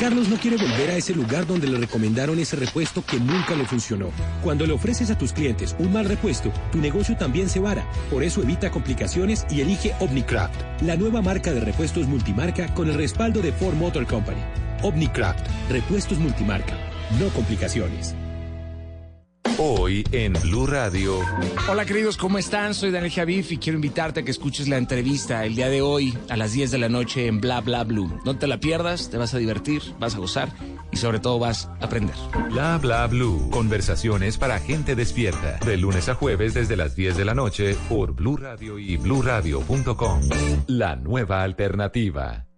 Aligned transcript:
Carlos 0.00 0.30
no 0.30 0.38
quiere 0.38 0.56
volver 0.56 0.88
a 0.88 0.96
ese 0.96 1.14
lugar 1.14 1.46
donde 1.46 1.66
le 1.66 1.76
recomendaron 1.76 2.38
ese 2.38 2.56
repuesto 2.56 3.04
que 3.04 3.20
nunca 3.20 3.54
le 3.54 3.66
funcionó. 3.66 4.10
Cuando 4.42 4.66
le 4.66 4.72
ofreces 4.72 5.10
a 5.10 5.18
tus 5.18 5.34
clientes 5.34 5.76
un 5.78 5.92
mal 5.92 6.06
repuesto, 6.06 6.50
tu 6.72 6.78
negocio 6.78 7.18
también 7.18 7.50
se 7.50 7.60
vara. 7.60 7.84
Por 8.08 8.22
eso 8.22 8.42
evita 8.42 8.70
complicaciones 8.70 9.44
y 9.50 9.60
elige 9.60 9.94
Omnicraft, 10.00 10.58
la 10.80 10.96
nueva 10.96 11.20
marca 11.20 11.52
de 11.52 11.60
repuestos 11.60 12.06
multimarca 12.06 12.72
con 12.72 12.88
el 12.88 12.94
respaldo 12.94 13.42
de 13.42 13.52
Ford 13.52 13.74
Motor 13.74 14.06
Company. 14.06 14.40
Omnicraft, 14.82 15.46
repuestos 15.68 16.16
multimarca, 16.18 16.78
no 17.18 17.28
complicaciones. 17.28 18.14
Hoy 19.58 20.04
en 20.12 20.32
Blue 20.32 20.66
Radio. 20.66 21.18
Hola 21.68 21.84
queridos, 21.84 22.16
¿cómo 22.16 22.38
están? 22.38 22.74
Soy 22.74 22.90
Daniel 22.90 23.12
Javif 23.12 23.52
y 23.52 23.58
quiero 23.58 23.76
invitarte 23.76 24.20
a 24.20 24.22
que 24.22 24.30
escuches 24.30 24.68
la 24.68 24.78
entrevista 24.78 25.44
el 25.44 25.54
día 25.54 25.68
de 25.68 25.82
hoy 25.82 26.16
a 26.28 26.36
las 26.36 26.52
10 26.52 26.70
de 26.70 26.78
la 26.78 26.88
noche 26.88 27.26
en 27.26 27.40
Bla 27.40 27.60
Bla 27.60 27.84
Blue. 27.84 28.20
No 28.24 28.38
te 28.38 28.46
la 28.46 28.58
pierdas, 28.58 29.10
te 29.10 29.18
vas 29.18 29.34
a 29.34 29.38
divertir, 29.38 29.82
vas 29.98 30.14
a 30.14 30.18
gozar 30.18 30.48
y 30.90 30.96
sobre 30.96 31.20
todo 31.20 31.38
vas 31.38 31.66
a 31.80 31.84
aprender. 31.84 32.14
Bla 32.50 32.78
Bla 32.78 33.06
Blue. 33.06 33.50
Conversaciones 33.50 34.38
para 34.38 34.58
gente 34.58 34.94
despierta. 34.94 35.58
De 35.64 35.76
lunes 35.76 36.08
a 36.08 36.14
jueves 36.14 36.54
desde 36.54 36.76
las 36.76 36.96
10 36.96 37.16
de 37.16 37.24
la 37.24 37.34
noche 37.34 37.76
por 37.88 38.14
Blue 38.14 38.36
Radio 38.36 38.78
y 38.78 38.96
bluradio.com. 38.96 40.20
La 40.68 40.96
nueva 40.96 41.42
alternativa. 41.42 42.49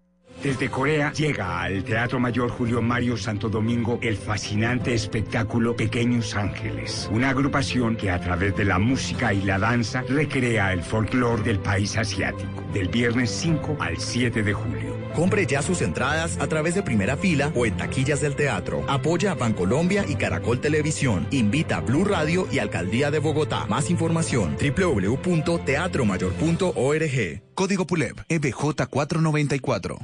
Desde 0.42 0.70
Corea 0.70 1.12
llega 1.12 1.62
al 1.62 1.84
Teatro 1.84 2.18
Mayor 2.18 2.50
Julio 2.50 2.82
Mario 2.82 3.16
Santo 3.16 3.48
Domingo 3.48 4.00
el 4.02 4.16
fascinante 4.16 4.92
espectáculo 4.92 5.76
Pequeños 5.76 6.34
Ángeles, 6.34 7.08
una 7.12 7.30
agrupación 7.30 7.94
que 7.94 8.10
a 8.10 8.20
través 8.20 8.56
de 8.56 8.64
la 8.64 8.80
música 8.80 9.32
y 9.32 9.42
la 9.42 9.60
danza 9.60 10.02
recrea 10.08 10.72
el 10.72 10.82
folclore 10.82 11.44
del 11.44 11.60
país 11.60 11.96
asiático, 11.96 12.64
del 12.74 12.88
viernes 12.88 13.30
5 13.30 13.76
al 13.78 13.98
7 13.98 14.42
de 14.42 14.52
julio. 14.52 14.96
Compre 15.14 15.46
ya 15.46 15.62
sus 15.62 15.80
entradas 15.80 16.36
a 16.40 16.48
través 16.48 16.74
de 16.74 16.82
primera 16.82 17.16
fila 17.16 17.52
o 17.54 17.64
en 17.64 17.76
taquillas 17.76 18.20
del 18.20 18.34
teatro. 18.34 18.84
Apoya 18.88 19.30
a 19.32 19.36
Bancolombia 19.36 20.04
y 20.08 20.16
Caracol 20.16 20.60
Televisión. 20.60 21.28
Invita 21.30 21.76
a 21.76 21.82
Blue 21.82 22.04
Radio 22.04 22.48
y 22.50 22.58
Alcaldía 22.58 23.12
de 23.12 23.20
Bogotá. 23.20 23.66
Más 23.66 23.90
información 23.90 24.56
www.teatromayor.org. 24.56 27.42
Código 27.54 27.86
PULEB 27.86 28.24
EBJ 28.28 28.88
494. 28.90 29.98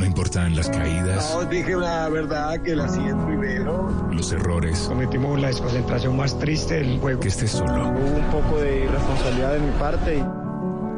No 0.00 0.06
importan 0.06 0.56
las 0.56 0.70
caídas. 0.70 1.30
No, 1.34 1.44
dije 1.44 1.76
la 1.76 2.08
verdad 2.08 2.58
que 2.62 2.74
la 2.74 2.88
siento 2.88 3.30
y 3.30 3.36
veo. 3.36 4.08
Los 4.10 4.32
errores. 4.32 4.86
Cometimos 4.88 5.38
la 5.38 5.48
desconcentración 5.48 6.16
más 6.16 6.38
triste 6.38 6.76
del 6.76 6.98
juego. 6.98 7.20
Que 7.20 7.28
estés 7.28 7.50
solo. 7.50 7.90
Hubo 7.90 8.16
un 8.16 8.30
poco 8.30 8.60
de 8.60 8.84
irresponsabilidad 8.86 9.52
de 9.52 9.60
mi 9.60 9.70
parte. 9.72 10.16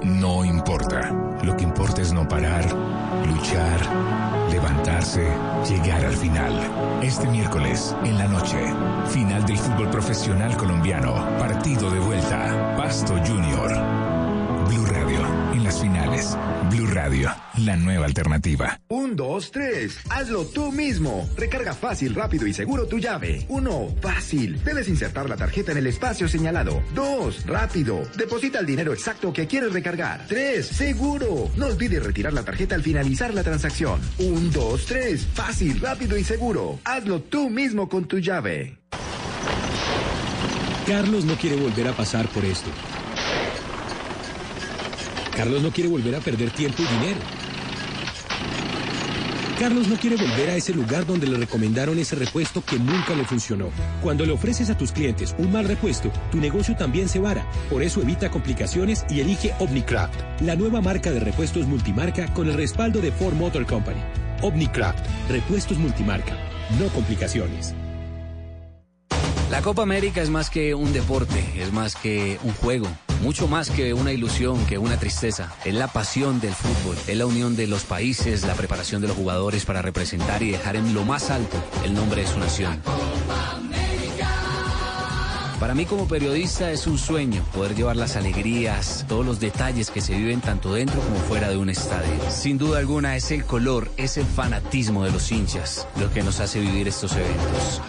Y... 0.03 0.07
No 0.07 0.45
importa. 0.45 1.11
Lo 1.43 1.57
que 1.57 1.65
importa 1.65 2.01
es 2.01 2.13
no 2.13 2.29
parar, 2.29 2.65
luchar, 3.27 3.81
levantarse, 4.53 5.27
llegar 5.69 6.05
al 6.05 6.15
final. 6.15 6.53
Este 7.03 7.27
miércoles, 7.27 7.97
en 8.05 8.17
la 8.17 8.29
noche, 8.29 8.73
final 9.09 9.45
del 9.45 9.59
fútbol 9.59 9.91
profesional 9.91 10.57
colombiano. 10.57 11.15
Partido 11.41 11.91
de 11.91 11.99
vuelta. 11.99 12.77
Pasto 12.77 13.15
Junior. 13.27 14.02
Las 15.73 15.81
finales. 15.81 16.37
Blue 16.71 16.87
Radio, 16.87 17.31
la 17.57 17.77
nueva 17.77 18.05
alternativa. 18.05 18.79
Un, 18.89 19.17
dos, 19.17 19.51
tres. 19.51 19.99
Hazlo 20.11 20.45
tú 20.45 20.71
mismo. 20.71 21.27
Recarga 21.35 21.73
fácil, 21.73 22.15
rápido 22.15 22.47
y 22.47 22.53
seguro 22.53 22.87
tu 22.87 22.99
llave. 22.99 23.47
Uno, 23.49 23.89
fácil. 24.03 24.63
Debes 24.63 24.89
insertar 24.89 25.31
la 25.31 25.37
tarjeta 25.37 25.73
en 25.73 25.79
el 25.79 25.87
espacio 25.87 26.29
señalado. 26.29 26.83
Dos, 26.95 27.47
rápido. 27.47 28.03
Deposita 28.19 28.59
el 28.59 28.67
dinero 28.67 28.93
exacto 28.93 29.33
que 29.33 29.47
quieres 29.47 29.73
recargar. 29.73 30.27
Tres, 30.29 30.67
seguro. 30.67 31.49
No 31.57 31.69
olvides 31.69 32.05
retirar 32.05 32.35
la 32.35 32.45
tarjeta 32.45 32.75
al 32.75 32.83
finalizar 32.83 33.33
la 33.33 33.43
transacción. 33.43 33.99
Un, 34.19 34.51
dos, 34.51 34.85
tres. 34.85 35.27
Fácil, 35.33 35.81
rápido 35.81 36.19
y 36.19 36.25
seguro. 36.25 36.81
Hazlo 36.85 37.23
tú 37.23 37.49
mismo 37.49 37.89
con 37.89 38.05
tu 38.05 38.19
llave. 38.19 38.77
Carlos 40.87 41.25
no 41.25 41.35
quiere 41.37 41.57
volver 41.57 41.89
a 41.89 41.93
pasar 41.93 42.29
por 42.29 42.45
esto. 42.45 42.69
Carlos 45.37 45.63
no 45.63 45.71
quiere 45.71 45.89
volver 45.89 46.15
a 46.15 46.21
perder 46.21 46.51
tiempo 46.51 46.83
y 46.83 46.87
dinero. 46.99 47.21
Carlos 49.59 49.87
no 49.87 49.97
quiere 49.97 50.17
volver 50.17 50.51
a 50.51 50.57
ese 50.57 50.75
lugar 50.75 51.07
donde 51.07 51.27
le 51.27 51.39
recomendaron 51.39 51.99
ese 51.99 52.17
repuesto 52.17 52.65
que 52.65 52.79
nunca 52.79 53.15
le 53.15 53.25
funcionó. 53.25 53.71
Cuando 54.03 54.27
le 54.27 54.33
ofreces 54.33 54.71
a 54.71 54.77
tus 54.77 54.91
clientes 54.91 55.35
un 55.39 55.53
mal 55.53 55.67
repuesto, 55.69 56.11
tu 56.33 56.39
negocio 56.39 56.75
también 56.77 57.09
se 57.09 57.21
vara. 57.21 57.47
Por 57.71 57.83
eso 57.83 58.03
evita 58.03 58.31
complicaciones 58.31 59.05
y 59.09 59.21
elige 59.21 59.55
Omnicraft, 59.61 60.41
la 60.41 60.57
nueva 60.57 60.81
marca 60.81 61.13
de 61.13 61.21
repuestos 61.21 61.67
multimarca 61.67 62.33
con 62.35 62.49
el 62.49 62.55
respaldo 62.55 63.01
de 63.01 63.13
Ford 63.13 63.35
Motor 63.35 63.67
Company. 63.67 64.01
Omnicraft, 64.43 65.07
repuestos 65.29 65.79
multimarca, 65.79 66.37
no 66.81 66.89
complicaciones. 66.89 67.75
La 69.51 69.63
Copa 69.63 69.83
América 69.83 70.23
es 70.23 70.31
más 70.31 70.51
que 70.51 70.75
un 70.75 70.93
deporte, 70.93 71.45
es 71.57 71.73
más 71.73 71.95
que 71.95 72.39
un 72.43 72.53
juego, 72.55 72.89
mucho 73.23 73.49
más 73.49 73.71
que 73.71 73.95
una 73.95 74.13
ilusión, 74.13 74.67
que 74.67 74.79
una 74.79 74.99
tristeza. 74.99 75.53
Es 75.65 75.75
la 75.75 75.89
pasión 75.89 76.41
del 76.41 76.55
fútbol, 76.55 76.97
es 77.07 77.17
la 77.17 77.27
unión 77.27 77.57
de 77.57 77.67
los 77.67 77.85
países, 77.85 78.45
la 78.45 78.55
preparación 78.55 79.01
de 79.01 79.09
los 79.09 79.17
jugadores 79.17 79.65
para 79.65 79.81
representar 79.81 80.43
y 80.43 80.51
dejar 80.51 80.77
en 80.77 80.93
lo 80.93 81.05
más 81.05 81.31
alto 81.31 81.57
el 81.85 81.95
nombre 81.95 82.23
de 82.23 82.29
su 82.29 82.39
nación. 82.39 82.83
Para 85.63 85.77
mí 85.77 85.87
como 85.87 86.09
periodista 86.09 86.73
es 86.73 86.89
un 86.89 86.99
sueño 86.99 87.45
poder 87.55 87.77
llevar 87.77 87.95
las 87.95 88.17
alegrías, 88.17 89.05
todos 89.09 89.25
los 89.25 89.39
detalles 89.39 89.91
que 89.93 90.01
se 90.01 90.17
viven 90.17 90.41
tanto 90.41 90.75
dentro 90.75 91.01
como 91.01 91.21
fuera 91.21 91.51
de 91.51 91.57
un 91.57 91.71
estadio. 91.71 92.11
Sin 92.31 92.59
duda 92.59 92.81
alguna 92.81 93.15
es 93.15 93.31
el 93.31 93.45
color, 93.45 93.89
es 93.97 94.17
el 94.17 94.27
fanatismo 94.27 95.05
de 95.05 95.13
los 95.13 95.31
hinchas 95.31 95.87
lo 96.01 96.13
que 96.13 96.25
nos 96.25 96.41
hace 96.41 96.59
vivir 96.59 96.89
estos 96.89 97.13
eventos. 97.13 97.81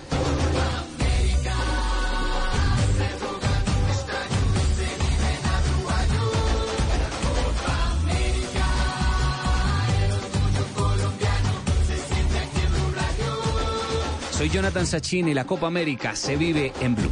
Soy 14.43 14.49
Jonathan 14.49 14.85
Sachin 14.85 15.29
y 15.29 15.33
la 15.33 15.45
Copa 15.45 15.67
América 15.67 16.17
se 16.17 16.35
vive 16.35 16.73
en 16.81 16.95
Blue. 16.95 17.09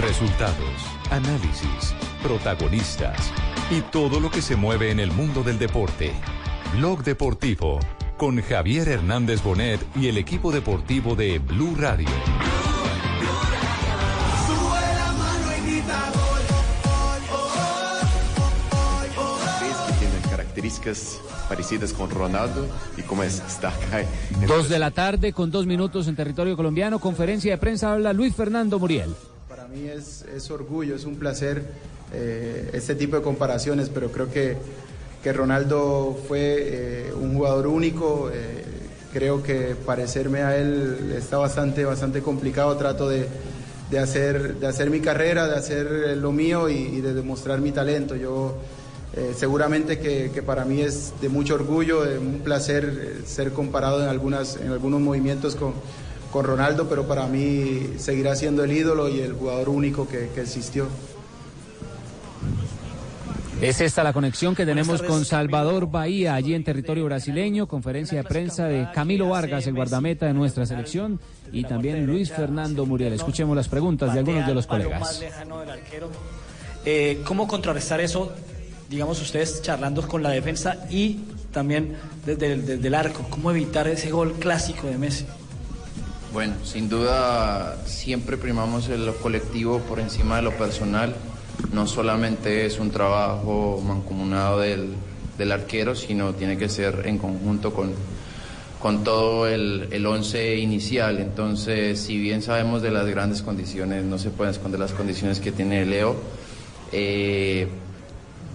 Resultados, 0.00 0.56
análisis, 1.10 1.96
protagonistas 2.22 3.32
y 3.72 3.80
todo 3.80 4.20
lo 4.20 4.30
que 4.30 4.40
se 4.40 4.54
mueve 4.54 4.92
en 4.92 5.00
el 5.00 5.10
mundo 5.10 5.42
del 5.42 5.58
deporte. 5.58 6.12
Blog 6.76 7.02
Deportivo 7.02 7.80
con 8.16 8.40
Javier 8.40 8.88
Hernández 8.88 9.42
Bonet 9.42 9.84
y 9.96 10.06
el 10.06 10.16
equipo 10.16 10.52
deportivo 10.52 11.16
de 11.16 11.40
Blue 11.40 11.74
Radio. 11.76 12.06
Características 20.66 21.20
parecidas 21.48 21.92
con 21.92 22.10
Ronaldo 22.10 22.66
y 22.96 23.02
cómo 23.02 23.22
es 23.22 23.40
estar 23.46 23.72
acá. 23.72 24.04
Dos 24.46 24.68
de 24.68 24.78
la 24.78 24.90
tarde 24.90 25.32
con 25.32 25.50
dos 25.50 25.66
minutos 25.66 26.08
en 26.08 26.16
territorio 26.16 26.56
colombiano. 26.56 26.98
Conferencia 26.98 27.52
de 27.52 27.58
prensa 27.58 27.92
habla 27.92 28.12
Luis 28.12 28.34
Fernando 28.34 28.78
Muriel. 28.78 29.14
Para 29.48 29.68
mí 29.68 29.86
es, 29.86 30.22
es 30.22 30.50
orgullo, 30.50 30.96
es 30.96 31.04
un 31.04 31.16
placer 31.16 31.62
eh, 32.12 32.70
este 32.72 32.94
tipo 32.94 33.16
de 33.16 33.22
comparaciones, 33.22 33.90
pero 33.90 34.10
creo 34.10 34.30
que, 34.30 34.56
que 35.22 35.32
Ronaldo 35.32 36.18
fue 36.26 36.56
eh, 36.58 37.12
un 37.14 37.34
jugador 37.34 37.68
único. 37.68 38.30
Eh, 38.32 38.64
creo 39.12 39.42
que 39.42 39.76
parecerme 39.86 40.42
a 40.42 40.56
él 40.56 41.14
está 41.16 41.38
bastante, 41.38 41.84
bastante 41.84 42.22
complicado. 42.22 42.76
Trato 42.76 43.08
de, 43.08 43.28
de, 43.90 43.98
hacer, 43.98 44.56
de 44.56 44.66
hacer 44.66 44.90
mi 44.90 45.00
carrera, 45.00 45.46
de 45.46 45.56
hacer 45.56 46.16
lo 46.16 46.32
mío 46.32 46.68
y, 46.68 46.74
y 46.74 47.00
de 47.00 47.14
demostrar 47.14 47.60
mi 47.60 47.70
talento. 47.70 48.16
Yo 48.16 48.56
eh, 49.16 49.32
seguramente 49.34 49.98
que, 49.98 50.30
que, 50.30 50.42
para 50.42 50.64
mí 50.64 50.82
es 50.82 51.14
de 51.20 51.28
mucho 51.28 51.54
orgullo, 51.54 52.04
de 52.04 52.18
un 52.18 52.40
placer 52.40 53.22
ser 53.24 53.52
comparado 53.52 54.02
en, 54.02 54.08
algunas, 54.08 54.56
en 54.56 54.70
algunos 54.70 55.00
movimientos 55.00 55.56
con, 55.56 55.72
con 56.30 56.44
Ronaldo, 56.44 56.86
pero 56.88 57.08
para 57.08 57.26
mí 57.26 57.94
seguirá 57.96 58.36
siendo 58.36 58.62
el 58.62 58.72
ídolo 58.72 59.08
y 59.08 59.20
el 59.20 59.32
jugador 59.32 59.70
único 59.70 60.06
que, 60.06 60.28
que 60.34 60.42
existió. 60.42 60.86
Es 63.60 63.80
esta 63.80 64.04
la 64.04 64.12
conexión 64.12 64.54
que 64.54 64.66
tenemos 64.66 65.00
con 65.00 65.24
Salvador 65.24 65.90
Bahía, 65.90 66.34
allí 66.34 66.52
en 66.52 66.62
territorio 66.62 67.06
brasileño, 67.06 67.66
conferencia 67.66 68.18
de 68.18 68.24
prensa 68.24 68.66
de 68.66 68.86
Camilo 68.92 69.30
Vargas, 69.30 69.66
el 69.66 69.74
guardameta 69.74 70.26
de 70.26 70.34
nuestra 70.34 70.66
selección, 70.66 71.18
y 71.52 71.64
también 71.64 72.04
Luis 72.04 72.30
Fernando 72.30 72.84
Muriel. 72.84 73.14
Escuchemos 73.14 73.56
las 73.56 73.68
preguntas 73.68 74.12
de 74.12 74.18
algunos 74.18 74.46
de 74.46 74.54
los 74.54 74.66
colegas. 74.66 75.22
Eh, 76.84 77.22
¿Cómo 77.24 77.48
contrarrestar 77.48 78.00
eso, 78.02 78.30
digamos, 78.88 79.20
ustedes 79.20 79.62
charlando 79.62 80.06
con 80.06 80.22
la 80.22 80.30
defensa 80.30 80.86
y 80.90 81.20
también 81.52 81.96
desde 82.24 82.52
el, 82.52 82.66
desde 82.66 82.86
el 82.86 82.94
arco? 82.94 83.26
¿Cómo 83.30 83.50
evitar 83.50 83.88
ese 83.88 84.10
gol 84.10 84.34
clásico 84.34 84.86
de 84.86 84.98
Messi? 84.98 85.26
Bueno, 86.32 86.54
sin 86.64 86.88
duda 86.88 87.76
siempre 87.86 88.36
primamos 88.36 88.88
lo 88.88 89.16
colectivo 89.16 89.78
por 89.80 90.00
encima 90.00 90.36
de 90.36 90.42
lo 90.42 90.52
personal. 90.52 91.14
No 91.72 91.86
solamente 91.86 92.66
es 92.66 92.78
un 92.78 92.90
trabajo 92.90 93.82
mancomunado 93.82 94.60
del, 94.60 94.94
del 95.38 95.52
arquero, 95.52 95.94
sino 95.94 96.34
tiene 96.34 96.58
que 96.58 96.68
ser 96.68 97.04
en 97.06 97.16
conjunto 97.16 97.72
con, 97.72 97.92
con 98.80 99.02
todo 99.02 99.46
el, 99.46 99.88
el 99.90 100.04
once 100.04 100.56
inicial. 100.56 101.18
Entonces, 101.18 102.00
si 102.00 102.18
bien 102.18 102.42
sabemos 102.42 102.82
de 102.82 102.90
las 102.90 103.06
grandes 103.06 103.40
condiciones, 103.40 104.04
no 104.04 104.18
se 104.18 104.28
pueden 104.30 104.52
esconder 104.52 104.78
las 104.78 104.92
condiciones 104.92 105.40
que 105.40 105.52
tiene 105.52 105.86
Leo. 105.86 106.16
Eh, 106.92 107.66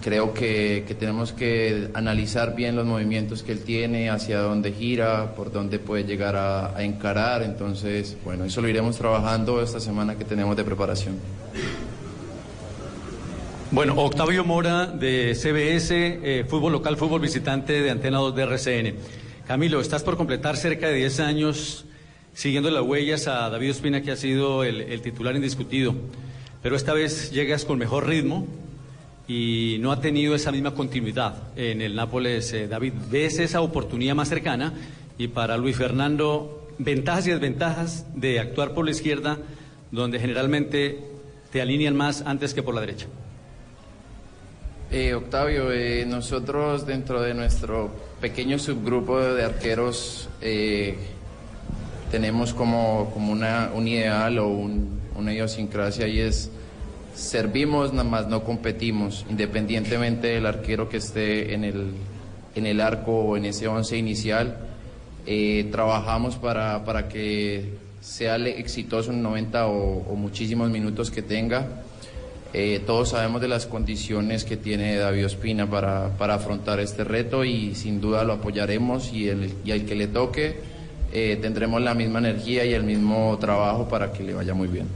creo 0.02 0.34
que, 0.34 0.84
que, 0.86 0.94
tenemos 0.94 1.32
que 1.32 1.88
analizar 1.94 2.54
bien 2.54 2.76
los 2.76 2.84
movimientos 2.84 3.42
que 3.42 3.52
él 3.52 3.60
tiene, 3.60 4.10
hacia 4.10 4.40
dónde 4.40 4.72
gira, 4.72 5.34
por 5.34 5.50
dónde 5.52 5.78
puede 5.78 6.04
llegar 6.04 6.36
a, 6.36 6.76
a 6.76 6.82
encarar. 6.82 7.42
Entonces, 7.42 8.16
bueno, 8.24 8.44
eso 8.44 8.60
lo 8.60 8.68
iremos 8.68 8.98
trabajando 8.98 9.62
esta 9.62 9.80
semana 9.80 10.16
que 10.18 10.24
tenemos 10.24 10.56
de 10.56 10.64
preparación. 10.64 11.16
Bueno, 13.70 13.94
Octavio 13.96 14.44
Mora 14.44 14.86
de 14.86 15.34
CBS, 15.34 15.90
eh, 15.94 16.44
fútbol 16.46 16.72
local, 16.72 16.98
fútbol 16.98 17.22
visitante 17.22 17.80
de 17.80 17.90
Antena 17.90 18.18
2 18.18 18.36
de 18.36 18.42
RCN. 18.42 18.94
Camilo, 19.46 19.80
estás 19.80 20.02
por 20.02 20.18
completar 20.18 20.58
cerca 20.58 20.88
de 20.88 20.96
10 20.96 21.20
años 21.20 21.86
siguiendo 22.34 22.70
las 22.70 22.82
huellas 22.82 23.28
a 23.28 23.48
David 23.48 23.70
Ospina, 23.70 24.02
que 24.02 24.10
ha 24.10 24.16
sido 24.16 24.62
el, 24.64 24.82
el 24.82 25.00
titular 25.00 25.34
indiscutido, 25.36 25.94
pero 26.62 26.76
esta 26.76 26.92
vez 26.92 27.30
llegas 27.30 27.64
con 27.64 27.78
mejor 27.78 28.06
ritmo 28.06 28.46
y 29.32 29.78
no 29.78 29.92
ha 29.92 30.00
tenido 30.00 30.34
esa 30.34 30.52
misma 30.52 30.74
continuidad 30.74 31.34
en 31.56 31.80
el 31.80 31.94
Nápoles. 31.94 32.52
Eh, 32.52 32.68
David, 32.68 32.92
¿ves 33.10 33.38
esa 33.38 33.62
oportunidad 33.62 34.14
más 34.14 34.28
cercana? 34.28 34.74
Y 35.16 35.28
para 35.28 35.56
Luis 35.56 35.74
Fernando, 35.74 36.68
ventajas 36.76 37.26
y 37.26 37.30
desventajas 37.30 38.04
de 38.14 38.40
actuar 38.40 38.74
por 38.74 38.84
la 38.84 38.90
izquierda, 38.90 39.38
donde 39.90 40.20
generalmente 40.20 40.98
te 41.50 41.62
alinean 41.62 41.96
más 41.96 42.20
antes 42.26 42.52
que 42.52 42.62
por 42.62 42.74
la 42.74 42.82
derecha. 42.82 43.06
Eh, 44.90 45.14
Octavio, 45.14 45.72
eh, 45.72 46.04
nosotros 46.06 46.86
dentro 46.86 47.22
de 47.22 47.32
nuestro 47.32 47.90
pequeño 48.20 48.58
subgrupo 48.58 49.18
de 49.18 49.44
arqueros 49.44 50.28
eh, 50.42 50.94
tenemos 52.10 52.52
como, 52.52 53.10
como 53.14 53.32
una, 53.32 53.70
un 53.74 53.88
ideal 53.88 54.38
o 54.38 54.48
un, 54.48 55.00
una 55.16 55.32
idiosincrasia 55.32 56.06
y 56.06 56.20
es 56.20 56.50
servimos 57.14 57.92
nada 57.92 58.08
más, 58.08 58.26
no 58.28 58.44
competimos, 58.44 59.24
independientemente 59.28 60.28
del 60.28 60.46
arquero 60.46 60.88
que 60.88 60.98
esté 60.98 61.54
en 61.54 61.64
el, 61.64 61.92
en 62.54 62.66
el 62.66 62.80
arco 62.80 63.12
o 63.12 63.36
en 63.36 63.44
ese 63.44 63.68
once 63.68 63.96
inicial. 63.96 64.56
Eh, 65.26 65.68
trabajamos 65.70 66.36
para, 66.36 66.84
para 66.84 67.08
que 67.08 67.74
sea 68.00 68.36
exitoso 68.36 69.12
en 69.12 69.22
90 69.22 69.66
o, 69.68 70.16
muchísimos 70.16 70.70
minutos 70.70 71.10
que 71.10 71.22
tenga. 71.22 71.66
Eh, 72.54 72.82
todos 72.84 73.10
sabemos 73.10 73.40
de 73.40 73.48
las 73.48 73.66
condiciones 73.66 74.44
que 74.44 74.56
tiene 74.58 74.96
David 74.96 75.26
Ospina 75.26 75.70
para, 75.70 76.10
para 76.18 76.34
afrontar 76.34 76.80
este 76.80 77.02
reto 77.02 77.44
y 77.44 77.74
sin 77.74 78.00
duda 78.00 78.24
lo 78.24 78.34
apoyaremos 78.34 79.12
y 79.12 79.28
el, 79.28 79.54
y 79.64 79.70
el 79.70 79.86
que 79.86 79.94
le 79.94 80.08
toque 80.08 80.56
eh, 81.14 81.38
tendremos 81.40 81.80
la 81.80 81.94
misma 81.94 82.18
energía 82.18 82.64
y 82.64 82.72
el 82.72 82.84
mismo 82.84 83.36
trabajo 83.38 83.88
para 83.88 84.12
que 84.12 84.22
le 84.22 84.34
vaya 84.34 84.54
muy 84.54 84.68
bien. 84.68 84.86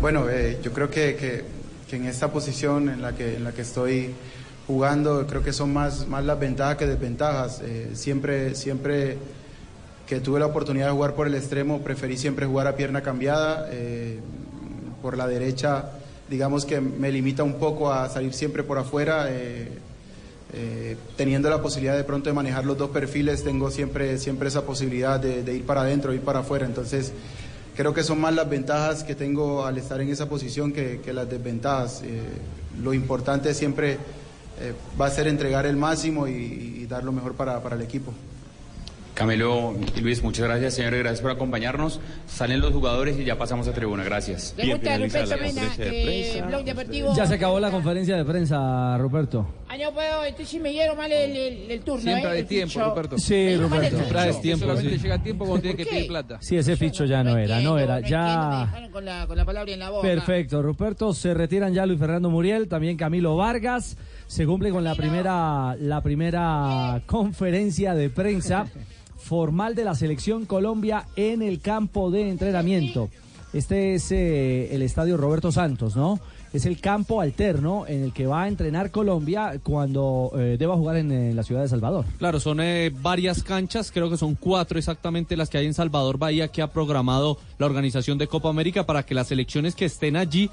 Bueno, 0.00 0.28
eh, 0.30 0.60
yo 0.62 0.72
creo 0.72 0.88
que, 0.88 1.16
que, 1.16 1.96
en 1.96 2.06
esta 2.06 2.30
posición 2.30 2.88
en 2.88 3.02
la 3.02 3.16
que, 3.16 3.34
en 3.34 3.42
la 3.42 3.50
que 3.50 3.62
estoy 3.62 4.14
jugando, 4.68 5.26
creo 5.26 5.42
que 5.42 5.52
son 5.52 5.72
más, 5.72 6.06
más 6.06 6.24
las 6.24 6.38
ventajas 6.38 6.76
que 6.76 6.86
desventajas. 6.86 7.60
Eh, 7.64 7.90
siempre, 7.94 8.54
siempre 8.54 9.18
que 10.06 10.20
tuve 10.20 10.38
la 10.38 10.46
oportunidad 10.46 10.86
de 10.86 10.92
jugar 10.92 11.14
por 11.14 11.26
el 11.26 11.34
extremo, 11.34 11.80
preferí 11.80 12.16
siempre 12.16 12.46
jugar 12.46 12.68
a 12.68 12.76
pierna 12.76 13.02
cambiada. 13.02 13.68
Eh, 13.72 14.20
por 15.02 15.16
la 15.16 15.26
derecha, 15.26 15.90
digamos 16.30 16.64
que 16.64 16.80
me 16.80 17.10
limita 17.10 17.42
un 17.42 17.54
poco 17.54 17.92
a 17.92 18.08
salir 18.08 18.32
siempre 18.34 18.62
por 18.62 18.78
afuera. 18.78 19.26
Eh, 19.30 20.96
teniendo 21.16 21.50
la 21.50 21.60
posibilidad 21.60 21.96
de 21.96 22.04
pronto 22.04 22.30
de 22.30 22.34
manejar 22.34 22.64
los 22.64 22.78
dos 22.78 22.90
perfiles, 22.90 23.42
tengo 23.42 23.70
siempre, 23.70 24.16
siempre 24.18 24.48
esa 24.48 24.62
posibilidad 24.62 25.18
de, 25.18 25.42
de 25.42 25.56
ir 25.56 25.66
para 25.66 25.80
adentro, 25.80 26.14
ir 26.14 26.20
para 26.20 26.38
afuera. 26.38 26.66
Entonces, 26.66 27.12
creo 27.78 27.94
que 27.94 28.02
son 28.02 28.20
más 28.20 28.34
las 28.34 28.50
ventajas 28.50 29.04
que 29.04 29.14
tengo 29.14 29.64
al 29.64 29.78
estar 29.78 30.00
en 30.00 30.08
esa 30.08 30.28
posición 30.28 30.72
que, 30.72 31.00
las 31.14 31.30
desventajas. 31.30 32.02
Eh, 32.02 32.22
lo 32.82 32.92
importante 32.92 33.54
siempre 33.54 33.98
va 35.00 35.06
a 35.06 35.10
ser 35.10 35.28
entregar 35.28 35.64
el 35.64 35.76
máximo 35.76 36.26
y, 36.26 36.32
y 36.32 36.86
dar 36.86 37.04
lo 37.04 37.12
mejor 37.12 37.34
para, 37.34 37.62
para 37.62 37.76
el 37.76 37.82
equipo. 37.82 38.12
Camilo 39.18 39.74
y 39.96 40.00
Luis, 40.00 40.22
muchas 40.22 40.46
gracias, 40.46 40.74
señores. 40.74 41.00
Gracias 41.00 41.20
por 41.22 41.32
acompañarnos. 41.32 41.98
Salen 42.28 42.60
los 42.60 42.72
jugadores 42.72 43.18
y 43.18 43.24
ya 43.24 43.36
pasamos 43.36 43.66
a 43.66 43.72
tribuna. 43.72 44.04
Gracias. 44.04 44.54
Bien, 44.56 44.80
eh, 44.80 46.44
Blog 46.46 46.62
Deportivo. 46.62 47.12
Ya 47.16 47.26
se 47.26 47.34
acabó 47.34 47.58
la 47.58 47.72
conferencia 47.72 48.16
de 48.16 48.24
prensa, 48.24 48.96
Ruperto. 48.96 49.44
Ah, 49.68 49.76
no 49.76 49.92
puedo, 49.92 50.24
entonces 50.24 50.48
sí 50.48 50.60
me 50.60 50.70
dieron 50.70 50.96
mal 50.96 51.10
el, 51.10 51.36
el, 51.36 51.68
el 51.68 51.80
turno. 51.80 52.02
Siempre 52.02 52.30
¿eh? 52.30 52.38
El 52.38 52.46
tiempo, 52.46 52.74
ficho. 52.74 52.88
Ruperto. 52.90 53.18
Sí, 53.18 53.56
Ruperto. 53.56 53.96
Siempre 53.96 54.18
hay 54.20 54.40
tiempo. 54.40 54.66
Solamente 54.66 54.96
sí. 54.96 55.02
llega 55.02 55.14
a 55.16 55.22
tiempo 55.24 55.44
cuando 55.46 55.62
tiene 55.62 55.76
que 55.76 55.86
pedir 55.86 56.06
plata. 56.06 56.38
Sí, 56.40 56.56
ese 56.56 56.76
ficho 56.76 57.04
ya 57.04 57.24
no 57.24 57.36
era, 57.36 57.60
no 57.60 57.76
era. 57.76 57.98
Ya. 57.98 58.88
con 58.92 59.04
la, 59.04 59.26
con 59.26 59.36
la 59.36 59.44
palabra 59.44 59.72
en 59.72 59.80
la 59.80 59.90
boca. 59.90 60.06
Perfecto, 60.06 60.62
Ruperto. 60.62 61.12
Se 61.12 61.34
retiran 61.34 61.74
ya 61.74 61.84
Luis 61.86 61.98
Fernando 61.98 62.30
Muriel, 62.30 62.68
también 62.68 62.96
Camilo 62.96 63.36
Vargas. 63.36 63.96
Se 64.28 64.46
cumple 64.46 64.70
con 64.70 64.84
la 64.84 64.94
primera, 64.94 65.74
la 65.80 66.02
primera 66.02 67.02
conferencia 67.06 67.94
de 67.94 68.10
prensa 68.10 68.66
formal 69.28 69.74
de 69.74 69.84
la 69.84 69.94
selección 69.94 70.46
Colombia 70.46 71.04
en 71.14 71.42
el 71.42 71.60
campo 71.60 72.10
de 72.10 72.30
entrenamiento. 72.30 73.10
Este 73.52 73.94
es 73.94 74.10
eh, 74.10 74.74
el 74.74 74.80
estadio 74.80 75.18
Roberto 75.18 75.52
Santos, 75.52 75.96
¿no? 75.96 76.18
Es 76.54 76.64
el 76.64 76.80
campo 76.80 77.20
alterno 77.20 77.84
en 77.86 78.04
el 78.04 78.14
que 78.14 78.26
va 78.26 78.44
a 78.44 78.48
entrenar 78.48 78.90
Colombia 78.90 79.60
cuando 79.62 80.32
eh, 80.34 80.56
deba 80.58 80.76
jugar 80.76 80.96
en, 80.96 81.12
eh, 81.12 81.34
la 81.34 81.42
ciudad 81.42 81.60
de 81.60 81.68
Salvador. 81.68 82.06
Claro, 82.16 82.40
son 82.40 82.58
varias 83.02 83.42
canchas, 83.42 83.92
creo 83.92 84.08
que 84.08 84.16
son 84.16 84.34
cuatro 84.34 84.78
exactamente 84.78 85.36
las 85.36 85.50
que 85.50 85.58
hay 85.58 85.66
en 85.66 85.74
Salvador 85.74 86.16
Bahía 86.16 86.48
que 86.48 86.62
ha 86.62 86.72
programado 86.72 87.38
la 87.58 87.66
organización 87.66 88.16
de 88.16 88.28
Copa 88.28 88.48
América 88.48 88.86
para 88.86 89.02
que 89.02 89.14
las 89.14 89.28
selecciones 89.28 89.74
que 89.74 89.84
estén 89.84 90.16
allí 90.16 90.50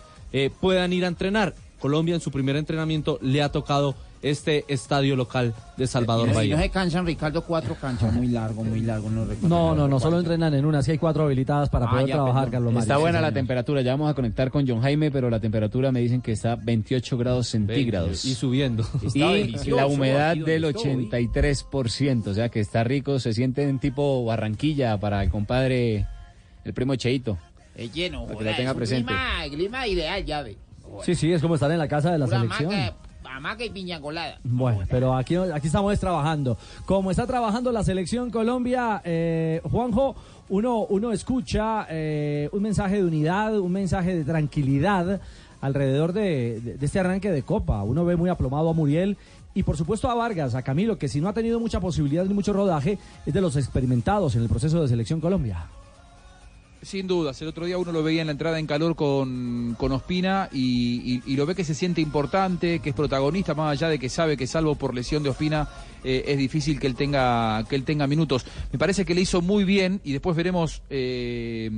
puedan 0.59 0.91
ir 0.91 1.05
a 1.05 1.07
entrenar. 1.07 1.55
Colombia 1.79 2.15
en 2.15 2.21
su 2.21 2.29
primer 2.29 2.57
entrenamiento 2.57 3.19
le 3.21 3.41
ha 3.41 3.53
tocado 3.53 3.95
este 4.29 4.65
estadio 4.67 5.15
local 5.15 5.53
de 5.77 5.85
Salvador 5.87 6.27
Y 6.27 6.31
no 6.31 6.35
Bahía. 6.35 6.57
se 6.59 6.69
cansan, 6.69 7.05
Ricardo, 7.05 7.43
cuatro 7.43 7.75
canchas. 7.79 8.11
Muy 8.13 8.27
largo, 8.27 8.63
muy 8.63 8.79
largo. 8.81 9.09
No, 9.09 9.25
recuerdo. 9.25 9.47
No, 9.47 9.75
no, 9.75 9.87
no, 9.87 9.99
solo 9.99 10.19
entrenan 10.19 10.53
en 10.53 10.65
una, 10.65 10.81
sí 10.81 10.91
hay 10.91 10.97
cuatro 10.97 11.25
habilitadas 11.25 11.69
para 11.69 11.85
Ah, 11.85 11.91
poder 11.91 12.07
ya, 12.07 12.13
trabajar, 12.15 12.33
perdón. 12.45 12.51
Carlos 12.51 12.73
Mario. 12.73 12.83
Está 12.83 12.95
Sí, 12.95 13.01
buena 13.01 13.21
la 13.21 13.27
señor. 13.27 13.33
temperatura, 13.39 13.81
ya 13.81 13.91
vamos 13.91 14.09
a 14.11 14.13
conectar 14.15 14.49
con 14.51 14.67
John 14.67 14.81
Jaime, 14.81 15.11
pero 15.11 15.29
la 15.29 15.39
temperatura 15.39 15.91
me 15.91 15.99
dicen 15.99 16.21
que 16.21 16.31
está 16.31 16.55
28 16.55 17.17
grados 17.17 17.47
centígrados. 17.47 18.25
Y 18.25 18.33
subiendo. 18.35 18.83
Y 19.13 19.69
la 19.69 19.85
humedad 19.87 20.35
del 20.35 20.63
83%, 20.65 22.27
o 22.27 22.33
sea 22.33 22.49
que 22.49 22.59
está 22.59 22.83
rico, 22.83 23.19
se 23.19 23.33
siente 23.33 23.63
en 23.67 23.79
tipo 23.79 24.25
Barranquilla 24.25 24.97
para 24.99 25.23
el 25.23 25.29
compadre, 25.29 26.07
el 26.63 26.73
primo 26.73 26.95
Cheito. 26.95 27.37
Es 27.75 27.93
lleno, 27.93 28.25
Para 28.25 28.39
que 28.39 28.45
la 28.45 28.55
tenga 28.55 28.69
es 28.69 28.73
un 28.73 28.77
presente. 28.77 29.13
Clima, 29.13 29.55
clima 29.55 29.87
ideal, 29.87 30.25
ya 30.25 30.41
ve. 30.41 30.57
Sí, 31.03 31.13
sí, 31.15 31.31
es 31.31 31.41
como 31.41 31.55
estar 31.55 31.69
en 31.71 31.77
la 31.77 31.87
casa 31.87 32.11
de 32.11 32.17
la 32.17 32.25
Pura 32.25 32.39
selección. 32.39 32.71
Hamaca 33.37 33.63
y 33.65 33.69
piña 33.69 33.99
colada. 33.99 34.39
Bueno, 34.43 34.81
pero 34.89 35.15
aquí, 35.15 35.35
aquí 35.35 35.67
estamos 35.67 35.99
trabajando. 35.99 36.57
Como 36.85 37.11
está 37.11 37.25
trabajando 37.27 37.71
la 37.71 37.83
selección 37.83 38.29
Colombia, 38.31 39.01
eh, 39.03 39.61
Juanjo, 39.69 40.15
uno, 40.49 40.81
uno 40.89 41.11
escucha 41.11 41.87
eh, 41.89 42.49
un 42.51 42.61
mensaje 42.61 42.97
de 42.97 43.03
unidad, 43.05 43.57
un 43.59 43.71
mensaje 43.71 44.15
de 44.15 44.23
tranquilidad 44.23 45.19
alrededor 45.61 46.13
de, 46.13 46.59
de- 46.61 46.77
de 46.77 46.85
este 46.85 46.99
arranque 46.99 47.31
de 47.31 47.41
Copa. 47.43 47.81
Uno 47.83 48.05
ve 48.05 48.15
muy 48.15 48.29
aplomado 48.29 48.69
a 48.69 48.73
Muriel 48.73 49.17
y 49.55 49.63
por 49.63 49.77
supuesto 49.77 50.09
a 50.09 50.15
Vargas, 50.15 50.53
a 50.53 50.61
Camilo, 50.61 50.97
que 50.97 51.07
si 51.07 51.21
no 51.21 51.29
ha 51.29 51.33
tenido 51.33 51.59
mucha 51.59 51.79
posibilidad 51.79 52.25
ni 52.25 52.33
mucho 52.33 52.53
rodaje, 52.53 52.97
es 53.25 53.33
de 53.33 53.41
los 53.41 53.55
experimentados 53.55 54.35
en 54.35 54.41
el 54.43 54.49
proceso 54.49 54.81
de 54.81 54.87
selección 54.87 55.19
Colombia. 55.21 55.65
Sin 56.85 57.07
dudas, 57.07 57.41
el 57.41 57.47
otro 57.47 57.65
día 57.65 57.79
uno 57.79 57.91
lo 57.91 58.03
veía 58.03 58.21
en 58.21 58.27
la 58.27 58.31
entrada 58.31 58.59
en 58.59 58.67
calor 58.67 58.95
con, 58.95 59.75
con 59.79 59.91
Ospina 59.91 60.49
y, 60.53 61.19
y- 61.25 61.35
lo 61.35 61.47
ve 61.47 61.55
que 61.55 61.63
se 61.63 61.73
siente 61.73 61.99
importante, 61.99 62.77
que 62.79 62.89
es 62.89 62.95
protagonista, 62.95 63.55
más 63.55 63.71
allá 63.71 63.89
de 63.89 63.97
que 63.97 64.07
sabe 64.07 64.37
que 64.37 64.45
salvo 64.45 64.75
por 64.75 64.93
lesión 64.93 65.23
de 65.23 65.29
Ospina 65.29 65.67
eh, 66.03 66.25
es 66.27 66.37
difícil 66.37 66.79
que 66.79 66.85
él 66.85 66.93
tenga 66.93 67.65
que 67.67 67.75
él 67.75 67.83
tenga 67.85 68.05
minutos. 68.05 68.45
Me 68.71 68.77
parece 68.77 69.03
que 69.03 69.15
le 69.15 69.21
hizo 69.21 69.41
muy 69.41 69.63
bien 69.63 69.99
y 70.03 70.11
después 70.11 70.35
veremos 70.37 70.83
eh, 70.91 71.71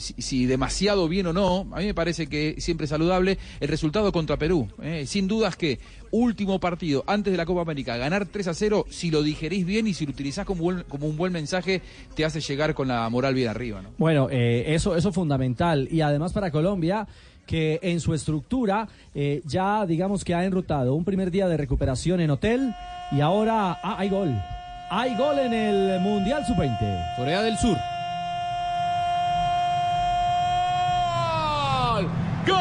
si, 0.00 0.14
si 0.18 0.46
demasiado 0.46 1.08
bien 1.08 1.28
o 1.28 1.32
no. 1.32 1.68
A 1.72 1.78
mí 1.78 1.86
me 1.86 1.94
parece 1.94 2.26
que 2.26 2.56
siempre 2.58 2.88
saludable 2.88 3.38
el 3.60 3.68
resultado 3.68 4.10
contra 4.10 4.36
Perú. 4.38 4.68
eh. 4.82 5.04
Sin 5.06 5.28
dudas 5.28 5.56
que 5.56 5.78
último 6.12 6.60
partido 6.60 7.02
antes 7.08 7.32
de 7.32 7.36
la 7.36 7.44
Copa 7.46 7.62
América, 7.62 7.96
ganar 7.96 8.26
3 8.26 8.46
a 8.48 8.54
0, 8.54 8.86
si 8.88 9.10
lo 9.10 9.22
digerís 9.22 9.66
bien 9.66 9.86
y 9.88 9.94
si 9.94 10.06
lo 10.06 10.12
utilizás 10.12 10.44
como, 10.46 10.62
buen- 10.62 10.84
como 10.84 11.06
un 11.08 11.16
buen 11.16 11.32
mensaje, 11.32 11.82
te 12.14 12.24
hace 12.24 12.40
llegar 12.40 12.74
con 12.74 12.86
la 12.86 13.08
moral 13.08 13.34
bien 13.34 13.48
arriba. 13.48 13.82
¿no? 13.82 13.88
Bueno, 13.98 14.28
eh, 14.30 14.66
eso, 14.68 14.94
eso 14.94 15.08
es 15.08 15.14
fundamental. 15.14 15.88
Y 15.90 16.00
además 16.02 16.32
para 16.32 16.50
Colombia, 16.52 17.08
que 17.46 17.80
en 17.82 17.98
su 18.00 18.14
estructura 18.14 18.86
eh, 19.14 19.42
ya 19.46 19.84
digamos 19.84 20.22
que 20.24 20.32
ha 20.34 20.44
enrutado 20.44 20.94
un 20.94 21.04
primer 21.04 21.30
día 21.32 21.48
de 21.48 21.56
recuperación 21.56 22.20
en 22.20 22.30
hotel 22.30 22.72
y 23.10 23.20
ahora 23.20 23.78
ah, 23.82 23.96
hay 23.98 24.08
gol. 24.10 24.32
Hay 24.90 25.16
gol 25.16 25.38
en 25.38 25.52
el 25.54 26.00
Mundial 26.00 26.44
Sub-20. 26.46 27.16
Corea 27.16 27.42
del 27.42 27.56
Sur. 27.58 27.76
¡Gol! 32.46 32.56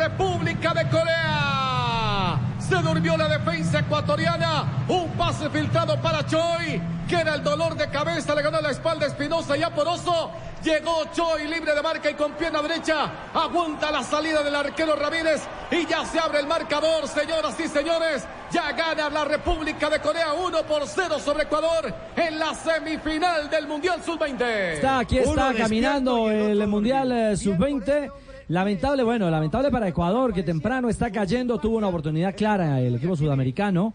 República 0.00 0.72
de 0.72 0.88
Corea. 0.88 2.40
Se 2.58 2.76
durmió 2.76 3.18
la 3.18 3.28
defensa 3.28 3.80
ecuatoriana. 3.80 4.84
Un 4.88 5.10
pase 5.10 5.50
filtrado 5.50 6.00
para 6.00 6.24
Choi, 6.24 6.80
que 7.06 7.16
era 7.16 7.34
el 7.34 7.42
dolor 7.42 7.76
de 7.76 7.86
cabeza. 7.90 8.34
Le 8.34 8.40
ganó 8.40 8.62
la 8.62 8.70
espalda 8.70 9.06
Espinosa 9.06 9.58
y 9.58 9.62
Aporoso. 9.62 10.30
Llegó 10.64 11.04
Choi 11.12 11.46
libre 11.46 11.74
de 11.74 11.82
marca 11.82 12.10
y 12.10 12.14
con 12.14 12.32
pierna 12.32 12.62
derecha. 12.62 13.10
Aguanta 13.34 13.90
la 13.90 14.02
salida 14.02 14.42
del 14.42 14.54
arquero 14.54 14.96
Ramírez. 14.96 15.42
Y 15.70 15.84
ya 15.86 16.06
se 16.06 16.18
abre 16.18 16.40
el 16.40 16.46
marcador, 16.46 17.06
señoras 17.06 17.60
y 17.60 17.68
señores. 17.68 18.24
Ya 18.50 18.72
gana 18.72 19.10
la 19.10 19.26
República 19.26 19.90
de 19.90 20.00
Corea 20.00 20.32
1 20.32 20.62
por 20.62 20.86
0 20.86 21.18
sobre 21.22 21.42
Ecuador 21.42 21.94
en 22.16 22.38
la 22.38 22.54
semifinal 22.54 23.50
del 23.50 23.66
Mundial 23.66 24.02
Sub-20. 24.02 24.42
Está 24.76 25.00
aquí 25.00 25.18
está 25.18 25.52
caminando 25.52 26.30
el 26.30 26.66
Mundial 26.66 27.12
eh, 27.12 27.36
Sub-20. 27.36 28.10
Lamentable, 28.50 29.04
bueno, 29.04 29.30
lamentable 29.30 29.70
para 29.70 29.86
Ecuador 29.86 30.34
que 30.34 30.42
temprano 30.42 30.88
está 30.88 31.12
cayendo, 31.12 31.58
tuvo 31.60 31.76
una 31.76 31.86
oportunidad 31.86 32.34
clara 32.34 32.80
el 32.80 32.96
equipo 32.96 33.16
sudamericano. 33.16 33.94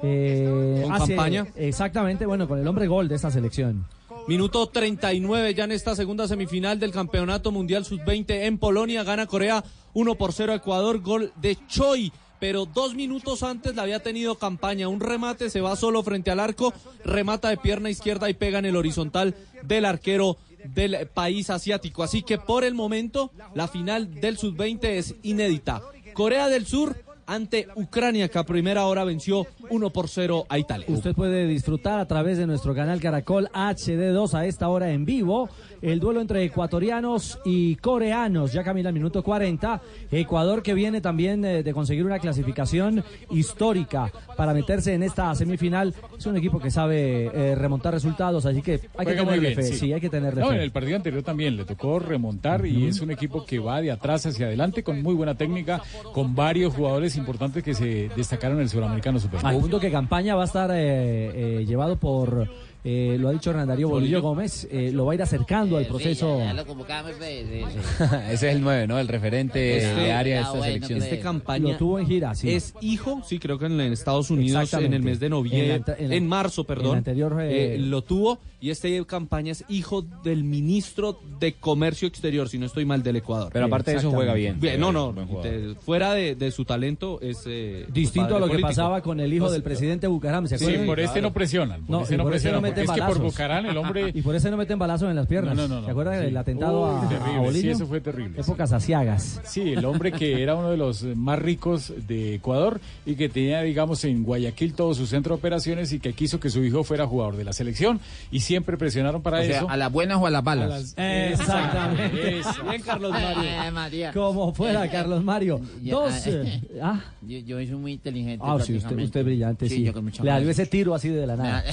eh, 0.00 0.84
Con 0.84 0.96
campaña. 0.96 1.44
Exactamente, 1.56 2.24
bueno, 2.24 2.46
con 2.46 2.60
el 2.60 2.68
hombre 2.68 2.86
gol 2.86 3.08
de 3.08 3.16
esta 3.16 3.32
selección. 3.32 3.84
Minuto 4.28 4.68
39 4.68 5.54
ya 5.54 5.64
en 5.64 5.72
esta 5.72 5.96
segunda 5.96 6.28
semifinal 6.28 6.78
del 6.78 6.92
Campeonato 6.92 7.50
Mundial 7.50 7.84
Sub-20 7.84 8.44
en 8.44 8.58
Polonia. 8.58 9.02
Gana 9.02 9.26
Corea 9.26 9.64
1 9.94 10.14
por 10.14 10.32
0 10.32 10.52
a 10.52 10.56
Ecuador. 10.56 11.00
Gol 11.00 11.32
de 11.34 11.58
Choi. 11.66 12.12
Pero 12.38 12.66
dos 12.66 12.94
minutos 12.94 13.42
antes 13.42 13.74
la 13.74 13.82
había 13.82 14.04
tenido 14.04 14.36
campaña. 14.36 14.86
Un 14.88 15.00
remate, 15.00 15.50
se 15.50 15.60
va 15.60 15.74
solo 15.74 16.04
frente 16.04 16.30
al 16.30 16.38
arco. 16.38 16.72
Remata 17.04 17.48
de 17.48 17.56
pierna 17.56 17.90
izquierda 17.90 18.30
y 18.30 18.34
pega 18.34 18.60
en 18.60 18.66
el 18.66 18.76
horizontal 18.76 19.34
del 19.62 19.84
arquero 19.84 20.36
del 20.74 21.08
país 21.08 21.50
asiático. 21.50 22.02
Así 22.02 22.22
que 22.22 22.38
por 22.38 22.64
el 22.64 22.74
momento 22.74 23.30
la 23.54 23.68
final 23.68 24.20
del 24.20 24.38
Sub-20 24.38 24.84
es 24.84 25.14
inédita. 25.22 25.82
Corea 26.14 26.48
del 26.48 26.66
Sur 26.66 26.96
ante 27.26 27.68
Ucrania 27.74 28.28
que 28.28 28.38
a 28.38 28.44
primera 28.44 28.86
hora 28.86 29.04
venció 29.04 29.46
1 29.68 29.90
por 29.90 30.08
0 30.08 30.46
a 30.48 30.58
Italia. 30.58 30.86
Usted 30.88 31.14
puede 31.14 31.46
disfrutar 31.46 31.98
a 31.98 32.06
través 32.06 32.38
de 32.38 32.46
nuestro 32.46 32.74
canal 32.74 33.00
Caracol 33.00 33.48
HD2 33.52 34.34
a 34.34 34.46
esta 34.46 34.68
hora 34.68 34.90
en 34.90 35.04
vivo 35.04 35.50
el 35.82 36.00
duelo 36.00 36.20
entre 36.20 36.44
ecuatorianos 36.44 37.38
y 37.44 37.76
coreanos. 37.76 38.52
Ya 38.52 38.62
camina 38.64 38.88
el 38.88 38.94
minuto 38.94 39.22
40. 39.22 39.80
Ecuador 40.10 40.62
que 40.62 40.74
viene 40.74 41.00
también 41.00 41.44
eh, 41.44 41.62
de 41.62 41.72
conseguir 41.72 42.04
una 42.04 42.18
clasificación 42.18 43.02
histórica 43.30 44.10
para 44.36 44.54
meterse 44.54 44.94
en 44.94 45.02
esta 45.02 45.34
semifinal. 45.34 45.94
Es 46.18 46.26
un 46.26 46.36
equipo 46.36 46.58
que 46.58 46.70
sabe 46.70 47.26
eh, 47.32 47.54
remontar 47.54 47.92
resultados, 47.94 48.46
así 48.46 48.62
que 48.62 48.72
hay 48.72 48.78
que 48.78 48.88
Juega 49.14 49.24
tenerle 49.24 49.40
bien, 49.40 49.54
fe. 49.54 49.62
sí. 49.62 49.74
Sí. 49.76 49.92
hay 49.92 50.00
que 50.00 50.08
tenerle 50.08 50.40
No, 50.40 50.48
fe. 50.48 50.54
en 50.56 50.60
el 50.62 50.70
partido 50.70 50.96
anterior 50.96 51.22
también 51.22 51.56
le 51.56 51.64
tocó 51.64 51.98
remontar 51.98 52.64
y 52.66 52.86
es 52.86 53.00
un 53.00 53.10
equipo 53.10 53.44
que 53.44 53.58
va 53.58 53.80
de 53.80 53.90
atrás 53.90 54.26
hacia 54.26 54.46
adelante 54.46 54.82
con 54.82 55.02
muy 55.02 55.14
buena 55.14 55.34
técnica, 55.36 55.82
con 56.12 56.34
varios 56.34 56.74
jugadores 56.74 57.16
importantes 57.16 57.62
que 57.62 57.74
se 57.74 58.10
destacaron 58.16 58.56
en 58.58 58.62
el 58.64 58.68
Suramericano 58.68 59.18
Super. 59.20 59.40
Al 59.44 59.58
punto 59.60 59.78
que 59.80 59.90
campaña 59.90 60.34
va 60.34 60.42
a 60.42 60.46
estar 60.46 60.70
eh, 60.72 61.60
eh, 61.60 61.64
llevado 61.66 61.96
por, 61.98 62.48
eh, 62.88 63.16
lo 63.18 63.28
ha 63.28 63.32
dicho 63.32 63.50
Hernán 63.50 63.66
Darío 63.66 63.88
Bolillo 63.88 64.22
Gómez, 64.22 64.68
eh, 64.70 64.92
lo 64.92 65.06
va 65.06 65.10
a 65.12 65.14
ir 65.16 65.22
acercando 65.22 65.76
al 65.76 65.86
proceso. 65.86 66.38
Ya, 66.38 66.44
ya 66.46 66.54
lo 66.54 66.64
convocamos 66.66 67.18
de- 67.18 67.62
Ese 68.30 68.32
es 68.32 68.42
el 68.54 68.60
9, 68.62 68.86
¿no? 68.86 69.00
El 69.00 69.08
referente 69.08 69.78
Este- 69.78 70.00
de 70.02 70.12
área 70.12 70.36
de 70.36 70.40
esta 70.42 70.52
bueno, 70.52 70.64
selección. 70.66 71.02
Este 71.02 71.18
campaña 71.18 71.72
Lo 71.72 71.76
tuvo 71.76 71.98
en 71.98 72.06
gira, 72.06 72.32
sí. 72.36 72.50
es 72.50 72.74
hijo, 72.80 73.22
sí, 73.26 73.40
creo 73.40 73.58
que 73.58 73.66
en, 73.66 73.80
en 73.80 73.92
Estados 73.92 74.30
Unidos 74.30 74.72
en 74.74 74.94
el 74.94 75.02
mes 75.02 75.18
de 75.18 75.28
noviembre, 75.28 75.82
En 75.98 76.04
en, 76.06 76.12
en 76.12 76.26
marzo, 76.28 76.60
en 76.60 76.66
perdón, 76.68 76.92
la 76.92 76.98
anterior, 76.98 77.36
eh, 77.42 77.74
eh, 77.74 77.78
lo 77.78 78.02
tuvo 78.02 78.38
y 78.60 78.70
este 78.70 79.04
campaña 79.06 79.52
es 79.52 79.64
hijo 79.68 80.02
del 80.24 80.42
ministro 80.44 81.20
de 81.40 81.52
Comercio 81.54 82.08
Exterior, 82.08 82.48
si 82.48 82.58
no 82.58 82.66
estoy 82.66 82.84
mal, 82.84 83.02
del 83.02 83.16
Ecuador. 83.16 83.50
Pero 83.52 83.66
aparte 83.66 83.90
de 83.92 83.98
eso 83.98 84.10
juega 84.10 84.34
bien. 84.34 84.58
no, 84.78 84.92
no, 84.92 85.12
jugador. 85.12 85.42
de- 85.42 85.74
fuera 85.74 86.12
de, 86.14 86.34
de 86.34 86.50
su 86.50 86.64
talento 86.64 87.20
es 87.20 87.42
eh, 87.46 87.86
Distinto 87.92 88.36
a 88.36 88.40
lo 88.40 88.46
que 88.46 88.52
político. 88.52 88.68
pasaba 88.68 89.00
con 89.02 89.20
el 89.20 89.32
hijo 89.32 89.44
Pues, 89.44 89.52
del 89.52 89.62
presidente 89.62 90.06
Bucaram, 90.06 90.46
¿se 90.46 90.58
Sí, 90.58 90.64
acuerdan? 90.64 90.86
por 90.86 91.00
este 91.00 91.22
no 91.22 91.32
presionan, 91.32 91.80
por 91.82 91.90
No, 91.90 92.02
este 92.02 92.14
y 92.14 92.16
no 92.18 92.24
por 92.24 92.32
ese 92.34 92.42
presionan, 92.48 92.62
no 92.62 92.68
meten 92.68 92.84
es 92.84 92.90
que 92.90 92.96
por 93.00 93.08
balazos. 93.08 93.22
Bucaram 93.32 93.66
el 93.66 93.76
hombre- 93.76 94.10
Y 94.14 94.22
por 94.22 94.34
ese 94.34 94.50
no 94.50 94.56
meten 94.56 94.78
balazos 94.78 95.10
en 95.10 95.16
las 95.16 95.26
piernas. 95.26 95.54
No, 95.54 95.68
no, 95.68 95.80
no, 95.80 95.84
¿Se 95.84 95.90
acuerdan 95.90 96.18
sí. 96.20 96.24
del 96.26 96.36
atentado 96.36 96.82
Uy, 97.00 97.04
a, 97.04 97.08
terrible, 97.08 97.34
a 97.36 97.40
Bolillo? 97.40 97.60
sí, 97.62 97.68
eso 97.68 97.86
fue 97.86 98.00
terrible, 98.00 98.40
Épocas 98.40 98.72
asiagas. 98.72 99.40
Sí, 99.44 99.72
el 99.72 99.84
hombre 99.84 100.12
que 100.12 100.42
era 100.42 100.54
uno 100.54 100.70
de 100.70 100.76
los 100.76 101.02
más 101.02 101.38
ricos 101.38 101.92
de 102.08 102.36
Ecuador 102.36 102.80
y 103.04 103.14
que 103.16 103.28
tenía, 103.28 103.60
digamos, 103.62 104.04
en 104.04 104.22
Guayaquil 104.22 104.72
todo 104.74 104.94
su 104.94 105.06
centro 105.06 105.34
de 105.34 105.38
operaciones 105.40 105.92
y 105.92 106.00
que 106.00 106.12
quiso 106.14 106.40
que 106.40 106.48
su 106.50 106.64
hijo 106.64 106.84
fuera 106.84 107.06
jugador 107.06 107.36
de 107.36 107.44
la 107.44 107.52
selección 107.52 108.00
y 108.30 108.40
siempre 108.40 108.55
presionaron 108.62 109.22
para 109.22 109.40
o 109.40 109.42
sea, 109.44 109.56
eso. 109.58 109.70
¿a 109.70 109.76
las 109.76 109.90
buenas 109.92 110.18
o 110.18 110.26
a 110.26 110.30
las 110.30 110.40
A 110.40 110.42
balas? 110.42 110.68
las- 110.68 110.94
Exactamente. 110.96 112.38
Eso. 112.38 112.62
Bien, 112.68 112.82
Carlos 112.82 113.10
Mario. 113.12 113.42
Eh, 113.42 113.70
María. 113.70 114.12
Como 114.12 114.52
fuera, 114.54 114.88
Carlos 114.90 115.22
Mario. 115.24 115.60
Dos. 115.82 116.26
eh, 116.26 116.60
eh, 116.70 116.78
ah, 116.82 117.00
Yo, 117.22 117.38
yo 117.38 117.56
soy 117.56 117.66
muy 117.76 117.92
inteligente. 117.92 118.44
ah, 118.46 118.58
sí, 118.60 118.76
usted, 118.76 118.98
usted 118.98 119.20
es 119.20 119.26
brillante, 119.26 119.68
sí. 119.68 119.84
yo 119.84 119.92
Le 120.22 120.40
dio 120.40 120.50
ese 120.50 120.66
tiro 120.66 120.94
así 120.94 121.08
de 121.08 121.26
la 121.26 121.36
nada. 121.36 121.64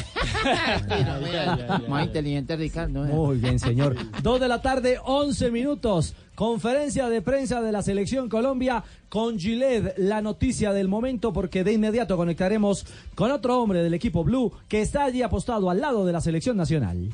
Más 1.88 2.06
inteligente 2.06 2.56
Ricardo. 2.56 3.06
¿eh? 3.06 3.10
Muy 3.10 3.38
bien, 3.38 3.60
señor. 3.60 3.96
Dos 4.24 4.40
de 4.40 4.48
la 4.48 4.62
tarde, 4.62 4.98
11 5.04 5.52
minutos. 5.52 6.13
Conferencia 6.36 7.10
de 7.10 7.22
prensa 7.22 7.62
de 7.62 7.72
la 7.72 7.84
Selección 7.84 8.28
Colombia 8.28 8.84
con 9.10 9.38
Gilet, 9.38 9.94
la 9.98 10.22
noticia 10.22 10.74
del 10.74 10.88
momento, 10.88 11.32
porque 11.32 11.63
de 11.63 11.74
inmediato 11.74 12.18
conectaremos 12.18 12.86
con 13.13 13.32
otro 13.32 13.62
hombre 13.62 13.84
del 13.84 13.94
equipo 13.94 14.24
Blue 14.24 14.52
que 14.68 14.82
está 14.82 15.04
allí 15.04 15.22
apostado 15.22 15.70
al 15.70 15.80
lado 15.80 16.06
de 16.06 16.13
la 16.13 16.22
Selección 16.22 16.58
Nacional. 16.58 17.10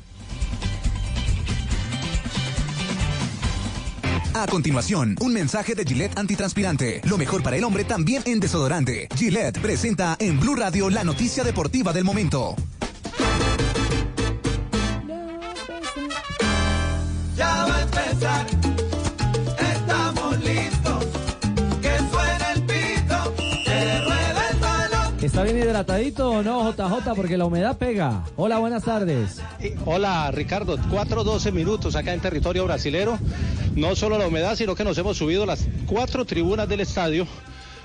A 4.32 4.46
continuación, 4.46 5.16
un 5.20 5.34
mensaje 5.34 5.74
de 5.74 5.84
Gillette 5.84 6.16
antitranspirante. 6.16 7.02
Lo 7.04 7.18
mejor 7.18 7.42
para 7.42 7.56
el 7.56 7.64
hombre 7.64 7.84
también 7.84 8.22
en 8.26 8.40
desodorante. 8.40 9.08
Gillette 9.16 9.58
presenta 9.58 10.16
en 10.18 10.38
Blue 10.38 10.54
Radio 10.54 10.88
la 10.88 11.04
noticia 11.04 11.42
deportiva 11.42 11.92
del 11.92 12.04
momento. 12.04 12.54
¿Está 25.40 25.54
bien 25.54 25.64
hidratadito 25.64 26.30
o 26.32 26.42
no, 26.42 26.70
JJ? 26.70 27.14
Porque 27.16 27.38
la 27.38 27.46
humedad 27.46 27.78
pega. 27.78 28.24
Hola, 28.36 28.58
buenas 28.58 28.84
tardes. 28.84 29.40
Hola 29.86 30.30
Ricardo, 30.32 30.76
4-12 30.76 31.50
minutos 31.50 31.96
acá 31.96 32.12
en 32.12 32.20
territorio 32.20 32.66
brasilero. 32.66 33.18
No 33.74 33.96
solo 33.96 34.18
la 34.18 34.26
humedad, 34.26 34.54
sino 34.54 34.74
que 34.74 34.84
nos 34.84 34.98
hemos 34.98 35.16
subido 35.16 35.46
las 35.46 35.66
cuatro 35.86 36.26
tribunas 36.26 36.68
del 36.68 36.80
estadio 36.80 37.26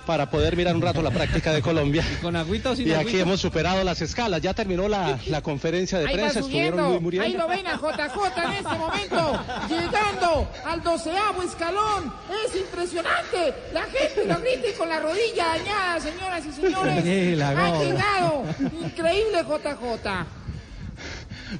para 0.06 0.30
poder 0.30 0.56
mirar 0.56 0.76
un 0.76 0.82
rato 0.82 1.02
la 1.02 1.12
práctica 1.12 1.52
de 1.54 1.62
Colombia. 1.62 2.04
¿Con 2.22 2.36
agüita 2.36 2.72
o 2.72 2.76
sin 2.76 2.88
Y 2.88 2.92
aquí 2.92 3.00
agüita? 3.02 3.20
hemos 3.22 3.42
superado 3.42 3.84
las 3.84 4.02
escalas. 4.02 4.42
Ya 4.42 4.54
terminó 4.54 4.88
la, 4.88 5.20
la 5.28 5.42
conferencia 5.42 6.00
de 6.00 6.08
Ahí 6.08 6.14
prensa, 6.14 6.40
estuvieron 6.40 6.92
muy 6.92 7.00
muriendo. 7.00 7.28
Ahí 7.28 7.34
lo 7.34 7.48
ven 7.48 7.68
a 7.68 7.76
JJ 7.78 8.44
en 8.46 8.52
este 8.54 8.76
momento. 8.78 9.44
Llegando 9.70 10.50
al 10.66 10.84
doceavo 10.84 11.44
escalón. 11.44 12.14
Es 12.46 12.56
impresionante. 12.56 13.54
La 13.74 13.84
gente 13.84 14.26
lo 14.28 14.40
grita 14.40 14.68
y 14.70 14.78
con 14.78 14.90
la 14.90 15.00
rodilla 15.00 15.48
dañada, 15.58 16.00
señoras 16.00 16.44
y 16.46 16.52
señores. 16.52 17.04
Tranquila, 17.04 17.50
Ha 17.50 17.70
Gol. 17.72 17.86
llegado. 17.88 18.44
Increíble 18.84 19.40
JJ. 19.44 20.26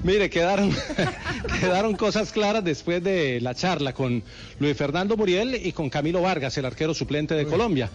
Mire, 0.02 0.28
quedaron, 0.30 0.74
quedaron 1.60 1.94
cosas 1.96 2.32
claras 2.32 2.64
después 2.64 3.02
de 3.02 3.40
la 3.40 3.54
charla 3.54 3.92
con 3.92 4.22
Luis 4.58 4.76
Fernando 4.76 5.16
Muriel 5.16 5.54
y 5.54 5.72
con 5.72 5.88
Camilo 5.90 6.22
Vargas, 6.22 6.56
el 6.58 6.64
arquero 6.64 6.92
suplente 6.92 7.34
de 7.34 7.46
Colombia. 7.46 7.88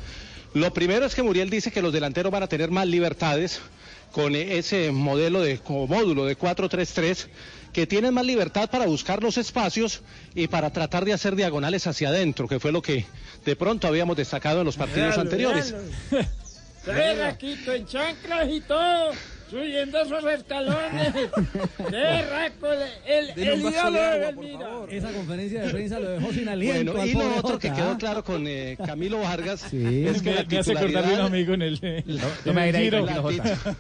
Lo 0.54 0.74
primero 0.74 1.06
es 1.06 1.16
que 1.16 1.24
Muriel 1.24 1.50
dice 1.50 1.72
que 1.72 1.82
los 1.82 1.94
delanteros 1.94 2.32
van 2.32 2.44
a 2.44 2.48
tener 2.48 2.72
más 2.72 2.88
libertades, 2.88 3.62
con 4.12 4.36
ese 4.36 4.92
modelo 4.92 5.42
de 5.42 5.60
como 5.60 5.88
módulo 5.88 6.26
de 6.26 6.38
4-3-3 6.38 7.28
que 7.74 7.88
tienen 7.88 8.14
más 8.14 8.26
libertad 8.26 8.70
para 8.70 8.86
buscar 8.86 9.24
los 9.24 9.38
espacios 9.38 10.02
y 10.36 10.48
para 10.48 10.72
tratar 10.72 11.06
de 11.06 11.14
hacer 11.14 11.36
diagonales 11.36 11.88
hacia 11.88 12.10
adentro, 12.10 12.48
que 12.48 12.60
fue 12.60 12.72
lo 12.72 12.82
que 12.82 13.06
de 13.46 13.56
pronto 13.56 13.88
habíamos 13.88 14.18
destacado 14.18 14.60
en 14.60 14.66
los 14.66 14.76
partidos 14.76 15.18
anteriores. 15.18 15.74
Raquito 16.86 17.74
en 17.74 17.86
chanclas 17.86 18.50
y 18.50 18.60
todo, 18.62 19.12
subiendo 19.52 20.02
esos 20.02 20.24
escalones. 20.24 21.14
De 21.92 22.22
Raco, 22.24 22.68
el, 23.06 23.30
el, 23.36 23.60
ídolo 23.60 24.02
de 24.02 24.20
Belmira. 24.20 24.70
Esa 24.90 25.12
conferencia 25.12 25.62
de 25.64 25.70
prensa 25.70 26.00
lo 26.00 26.10
dejó 26.10 26.32
sin 26.32 26.48
aliento. 26.48 26.94
Bueno, 26.94 27.02
al 27.02 27.10
y 27.10 27.14
lo 27.14 27.36
otro 27.36 27.60
que 27.60 27.72
quedó 27.72 27.98
claro 27.98 28.24
con 28.24 28.48
eh, 28.48 28.78
Camilo 28.84 29.20
Vargas 29.20 29.68
Sí. 29.70 30.06
es 30.08 30.22
que 30.22 30.34
la 30.34 30.46
me 30.46 30.58
hace 30.58 30.72
acordar 30.72 31.06
de 31.06 31.14
un 31.14 31.20
amigo 31.20 31.54
en 31.54 31.62
el, 31.62 31.80
en 31.82 32.04
no 32.46 32.54
me 32.54 32.72
tranquilo, 32.72 33.22
Jota. 33.22 33.76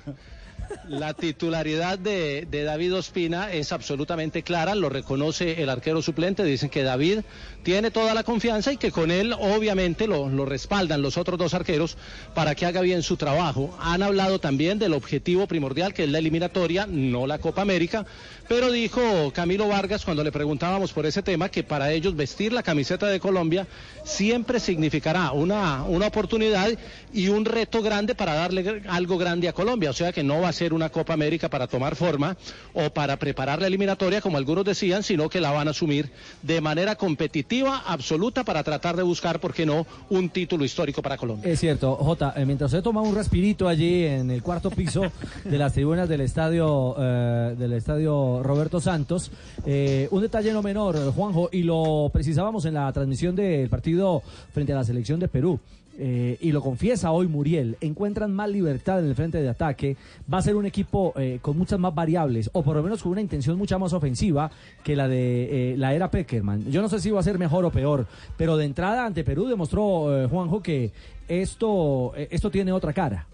La 0.88 1.14
titularidad 1.14 2.00
de, 2.00 2.48
David 2.52 2.96
Ospina 2.96 3.52
es 3.52 3.72
absolutamente 3.72 4.44
clara, 4.44 4.76
lo 4.76 4.90
reconoce 4.90 5.62
el 5.62 5.70
arquero 5.70 6.02
suplente, 6.02 6.44
dicen 6.44 6.70
que 6.70 6.84
David 6.84 7.20
tiene 7.64 7.92
toda 7.92 8.14
la 8.14 8.24
confianza 8.24 8.74
y 8.74 8.78
que 8.78 8.92
con 8.92 9.12
él 9.12 9.34
obviamente 9.34 10.08
lo 10.08 10.46
respaldan 10.46 11.02
los 11.02 11.18
otros 11.18 11.40
dos 11.40 11.54
arqueros 11.54 11.98
para 12.34 12.56
que 12.56 12.66
haga 12.66 12.82
bien 12.82 13.04
su 13.04 13.18
trabajo. 13.18 13.78
Han 13.80 14.04
hablado 14.04 14.40
también 14.40 14.80
del 14.80 14.94
objetivo 14.94 15.48
primordial 15.48 15.94
que 15.94 16.04
es 16.04 16.10
la 16.10 16.20
eliminatoria, 16.20 16.86
no 16.88 17.28
la 17.28 17.40
Copa 17.40 17.62
América, 17.62 18.06
pero 18.52 18.70
dijo 18.70 19.32
Camilo 19.34 19.70
Vargas 19.70 20.04
cuando 20.04 20.26
le 20.26 20.32
preguntábamos 20.34 20.92
por 20.92 21.06
ese 21.06 21.24
tema 21.24 21.48
que 21.48 21.64
para 21.64 21.94
ellos 21.94 22.18
vestir 22.18 22.52
la 22.52 22.62
camiseta 22.62 23.08
de 23.08 23.18
Colombia 23.18 23.66
siempre 24.04 24.60
significará 24.60 25.32
una, 25.32 25.86
una 25.86 26.08
oportunidad 26.08 26.70
y 27.14 27.30
un 27.30 27.46
reto 27.46 27.82
grande 27.82 28.14
para 28.14 28.34
darle 28.34 28.84
algo 28.90 29.18
grande 29.18 29.48
a 29.48 29.54
Colombia. 29.54 29.90
O 29.90 29.94
sea 29.94 30.12
que 30.12 30.22
no 30.22 30.42
va 30.42 30.50
a 30.50 30.52
ser 30.52 30.74
una 30.74 30.90
Copa 30.90 31.14
América 31.14 31.50
para 31.50 31.66
tomar 31.66 31.96
forma 31.96 32.36
o 32.74 32.90
para 32.90 33.16
preparar 33.16 33.62
la 33.62 33.68
eliminatoria, 33.68 34.20
como 34.20 34.36
algunos 34.36 34.66
decían, 34.66 35.02
sino 35.02 35.30
que 35.30 35.40
la 35.40 35.52
van 35.52 35.70
a 35.70 35.72
asumir 35.72 36.12
de 36.42 36.60
manera 36.60 36.98
competitiva, 36.98 37.84
absoluta, 37.88 38.44
para 38.44 38.64
tratar 38.64 38.98
de 38.98 39.04
buscar, 39.04 39.40
¿por 39.40 39.54
qué 39.54 39.66
no?, 39.66 39.88
un 40.10 40.30
título 40.30 40.66
histórico 40.66 41.02
para 41.02 41.16
Colombia. 41.16 41.50
Es 41.50 41.62
cierto, 41.62 41.96
Jota, 41.96 42.34
eh, 42.36 42.46
mientras 42.46 42.74
usted 42.74 42.84
toma 42.84 43.00
un 43.00 43.16
respirito 43.16 43.70
allí 43.70 44.04
en 44.04 44.30
el 44.30 44.44
cuarto 44.44 44.72
piso 44.72 45.04
de 45.46 45.58
las 45.58 45.72
tribunas 45.72 46.10
del 46.10 46.20
estadio 46.20 46.98
eh, 47.00 47.56
del 47.58 47.72
estadio 47.72 48.41
Roberto 48.44 48.80
Santos, 48.80 49.32
eh, 49.66 50.08
un 50.12 50.22
detalle 50.22 50.52
no 50.54 50.62
menor, 50.62 51.14
Juanjo, 51.14 51.50
y 51.52 51.64
lo 51.64 52.10
precisábamos 52.12 52.66
en 52.66 52.74
la 52.76 52.92
transmisión 52.92 53.36
del 53.36 53.70
partido 53.70 54.22
frente 54.54 54.74
a 54.74 54.78
la 54.78 54.84
selección 54.84 55.20
de 55.20 55.28
Perú. 55.28 55.60
eh, 55.98 56.38
y 56.42 56.52
lo 56.52 56.62
confiesa 56.62 57.12
hoy 57.12 57.28
Muriel, 57.28 57.78
encuentran 57.82 58.34
más 58.34 58.50
libertad 58.50 59.00
en 59.00 59.06
el 59.06 59.16
frente 59.16 59.42
de 59.42 59.50
ataque, 59.50 59.98
va 60.32 60.40
a 60.40 60.42
ser 60.42 60.56
un 60.56 60.66
equipo 60.66 61.14
eh, 61.16 61.40
con 61.42 61.58
muchas 61.58 61.80
más 61.80 61.94
variables, 61.94 62.50
o 62.54 62.64
por 62.64 62.76
lo 62.76 62.84
menos 62.84 63.04
con 63.04 63.12
una 63.12 63.22
intención 63.22 63.58
mucha 63.58 63.78
más 63.78 63.94
ofensiva 63.94 64.50
que 64.84 64.96
la 64.96 65.08
de 65.08 65.74
eh, 65.74 65.78
la 65.78 65.94
era 65.94 66.10
Peckerman. 66.10 66.72
Yo 66.72 66.82
no 66.82 66.90
sé 66.90 67.00
si 67.00 67.12
va 67.12 67.20
a 67.20 67.24
ser 67.24 67.38
mejor 67.38 67.66
o 67.66 67.72
peor, 67.72 68.08
pero 68.38 68.58
de 68.58 68.66
entrada 68.66 69.06
ante 69.06 69.24
Perú 69.24 69.46
demostró 69.48 70.24
eh, 70.24 70.28
Juanjo 70.28 70.62
que 70.62 70.92
esto, 71.28 72.14
eh, 72.16 72.30
esto 72.32 72.50
tiene 72.50 72.72
otra 72.72 72.94
cara. 72.94 73.28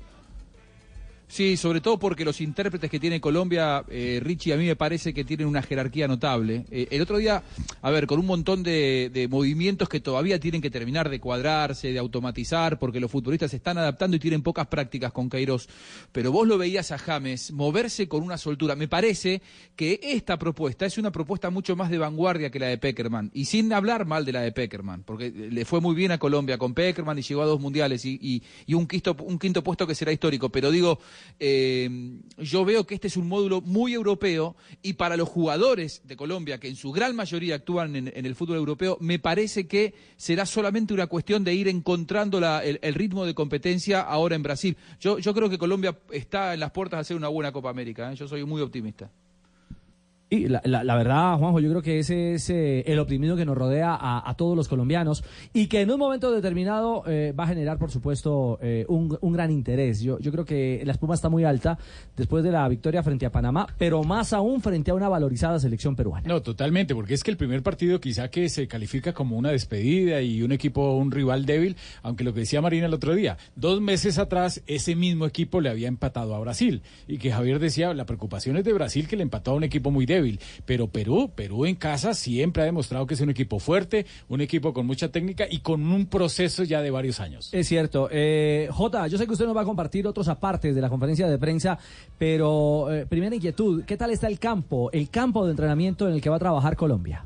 Sí, 1.30 1.58
sobre 1.58 1.82
todo 1.82 2.00
porque 2.00 2.24
los 2.24 2.40
intérpretes 2.40 2.90
que 2.90 3.02
tiene 3.02 3.20
Colombia, 3.20 3.84
eh, 3.90 4.22
Richie, 4.24 4.54
a 4.54 4.58
mí 4.58 4.66
me 4.66 4.78
parece 4.78 5.14
que 5.14 5.26
tienen 5.26 5.46
una 5.48 5.62
jerarquía 5.62 6.08
notable. 6.08 6.66
Eh, 6.72 6.88
el 6.90 7.02
otro 7.02 7.18
día, 7.18 7.44
a 7.82 7.92
ver, 7.92 8.08
con 8.08 8.20
un 8.22 8.26
montón 8.26 8.64
de, 8.64 9.28
movimientos 9.30 9.90
que 9.90 10.00
todavía 10.00 10.40
tienen 10.40 10.62
que 10.62 10.70
terminar 10.70 11.10
de 11.10 11.20
cuadrarse, 11.20 11.92
de 11.92 12.00
automatizar, 12.00 12.80
porque 12.80 13.02
los 13.02 13.12
futbolistas 13.12 13.52
se 13.52 13.58
están 13.58 13.78
adaptando 13.78 14.16
y 14.16 14.20
tienen 14.22 14.42
pocas 14.42 14.68
prácticas 14.68 15.12
con 15.12 15.30
Queiroz. 15.30 15.68
Pero 16.14 16.32
vos 16.32 16.48
lo 16.48 16.58
veías 16.58 16.94
a 16.94 16.98
James 16.98 17.52
moverse 17.52 18.08
con 18.08 18.24
una 18.24 18.38
soltura. 18.38 18.76
Me 18.78 18.88
parece 18.88 19.42
que 19.76 20.00
esta 20.02 20.40
propuesta 20.40 20.86
es 20.86 20.98
una 20.98 21.12
propuesta 21.12 21.50
mucho 21.50 21.76
más 21.76 21.90
de 21.90 21.98
vanguardia 21.98 22.50
que 22.50 22.60
la 22.60 22.68
de 22.68 22.78
Peckerman. 22.78 23.32
Y 23.34 23.46
sin 23.46 23.74
hablar 23.74 24.06
mal 24.06 24.24
de 24.24 24.32
la 24.32 24.42
de 24.42 24.54
Peckerman, 24.54 25.04
porque 25.04 25.30
le 25.30 25.66
fue 25.66 25.82
muy 25.82 25.94
bien 25.94 26.14
a 26.14 26.18
Colombia 26.20 26.58
con 26.58 26.74
Peckerman 26.74 27.20
y 27.20 27.22
llegó 27.22 27.42
a 27.42 27.46
dos 27.46 27.60
mundiales 27.60 28.06
y, 28.06 28.18
y- 28.22 28.42
y 28.66 28.74
un, 28.76 28.88
quinto, 28.88 29.16
un 29.20 29.38
quinto 29.38 29.62
puesto 29.62 29.86
que 29.86 29.94
será 29.94 30.14
histórico. 30.14 30.50
Pero 30.50 30.72
digo, 30.72 31.00
eh, 31.40 31.90
yo 32.38 32.66
veo 32.66 32.86
que 32.86 32.96
este 32.96 33.08
es 33.08 33.18
un 33.18 33.28
módulo 33.28 33.62
muy 33.62 33.94
europeo 33.94 34.56
y 34.82 34.94
para 34.94 35.18
los 35.18 35.30
jugadores 35.30 36.02
de 36.06 36.16
Colombia, 36.16 36.60
que 36.60 36.68
en 36.68 36.76
su 36.76 36.92
gran 36.92 37.16
mayoría 37.16 37.56
actúan 37.56 37.96
en, 37.96 38.12
el 38.26 38.36
fútbol 38.36 38.58
europeo, 38.58 38.98
me 39.00 39.20
parece 39.20 39.68
que 39.68 39.94
será 40.18 40.46
solamente 40.46 40.94
una 40.94 41.08
cuestión 41.08 41.44
de 41.44 41.54
ir 41.54 41.68
encontrando 41.68 42.40
la- 42.40 42.64
el, 42.64 42.80
el 42.82 42.94
ritmo 42.94 43.26
de 43.26 43.34
competencia 43.34 44.02
ahora 44.02 44.36
en 44.36 44.44
Brasil. 44.44 44.78
Yo, 45.00 45.20
yo 45.20 45.34
creo 45.34 45.50
que 45.50 45.58
Colombia 45.58 45.98
está 46.12 46.54
en 46.54 46.60
las 46.60 46.72
puertas 46.72 46.98
de 46.98 47.02
hacer 47.02 47.18
una 47.18 47.28
buena 47.28 47.52
Copa 47.52 47.70
América. 47.70 48.12
¿eh? 48.12 48.16
Yo 48.16 48.28
soy 48.28 48.44
muy 48.46 48.62
optimista. 48.62 49.12
Y 50.30 50.48
la, 50.50 50.62
la- 50.66 50.96
verdad, 50.98 51.38
Juanjo, 51.38 51.62
yo 51.62 51.70
creo 51.70 51.82
que 51.82 52.00
ese 52.00 52.34
es 52.34 52.50
eh, 52.50 52.82
el 52.86 53.00
optimismo 53.00 53.38
que 53.38 53.46
nos 53.46 53.58
rodea 53.58 53.96
a, 53.96 54.30
a 54.30 54.34
todos 54.36 54.58
los 54.58 54.68
colombianos 54.68 55.24
y 55.54 55.68
que 55.68 55.80
en 55.80 55.90
un 55.90 55.98
momento 56.00 56.32
determinado 56.34 57.04
eh, 57.08 57.34
va 57.38 57.46
a 57.46 57.48
generar, 57.48 57.78
por 57.78 57.92
supuesto, 57.92 58.60
eh, 58.62 58.86
un, 58.90 59.18
un 59.22 59.32
gran 59.32 59.52
interés. 59.52 60.02
Yo, 60.02 60.20
yo 60.20 60.34
creo 60.34 60.44
que 60.44 60.82
la 60.86 60.92
espuma 60.92 61.14
está 61.16 61.30
muy 61.30 61.46
alta 61.46 61.78
después 62.18 62.44
de 62.44 62.52
la 62.52 62.68
victoria 62.68 63.04
frente 63.04 63.26
a 63.26 63.32
Panamá, 63.32 63.68
pero 63.78 64.04
más 64.04 64.34
aún 64.34 64.60
frente 64.62 64.92
a 64.92 64.96
una 64.96 65.08
valorizada 65.08 65.60
selección 65.60 65.96
peruana. 65.96 66.28
No, 66.28 66.42
totalmente, 66.42 66.94
porque 66.94 67.14
es 67.14 67.24
que 67.24 67.32
el 67.32 67.38
primer 67.38 67.64
partido 67.64 68.02
quizá 68.02 68.30
que 68.30 68.50
se 68.50 68.68
califica 68.68 69.14
como 69.14 69.38
una 69.38 69.52
despedida 69.52 70.22
y 70.22 70.42
un 70.44 70.52
equipo, 70.52 70.98
un 70.98 71.10
rival 71.12 71.46
débil, 71.46 71.78
aunque 72.04 72.26
lo 72.26 72.34
que 72.34 72.42
decía 72.42 72.60
Marina 72.60 72.88
el 72.88 72.94
otro 72.94 73.16
día, 73.16 73.38
dos 73.56 73.80
meses 73.80 74.18
atrás 74.20 74.62
ese 74.68 74.94
mismo 74.98 75.26
equipo 75.26 75.62
le 75.62 75.70
había 75.70 75.88
empatado 75.88 76.36
a 76.36 76.40
Brasil 76.40 76.82
y 77.08 77.18
que 77.18 77.32
Javier 77.32 77.60
decía, 77.60 77.94
la 77.94 78.06
preocupación 78.06 78.58
es 78.58 78.66
de 78.66 78.74
Brasil 78.74 79.08
que 79.08 79.16
le 79.16 79.24
empató 79.24 79.52
a 79.52 79.54
un 79.54 79.64
equipo 79.64 79.90
muy 79.90 80.06
débil, 80.06 80.17
pero 80.66 80.88
Perú, 80.88 81.32
Perú 81.34 81.66
en 81.66 81.76
casa 81.76 82.14
siempre 82.14 82.64
ha 82.64 82.66
demostrado 82.66 83.06
que 83.06 83.14
es 83.14 83.22
un 83.22 83.30
equipo 83.30 83.60
fuerte, 83.60 84.06
un 84.28 84.42
equipo 84.42 84.74
con 84.74 84.86
mucha 84.86 85.10
técnica 85.10 85.46
y 85.50 85.60
con 85.60 85.86
un 85.92 86.06
proceso 86.06 86.64
ya 86.64 86.82
de 86.82 86.92
varios 86.92 87.20
años. 87.20 87.50
Es 87.54 87.68
cierto. 87.68 88.10
Eh, 88.12 88.70
Jota, 88.72 89.08
yo 89.08 89.18
sé 89.18 89.26
que 89.26 89.34
usted 89.34 89.46
nos 89.46 89.56
va 89.56 89.62
a 89.62 89.66
compartir 89.66 90.08
otros 90.08 90.28
apartes 90.28 90.76
de 90.76 90.82
la 90.82 90.90
conferencia 90.90 91.28
de 91.28 91.38
prensa, 91.38 91.78
pero 92.18 92.94
eh, 92.94 93.06
primera 93.06 93.36
inquietud, 93.36 93.84
¿qué 93.86 93.98
tal 93.98 94.12
está 94.12 94.28
el 94.28 94.40
campo, 94.40 94.92
el 94.92 95.10
campo 95.10 95.46
de 95.46 95.52
entrenamiento 95.52 96.08
en 96.08 96.16
el 96.16 96.22
que 96.22 96.30
va 96.30 96.38
a 96.38 96.40
trabajar 96.40 96.76
Colombia? 96.76 97.24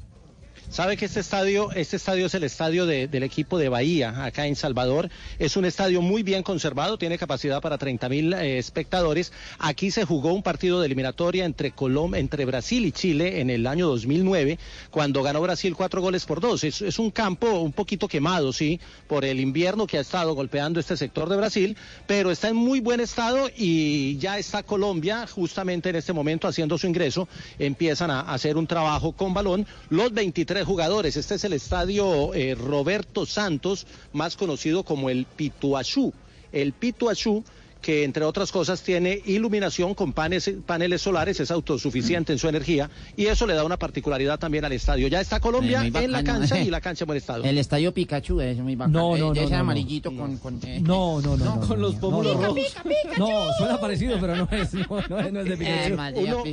Sabe 0.72 0.96
que 0.96 1.04
este 1.04 1.20
estadio, 1.20 1.70
este 1.74 1.98
estadio 1.98 2.28
es 2.28 2.34
el 2.34 2.46
estadio 2.46 2.86
de- 2.86 3.10
del 3.10 3.24
equipo 3.24 3.58
de 3.58 3.68
Bahía, 3.68 4.24
acá 4.24 4.48
en 4.48 4.56
Salvador. 4.56 5.10
Es 5.38 5.58
un 5.58 5.66
estadio 5.66 6.02
muy 6.02 6.24
bien 6.24 6.44
conservado, 6.44 6.98
tiene 6.98 7.18
capacidad 7.18 7.60
para 7.62 7.78
30 7.78 8.08
mil 8.08 8.32
eh, 8.32 8.58
espectadores. 8.58 9.34
Aquí 9.60 9.92
se 9.92 10.06
jugó 10.06 10.32
un 10.34 10.42
partido 10.44 10.80
de 10.80 10.86
eliminatoria 10.86 11.44
entre 11.44 11.72
Colom 11.72 12.16
entre 12.16 12.46
Brasil 12.46 12.86
y 12.86 12.94
Chile 12.94 13.42
en 13.42 13.50
el 13.50 13.68
año 13.68 13.86
2009, 13.88 14.60
cuando 14.92 15.22
ganó 15.24 15.42
Brasil 15.42 15.76
cuatro 15.76 16.02
goles 16.02 16.26
por 16.26 16.40
dos. 16.40 16.64
Es, 16.64 16.82
es 16.82 17.00
un 17.00 17.12
campo 17.12 17.50
un 17.60 17.74
poquito 17.74 18.08
quemado, 18.08 18.54
sí, 18.54 18.80
por 19.08 19.26
el 19.26 19.42
invierno 19.42 19.86
que 19.88 19.98
ha 19.98 20.02
estado 20.02 20.34
golpeando 20.36 20.80
este 20.80 20.96
sector 20.96 21.28
de 21.28 21.36
Brasil, 21.36 21.76
pero 22.08 22.32
está 22.32 22.48
en 22.48 22.56
muy 22.56 22.80
buen 22.80 23.02
estado 23.02 23.50
y 23.58 24.18
ya 24.20 24.38
está 24.40 24.64
Colombia 24.64 25.28
justamente 25.28 25.90
en 25.90 25.98
este 25.98 26.14
momento 26.14 26.48
haciendo 26.48 26.78
su 26.78 26.88
ingreso. 26.88 27.28
Empiezan 27.60 28.10
a 28.10 28.22
hacer 28.22 28.56
un 28.56 28.68
trabajo 28.68 29.12
con 29.12 29.34
balón. 29.34 29.68
Los 29.90 30.14
23 30.14 30.61
jugadores. 30.66 31.18
Este 31.18 31.36
es 31.36 31.44
el 31.44 31.54
estadio 31.54 32.34
eh, 32.34 32.56
Roberto 32.56 33.26
Santos, 33.26 33.86
más 34.14 34.36
conocido 34.36 34.84
como 34.84 35.10
el 35.10 35.26
Pituachú. 35.26 36.14
El 36.52 36.74
Pituachú 36.74 37.44
que 37.82 38.04
entre 38.04 38.24
otras 38.26 38.52
cosas 38.52 38.84
tiene 38.84 39.24
iluminación 39.26 39.96
con 39.96 40.14
panes- 40.14 40.54
paneles 40.68 41.02
solares, 41.02 41.40
es 41.40 41.50
autosuficiente 41.50 42.32
en 42.32 42.38
su 42.38 42.48
energía 42.48 42.92
y 43.18 43.26
eso 43.26 43.48
le 43.48 43.56
da 43.56 43.64
una 43.64 43.78
particularidad 43.78 44.38
también 44.38 44.64
al 44.66 44.72
estadio. 44.72 45.08
Ya 45.08 45.20
está 45.20 45.40
Colombia 45.40 45.84
Eh, 45.84 45.92
en 45.96 46.12
la 46.12 46.24
cancha 46.24 46.60
eh. 46.60 46.66
y 46.66 46.70
la 46.70 46.80
cancha 46.80 47.06
en 47.06 47.08
buen 47.08 47.18
estado. 47.18 47.44
El 47.44 47.58
estadio 47.58 47.92
Pikachu 47.92 48.40
es 48.40 48.60
muy 48.60 48.76
bacano. 48.76 49.00
No, 49.00 49.18
no, 49.18 49.32
Eh, 49.32 49.34
de 49.34 49.40
no, 49.40 49.42
ese 49.42 49.44
no, 49.50 49.50
no. 49.58 49.62
amarillito 49.62 50.16
con... 50.16 50.38
con 50.38 50.60
eh. 50.64 50.80
No, 50.80 51.22
no, 51.22 51.36
no. 51.36 51.44
no, 51.56 51.60
con 51.62 51.70
no, 51.70 51.76
los 51.78 51.96
no, 51.96 52.00
pómulos 52.02 52.36
no, 52.36 52.42
no. 52.42 52.48
rojos. 52.50 52.76
No, 53.18 53.54
suena 53.58 53.80
parecido, 53.80 54.18
pero 54.22 54.36
no 54.36 54.48
es, 54.52 54.74
no, 54.76 54.86
no 55.10 55.20
es, 55.20 55.34
no 55.34 55.40
es 55.40 55.46
de 55.50 55.58
Pikachu. 55.58 55.94
Eh, 55.94 55.96
María, 55.96 56.36
Uno- 56.36 56.44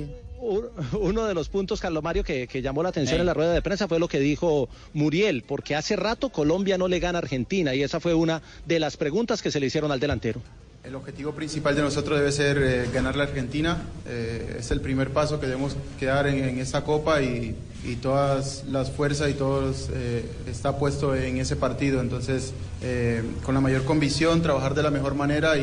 uno 0.40 1.26
de 1.26 1.34
los 1.34 1.48
puntos, 1.48 1.80
Carlos 1.80 2.02
Mario, 2.02 2.24
que, 2.24 2.46
que 2.46 2.62
llamó 2.62 2.82
la 2.82 2.88
atención 2.90 3.20
en 3.20 3.26
la 3.26 3.34
rueda 3.34 3.52
de 3.52 3.62
prensa 3.62 3.88
fue 3.88 3.98
lo 3.98 4.08
que 4.08 4.20
dijo 4.20 4.68
Muriel, 4.94 5.42
porque 5.46 5.74
hace 5.74 5.96
rato 5.96 6.30
Colombia 6.30 6.78
no 6.78 6.88
le 6.88 7.00
gana 7.00 7.18
a 7.18 7.22
Argentina 7.22 7.74
y 7.74 7.82
esa 7.82 8.00
fue 8.00 8.14
una 8.14 8.42
de 8.66 8.78
las 8.80 8.96
preguntas 8.96 9.42
que 9.42 9.50
se 9.50 9.60
le 9.60 9.66
hicieron 9.66 9.90
al 9.92 10.00
delantero. 10.00 10.40
El 10.84 10.94
objetivo 10.94 11.32
principal 11.32 11.74
de 11.74 11.82
nosotros 11.82 12.18
debe 12.18 12.32
ser 12.32 12.56
eh, 12.62 12.88
ganar 12.94 13.16
la 13.16 13.24
Argentina. 13.24 13.82
Eh, 14.06 14.56
es 14.60 14.70
el 14.70 14.80
primer 14.80 15.10
paso 15.10 15.38
que 15.40 15.46
debemos 15.46 15.76
quedar 15.98 16.26
en, 16.28 16.42
en 16.42 16.58
esta 16.60 16.84
copa 16.84 17.20
y, 17.20 17.54
y 17.84 17.96
todas 17.96 18.64
las 18.70 18.90
fuerzas 18.90 19.28
y 19.28 19.34
todo 19.34 19.70
eh, 19.92 20.24
está 20.48 20.78
puesto 20.78 21.14
en 21.14 21.38
ese 21.38 21.56
partido. 21.56 22.00
Entonces, 22.00 22.54
eh, 22.82 23.22
con 23.42 23.54
la 23.54 23.60
mayor 23.60 23.84
convicción, 23.84 24.40
trabajar 24.40 24.74
de 24.74 24.82
la 24.84 24.90
mejor 24.90 25.14
manera 25.14 25.58
y, 25.58 25.62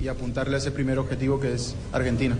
y- 0.00 0.04
y 0.04 0.08
apuntarle 0.08 0.56
a 0.56 0.58
ese 0.58 0.72
primer 0.72 0.98
objetivo 0.98 1.40
que 1.40 1.54
es 1.54 1.74
Argentina. 1.92 2.36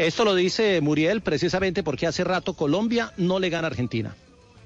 Esto 0.00 0.24
lo 0.24 0.34
dice 0.34 0.80
Muriel 0.80 1.20
precisamente 1.20 1.82
porque 1.82 2.06
hace 2.06 2.24
rato 2.24 2.54
Colombia 2.54 3.12
no 3.18 3.38
le 3.38 3.50
gana 3.50 3.66
a 3.66 3.70
Argentina. 3.70 4.16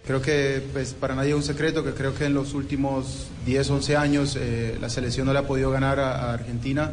Creo 0.07 0.23
que 0.23 0.63
pues, 0.73 0.95
para 0.95 1.17
nadie 1.17 1.31
es 1.31 1.35
un 1.35 1.43
secreto 1.43 1.83
que 1.83 1.91
creo 1.91 2.15
que 2.15 2.27
en 2.27 2.35
los 2.35 2.55
últimos 2.55 3.27
10, 3.45 3.69
11 3.69 3.97
años 3.97 4.39
eh, 4.41 4.79
la 4.81 4.89
selección 4.89 5.27
no 5.27 5.33
le 5.33 5.41
ha 5.41 5.47
podido 5.49 5.73
ganar 5.73 5.99
a, 5.99 6.33
Argentina 6.33 6.93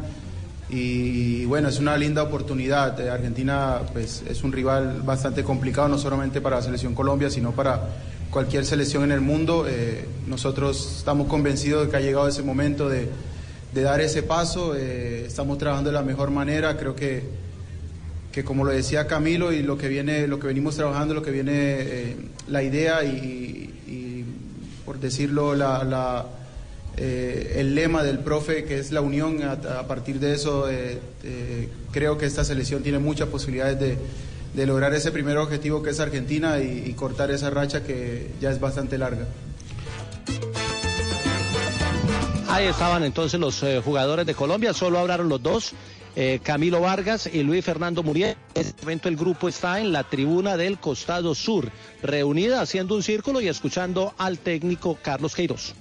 y, 0.72 1.46
bueno, 1.46 1.70
es 1.70 1.78
una 1.78 1.96
linda 1.98 2.24
oportunidad. 2.24 3.00
Eh, 3.00 3.12
Argentina 3.12 3.82
pues, 3.94 4.24
es 4.28 4.44
un 4.44 4.52
rival 4.52 5.04
bastante 5.04 5.44
complicado, 5.44 5.88
no 5.88 6.00
solamente 6.00 6.42
para 6.42 6.56
la 6.56 6.62
selección 6.64 6.96
Colombia, 6.96 7.30
sino 7.30 7.52
para 7.52 7.90
cualquier 8.32 8.66
selección 8.66 9.04
en 9.04 9.12
el 9.12 9.22
mundo. 9.22 9.68
Eh, 9.70 10.04
nosotros 10.26 10.96
estamos 10.98 11.28
convencidos 11.28 11.86
de 11.86 11.92
que 11.92 11.98
ha 11.98 12.02
llegado 12.02 12.28
ese 12.28 12.42
momento 12.42 12.90
de, 12.90 13.08
de 13.72 13.82
dar 13.84 14.02
ese 14.02 14.24
paso. 14.24 14.74
Estamos 14.74 15.60
trabajando 15.60 15.92
de 15.92 15.94
la 15.94 16.02
mejor 16.02 16.32
manera. 16.32 16.76
Creo 16.76 16.96
que, 16.96 17.41
que 18.32 18.44
como 18.44 18.64
lo 18.64 18.72
decía 18.72 19.08
Camilo 19.08 19.52
y 19.52 19.62
lo 19.62 19.78
que 19.78 19.88
viene, 19.88 20.28
lo 20.28 20.40
que 20.40 20.48
venimos 20.48 20.76
trabajando, 20.76 21.14
lo 21.14 21.22
que 21.22 21.32
viene 21.32 22.16
la 22.48 22.64
idea 22.64 23.04
y, 23.04 23.68
por 24.86 25.00
decirlo 25.00 25.56
la, 25.56 25.84
la 25.84 26.26
eh, 26.98 27.56
el 27.58 27.76
lema 27.76 28.04
del 28.04 28.20
profe, 28.20 28.66
que 28.66 28.78
es 28.78 28.92
la 28.92 29.02
unión, 29.02 29.42
a, 29.44 29.88
partir 29.88 30.20
de 30.20 30.34
eso 30.34 30.70
eh, 30.70 31.00
eh, 31.24 31.70
creo 31.92 32.18
que 32.18 32.26
esta 32.26 32.44
selección 32.44 32.84
tiene 32.84 33.00
muchas 33.00 33.30
posibilidades 33.30 33.80
de, 33.80 33.98
de 34.54 34.66
lograr 34.66 34.94
ese 34.94 35.12
primer 35.12 35.38
objetivo 35.38 35.82
que 35.82 35.92
es 35.92 36.00
Argentina 36.00 36.60
y, 36.60 36.94
cortar 36.94 37.32
esa 37.32 37.50
racha 37.50 37.84
que 37.84 38.32
ya 38.42 38.52
es 38.52 38.60
bastante 38.60 38.98
larga. 38.98 39.26
Ahí 42.50 42.68
estaban 42.68 43.04
entonces 43.04 43.40
los 43.40 43.64
eh, 43.64 43.82
jugadores 43.84 44.26
de 44.26 44.36
Colombia, 44.36 44.74
solo 44.74 45.00
hablaron 45.00 45.30
los 45.30 45.42
dos, 45.42 45.74
eh, 46.16 46.40
Camilo 46.44 46.82
Vargas 46.82 47.30
y 47.32 47.44
Luis 47.44 47.64
Fernando 47.64 48.04
Muriel. 48.04 48.36
En 48.56 48.62
este 48.62 48.82
momento 48.82 49.10
el 49.10 49.16
grupo 49.16 49.48
está 49.48 49.80
en 49.80 49.92
la 49.92 50.04
tribuna 50.04 50.58
del 50.58 50.80
costado 50.80 51.36
sur, 51.36 51.70
reunida 52.02 52.62
haciendo 52.62 52.96
un 52.96 53.04
círculo 53.04 53.42
y 53.42 53.48
escuchando 53.48 54.14
al 54.18 54.40
técnico 54.40 54.98
Carlos 55.02 55.36
Queiroz. 55.36 55.74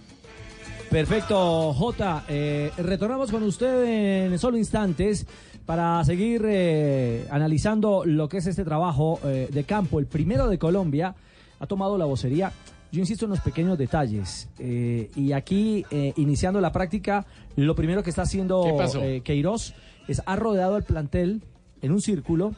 Perfecto, 0.91 1.73
Jota. 1.73 2.25
Eh, 2.29 2.73
retornamos 2.79 3.31
con 3.31 3.43
usted 3.45 3.85
en 4.33 4.39
solo 4.39 4.57
instantes 4.57 5.25
para 5.65 6.05
seguir 6.05 6.43
eh, 6.47 7.27
analizando 7.31 8.05
lo 8.05 8.29
que 8.29 8.39
es 8.39 8.47
este 8.47 8.65
trabajo 8.65 9.21
eh, 9.25 9.49
de 9.53 9.65
campo. 9.65 10.01
El 10.01 10.07
primero 10.07 10.49
de 10.49 10.59
Colombia 10.59 11.15
ha 11.61 11.67
tomado 11.67 11.97
la 11.97 12.07
vocería. 12.07 12.53
Yo 12.93 12.99
insisto 12.99 13.27
en 13.27 13.31
los 13.31 13.41
pequeños 13.41 13.79
detalles. 13.79 14.49
Eh, 14.59 15.11
y 15.15 15.33
aquí, 15.33 15.85
eh, 15.91 16.13
iniciando 16.17 16.61
la 16.61 16.73
práctica, 16.73 17.25
lo 17.55 17.77
primero 17.77 18.03
que 18.03 18.11
está 18.11 18.23
haciendo 18.23 18.65
eh, 19.01 19.21
Queiroz 19.23 19.75
es 20.11 20.23
ha 20.27 20.37
rodeado 20.37 20.77
el 20.77 20.83
plantel 20.85 21.43
en 21.83 21.93
un 21.93 22.01
círculo 22.03 22.55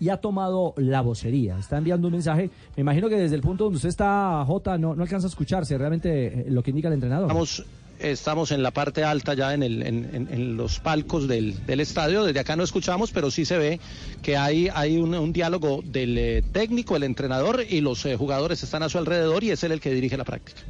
y 0.00 0.08
ha 0.10 0.18
tomado 0.18 0.74
la 0.76 1.00
vocería. 1.00 1.58
Está 1.58 1.78
enviando 1.78 2.08
un 2.08 2.12
mensaje. 2.12 2.50
Me 2.76 2.80
imagino 2.82 3.08
que 3.08 3.16
desde 3.16 3.36
el 3.36 3.42
punto 3.42 3.64
donde 3.64 3.76
usted 3.76 3.88
está, 3.88 4.44
Jota, 4.46 4.76
no, 4.76 4.94
no 4.94 5.02
alcanza 5.02 5.26
a 5.26 5.30
escucharse 5.30 5.78
realmente 5.78 6.26
eh, 6.26 6.44
lo 6.48 6.62
que 6.62 6.70
indica 6.70 6.88
el 6.88 6.94
entrenador. 6.94 7.26
Estamos, 7.28 7.64
estamos 8.00 8.50
en 8.50 8.62
la 8.62 8.70
parte 8.72 9.04
alta 9.04 9.34
ya 9.34 9.54
en, 9.54 9.62
el- 9.62 9.82
en- 9.82 10.10
en- 10.12 10.28
en 10.32 10.56
los 10.56 10.80
palcos 10.80 11.26
del, 11.28 11.64
del 11.64 11.80
estadio. 11.80 12.24
Desde 12.24 12.40
acá 12.40 12.56
no 12.56 12.64
escuchamos, 12.64 13.12
pero 13.12 13.30
sí 13.30 13.44
se 13.44 13.56
ve 13.56 13.80
que 14.20 14.36
hay, 14.36 14.68
hay 14.74 14.96
un, 14.98 15.14
un 15.14 15.32
diálogo 15.32 15.80
del 15.84 16.18
eh, 16.18 16.42
técnico, 16.52 16.96
el 16.96 17.04
entrenador 17.04 17.62
y 17.68 17.80
los 17.80 18.04
eh, 18.04 18.16
jugadores 18.16 18.62
están 18.62 18.82
a 18.82 18.88
su 18.88 18.98
alrededor 18.98 19.42
y 19.44 19.52
es 19.52 19.62
él 19.64 19.72
el 19.72 19.80
que 19.80 19.90
dirige 19.94 20.16
la 20.16 20.24
práctica. 20.24 20.60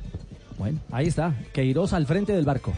Bueno, 0.59 0.79
ahí 0.92 1.07
está. 1.09 1.35
Queiroz 1.53 1.92
al 1.94 2.07
frente 2.07 2.33
del 2.35 2.44
barco. 2.44 2.72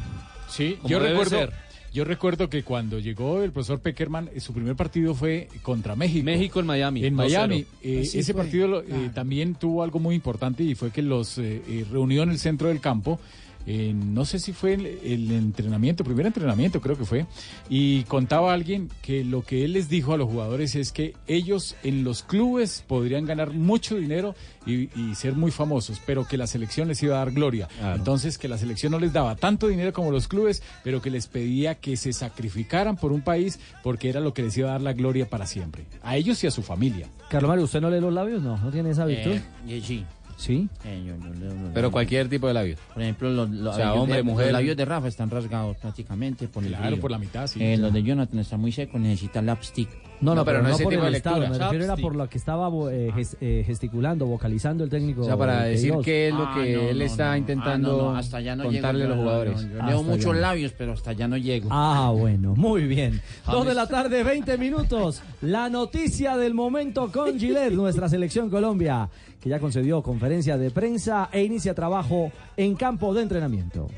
Sí, 0.49 0.77
Como 0.81 0.89
yo 0.89 1.01
recuerdo, 1.01 1.39
ser. 1.39 1.53
Yo 1.97 2.05
recuerdo 2.05 2.51
que 2.51 2.63
cuando 2.63 2.99
llegó 2.99 3.43
el 3.43 3.53
profesor 3.53 3.81
Peckerman, 3.81 4.29
eh, 4.35 4.41
su 4.41 4.53
primer 4.53 4.77
partido 4.77 5.15
fue 5.15 5.49
contra 5.63 5.97
México. 5.97 6.25
México 6.25 6.61
en 6.61 6.67
Miami, 6.67 7.05
En 7.07 7.17
2-0. 7.17 7.19
Miami. 7.49 7.65
Eh, 7.83 8.01
ese 8.05 8.33
fue. 8.35 8.43
partido 8.43 8.69
lo- 8.69 8.83
eh, 8.83 9.11
también 9.15 9.55
tuvo 9.55 9.83
algo 9.83 9.99
muy 9.99 10.15
importante 10.15 10.63
y 10.63 10.75
fue 10.75 10.91
que 10.91 11.01
los 11.01 11.39
eh, 11.39 11.63
eh, 11.67 11.87
reunió 11.91 12.23
en 12.23 12.31
el 12.31 12.39
centro 12.39 12.69
del 12.69 12.81
campo. 12.81 13.19
Eh, 13.67 13.93
no 13.95 14.25
sé 14.25 14.39
si 14.39 14.53
fue 14.53 14.75
el, 14.75 14.87
el 14.87 15.31
entrenamiento, 15.33 16.05
primer 16.05 16.27
entrenamiento 16.27 16.81
creo 16.81 16.97
que 16.97 17.05
fue, 17.05 17.27
y 17.69 18.05
contaba 18.05 18.53
alguien 18.53 18.89
que 19.03 19.25
lo 19.25 19.43
que 19.43 19.65
él 19.65 19.73
les 19.73 19.89
dijo 19.89 20.15
a 20.15 20.17
los 20.17 20.29
jugadores 20.29 20.75
es 20.75 20.93
que 20.93 21.15
ellos 21.27 21.77
en 21.83 22.05
los 22.05 22.23
clubes 22.23 22.85
podrían 22.87 23.27
ganar 23.27 23.53
mucho 23.53 23.97
dinero 23.97 24.35
y, 24.67 24.89
y 24.99 25.15
ser 25.15 25.35
muy 25.35 25.51
famosos, 25.51 26.01
pero 26.05 26.27
que 26.27 26.37
la 26.37 26.47
selección 26.47 26.89
les 26.89 27.03
iba 27.03 27.17
a 27.17 27.19
dar 27.19 27.33
gloria. 27.33 27.69
Entonces 27.95 28.39
que 28.39 28.49
la 28.49 28.59
selección 28.59 28.93
no 28.93 28.99
les 28.99 29.13
daba 29.13 29.37
tanto 29.37 29.69
dinero 29.69 29.93
como 29.93 30.11
los 30.11 30.29
clubes, 30.29 30.63
pero 30.83 31.01
que 31.01 31.11
les 31.11 31.27
pedía 31.27 31.77
que 31.77 31.97
se 31.97 32.13
sacrificaran 32.13 32.97
por 32.97 33.13
un 33.13 33.21
país 33.21 33.59
porque 33.83 34.09
era 34.09 34.21
lo 34.21 34.35
que 34.35 34.43
les 34.43 34.57
iba 34.57 34.69
a 34.69 34.73
dar 34.73 34.83
la 34.83 34.93
gloria 34.93 35.29
para 35.29 35.47
siempre, 35.47 35.85
a 36.03 36.17
ellos 36.17 36.43
y 36.45 36.47
a 36.47 36.51
su 36.51 36.63
familia. 36.63 37.09
Carlos 37.29 37.49
Mario, 37.49 37.65
¿usted 37.65 37.81
no 37.81 37.91
lee 37.91 38.01
los 38.01 38.13
labios? 38.13 38.43
No, 38.43 38.57
no 38.57 38.71
tiene 38.71 38.91
esa 38.91 39.05
virtud. 39.05 39.39
Eh, 39.69 39.83
sí. 39.85 40.05
¿Sí? 40.37 40.69
Eh, 40.85 41.03
yo 41.07 41.15
Pero 41.73 41.91
cualquier 41.91 42.29
tipo 42.29 42.47
de 42.47 42.55
labios. 42.55 42.79
Por 42.93 43.03
ejemplo, 43.03 43.31
los, 43.31 43.49
los 43.51 43.73
O 43.73 43.77
sea, 43.77 43.87
labios 43.87 44.03
hombre, 44.03 44.17
de, 44.19 44.23
mujer. 44.23 44.47
los 44.47 44.53
labios 44.53 44.77
de 44.77 44.85
Rafa 44.85 45.09
están 45.09 45.31
rasgados 45.31 45.77
prácticamente 45.79 46.47
por 46.47 46.63
el 46.63 46.71
Claro, 46.71 46.87
frío. 46.89 47.01
por 47.01 47.11
la 47.11 47.19
mitad, 47.19 47.47
sí. 47.47 47.63
Eh, 47.63 47.79
los 47.79 47.93
de 47.93 48.03
Jonathan 48.03 48.39
están 48.41 48.61
muy 48.61 48.71
secos, 48.73 49.01
necesitan 49.01 49.47
lapstick. 49.47 49.89
No, 50.21 50.35
no, 50.35 50.45
pero, 50.45 50.63
no, 50.63 50.77
por 50.79 50.93
el 50.95 51.01
de 51.13 51.17
estado. 51.19 51.37
Me 51.37 51.43
lectura. 51.47 51.65
refiero 51.67 51.85
era 51.85 51.97
por 51.97 52.17
lo 52.17 52.29
que 52.29 52.39
estaba 52.39 52.71
eh, 52.91 53.13
eh, 53.41 53.63
gesticulando, 53.67 54.27
vocalizando 54.27 54.83
el 54.85 54.91
técnico. 54.91 55.21
O 55.21 55.25
sea, 55.25 55.37
para 55.37 55.65
decir 55.65 55.95
qué 56.03 56.29
es 56.29 56.35
lo 56.35 56.45
Ah, 56.47 56.55
que 56.55 56.75
no, 56.75 56.81
él 56.89 56.99
no, 56.99 57.05
está 57.05 57.31
no. 57.33 57.37
intentando 57.37 57.91
Ah, 57.93 57.97
no, 58.05 58.13
no, 58.13 58.17
hasta 58.17 58.37
allá 58.39 58.57
no 58.57 58.65
contarle 58.65 59.01
llego, 59.01 59.13
a 59.13 59.17
los 59.17 59.25
jugadores. 59.25 59.67
no, 59.67 59.79
yo 59.79 59.87
leo 59.87 60.03
muchos 60.03 60.37
labios, 60.37 60.73
pero 60.77 60.93
hasta 60.93 61.11
allá 61.11 61.29
no 61.29 61.37
llego. 61.37 61.69
Ah, 61.71 62.13
bueno, 62.17 62.55
muy 62.57 62.87
bien. 62.87 63.21
Dos 63.47 63.67
de 63.67 63.75
la 63.75 63.87
tarde, 63.87 64.23
20 64.23 64.57
minutos. 64.59 65.23
La 65.43 65.69
noticia 65.69 66.37
del 66.37 66.55
momento 66.55 67.13
con 67.13 67.39
Gillette, 67.39 67.73
nuestra 67.75 68.09
selección 68.09 68.49
Colombia, 68.49 69.09
que 69.41 69.49
ya 69.51 69.59
concedió 69.61 70.03
conferencia 70.03 70.57
de 70.57 70.71
prensa 70.71 71.29
e 71.31 71.43
inicia 71.45 71.75
trabajo 71.75 72.33
en 72.57 72.75
campo 72.75 73.13
de 73.13 73.23
entrenamiento. 73.23 73.89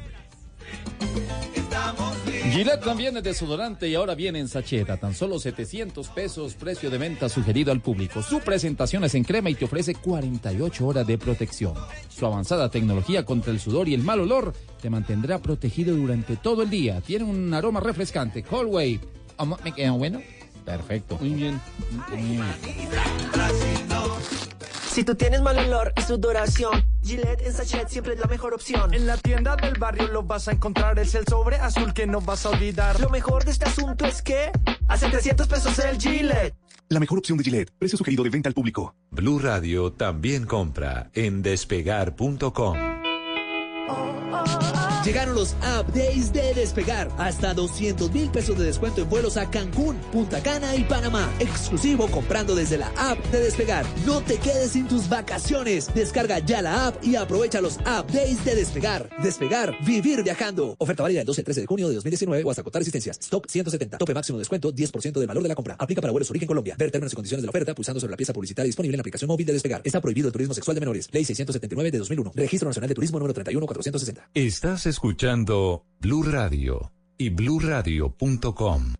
Gillette 2.59 2.83
también 2.83 3.16
es 3.16 3.23
desodorante 3.23 3.88
y 3.88 3.94
ahora 3.94 4.16
viene 4.16 4.40
en 4.40 4.49
sacheta, 4.49 4.97
tan 4.97 5.14
solo 5.14 5.38
700 5.38 6.09
pesos, 6.09 6.55
precio 6.55 6.90
de 6.90 6.99
venta 6.99 7.29
sugerido 7.29 7.71
al 7.71 7.81
público. 7.81 8.21
Su 8.21 8.40
presentación 8.40 9.05
es 9.05 9.14
en 9.14 9.23
crema 9.23 9.49
y 9.49 9.55
te 9.55 9.66
ofrece 9.66 9.94
48 9.94 10.85
horas 10.85 11.07
de 11.07 11.18
protección. 11.18 11.75
Su 12.09 12.27
avanzada 12.27 12.68
tecnología 12.68 13.25
contra 13.25 13.53
el 13.53 13.61
sudor 13.61 13.88
y 13.88 13.94
el 13.94 14.03
mal 14.03 14.18
olor 14.18 14.55
te 14.83 14.90
mantendrá 14.90 15.38
protegido 15.38 15.94
durante 15.94 16.35
todo 16.35 16.64
el 16.64 16.71
día. 16.71 17.01
Tiene 17.01 17.27
un 17.27 17.55
aroma 17.55 17.79
refrescante. 17.79 18.42
Colway. 18.42 18.99
¿Me 19.62 19.73
queda 19.73 19.92
bueno? 19.92 20.21
Perfecto. 20.64 21.16
Muy 21.21 21.35
bien. 21.35 21.61
Si 24.99 25.05
tú 25.05 25.15
tienes 25.15 25.41
mal 25.43 25.57
olor 25.57 25.93
y 25.97 26.03
sudoración, 26.03 26.85
Gillette 27.05 27.47
en 27.47 27.53
sachet 27.53 27.89
siempre 27.89 28.15
es 28.15 28.19
la 28.19 28.27
mejor 28.27 28.53
opción. 28.53 28.93
En 28.95 29.07
la 29.07 29.17
tienda 29.17 29.55
del 29.55 29.79
barrio 29.79 30.09
lo 30.09 30.25
vas 30.25 30.49
a 30.49 30.51
encontrar, 30.51 30.99
es 30.99 31.15
el 31.15 31.25
sobre 31.25 31.55
azul 31.55 31.95
que 31.95 32.05
no 32.05 32.21
vas 32.21 32.45
a 32.45 32.49
olvidar. 32.49 32.99
Lo 32.99 33.09
mejor 33.09 33.45
de 33.45 33.53
este 33.53 33.67
asunto 33.67 34.07
es 34.07 34.23
que 34.23 34.51
hace 34.89 35.09
300 35.09 35.47
pesos 35.47 35.79
el 35.79 36.01
Gillette. 36.01 36.57
La 36.89 36.99
mejor 36.99 37.19
opción 37.19 37.39
de 37.39 37.45
Gillette. 37.45 37.71
Precio 37.79 37.97
sugerido 37.97 38.25
de 38.25 38.31
venta 38.31 38.49
al 38.49 38.55
público. 38.55 38.97
Blue 39.13 39.39
Radio 39.39 39.93
también 39.93 40.47
compra 40.47 41.13
en 41.15 41.43
despegar.com. 41.43 42.77
Llegaron 45.09 45.35
los 45.35 45.55
Up 45.62 45.90
Days 45.94 46.35
de 46.35 46.53
Despegar. 46.53 47.11
Hasta 47.16 47.55
200 47.55 48.12
mil 48.12 48.31
pesos 48.31 48.59
de 48.59 48.66
descuento 48.66 49.01
en 49.01 49.09
vuelos 49.09 49.38
a 49.38 49.49
Cancún, 49.51 49.97
Punta 50.12 50.42
Cana 50.42 50.77
y 50.77 50.85
Panamá. 50.85 51.33
Exclusivo 51.38 52.09
comprando 52.09 52.55
desde 52.55 52.77
la 52.77 52.92
app 52.94 53.18
de 53.33 53.40
Despegar. 53.40 53.87
No 54.05 54.21
te 54.21 54.37
quedes 54.37 54.73
sin 54.73 54.87
tus 54.87 55.09
vacaciones. 55.09 55.88
Descarga 55.94 56.40
ya 56.40 56.61
la 56.61 56.88
app 56.88 57.03
y 57.03 57.16
aprovecha 57.16 57.62
los 57.62 57.79
Up 57.79 58.12
Days 58.12 58.44
de 58.44 58.55
Despegar. 58.55 59.09
Despegar, 59.23 59.83
vivir 59.83 60.23
viajando. 60.23 60.77
Oferta 60.77 61.05
válida 61.05 61.21
del 61.21 61.27
12 61.27 61.40
al 61.40 61.44
13 61.47 61.61
de 61.62 61.66
junio 61.66 61.88
de 61.88 61.94
2019 61.94 62.44
o 62.44 62.51
hasta 62.51 62.62
contar 62.62 62.83
existencias. 62.83 63.18
Stock 63.18 63.47
170. 63.49 63.97
Tope 63.97 64.12
máximo 64.12 64.37
de 64.37 64.42
descuento 64.42 64.75
10% 64.75 65.12
del 65.21 65.27
valor 65.27 65.42
de 65.42 65.49
la 65.49 65.55
compra. 65.55 65.75
Aplica 65.79 66.03
para 66.03 66.12
vuelos 66.12 66.29
origen 66.29 66.47
Colombia. 66.47 66.77
Ver 66.79 66.90
términos 66.90 67.14
y 67.14 67.16
condiciones 67.16 67.40
de 67.40 67.47
la 67.47 67.51
oferta 67.51 67.75
pulsando 67.75 67.99
sobre 67.99 68.11
la 68.11 68.18
pieza 68.18 68.35
publicitaria 68.35 68.66
disponible 68.66 68.97
en 68.97 68.99
la 68.99 69.03
aplicación 69.03 69.29
móvil 69.29 69.47
de 69.47 69.55
Despegar. 69.55 69.81
Está 69.85 70.03
prohibido 70.03 70.29
el 70.29 70.33
turismo 70.33 70.53
sexual 70.53 70.75
de 70.75 70.81
menores. 70.81 71.09
Ley 71.12 71.25
679 71.25 71.92
de 71.92 71.97
2001. 71.97 72.33
Registro 72.35 72.68
Nacional 72.68 72.90
de 72.90 72.94
Turismo 72.94 73.18
número 73.18 73.33
31460. 73.33 74.29
Estás 74.35 74.98
escuchando 74.99 75.85
Blue 76.01 76.25
Radio 76.25 76.91
y 77.17 77.31
bluradio.com. 77.31 78.95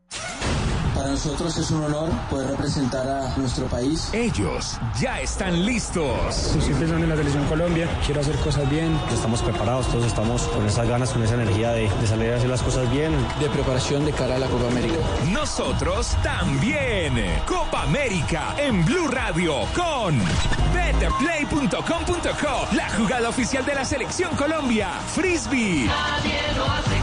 Para 0.99 1.11
nosotros 1.11 1.57
es 1.57 1.71
un 1.71 1.85
honor 1.85 2.11
poder 2.29 2.49
representar 2.49 3.09
a 3.09 3.37
nuestro 3.37 3.67
país. 3.67 4.11
Ellos 4.13 4.81
ya 5.01 5.21
están 5.21 5.65
listos. 5.65 6.35
Siempre 6.35 6.89
son 6.89 7.05
en 7.05 7.09
la 7.09 7.15
selección 7.15 7.45
Colombia, 7.45 7.89
quiero 8.05 8.21
hacer 8.21 8.35
cosas 8.39 8.69
bien. 8.69 8.99
Estamos 9.13 9.41
preparados, 9.43 9.87
todos 9.87 10.07
estamos 10.07 10.43
con 10.49 10.67
esas 10.67 10.89
ganas, 10.89 11.11
con 11.11 11.23
esa 11.23 11.35
energía 11.35 11.71
de, 11.71 11.89
de 11.89 12.07
salir 12.09 12.33
a 12.33 12.37
hacer 12.37 12.51
las 12.51 12.65
cosas 12.65 12.91
bien. 12.91 13.13
De 13.39 13.49
preparación 13.49 14.05
de 14.07 14.13
cara 14.13 14.35
a 14.35 14.39
la 14.41 14.49
Copa 14.49 14.67
América. 14.67 14.97
Nosotros 15.31 16.17
también. 16.25 17.15
Copa 17.47 17.83
América 17.83 18.57
en 18.59 18.85
Blue 18.85 19.07
Radio 19.07 19.55
con 19.77 20.19
betterplay.com.co, 20.75 22.75
la 22.75 22.91
jugada 22.91 23.29
oficial 23.29 23.65
de 23.65 23.75
la 23.77 23.85
selección 23.85 24.35
Colombia. 24.35 24.91
Frisbee. 25.15 25.87
Nadie 25.87 26.41
lo 26.57 26.65
hace 26.65 26.98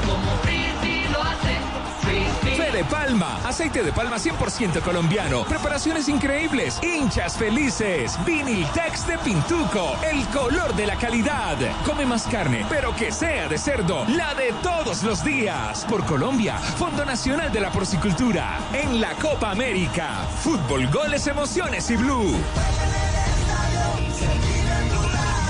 de 2.76 2.84
palma, 2.84 3.40
aceite 3.48 3.84
de 3.84 3.94
palma 3.94 4.18
100% 4.18 4.82
colombiano, 4.82 5.46
preparaciones 5.46 6.10
increíbles, 6.10 6.78
hinchas 6.84 7.38
felices, 7.38 8.18
Viniltex 8.26 9.08
de 9.08 9.18
Pintuco, 9.20 9.96
el 10.12 10.28
color 10.28 10.76
de 10.76 10.86
la 10.86 10.98
calidad. 10.98 11.56
Come 11.86 12.06
más 12.06 12.28
carne, 12.28 12.66
pero 12.68 12.94
que 12.94 13.14
sea 13.14 13.48
de 13.48 13.58
cerdo, 13.58 14.04
la 14.10 14.34
de 14.34 14.52
todos 14.62 15.04
los 15.04 15.24
días. 15.24 15.86
Por 15.86 16.06
Colombia, 16.06 16.58
Fondo 16.58 17.06
Nacional 17.06 17.50
de 17.50 17.62
la 17.62 17.72
Porcicultura, 17.72 18.60
en 18.74 19.00
la 19.00 19.14
Copa 19.14 19.52
América. 19.52 20.26
Fútbol, 20.44 20.92
goles, 20.92 21.28
emociones 21.28 21.90
y 21.90 21.96
blue. 21.96 22.36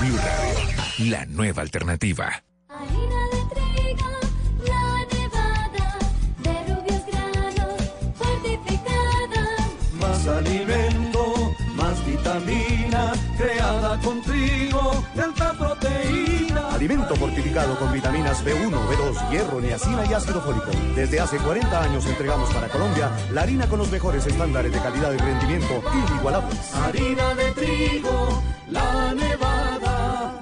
Blue 0.00 0.16
Radio, 0.16 1.10
la 1.10 1.26
nueva 1.26 1.62
alternativa. 1.62 2.44
Alimento 16.86 17.16
fortificado 17.16 17.76
con 17.80 17.92
vitaminas 17.92 18.44
B1, 18.44 18.70
B2, 18.70 19.30
hierro, 19.32 19.60
niacina 19.60 20.06
y 20.08 20.14
ácido 20.14 20.40
fólico. 20.40 20.70
Desde 20.94 21.18
hace 21.18 21.36
40 21.36 21.82
años 21.82 22.06
entregamos 22.06 22.48
para 22.54 22.68
Colombia 22.68 23.10
la 23.32 23.42
harina 23.42 23.68
con 23.68 23.80
los 23.80 23.90
mejores 23.90 24.24
estándares 24.24 24.70
de 24.70 24.78
calidad 24.78 25.12
y 25.12 25.16
rendimiento 25.16 25.82
inigualables. 26.08 26.72
Harina 26.76 27.34
de 27.34 27.50
trigo, 27.54 28.40
la 28.70 29.12
nevada. 29.14 29.95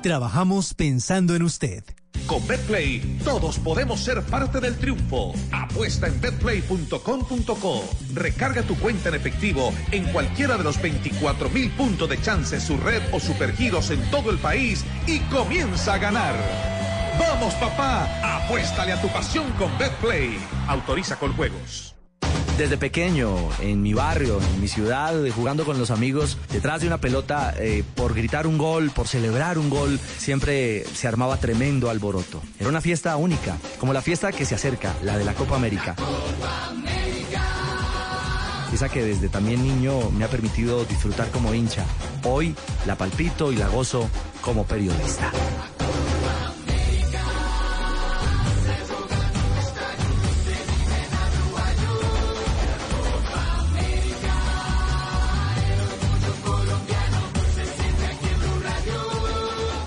Trabajamos 0.05 0.75
pensando 0.75 1.35
en 1.35 1.43
usted. 1.43 1.83
Con 2.27 2.47
BetPlay, 2.47 3.21
todos 3.25 3.59
podemos 3.59 4.01
ser 4.01 4.23
parte 4.23 4.61
del 4.61 4.77
triunfo. 4.77 5.33
Apuesta 5.51 6.09
en 6.09 6.21
betplay.com.co. 6.21 7.85
Recarga 8.12 8.62
tu 8.64 8.77
cuenta 8.77 9.09
en 9.09 9.14
efectivo 9.14 9.73
en 9.93 10.05
cualquiera 10.12 10.59
de 10.59 10.64
los 10.64 10.77
24 10.83 11.49
mil 11.49 11.71
puntos 11.71 12.07
de 12.07 12.21
chance, 12.21 12.61
su 12.61 12.77
red 12.77 13.01
o 13.12 13.19
supergiros 13.19 13.88
en 13.93 14.03
todo 14.11 14.31
el 14.31 14.37
país 14.37 14.85
y 15.07 15.21
comienza 15.21 15.95
a 15.95 15.99
ganar. 15.99 16.35
Vamos, 17.19 17.55
papá, 17.55 18.05
apuéstale 18.45 18.93
a 18.93 19.01
tu 19.01 19.09
pasión 19.09 19.51
con 19.53 19.71
BetPlay. 19.79 20.38
Autoriza 20.69 21.19
con 21.19 21.33
juegos. 21.33 21.93
Desde 22.59 22.79
pequeño, 22.79 23.35
en 23.61 23.83
mi 23.83 23.95
barrio, 23.95 24.38
en 24.40 24.61
mi 24.61 24.69
ciudad, 24.69 25.12
jugando 25.35 25.64
con 25.64 25.77
los 25.77 25.90
amigos, 25.90 26.38
detrás 26.53 26.81
de 26.81 26.87
una 26.87 26.99
pelota, 26.99 27.53
eh, 27.59 27.83
por 27.97 28.14
gritar 28.14 28.47
un 28.47 28.59
gol, 28.59 28.93
por 28.93 29.09
celebrar 29.09 29.59
un 29.59 29.69
gol, 29.69 29.99
siempre 30.19 30.85
se 30.95 31.09
armaba 31.09 31.37
tremendo 31.38 31.90
alboroto. 31.90 32.40
Era 32.61 32.69
una 32.69 32.81
fiesta 32.81 33.17
única, 33.17 33.57
como 33.81 33.93
la 33.93 34.03
fiesta 34.03 34.31
que 34.31 34.47
se 34.47 34.55
acerca, 34.55 34.95
la 35.03 35.19
de 35.19 35.25
la 35.25 35.35
Copa 35.35 35.57
América. 35.57 35.97
Esa 38.73 38.88
que 38.88 39.05
desde 39.05 39.29
también 39.29 39.62
niño 39.62 40.11
me 40.11 40.25
ha 40.25 40.29
permitido 40.29 40.85
disfrutar 40.85 41.31
como 41.33 41.55
hincha. 41.55 41.85
Hoy 42.23 42.55
la 42.87 42.97
palpito 42.97 43.51
y 43.51 43.57
la 43.57 43.67
gozo 43.69 44.09
como 44.43 44.64
periodista. 44.64 45.33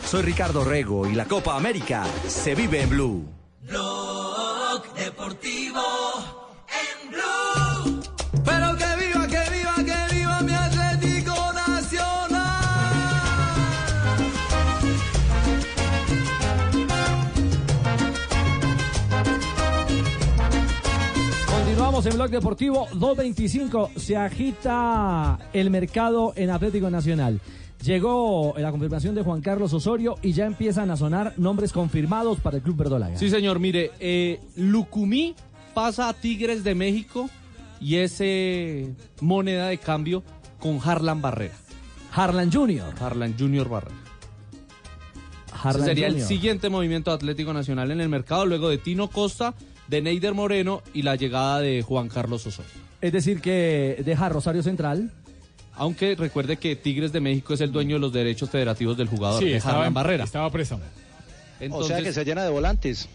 Soy 0.07 0.21
Ricardo 0.21 0.63
Rego 0.63 1.05
y 1.05 1.15
la 1.15 1.25
Copa 1.25 1.57
América 1.57 2.05
se 2.27 2.55
vive 2.55 2.81
en 2.81 2.89
Blue. 2.89 3.25
Blog 3.63 4.93
Deportivo 4.93 5.81
en 6.69 7.09
Blue. 7.11 8.01
Pero 8.45 8.77
que 8.77 9.05
viva, 9.05 9.27
que 9.27 9.51
viva, 9.51 9.75
que 9.75 10.15
viva 10.15 10.41
mi 10.43 10.53
Atlético 10.53 11.35
Nacional. 11.51 12.41
Continuamos 21.51 22.05
en 22.05 22.13
Blog 22.13 22.29
Deportivo 22.29 22.87
225. 22.93 23.91
Se 23.97 24.15
agita 24.15 25.37
el 25.51 25.69
mercado 25.69 26.31
en 26.37 26.49
Atlético 26.49 26.89
Nacional. 26.89 27.41
Llegó 27.83 28.53
la 28.57 28.71
confirmación 28.71 29.15
de 29.15 29.21
Juan 29.21 29.41
Carlos 29.41 29.71
Osorio 29.71 30.15
y 30.21 30.33
ya 30.33 30.45
empiezan 30.45 30.91
a 30.91 30.97
sonar 30.97 31.33
nombres 31.37 31.71
confirmados 31.71 32.39
para 32.39 32.57
el 32.57 32.63
Club 32.63 32.77
Verdolaga. 32.77 33.17
Sí, 33.17 33.29
señor, 33.29 33.59
mire, 33.59 33.91
eh, 33.99 34.39
Lucumí 34.55 35.35
pasa 35.73 36.09
a 36.09 36.13
Tigres 36.13 36.63
de 36.63 36.75
México 36.75 37.29
y 37.79 37.97
ese 37.97 38.95
moneda 39.21 39.67
de 39.67 39.77
cambio 39.77 40.23
con 40.59 40.79
Harlan 40.83 41.21
Barrera. 41.21 41.55
Harlan 42.11 42.51
Junior. 42.51 42.93
Harlan 42.99 43.35
Junior 43.37 43.69
Barrera. 43.69 43.95
Harlan 45.53 45.83
Ese 45.83 45.85
sería 45.85 46.07
el 46.07 46.21
siguiente 46.21 46.69
movimiento 46.69 47.11
Atlético 47.11 47.53
Nacional 47.53 47.91
en 47.91 48.01
el 48.01 48.09
mercado, 48.09 48.45
luego 48.45 48.69
de 48.69 48.77
Tino 48.77 49.09
Costa, 49.09 49.53
de 49.87 50.01
Neider 50.01 50.33
Moreno 50.33 50.81
y 50.93 51.03
la 51.03 51.15
llegada 51.15 51.59
de 51.59 51.81
Juan 51.81 52.09
Carlos 52.09 52.45
Osorio. 52.45 52.71
Es 53.01 53.11
decir, 53.11 53.41
que 53.41 54.01
deja 54.03 54.29
Rosario 54.29 54.63
Central. 54.63 55.11
Aunque 55.77 56.15
recuerde 56.15 56.57
que 56.57 56.75
Tigres 56.75 57.11
de 57.11 57.19
México 57.19 57.53
es 57.53 57.61
el 57.61 57.71
dueño 57.71 57.95
de 57.95 57.99
los 57.99 58.13
derechos 58.13 58.49
federativos 58.49 58.97
del 58.97 59.07
jugador 59.07 59.39
Sí, 59.41 59.49
de 59.49 59.57
estaba 59.57 59.85
en- 59.87 59.93
Barrera. 59.93 60.23
Estaba 60.23 60.49
préstamo. 60.49 60.81
o 61.71 61.83
sea 61.83 62.01
que 62.01 62.11
se 62.13 62.25
llena 62.25 62.43
de 62.43 62.49
volantes. 62.49 63.07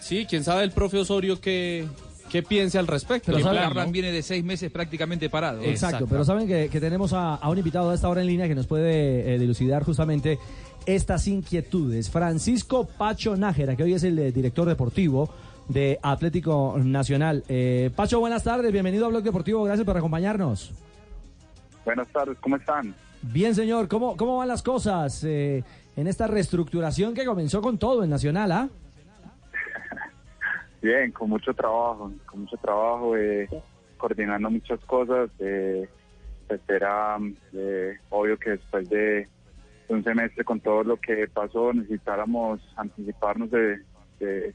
Sí, 0.00 0.26
quién 0.28 0.44
sabe 0.44 0.64
el 0.64 0.70
profe 0.70 0.98
Osorio 0.98 1.40
qué, 1.40 1.86
qué 2.30 2.42
piense 2.42 2.78
al 2.78 2.86
respecto. 2.86 3.32
Pero 3.32 3.74
¿no? 3.74 3.90
viene 3.92 4.12
de 4.12 4.22
seis 4.22 4.44
meses 4.44 4.70
prácticamente 4.70 5.28
parado. 5.30 5.62
Exacto, 5.62 6.06
pero 6.06 6.24
saben 6.24 6.46
que, 6.48 6.68
que 6.68 6.80
tenemos 6.80 7.12
a, 7.12 7.34
a 7.36 7.48
un 7.48 7.58
invitado 7.58 7.90
a 7.90 7.94
esta 7.94 8.08
hora 8.08 8.20
en 8.22 8.26
línea 8.26 8.48
que 8.48 8.54
nos 8.54 8.66
puede 8.66 9.34
eh, 9.34 9.38
dilucidar 9.38 9.82
justamente 9.84 10.38
estas 10.86 11.26
inquietudes. 11.28 12.10
Francisco 12.10 12.86
Pacho 12.86 13.36
Nájera, 13.36 13.76
que 13.76 13.82
hoy 13.82 13.94
es 13.94 14.02
el 14.04 14.18
eh, 14.18 14.32
director 14.32 14.66
deportivo 14.68 15.30
de 15.68 15.98
Atlético 16.02 16.76
Nacional. 16.82 17.44
Eh, 17.48 17.90
Pacho, 17.94 18.18
buenas 18.20 18.42
tardes, 18.42 18.72
bienvenido 18.72 19.06
a 19.06 19.08
Blog 19.10 19.22
Deportivo, 19.22 19.62
gracias 19.64 19.84
por 19.86 19.96
acompañarnos. 19.96 20.70
Buenas 21.84 22.08
tardes, 22.08 22.38
¿cómo 22.40 22.56
están? 22.56 22.94
Bien, 23.22 23.54
señor, 23.54 23.88
¿cómo, 23.88 24.16
cómo 24.16 24.38
van 24.38 24.48
las 24.48 24.62
cosas 24.62 25.24
eh, 25.24 25.62
en 25.96 26.06
esta 26.06 26.26
reestructuración 26.26 27.14
que 27.14 27.24
comenzó 27.24 27.60
con 27.60 27.78
todo 27.78 28.02
en 28.02 28.10
Nacional? 28.10 28.52
¿ah? 28.52 28.68
Bien, 30.82 31.12
con 31.12 31.30
mucho 31.30 31.52
trabajo, 31.54 32.12
con 32.26 32.40
mucho 32.40 32.56
trabajo, 32.56 33.16
eh, 33.16 33.48
coordinando 33.96 34.50
muchas 34.50 34.80
cosas. 34.80 35.30
Eh, 35.38 35.88
espera, 36.48 37.18
eh, 37.52 37.98
obvio 38.08 38.38
que 38.38 38.50
después 38.50 38.88
de, 38.88 39.28
un 39.88 40.04
semestre 40.04 40.44
con 40.44 40.60
todo 40.60 40.84
lo 40.84 40.96
que 40.98 41.26
pasó, 41.28 41.72
necesitáramos 41.72 42.60
anticiparnos 42.76 43.50
de, 43.50 43.80
de, 44.20 44.54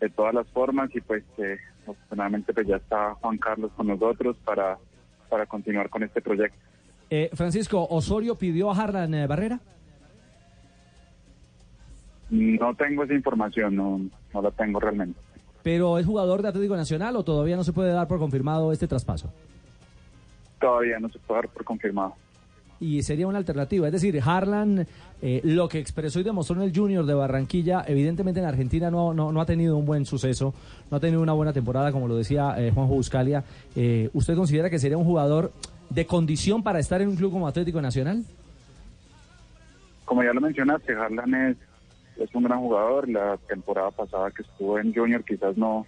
de 0.00 0.10
todas 0.10 0.32
las 0.34 0.46
formas 0.48 0.94
y 0.94 1.00
pues 1.00 1.24
eh, 1.38 1.58
afortunadamente 1.82 2.54
pues 2.54 2.66
ya 2.66 2.76
está 2.76 3.14
Juan 3.14 3.38
Carlos 3.38 3.72
con 3.76 3.88
nosotros 3.88 4.36
para, 4.44 4.78
para 5.34 5.46
continuar 5.46 5.90
con 5.90 6.04
este 6.04 6.20
proyecto. 6.22 6.56
Eh, 7.10 7.28
Francisco, 7.34 7.84
¿Osorio 7.90 8.36
pidió 8.36 8.70
a 8.70 8.76
Harlan 8.80 9.12
eh, 9.14 9.26
Barrera? 9.26 9.58
No 12.30 12.72
tengo 12.76 13.02
esa 13.02 13.14
información, 13.14 13.74
no, 13.74 14.00
no 14.32 14.42
la 14.42 14.52
tengo 14.52 14.78
realmente. 14.78 15.18
¿Pero 15.64 15.98
es 15.98 16.06
jugador 16.06 16.40
de 16.40 16.50
Atlético 16.50 16.76
Nacional 16.76 17.16
o 17.16 17.24
todavía 17.24 17.56
no 17.56 17.64
se 17.64 17.72
puede 17.72 17.90
dar 17.92 18.06
por 18.06 18.20
confirmado 18.20 18.70
este 18.70 18.86
traspaso? 18.86 19.32
Todavía 20.60 21.00
no 21.00 21.08
se 21.08 21.18
puede 21.18 21.40
dar 21.40 21.50
por 21.50 21.64
confirmado. 21.64 22.14
Y 22.84 23.02
sería 23.02 23.26
una 23.26 23.38
alternativa. 23.38 23.86
Es 23.86 23.92
decir, 23.94 24.20
Harlan, 24.22 24.86
eh, 25.22 25.40
lo 25.42 25.68
que 25.68 25.78
expresó 25.78 26.20
y 26.20 26.22
demostró 26.22 26.54
en 26.56 26.62
el 26.62 26.76
Junior 26.76 27.06
de 27.06 27.14
Barranquilla, 27.14 27.82
evidentemente 27.86 28.40
en 28.40 28.46
Argentina 28.46 28.90
no, 28.90 29.14
no, 29.14 29.32
no 29.32 29.40
ha 29.40 29.46
tenido 29.46 29.78
un 29.78 29.86
buen 29.86 30.04
suceso, 30.04 30.52
no 30.90 30.98
ha 30.98 31.00
tenido 31.00 31.22
una 31.22 31.32
buena 31.32 31.54
temporada, 31.54 31.92
como 31.92 32.08
lo 32.08 32.16
decía 32.16 32.54
eh, 32.58 32.70
Juanjo 32.74 32.92
Buscalia. 32.92 33.42
Eh, 33.74 34.10
¿Usted 34.12 34.36
considera 34.36 34.68
que 34.68 34.78
sería 34.78 34.98
un 34.98 35.04
jugador 35.04 35.50
de 35.88 36.04
condición 36.06 36.62
para 36.62 36.78
estar 36.78 37.00
en 37.00 37.08
un 37.08 37.16
club 37.16 37.32
como 37.32 37.48
Atlético 37.48 37.80
Nacional? 37.80 38.22
Como 40.04 40.22
ya 40.22 40.34
lo 40.34 40.42
mencionaste, 40.42 40.92
Harlan 40.92 41.34
es, 41.34 41.56
es 42.18 42.34
un 42.34 42.44
gran 42.44 42.60
jugador. 42.60 43.08
La 43.08 43.38
temporada 43.48 43.92
pasada 43.92 44.30
que 44.30 44.42
estuvo 44.42 44.78
en 44.78 44.92
Junior 44.94 45.24
quizás 45.24 45.56
no, 45.56 45.86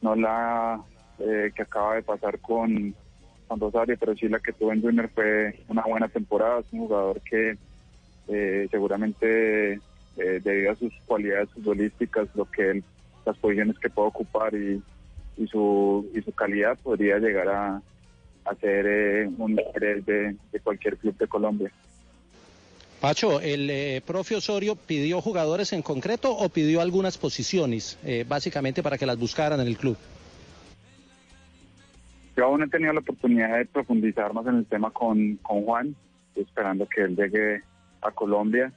no 0.00 0.14
la 0.14 0.80
eh, 1.18 1.52
que 1.54 1.62
acaba 1.62 1.96
de 1.96 2.02
pasar 2.02 2.38
con, 2.38 2.94
con 3.54 3.72
Rosario, 3.72 3.96
pero 3.98 4.16
sí 4.16 4.28
la 4.28 4.40
que 4.40 4.52
tuvo 4.52 4.72
en 4.72 4.82
Junior 4.82 5.08
fue 5.14 5.60
una 5.68 5.82
buena 5.82 6.08
temporada. 6.08 6.60
Es 6.60 6.66
un 6.72 6.80
jugador 6.80 7.20
que 7.20 7.56
eh, 8.28 8.68
seguramente 8.70 9.74
eh, 10.16 10.40
debido 10.42 10.72
a 10.72 10.76
sus 10.76 10.92
cualidades 11.06 11.50
futbolísticas, 11.50 12.28
lo 12.34 12.50
que 12.50 12.70
él, 12.70 12.84
las 13.24 13.36
posiciones 13.38 13.78
que 13.78 13.90
puede 13.90 14.08
ocupar 14.08 14.54
y, 14.54 14.82
y 15.36 15.46
su 15.46 16.10
y 16.14 16.20
su 16.22 16.32
calidad 16.32 16.76
podría 16.82 17.18
llegar 17.18 17.48
a, 17.48 17.82
a 18.44 18.54
ser 18.56 18.86
eh, 18.86 19.30
un 19.38 19.54
líder 19.54 20.04
de, 20.04 20.36
de 20.52 20.60
cualquier 20.60 20.96
club 20.96 21.16
de 21.16 21.26
Colombia. 21.26 21.70
Pacho, 23.00 23.40
¿el 23.40 23.68
eh, 23.70 24.02
profe 24.04 24.34
Osorio 24.34 24.76
pidió 24.76 25.20
jugadores 25.20 25.72
en 25.74 25.82
concreto 25.82 26.32
o 26.32 26.48
pidió 26.48 26.80
algunas 26.80 27.18
posiciones, 27.18 27.98
eh, 28.04 28.24
básicamente 28.26 28.82
para 28.82 28.96
que 28.96 29.04
las 29.04 29.18
buscaran 29.18 29.60
en 29.60 29.66
el 29.66 29.76
club? 29.76 29.96
Yo 32.36 32.46
aún 32.46 32.62
he 32.62 32.68
tenido 32.68 32.92
la 32.92 33.00
oportunidad 33.00 33.58
de 33.58 33.66
profundizar 33.66 34.32
más 34.32 34.46
en 34.46 34.56
el 34.56 34.66
tema 34.66 34.90
con, 34.90 35.36
con 35.36 35.62
Juan, 35.62 35.94
esperando 36.34 36.86
que 36.88 37.02
él 37.02 37.16
llegue 37.16 37.62
a 38.02 38.10
Colombia. 38.10 38.72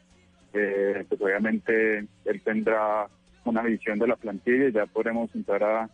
Eh, 0.53 1.05
pues 1.09 1.21
obviamente 1.21 2.05
él 2.25 2.41
tendrá 2.43 3.07
una 3.45 3.61
visión 3.63 3.97
de 3.99 4.07
la 4.07 4.15
plantilla 4.15 4.67
y 4.67 4.71
ya 4.71 4.85
podremos 4.85 5.33
entrar 5.33 5.63
a, 5.63 5.89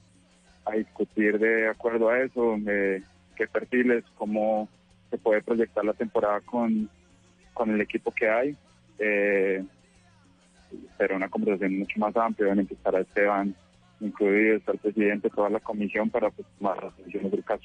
a 0.66 0.72
discutir 0.74 1.40
de 1.40 1.70
acuerdo 1.70 2.10
a 2.10 2.20
eso, 2.20 2.58
eh, 2.68 3.02
qué 3.36 3.48
perfiles, 3.48 4.04
cómo 4.16 4.68
se 5.10 5.18
puede 5.18 5.42
proyectar 5.42 5.86
la 5.86 5.94
temporada 5.94 6.42
con, 6.42 6.90
con 7.54 7.70
el 7.72 7.82
equipo 7.82 8.12
que 8.12 8.30
hay. 8.30 8.58
Eh, 9.00 9.64
será 10.98 11.16
una 11.16 11.30
conversación 11.30 11.80
mucho 11.80 12.00
más 12.00 12.16
amplia, 12.18 12.48
obviamente 12.48 12.74
estará 12.74 13.00
Esteban 13.00 13.56
incluido, 14.04 14.58
está 14.58 14.74
el 14.74 14.80
presidente, 14.80 15.30
toda 15.30 15.50
la 15.50 15.60
comisión 15.60 16.10
para 16.10 16.30
pues, 16.30 16.48
tomar 16.58 16.84
las 16.84 16.98
decisiones 16.98 17.32
del 17.32 17.44
caso. 17.44 17.64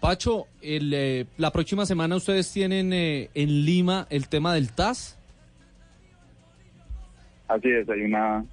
Pacho, 0.00 0.46
el, 0.62 0.92
eh, 0.94 1.26
la 1.36 1.50
próxima 1.50 1.84
semana 1.84 2.16
ustedes 2.16 2.52
tienen 2.52 2.92
eh, 2.92 3.30
en 3.34 3.64
Lima 3.64 4.06
el 4.10 4.28
tema 4.28 4.54
del 4.54 4.72
TAS. 4.72 5.18
Así 7.48 7.68
es, 7.68 7.88
hay 7.88 8.02
una 8.02 8.44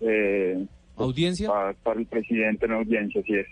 eh, 0.00 0.66
audiencia 0.96 1.48
para, 1.48 1.72
para 1.72 2.00
el 2.00 2.06
presidente, 2.06 2.66
una 2.66 2.76
audiencia, 2.76 3.20
así 3.20 3.34
es. 3.34 3.46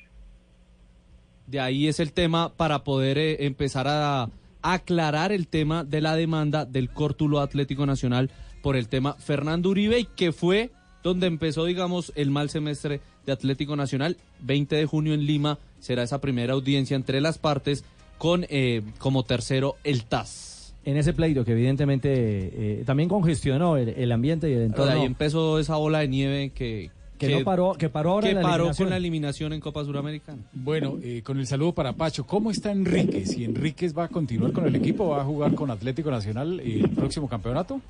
De 1.47 1.59
ahí 1.61 1.89
es 1.89 2.01
el 2.01 2.13
tema 2.13 2.53
para 2.55 2.85
poder 2.85 3.19
eh, 3.19 3.45
empezar 3.47 3.87
a 3.89 4.29
aclarar 4.63 5.33
el 5.33 5.49
tema 5.49 5.85
de 5.85 6.01
la 6.01 6.15
demanda 6.15 6.65
del 6.65 6.91
Córtulo 6.91 7.41
Atlético 7.41 7.85
Nacional 7.85 8.31
por 8.63 8.77
el 8.77 8.89
tema 8.89 9.15
Fernando 9.15 9.71
Uribe 9.71 9.99
y 9.99 10.05
que 10.05 10.33
fue 10.33 10.71
donde 11.03 11.27
empezó, 11.27 11.65
digamos, 11.65 12.13
el 12.17 12.31
mal 12.31 12.49
semestre 12.51 13.01
de 13.27 13.33
Atlético 13.33 13.77
Nacional. 13.77 14.17
20 14.41 14.77
de 14.77 14.87
junio 14.87 15.15
en 15.15 15.27
Lima 15.27 15.59
será 15.81 16.03
esa 16.03 16.21
primera 16.21 16.53
audiencia 16.55 16.95
entre 16.97 17.21
las 17.21 17.39
partes 17.39 17.85
con 18.19 18.47
eh, 18.49 18.83
como 18.99 19.25
tercero 19.25 19.77
el 19.85 20.05
TAS. 20.05 20.75
En 20.85 20.97
ese 20.97 21.13
pleito 21.13 21.45
que 21.45 21.53
evidentemente 21.53 22.11
eh, 22.13 22.83
también 22.85 23.09
congestionó 23.09 23.77
el, 23.77 23.91
el 23.91 24.11
ambiente 24.13 24.51
y 24.51 24.55
el 24.55 24.63
entorno. 24.63 24.93
Ahí 24.93 25.03
empezó 25.07 25.59
esa 25.59 25.77
bola 25.77 26.01
de 26.01 26.09
nieve 26.09 26.51
que... 26.55 26.91
Que 27.19 27.29
no 27.39 27.45
paró- 27.45 27.77
que 27.79 27.89
paró 27.89 28.11
ahora 28.15 28.29
que 28.29 28.35
la 28.35 28.43
paró 28.43 28.73
con 28.77 28.91
la 28.91 28.97
eliminación 28.97 29.53
en 29.53 29.61
Copa 29.61 29.85
Suramericana. 29.85 30.39
Bueno, 30.53 30.99
eh, 31.05 31.23
con 31.25 31.39
el 31.39 31.47
saludo 31.47 31.71
para 31.73 31.93
Pacho, 31.93 32.27
¿cómo 32.27 32.51
está 32.51 32.73
Enríquez? 32.73 33.31
¿Si 33.31 33.45
Enríquez 33.45 33.97
va 33.97 34.05
a 34.07 34.09
continuar 34.09 34.51
con 34.53 34.67
el 34.67 34.75
equipo, 34.75 35.07
va 35.09 35.21
a 35.23 35.25
jugar 35.25 35.55
con 35.55 35.71
Atlético 35.71 36.11
Nacional 36.11 36.59
el 36.59 36.91
próximo 36.91 37.29
campeonato? 37.29 37.81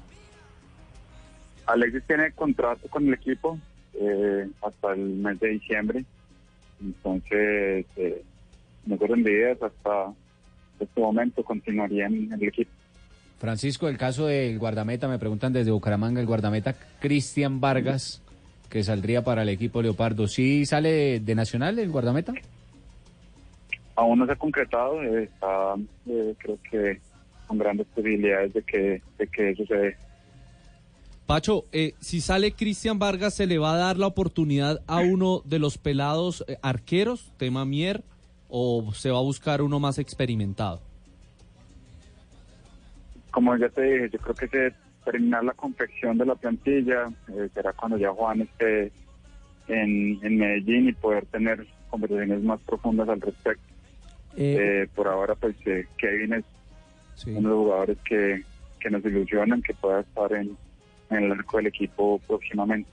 Alexis 1.66 2.02
tiene 2.06 2.32
contrato 2.32 2.88
con 2.88 3.06
el 3.06 3.14
equipo 3.14 3.58
eh, 3.94 4.48
hasta 4.62 4.92
el 4.92 5.00
mes 5.00 5.38
de 5.40 5.48
diciembre, 5.48 6.04
entonces 6.80 7.86
eh, 7.96 8.22
no 8.86 8.96
corren 8.96 9.22
días 9.22 9.58
hasta 9.62 10.12
este 10.80 11.00
momento 11.00 11.44
continuaría 11.44 12.06
en 12.06 12.32
el 12.32 12.42
equipo. 12.42 12.70
Francisco, 13.42 13.88
el 13.88 13.98
caso 13.98 14.26
del 14.26 14.56
guardameta, 14.60 15.08
me 15.08 15.18
preguntan 15.18 15.52
desde 15.52 15.72
Bucaramanga, 15.72 16.20
el 16.20 16.28
guardameta 16.28 16.76
Cristian 17.00 17.60
Vargas, 17.60 18.22
que 18.70 18.84
saldría 18.84 19.24
para 19.24 19.42
el 19.42 19.48
equipo 19.48 19.82
Leopardo. 19.82 20.28
¿Sí 20.28 20.64
sale 20.64 21.18
de, 21.18 21.34
Nacional 21.34 21.78
el 21.80 21.90
guardameta? 21.90 22.32
Aún 23.96 24.20
no 24.20 24.26
se 24.26 24.32
ha 24.32 24.36
concretado, 24.36 25.02
eh, 25.02 25.24
está 25.24 25.74
eh, 26.06 26.34
creo 26.38 26.58
que 26.70 27.00
con 27.48 27.58
grandes 27.58 27.86
posibilidades 27.88 28.54
de 28.54 28.62
que, 28.62 29.02
de 29.18 29.26
que 29.26 29.50
eso 29.50 29.66
se 29.66 29.74
dé. 29.74 29.96
Pacho, 31.26 31.64
eh, 31.72 31.94
si 32.00 32.20
sale 32.20 32.52
Cristian 32.52 32.98
Vargas, 32.98 33.34
¿se 33.34 33.46
le 33.46 33.58
va 33.58 33.74
a 33.74 33.76
dar 33.76 33.96
la 33.96 34.06
oportunidad 34.06 34.82
a 34.86 35.00
uno 35.00 35.40
de 35.44 35.58
los 35.58 35.78
pelados 35.78 36.44
eh, 36.48 36.58
arqueros, 36.62 37.32
tema 37.38 37.64
Mier, 37.64 38.02
o 38.48 38.92
se 38.92 39.10
va 39.10 39.18
a 39.18 39.22
buscar 39.22 39.62
uno 39.62 39.80
más 39.80 39.98
experimentado? 39.98 40.80
Como 43.30 43.56
ya 43.56 43.68
te 43.68 43.82
dije, 43.82 44.10
yo 44.12 44.18
creo 44.18 44.34
que 44.34 44.48
se 44.48 44.74
terminar 45.04 45.44
la 45.44 45.52
confección 45.52 46.18
de 46.18 46.26
la 46.26 46.34
plantilla 46.34 47.08
eh, 47.28 47.48
será 47.54 47.72
cuando 47.72 47.98
ya 47.98 48.10
Juan 48.10 48.42
esté 48.42 48.92
en, 49.68 50.18
en 50.22 50.38
Medellín 50.38 50.88
y 50.88 50.92
poder 50.92 51.26
tener 51.26 51.66
conversaciones 51.90 52.42
más 52.42 52.60
profundas 52.60 53.08
al 53.08 53.20
respecto. 53.20 53.64
Eh, 54.36 54.82
Eh, 54.82 54.88
por 54.94 55.08
ahora, 55.08 55.34
pues 55.34 55.54
eh, 55.66 55.86
Kevin 55.96 56.34
es 56.34 56.44
uno 57.26 57.36
de 57.36 57.54
los 57.54 57.64
jugadores 57.64 57.98
que, 58.04 58.44
que 58.80 58.90
nos 58.90 59.04
ilusionan 59.04 59.62
que 59.62 59.74
pueda 59.74 60.00
estar 60.00 60.32
en, 60.32 60.56
en 61.16 61.24
el 61.24 61.32
arco 61.32 61.56
del 61.58 61.66
equipo 61.68 62.20
próximamente. 62.26 62.88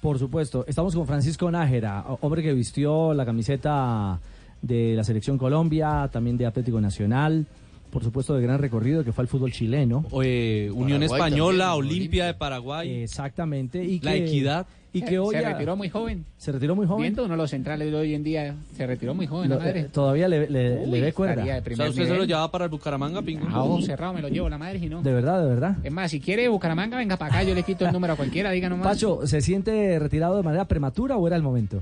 Por 0.00 0.18
supuesto, 0.18 0.64
estamos 0.66 0.94
con 0.94 1.06
Francisco 1.06 1.50
Nájera, 1.50 2.04
hombre 2.22 2.42
que 2.42 2.54
vistió 2.54 3.12
la 3.12 3.26
camiseta 3.26 4.18
de 4.62 4.94
la 4.94 5.04
Selección 5.04 5.36
Colombia, 5.38 6.08
también 6.12 6.36
de 6.38 6.46
Atlético 6.46 6.80
Nacional, 6.80 7.46
por 7.90 8.02
supuesto 8.04 8.34
de 8.34 8.42
gran 8.42 8.58
recorrido 8.60 9.04
que 9.04 9.12
fue 9.12 9.22
al 9.22 9.28
fútbol 9.28 9.52
chileno. 9.52 10.04
Eh, 10.22 10.70
Unión 10.72 11.00
Paraguay 11.00 11.18
Española, 11.18 11.64
también, 11.70 11.86
Olimpia 11.92 12.26
de 12.26 12.34
Paraguay. 12.34 13.02
Exactamente. 13.02 13.84
Y 13.84 14.00
La 14.00 14.12
que- 14.12 14.24
Equidad. 14.26 14.66
Y 14.92 15.02
que 15.02 15.20
hoy 15.20 15.36
se 15.36 15.42
ya- 15.42 15.52
retiró 15.52 15.76
muy 15.76 15.88
joven. 15.88 16.24
Se 16.36 16.50
retiró 16.50 16.74
muy 16.74 16.84
joven. 16.84 17.02
Viendo 17.02 17.24
uno 17.24 17.34
de 17.34 17.38
los 17.38 17.50
centrales 17.50 17.92
de 17.92 17.96
hoy 17.96 18.12
en 18.14 18.24
día, 18.24 18.56
se 18.76 18.86
retiró 18.88 19.14
muy 19.14 19.26
joven, 19.28 19.48
Lo- 19.48 19.54
la 19.58 19.64
madre. 19.64 19.80
eh, 19.82 19.88
todavía 19.92 20.26
le, 20.26 20.50
le- 20.50 20.84
le 20.84 20.92
Uy, 20.92 21.00
ve 21.00 21.12
cuerda. 21.12 21.42
O 21.42 21.46
sea, 21.76 21.88
usted 21.88 22.06
se 22.08 22.16
lo 22.16 22.24
lleva 22.24 22.50
para 22.50 22.64
el 22.64 22.70
Bucaramanga, 22.70 23.22
Pingo. 23.22 23.46
A 23.48 23.62
ojo 23.62 23.80
cerrado 23.82 24.14
me 24.14 24.20
lo 24.20 24.28
llevo 24.28 24.48
la 24.48 24.58
madre, 24.58 24.80
si 24.80 24.88
no. 24.88 25.00
De 25.00 25.12
verdad, 25.12 25.40
de 25.42 25.48
verdad. 25.48 25.76
Es 25.84 25.92
más, 25.92 26.10
si 26.10 26.20
quiere 26.20 26.48
Bucaramanga, 26.48 26.96
venga 26.96 27.16
para 27.16 27.34
acá, 27.36 27.44
yo 27.44 27.54
le 27.54 27.62
quito 27.62 27.86
el 27.86 27.92
número 27.92 28.14
a 28.14 28.16
cualquiera, 28.16 28.50
diga 28.50 28.68
nomás. 28.68 28.86
Pacho, 28.88 29.24
¿se 29.28 29.40
siente 29.40 29.96
retirado 30.00 30.36
de 30.36 30.42
manera 30.42 30.64
prematura 30.64 31.16
o 31.16 31.26
era 31.26 31.36
el 31.36 31.42
momento? 31.42 31.80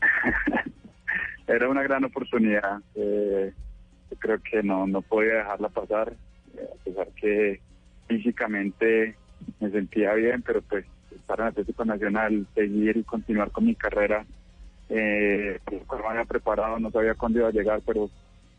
Era 1.46 1.68
una 1.68 1.82
gran 1.82 2.04
oportunidad. 2.04 2.78
eh, 2.94 3.52
yo 4.10 4.16
creo 4.18 4.38
que 4.42 4.62
no, 4.62 4.86
no 4.86 5.02
podía 5.02 5.34
dejarla 5.34 5.68
pasar, 5.68 6.12
eh, 6.56 6.68
a 6.72 6.84
pesar 6.84 7.08
que 7.20 7.60
físicamente 8.08 9.14
me 9.60 9.70
sentía 9.70 10.14
bien, 10.14 10.42
pero 10.42 10.62
pues 10.62 10.84
estar 11.16 11.40
en 11.40 11.46
Atlético 11.46 11.84
Nacional, 11.84 12.46
seguir 12.54 12.96
y 12.96 13.02
continuar 13.02 13.50
con 13.50 13.66
mi 13.66 13.74
carrera, 13.74 14.24
eh, 14.88 15.58
cual 15.86 16.02
me 16.02 16.08
había 16.08 16.24
preparado, 16.24 16.78
no 16.78 16.90
sabía 16.90 17.14
cuándo 17.14 17.40
iba 17.40 17.48
a 17.48 17.52
llegar, 17.52 17.80
pero 17.86 18.10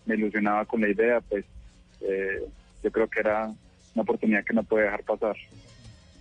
me 0.06 0.15
ilusionaba 0.15 0.65
con 0.65 0.82
la 0.82 0.89
idea, 0.89 1.22
pues 1.22 1.46
eh, 2.02 2.44
yo 2.84 2.91
creo 2.91 3.08
que 3.08 3.20
era 3.20 3.46
una 3.94 4.02
oportunidad 4.04 4.44
que 4.44 4.54
no 4.54 4.63
puede 4.63 4.86
dejar 4.86 5.04
pasar. 5.04 5.36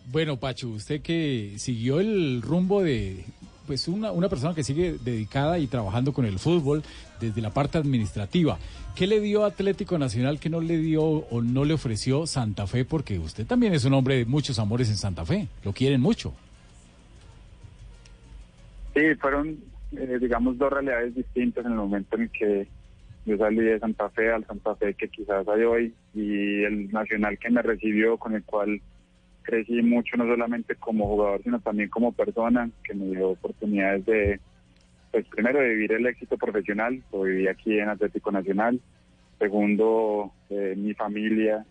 Bueno, 0.06 0.36
Pacho, 0.38 0.68
usted 0.68 1.00
que 1.00 1.54
siguió 1.56 2.00
el 2.00 2.42
rumbo 2.42 2.82
de 2.82 3.24
pues 3.66 3.88
una, 3.88 4.12
una 4.12 4.28
persona 4.28 4.54
que 4.54 4.62
sigue 4.62 4.96
dedicada 5.02 5.58
y 5.58 5.66
trabajando 5.66 6.12
con 6.12 6.24
el 6.24 6.38
fútbol 6.38 6.82
desde 7.20 7.40
la 7.40 7.50
parte 7.50 7.78
administrativa. 7.78 8.58
¿Qué 8.94 9.06
le 9.06 9.20
dio 9.20 9.44
Atlético 9.44 9.98
Nacional 9.98 10.38
que 10.38 10.50
no 10.50 10.60
le 10.60 10.78
dio 10.78 11.02
o 11.02 11.42
no 11.42 11.64
le 11.64 11.74
ofreció 11.74 12.26
Santa 12.26 12.66
Fe? 12.66 12.84
Porque 12.84 13.18
usted 13.18 13.46
también 13.46 13.74
es 13.74 13.84
un 13.84 13.94
hombre 13.94 14.16
de 14.16 14.24
muchos 14.24 14.58
amores 14.58 14.88
en 14.88 14.96
Santa 14.96 15.24
Fe. 15.24 15.48
Lo 15.64 15.72
quieren 15.72 16.00
mucho. 16.00 16.32
Sí, 18.94 19.00
fueron, 19.20 19.58
eh, 19.92 20.18
digamos, 20.20 20.56
dos 20.56 20.72
realidades 20.72 21.14
distintas 21.14 21.64
en 21.64 21.72
el 21.72 21.78
momento 21.78 22.16
en 22.16 22.28
que 22.28 22.68
yo 23.26 23.36
salí 23.38 23.62
de 23.62 23.78
Santa 23.80 24.08
Fe 24.10 24.30
al 24.30 24.46
Santa 24.46 24.76
Fe 24.76 24.94
que 24.94 25.08
quizás 25.08 25.48
hay 25.48 25.62
hoy 25.62 25.94
y 26.14 26.62
el 26.62 26.92
Nacional 26.92 27.38
que 27.38 27.50
me 27.50 27.62
recibió, 27.62 28.16
con 28.18 28.34
el 28.34 28.44
cual 28.44 28.80
crecí 29.44 29.80
mucho, 29.82 30.16
no 30.16 30.24
solamente 30.24 30.74
como 30.74 31.06
jugador, 31.06 31.42
sino 31.42 31.60
también 31.60 31.90
como 31.90 32.12
persona, 32.12 32.68
que 32.82 32.94
me 32.94 33.14
dio 33.14 33.30
oportunidades 33.30 34.04
de, 34.06 34.40
pues 35.12 35.26
primero, 35.28 35.60
vivir 35.60 35.92
el 35.92 36.06
éxito 36.06 36.36
profesional, 36.36 37.00
lo 37.12 37.22
viví 37.22 37.46
aquí 37.46 37.78
en 37.78 37.88
Atlético 37.88 38.32
Nacional. 38.32 38.80
Segundo, 39.38 40.32
eh, 40.50 40.74
mi 40.76 40.94
familia, 40.94 41.64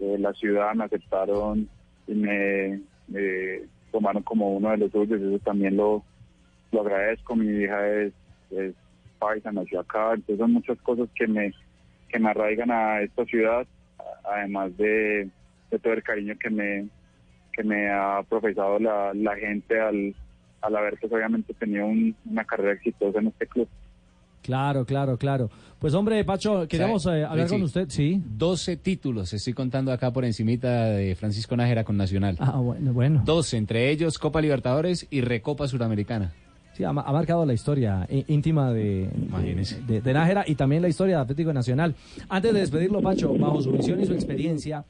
eh, 0.00 0.16
la 0.18 0.32
ciudad 0.32 0.74
me 0.74 0.84
aceptaron 0.84 1.68
y 2.06 2.14
me, 2.14 2.80
me 3.06 3.60
tomaron 3.92 4.22
como 4.22 4.56
uno 4.56 4.70
de 4.70 4.78
los 4.78 4.90
suyos, 4.90 5.20
eso 5.20 5.38
también 5.40 5.76
lo, 5.76 6.02
lo 6.72 6.80
agradezco. 6.80 7.36
Mi 7.36 7.62
hija 7.62 7.88
es, 7.88 8.12
es 8.50 8.74
paisa, 9.18 9.52
nació 9.52 9.80
acá, 9.80 10.14
entonces 10.14 10.38
son 10.38 10.52
muchas 10.52 10.78
cosas 10.78 11.08
que 11.14 11.26
me, 11.26 11.52
que 12.08 12.18
me 12.18 12.30
arraigan 12.30 12.70
a 12.70 13.02
esta 13.02 13.24
ciudad, 13.26 13.66
además 14.24 14.76
de, 14.76 15.28
de 15.70 15.78
todo 15.78 15.92
el 15.92 16.02
cariño 16.02 16.34
que 16.38 16.50
me, 16.50 16.88
que 17.58 17.64
me 17.64 17.90
ha 17.90 18.22
profesado 18.28 18.78
la, 18.78 19.12
la 19.14 19.34
gente 19.36 19.80
al, 19.80 20.14
al 20.62 20.76
haber 20.76 20.96
pues 21.00 21.12
obviamente 21.12 21.52
tenido 21.54 21.86
un- 21.86 22.14
una 22.30 22.44
carrera 22.44 22.72
exitosa 22.74 23.18
en 23.18 23.26
este 23.26 23.46
club. 23.46 23.66
Claro, 24.42 24.84
claro, 24.86 25.16
claro. 25.18 25.50
Pues 25.78 25.92
hombre, 25.94 26.24
Pacho, 26.24 26.66
queríamos 26.68 27.04
eh, 27.06 27.24
hablar 27.24 27.48
Sí. 27.48 27.54
con 27.54 27.62
usted, 27.62 27.86
sí. 27.90 28.22
12 28.24 28.76
títulos, 28.76 29.32
estoy 29.32 29.52
contando 29.52 29.92
acá 29.92 30.10
por 30.12 30.24
encimita 30.24 30.86
de 30.86 31.14
Francisco 31.16 31.56
Nájera 31.56 31.84
con 31.84 31.96
Nacional. 31.96 32.36
Ah, 32.40 32.56
bueno, 32.58 32.92
bueno. 32.92 33.22
12, 33.24 33.56
entre 33.56 33.90
ellos 33.90 34.18
Copa 34.18 34.40
Libertadores 34.40 35.06
y 35.10 35.20
Recopa 35.20 35.68
Suramericana. 35.68 36.32
Sí, 36.74 36.84
ha, 36.84 36.90
ha 36.90 36.92
marcado 36.92 37.44
la 37.44 37.52
historia 37.52 38.06
í- 38.08 38.24
íntima 38.28 38.72
de, 38.72 39.08
de, 39.10 39.82
de- 39.86 40.00
de 40.00 40.12
Nájera 40.14 40.44
y 40.46 40.54
también 40.54 40.80
la 40.82 40.88
historia 40.88 41.16
de 41.16 41.22
Atlético 41.22 41.52
Nacional. 41.52 41.94
Antes 42.28 42.54
de 42.54 42.60
despedirlo, 42.60 43.02
Pacho, 43.02 43.34
bajo 43.36 43.60
su 43.60 43.72
visión 43.72 44.00
y 44.00 44.06
su 44.06 44.14
experiencia, 44.14 44.84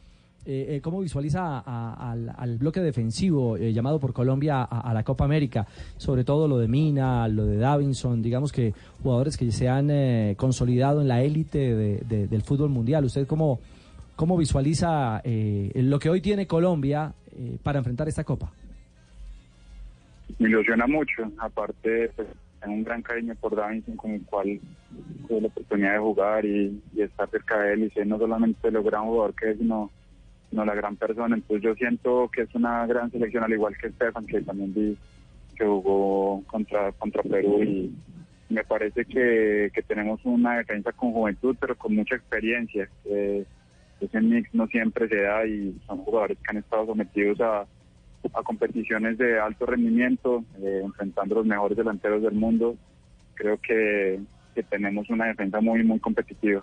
eh, 0.50 0.76
eh, 0.76 0.80
¿cómo 0.80 1.00
visualiza 1.00 1.58
a- 1.58 2.10
al, 2.10 2.32
al 2.36 2.56
bloque 2.56 2.80
defensivo 2.80 3.58
eh, 3.58 3.72
llamado 3.74 4.00
por 4.00 4.14
Colombia 4.14 4.62
a, 4.62 4.92
la 4.94 5.02
Copa 5.04 5.24
América? 5.26 5.66
Sobre 5.98 6.24
todo 6.24 6.48
lo 6.48 6.56
de 6.58 6.68
Mina, 6.68 7.28
lo 7.28 7.44
de 7.44 7.58
Davinson, 7.58 8.22
digamos 8.22 8.50
que 8.50 8.72
jugadores 9.02 9.36
que 9.36 9.52
se 9.52 9.68
han 9.68 9.90
eh, 9.90 10.34
consolidado 10.38 11.02
en 11.02 11.08
la 11.08 11.22
élite 11.22 11.58
de- 11.74 11.98
de- 12.08 12.26
del 12.28 12.42
fútbol 12.42 12.70
mundial. 12.70 13.04
¿Usted 13.04 13.26
cómo, 13.26 13.60
cómo 14.16 14.38
visualiza 14.38 15.20
eh, 15.22 15.70
lo 15.74 15.98
que 15.98 16.08
hoy 16.08 16.20
tiene 16.22 16.46
Colombia 16.46 17.12
para 17.62 17.78
enfrentar 17.78 18.08
esta 18.08 18.24
Copa? 18.24 18.50
me 20.38 20.48
ilusiona 20.48 20.86
mucho. 20.86 21.30
Aparte, 21.38 22.10
pues, 22.16 22.28
tengo 22.60 22.74
un 22.74 22.84
gran 22.84 23.02
cariño 23.02 23.34
por 23.40 23.54
Davinson, 23.56 23.96
con 23.96 24.10
el 24.12 24.22
cual 24.22 24.60
tuve 25.26 25.40
la 25.42 25.46
oportunidad 25.48 25.92
de 25.92 25.98
jugar 25.98 26.44
y, 26.44 26.80
estar 26.96 27.28
cerca 27.30 27.58
de 27.60 27.74
él. 27.74 27.84
Y 27.84 27.90
sé 27.90 28.04
no 28.04 28.18
solamente 28.18 28.70
lo 28.70 28.82
gran 28.82 29.04
jugador 29.04 29.34
que 29.34 29.50
es, 29.52 29.58
sino, 29.58 29.90
sino 30.50 30.64
la 30.64 30.74
gran 30.74 30.96
persona. 30.96 31.36
Entonces, 31.36 31.62
yo 31.62 31.74
siento 31.74 32.30
que 32.32 32.42
es 32.42 32.54
una 32.54 32.86
gran 32.86 33.10
selección, 33.10 33.44
al 33.44 33.52
igual 33.52 33.76
que 33.76 33.88
Estefan, 33.88 34.26
que 34.26 34.40
también 34.42 34.74
vi 34.74 34.96
que 35.56 35.64
jugó 35.64 36.42
contra, 36.46 36.92
contra 36.92 37.22
Perú. 37.22 37.62
Y 37.62 37.94
me 38.48 38.64
parece 38.64 39.04
que, 39.04 39.70
que 39.74 39.82
tenemos 39.82 40.20
una 40.24 40.58
defensa 40.58 40.92
con 40.92 41.12
juventud, 41.12 41.56
pero 41.60 41.76
con 41.76 41.94
mucha 41.94 42.16
experiencia. 42.16 42.88
Eh, 43.04 43.44
ese 44.00 44.20
mix 44.20 44.54
no 44.54 44.66
siempre 44.68 45.08
se 45.08 45.22
da 45.22 45.44
y 45.44 45.76
son 45.86 45.98
jugadores 45.98 46.38
que 46.38 46.50
han 46.50 46.58
estado 46.58 46.86
sometidos 46.86 47.40
a 47.40 47.66
a 48.34 48.42
competiciones 48.42 49.18
de 49.18 49.38
alto 49.38 49.66
rendimiento, 49.66 50.44
eh, 50.60 50.82
enfrentando 50.84 51.36
los 51.36 51.46
mejores 51.46 51.76
delanteros 51.76 52.22
del 52.22 52.34
mundo. 52.34 52.76
Creo 53.34 53.58
que, 53.58 54.20
que 54.54 54.62
tenemos 54.64 55.08
una 55.10 55.26
defensa 55.26 55.60
muy, 55.60 55.82
muy 55.84 56.00
competitiva. 56.00 56.62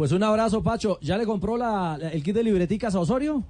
Pues 0.00 0.12
un 0.12 0.22
abrazo, 0.22 0.62
Pacho. 0.62 0.98
¿Ya 1.02 1.18
le 1.18 1.26
compró 1.26 1.58
la, 1.58 1.98
el 2.00 2.22
kit 2.22 2.34
de 2.34 2.42
libreticas 2.42 2.94
a 2.94 3.00
Osorio? 3.00 3.44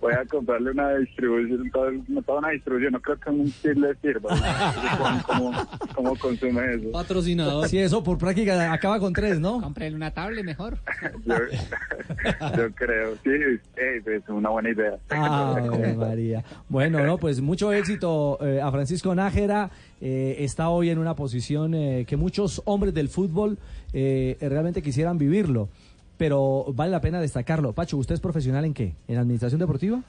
Voy 0.00 0.12
a 0.14 0.24
comprarle 0.26 0.70
una 0.70 0.96
distribución, 0.96 1.70
toda, 1.70 1.90
toda 2.24 2.38
una 2.38 2.50
distribución, 2.50 2.92
no 2.92 3.00
creo 3.00 3.18
que 3.18 3.30
un 3.30 3.44
kit 3.44 3.76
le 3.76 3.94
sirva. 3.96 4.34
¿no? 4.34 5.22
¿Cómo, 5.26 5.52
cómo 5.94 6.16
consume 6.16 6.74
eso? 6.74 6.90
Patrocinador. 6.92 7.68
Sí, 7.68 7.78
eso 7.78 8.02
por 8.02 8.18
práctica 8.18 8.72
acaba 8.72 8.98
con 8.98 9.12
tres, 9.12 9.38
¿no? 9.40 9.60
Cómprele 9.60 9.94
una 9.96 10.10
tablet 10.12 10.44
mejor. 10.44 10.78
Yo, 11.24 11.34
yo 12.56 12.70
creo, 12.74 13.14
sí, 13.22 13.30
eh, 13.76 14.02
es 14.06 14.28
una 14.28 14.50
buena 14.50 14.70
idea. 14.70 14.98
María. 15.96 16.44
Bueno, 16.68 17.04
no, 17.04 17.18
pues 17.18 17.40
mucho 17.40 17.72
éxito 17.72 18.38
eh, 18.40 18.60
a 18.60 18.70
Francisco 18.70 19.14
Nájera. 19.14 19.70
eh, 20.00 20.36
está 20.40 20.68
hoy 20.70 20.90
en 20.90 20.98
una 20.98 21.14
posición 21.14 21.74
eh, 21.74 22.04
que 22.06 22.16
muchos 22.16 22.62
hombres 22.64 22.94
del 22.94 23.08
fútbol 23.08 23.58
eh, 23.92 24.36
realmente 24.40 24.82
quisieran 24.82 25.18
vivirlo. 25.18 25.68
Pero 26.20 26.66
vale 26.74 26.90
la 26.90 27.00
pena 27.00 27.18
destacarlo. 27.18 27.72
Pacho, 27.72 27.96
¿usted 27.96 28.14
es 28.14 28.20
profesional 28.20 28.66
en 28.66 28.74
qué? 28.74 28.94
¿En 29.08 29.16
administración 29.16 29.58
deportiva? 29.58 30.02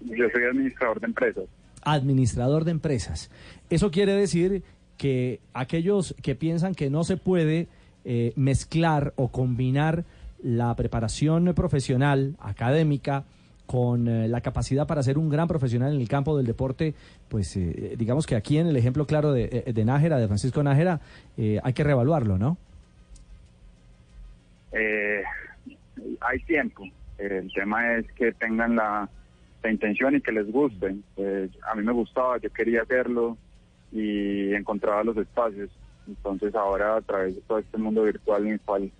Yo 0.00 0.24
soy 0.32 0.42
administrador 0.50 0.98
de 0.98 1.06
empresas. 1.06 1.44
administrador 1.84 2.64
de 2.64 2.72
empresas. 2.72 3.30
Eso 3.70 3.92
quiere 3.92 4.14
decir 4.14 4.64
que 4.98 5.38
aquellos 5.54 6.16
que 6.22 6.34
piensan 6.34 6.74
que 6.74 6.90
no 6.90 7.04
se 7.04 7.18
puede 7.18 7.68
eh, 8.04 8.32
mezclar 8.34 9.12
o 9.14 9.28
combinar 9.28 10.04
la 10.42 10.74
preparación 10.74 11.52
profesional, 11.54 12.34
académica, 12.40 13.22
con 13.66 14.08
eh, 14.08 14.26
la 14.26 14.40
capacidad 14.40 14.88
para 14.88 15.04
ser 15.04 15.18
un 15.18 15.28
gran 15.30 15.46
profesional 15.46 15.94
en 15.94 16.00
el 16.00 16.08
campo 16.08 16.36
del 16.36 16.46
deporte, 16.46 16.94
pues 17.28 17.56
eh, 17.56 17.94
digamos 17.96 18.26
que 18.26 18.34
aquí 18.34 18.58
en 18.58 18.66
el 18.66 18.76
ejemplo 18.76 19.06
claro 19.06 19.32
de, 19.32 19.62
eh, 19.66 19.72
de 19.72 19.84
Nájera, 19.84 20.18
de 20.18 20.26
Francisco 20.26 20.64
Nájera, 20.64 21.00
eh, 21.36 21.60
hay 21.62 21.72
que 21.74 21.84
reevaluarlo, 21.84 22.38
¿no? 22.38 22.58
Eh, 24.72 25.22
hay 26.20 26.38
tiempo. 26.40 26.84
El 27.18 27.52
tema 27.52 27.96
es 27.96 28.10
que 28.12 28.32
tengan 28.32 28.76
la, 28.76 29.08
intención 29.64 30.16
y 30.16 30.20
que 30.20 30.32
les 30.32 30.50
guste. 30.50 30.96
Eh, 31.16 31.48
a 31.70 31.76
mí 31.76 31.84
me 31.84 31.92
gustaba, 31.92 32.36
yo 32.38 32.50
quería 32.50 32.82
hacerlo 32.82 33.38
y 33.92 34.52
encontraba 34.54 35.04
los 35.04 35.16
espacios. 35.16 35.70
Entonces 36.08 36.52
ahora 36.56 36.96
a 36.96 37.00
través 37.00 37.36
de 37.36 37.42
todo 37.42 37.60
este 37.60 37.78
mundo 37.78 38.02
virtual 38.02 38.44
en 38.46 38.54
el 38.54 38.60
cual 38.60 38.90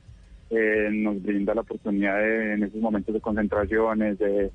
eh, 0.51 0.89
nos 0.93 1.20
brinda 1.20 1.55
la 1.55 1.62
oportunidad 1.62 2.16
de, 2.16 2.53
en 2.53 2.62
esos 2.62 2.81
momentos 2.81 3.12
de 3.12 3.20
concentraciones, 3.20 4.18
de, 4.20 4.53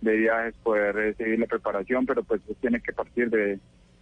de 0.00 0.16
viajes, 0.16 0.54
poder 0.62 1.16
seguir 1.16 1.40
la 1.40 1.46
preparación, 1.46 2.06
pero 2.06 2.22
pues 2.22 2.40
tiene 2.60 2.80
que 2.80 2.92
partir 2.92 3.28
de 3.28 3.58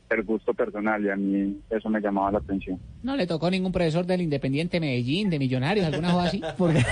del 0.08 0.22
gusto 0.24 0.54
personal 0.54 1.04
y 1.04 1.10
a 1.10 1.16
mí 1.16 1.58
eso 1.70 1.88
me 1.88 2.00
llamaba 2.00 2.32
la 2.32 2.38
atención. 2.38 2.78
No 3.02 3.16
le 3.16 3.26
tocó 3.26 3.50
ningún 3.50 3.72
profesor 3.72 4.06
del 4.06 4.20
Independiente 4.22 4.78
Medellín, 4.80 5.28
de 5.30 5.38
Millonarios, 5.38 5.86
alguna 5.86 6.12
cosa 6.12 6.24
así. 6.28 6.40
Porque 6.58 6.82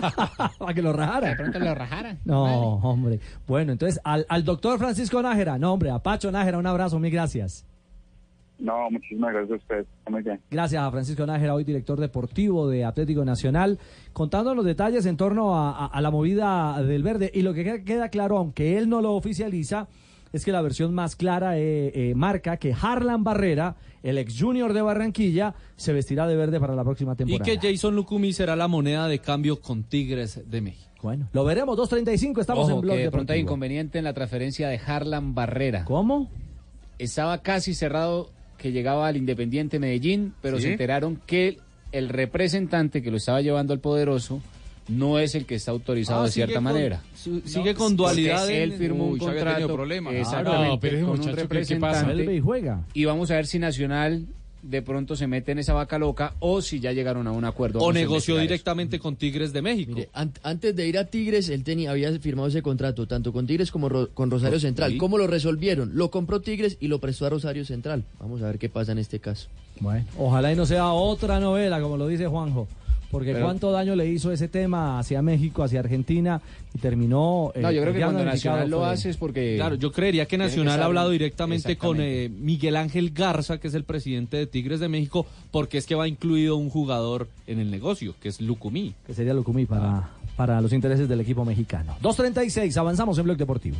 para 0.58 0.74
que 0.74 0.82
lo 0.82 0.92
rajara. 0.92 1.28
De 1.30 1.36
pronto 1.36 1.58
lo 1.58 1.74
rajaran. 1.74 2.18
No, 2.24 2.74
hombre. 2.76 3.20
Bueno, 3.46 3.72
entonces 3.72 4.00
al, 4.04 4.26
al 4.28 4.44
doctor 4.44 4.78
Francisco 4.78 5.22
Nájera, 5.22 5.58
no, 5.58 5.72
hombre, 5.72 5.90
a 5.90 5.98
Pacho 5.98 6.30
Nájera, 6.32 6.58
un 6.58 6.66
abrazo, 6.66 6.98
mil 6.98 7.10
gracias. 7.12 7.64
No, 8.58 8.90
muchísimas 8.90 9.34
gracias 9.34 9.60
a. 9.70 9.74
Está 9.80 10.10
Muy 10.10 10.22
bien. 10.22 10.40
Gracias 10.50 10.82
a 10.82 10.90
Francisco 10.90 11.26
Nájera, 11.26 11.54
hoy 11.54 11.64
director 11.64 12.00
deportivo 12.00 12.68
de 12.68 12.84
Atlético 12.86 13.22
Nacional, 13.24 13.78
contando 14.14 14.54
los 14.54 14.64
detalles 14.64 15.04
en 15.04 15.16
torno 15.18 15.54
a, 15.54 15.72
a- 15.72 15.86
a 15.88 16.00
la 16.00 16.10
movida 16.10 16.82
del 16.82 17.02
verde. 17.02 17.30
Y 17.34 17.42
lo 17.42 17.52
que 17.52 17.84
queda 17.84 18.08
claro, 18.08 18.38
aunque 18.38 18.78
él 18.78 18.88
no 18.88 19.02
lo 19.02 19.12
oficializa, 19.12 19.88
es 20.32 20.44
que 20.44 20.52
la 20.52 20.60
versión 20.62 20.92
más 20.94 21.16
clara 21.16 21.58
eh, 21.58 21.92
eh, 21.94 22.14
marca 22.14 22.56
que 22.56 22.74
Harlan 22.78 23.24
Barrera, 23.24 23.76
el 24.02 24.18
ex 24.18 24.40
junior 24.40 24.72
de 24.72 24.82
Barranquilla, 24.82 25.54
se 25.76 25.92
vestirá 25.92 26.26
de 26.26 26.36
verde 26.36 26.60
para 26.60 26.74
la 26.74 26.84
próxima 26.84 27.12
Y 27.14 27.16
temporada. 27.16 27.58
que 27.60 27.72
Jason 27.72 27.94
Lucumi 27.96 28.32
será 28.32 28.56
la 28.56 28.68
moneda 28.68 29.08
de 29.08 29.18
cambio 29.20 29.60
con 29.60 29.84
Tigres 29.84 30.42
de 30.48 30.60
México. 30.60 30.90
Bueno, 31.02 31.28
lo 31.32 31.44
veremos, 31.44 31.78
2.35, 31.78 32.40
estamos 32.40 32.64
Ojo, 32.64 32.74
en 32.76 32.80
Blog 32.80 32.96
que 32.96 33.02
de 33.02 33.10
pronto 33.10 33.32
hay 33.32 33.40
inconveniente 33.40 33.98
en 33.98 34.04
la 34.04 34.12
transferencia 34.14 34.68
de 34.68 34.80
Harlan 34.84 35.34
Barrera. 35.34 35.84
¿Cómo? 35.84 36.28
Estaba 36.98 37.42
casi 37.42 37.74
cerrado 37.74 38.30
que 38.58 38.72
llegaba 38.72 39.06
al 39.06 39.16
Independiente 39.16 39.78
Medellín, 39.78 40.34
pero 40.40 40.56
¿Sí? 40.56 40.64
se 40.64 40.72
enteraron 40.72 41.20
que 41.26 41.58
el 41.92 42.08
representante 42.08 43.02
que 43.02 43.10
lo 43.10 43.18
estaba 43.18 43.40
llevando 43.42 43.72
al 43.72 43.80
poderoso 43.80 44.40
no 44.88 45.18
es 45.18 45.34
el 45.34 45.46
que 45.46 45.54
está 45.56 45.70
autorizado 45.72 46.22
Ah, 46.22 46.26
de 46.26 46.30
cierta 46.32 46.54
con- 46.54 46.64
manera. 46.64 47.02
su- 47.14 47.40
sigue 47.44 47.74
con 47.74 47.96
dualidad 47.96 48.48
Él 48.50 48.72
firmó 48.74 49.06
un 49.06 49.18
contrato 49.18 49.66
problemas. 49.66 50.14
Ah, 50.14 50.18
exactamente, 50.18 50.68
no, 50.68 50.80
pero 50.80 50.96
ese 50.96 51.04
con 51.04 51.10
un 51.12 51.18
muchacho, 51.18 51.48
¿qué- 51.48 51.64
qué 51.66 51.76
pasa? 51.76 52.14
y 52.14 52.40
juega. 52.40 52.84
Y 52.94 53.04
vamos 53.04 53.30
a 53.30 53.34
ver 53.34 53.46
si 53.46 53.58
Nacional 53.58 54.26
de 54.62 54.82
pronto 54.82 55.14
se 55.14 55.28
mete 55.28 55.52
en 55.52 55.60
esa 55.60 55.74
vaca 55.74 55.96
loca 55.96 56.34
o 56.40 56.60
si 56.60 56.80
ya 56.80 56.90
llegaron 56.92 57.26
a 57.28 57.30
un 57.30 57.44
acuerdo. 57.44 57.78
O 57.78 57.92
negoció 57.92 58.34
eso. 58.34 58.42
directamente 58.42 58.98
con 58.98 59.14
Tigres 59.14 59.52
de 59.52 59.62
México. 59.62 59.92
Mire, 59.94 60.08
an- 60.12 60.32
antes 60.42 60.74
de 60.74 60.88
ir 60.88 60.98
a 60.98 61.04
Tigres, 61.04 61.48
él 61.50 61.62
tenía, 61.62 61.92
había 61.92 62.10
firmado 62.18 62.48
ese 62.48 62.62
contrato, 62.62 63.06
tanto 63.06 63.32
con 63.32 63.46
Tigres 63.46 63.70
como 63.70 63.88
ro- 63.88 64.08
con 64.12 64.28
Rosario 64.28 64.58
Central. 64.58 64.92
sí. 64.92 64.98
¿Cómo 64.98 65.18
lo 65.18 65.28
resolvieron? 65.28 65.92
Lo 65.94 66.10
compró 66.10 66.40
Tigres 66.40 66.78
y 66.80 66.88
lo 66.88 66.98
prestó 67.00 67.26
a 67.26 67.30
Rosario 67.30 67.64
Central. 67.64 68.02
Vamos 68.18 68.42
a 68.42 68.46
ver 68.46 68.58
qué 68.58 68.68
pasa 68.68 68.90
en 68.90 68.98
este 68.98 69.20
caso. 69.20 69.48
Bueno, 69.78 70.04
ojalá 70.18 70.52
y 70.52 70.56
no 70.56 70.66
sea 70.66 70.90
otra 70.90 71.38
novela, 71.38 71.80
como 71.80 71.96
lo 71.96 72.08
dice 72.08 72.26
Juanjo. 72.26 72.66
Porque 73.10 73.32
Pero- 73.32 73.44
cuánto 73.46 73.70
daño 73.70 73.94
le 73.94 74.06
hizo 74.08 74.32
ese 74.32 74.48
tema 74.48 74.98
hacia 74.98 75.22
México, 75.22 75.62
hacia 75.62 75.80
Argentina, 75.80 76.40
y 76.74 76.78
terminó... 76.78 77.52
eh, 77.54 77.60
No, 77.62 77.70
yo 77.70 77.80
creo 77.82 77.94
que 77.94 78.00
cuando 78.00 78.24
Nacional 78.24 78.68
lo 78.68 78.84
hace 78.84 79.10
es 79.10 79.16
porque... 79.16 79.54
Claro, 79.56 79.76
yo 79.76 79.92
creería 79.92 80.26
que 80.26 80.36
Nacional 80.36 80.82
ha 80.82 80.86
hablado 80.86 81.10
directamente 81.10 81.76
con 81.76 81.98
eh, 82.00 82.28
Miguel 82.28 82.76
Ángel 82.76 83.10
Garza, 83.10 83.58
que 83.58 83.68
es 83.68 83.74
el 83.74 83.84
presidente 83.84 84.36
de 84.36 84.46
Tigres 84.46 84.80
de 84.80 84.88
México, 84.88 85.24
porque 85.50 85.78
es 85.78 85.86
que 85.86 85.94
va 85.94 86.08
incluido 86.08 86.56
un 86.56 86.68
jugador 86.68 87.28
en 87.46 87.60
el 87.60 87.70
negocio, 87.70 88.14
que 88.20 88.28
es 88.28 88.40
Lucumí. 88.40 88.94
Que 89.06 89.14
sería 89.14 89.34
Lucumí 89.34 89.66
para, 89.66 90.10
para 90.36 90.60
los 90.60 90.72
intereses 90.72 91.08
del 91.08 91.20
equipo 91.20 91.44
mexicano. 91.44 91.96
2.36, 92.02 92.76
avanzamos 92.76 93.16
en 93.18 93.24
Blog 93.24 93.36
Deportivo. 93.36 93.76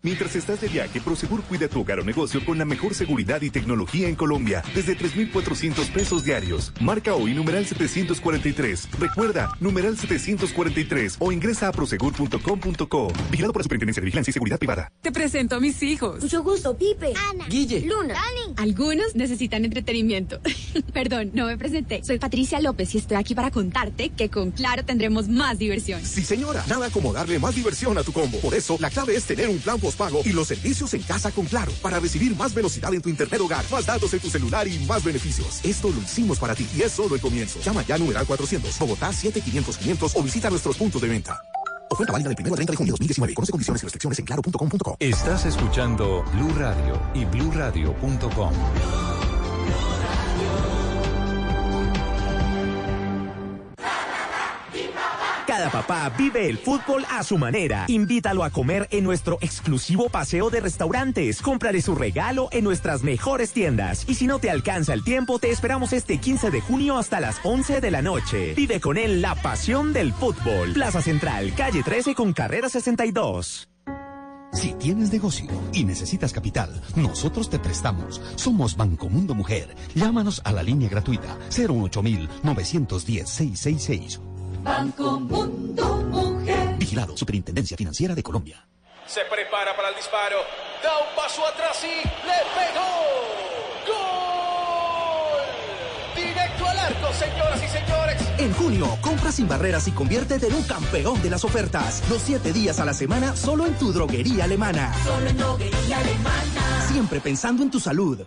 Mientras 0.00 0.36
estás 0.36 0.60
de 0.60 0.68
viaje, 0.68 1.00
Prosegur 1.00 1.42
cuida 1.42 1.66
tu 1.66 1.80
hogar 1.80 1.98
o 1.98 2.04
negocio 2.04 2.44
con 2.44 2.56
la 2.56 2.64
mejor 2.64 2.94
seguridad 2.94 3.42
y 3.42 3.50
tecnología 3.50 4.08
en 4.08 4.14
Colombia, 4.14 4.62
desde 4.72 4.94
3,400 4.94 5.88
pesos 5.88 6.22
diarios. 6.22 6.72
Marca 6.80 7.14
hoy 7.14 7.34
numeral 7.34 7.66
743. 7.66 8.90
Recuerda, 9.00 9.52
numeral 9.58 9.98
743 9.98 11.16
o 11.18 11.32
ingresa 11.32 11.66
a 11.66 11.72
prosegur.com.co. 11.72 13.12
Vigilado 13.28 13.52
por 13.52 13.60
la 13.60 13.64
Superintendencia 13.64 14.00
de 14.00 14.04
Vigilancia 14.04 14.30
y 14.30 14.34
Seguridad 14.34 14.58
Privada. 14.60 14.92
Te 15.02 15.10
presento 15.10 15.56
a 15.56 15.60
mis 15.60 15.82
hijos. 15.82 16.22
Mucho 16.22 16.44
gusto, 16.44 16.78
Pipe, 16.78 17.12
Ana, 17.32 17.48
Guille, 17.48 17.80
Luna, 17.80 18.14
Dani. 18.14 18.54
Algunos 18.56 19.16
necesitan 19.16 19.64
entretenimiento. 19.64 20.40
Perdón, 20.92 21.32
no 21.34 21.46
me 21.46 21.58
presenté. 21.58 22.04
Soy 22.04 22.20
Patricia 22.20 22.60
López 22.60 22.94
y 22.94 22.98
estoy 22.98 23.16
aquí 23.16 23.34
para 23.34 23.50
contarte 23.50 24.10
que 24.10 24.28
con 24.28 24.52
Claro 24.52 24.84
tendremos 24.84 25.26
más 25.28 25.58
diversión. 25.58 26.04
Sí, 26.04 26.22
señora. 26.22 26.64
Nada 26.68 26.88
como 26.90 27.12
darle 27.12 27.40
más 27.40 27.56
diversión 27.56 27.98
a 27.98 28.04
tu 28.04 28.12
combo. 28.12 28.38
Por 28.38 28.54
eso, 28.54 28.76
la 28.78 28.90
clave 28.90 29.16
es 29.16 29.24
tener 29.24 29.48
un 29.48 29.58
plan 29.58 29.80
postpago 29.98 30.22
y 30.24 30.32
los 30.32 30.48
servicios 30.48 30.94
en 30.94 31.02
casa 31.02 31.30
con 31.32 31.46
Claro 31.46 31.72
para 31.82 31.98
recibir 31.98 32.34
más 32.36 32.54
velocidad 32.54 32.94
en 32.94 33.02
tu 33.02 33.08
internet 33.08 33.40
hogar, 33.40 33.64
más 33.70 33.86
datos 33.86 34.12
en 34.14 34.20
tu 34.20 34.30
celular 34.30 34.68
y 34.68 34.78
más 34.80 35.02
beneficios. 35.02 35.60
Esto 35.64 35.90
lo 35.90 36.00
hicimos 36.00 36.38
para 36.38 36.54
ti 36.54 36.66
y 36.76 36.82
es 36.82 36.92
solo 36.92 37.14
el 37.14 37.20
comienzo. 37.20 37.60
Llama 37.60 37.82
ya 37.82 37.96
a 37.96 37.98
numeral 37.98 38.26
400, 38.26 38.78
Bogotá 38.78 39.12
7500 39.12 39.78
500 39.78 40.16
o 40.16 40.22
visita 40.22 40.50
nuestros 40.50 40.76
puntos 40.76 41.02
de 41.02 41.08
venta. 41.08 41.42
Oferta 41.90 42.12
válida 42.12 42.28
del 42.28 42.36
1 42.40 42.50
al 42.50 42.56
30 42.56 42.72
de 42.72 42.76
junio 42.76 42.92
de 42.92 42.92
2019. 42.92 43.34
Conoce 43.34 43.52
condiciones 43.52 43.82
y 43.82 43.86
restricciones 43.86 44.18
en 44.18 44.24
claro.com.co. 44.26 44.96
Estás 45.00 45.46
escuchando 45.46 46.22
Blue 46.32 46.54
Radio 46.54 47.00
y 47.14 47.24
bluradio.com. 47.24 49.27
Cada 55.48 55.70
papá 55.70 56.10
vive 56.10 56.46
el 56.46 56.58
fútbol 56.58 57.06
a 57.08 57.22
su 57.22 57.38
manera. 57.38 57.86
Invítalo 57.88 58.44
a 58.44 58.50
comer 58.50 58.86
en 58.90 59.02
nuestro 59.02 59.38
exclusivo 59.40 60.10
paseo 60.10 60.50
de 60.50 60.60
restaurantes. 60.60 61.40
Cómprale 61.40 61.80
su 61.80 61.94
regalo 61.94 62.50
en 62.52 62.64
nuestras 62.64 63.02
mejores 63.02 63.52
tiendas. 63.52 64.04
Y 64.06 64.16
si 64.16 64.26
no 64.26 64.40
te 64.40 64.50
alcanza 64.50 64.92
el 64.92 65.02
tiempo, 65.02 65.38
te 65.38 65.50
esperamos 65.50 65.94
este 65.94 66.18
15 66.18 66.50
de 66.50 66.60
junio 66.60 66.98
hasta 66.98 67.18
las 67.18 67.40
11 67.44 67.80
de 67.80 67.90
la 67.90 68.02
noche. 68.02 68.52
Vive 68.52 68.78
con 68.78 68.98
él 68.98 69.22
la 69.22 69.36
pasión 69.36 69.94
del 69.94 70.12
fútbol. 70.12 70.74
Plaza 70.74 71.00
Central, 71.00 71.54
calle 71.56 71.82
13 71.82 72.14
con 72.14 72.34
carrera 72.34 72.68
62. 72.68 73.70
Si 74.52 74.74
tienes 74.74 75.10
negocio 75.10 75.48
y 75.72 75.84
necesitas 75.84 76.34
capital, 76.34 76.82
nosotros 76.94 77.48
te 77.48 77.58
prestamos. 77.58 78.20
Somos 78.36 78.76
Banco 78.76 79.08
Mundo 79.08 79.34
Mujer. 79.34 79.74
Llámanos 79.94 80.42
a 80.44 80.52
la 80.52 80.62
línea 80.62 80.90
gratuita 80.90 81.38
018 81.48 82.02
910 82.42 83.26
666 83.30 84.27
Banco 84.68 85.18
Mundo 85.18 85.96
Mujer. 86.10 86.76
Vigilado 86.76 87.16
Superintendencia 87.16 87.74
Financiera 87.74 88.14
de 88.14 88.22
Colombia. 88.22 88.68
Se 89.06 89.22
prepara 89.22 89.74
para 89.74 89.88
el 89.88 89.96
disparo. 89.96 90.36
Da 90.82 90.98
un 90.98 91.16
paso 91.16 91.40
atrás 91.46 91.82
y 91.82 91.96
le 92.26 92.38
pegó. 92.54 92.86
¡Gol! 93.88 95.46
Directo 96.14 96.66
al 96.66 96.78
arco, 96.78 97.12
señoras 97.14 97.62
y 97.64 97.68
señores. 97.68 98.22
En 98.36 98.52
junio, 98.52 98.98
compra 99.00 99.32
sin 99.32 99.48
barreras 99.48 99.88
y 99.88 99.92
conviértete 99.92 100.48
en 100.48 100.54
un 100.54 100.64
campeón 100.64 101.22
de 101.22 101.30
las 101.30 101.44
ofertas. 101.44 102.02
Los 102.10 102.20
siete 102.20 102.52
días 102.52 102.78
a 102.78 102.84
la 102.84 102.92
semana 102.92 103.34
solo 103.36 103.64
en 103.64 103.74
tu 103.78 103.90
droguería 103.90 104.44
alemana. 104.44 104.92
Solo 105.02 105.30
en 105.30 105.38
droguería 105.38 105.98
alemana. 105.98 106.86
Siempre 106.92 107.20
pensando 107.20 107.62
en 107.62 107.70
tu 107.70 107.80
salud. 107.80 108.20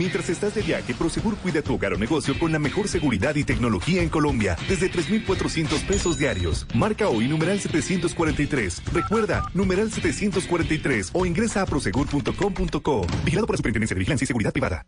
Mientras 0.00 0.30
estás 0.30 0.54
de 0.54 0.62
viaje, 0.62 0.94
Prosegur 0.94 1.36
cuida 1.36 1.60
tu 1.60 1.74
hogar 1.74 1.92
o 1.92 1.98
negocio 1.98 2.38
con 2.38 2.50
la 2.50 2.58
mejor 2.58 2.88
seguridad 2.88 3.34
y 3.34 3.44
tecnología 3.44 4.00
en 4.00 4.08
Colombia. 4.08 4.56
Desde 4.66 4.88
3,400 4.88 5.78
pesos 5.82 6.16
diarios. 6.16 6.66
Marca 6.74 7.10
hoy 7.10 7.28
numeral 7.28 7.60
743. 7.60 8.82
Recuerda, 8.94 9.42
numeral 9.52 9.92
743 9.92 11.10
o 11.12 11.26
ingresa 11.26 11.60
a 11.60 11.66
prosegur.com.co. 11.66 13.06
Vigilado 13.26 13.46
por 13.46 13.52
la 13.52 13.56
Superintendencia 13.58 13.94
de 13.94 13.98
Vigilancia 13.98 14.24
y 14.24 14.26
Seguridad 14.26 14.54
Privada. 14.54 14.86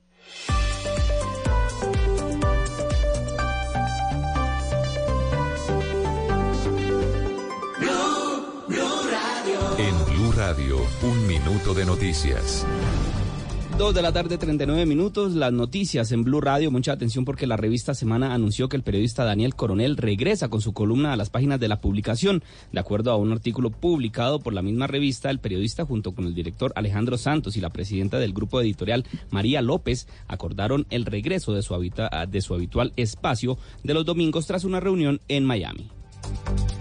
En 9.76 10.04
Blue 10.06 10.32
Radio, 10.32 10.78
un 11.02 11.26
minuto 11.26 11.74
de 11.74 11.84
noticias. 11.84 12.64
Dos 13.82 13.94
de 13.96 14.02
la 14.02 14.12
tarde, 14.12 14.38
39 14.38 14.86
minutos. 14.86 15.32
Las 15.32 15.52
noticias 15.52 16.12
en 16.12 16.22
Blue 16.22 16.40
Radio. 16.40 16.70
Mucha 16.70 16.92
atención 16.92 17.24
porque 17.24 17.48
la 17.48 17.56
revista 17.56 17.94
Semana 17.94 18.32
anunció 18.32 18.68
que 18.68 18.76
el 18.76 18.84
periodista 18.84 19.24
Daniel 19.24 19.56
Coronel 19.56 19.96
regresa 19.96 20.46
con 20.46 20.60
su 20.60 20.72
columna 20.72 21.12
a 21.12 21.16
las 21.16 21.30
páginas 21.30 21.58
de 21.58 21.66
la 21.66 21.80
publicación. 21.80 22.44
De 22.70 22.78
acuerdo 22.78 23.10
a 23.10 23.16
un 23.16 23.32
artículo 23.32 23.70
publicado 23.70 24.38
por 24.38 24.52
la 24.54 24.62
misma 24.62 24.86
revista, 24.86 25.30
el 25.30 25.40
periodista, 25.40 25.84
junto 25.84 26.12
con 26.12 26.26
el 26.26 26.34
director 26.34 26.72
Alejandro 26.76 27.18
Santos 27.18 27.56
y 27.56 27.60
la 27.60 27.70
presidenta 27.70 28.20
del 28.20 28.32
grupo 28.32 28.60
editorial 28.60 29.04
María 29.30 29.60
López, 29.62 30.06
acordaron 30.28 30.86
el 30.90 31.04
regreso 31.04 31.52
de 31.52 31.62
su, 31.62 31.74
habita- 31.74 32.24
de 32.28 32.40
su 32.40 32.54
habitual 32.54 32.92
espacio 32.94 33.58
de 33.82 33.94
los 33.94 34.04
domingos 34.06 34.46
tras 34.46 34.62
una 34.62 34.78
reunión 34.78 35.20
en 35.26 35.44
Miami. 35.44 35.90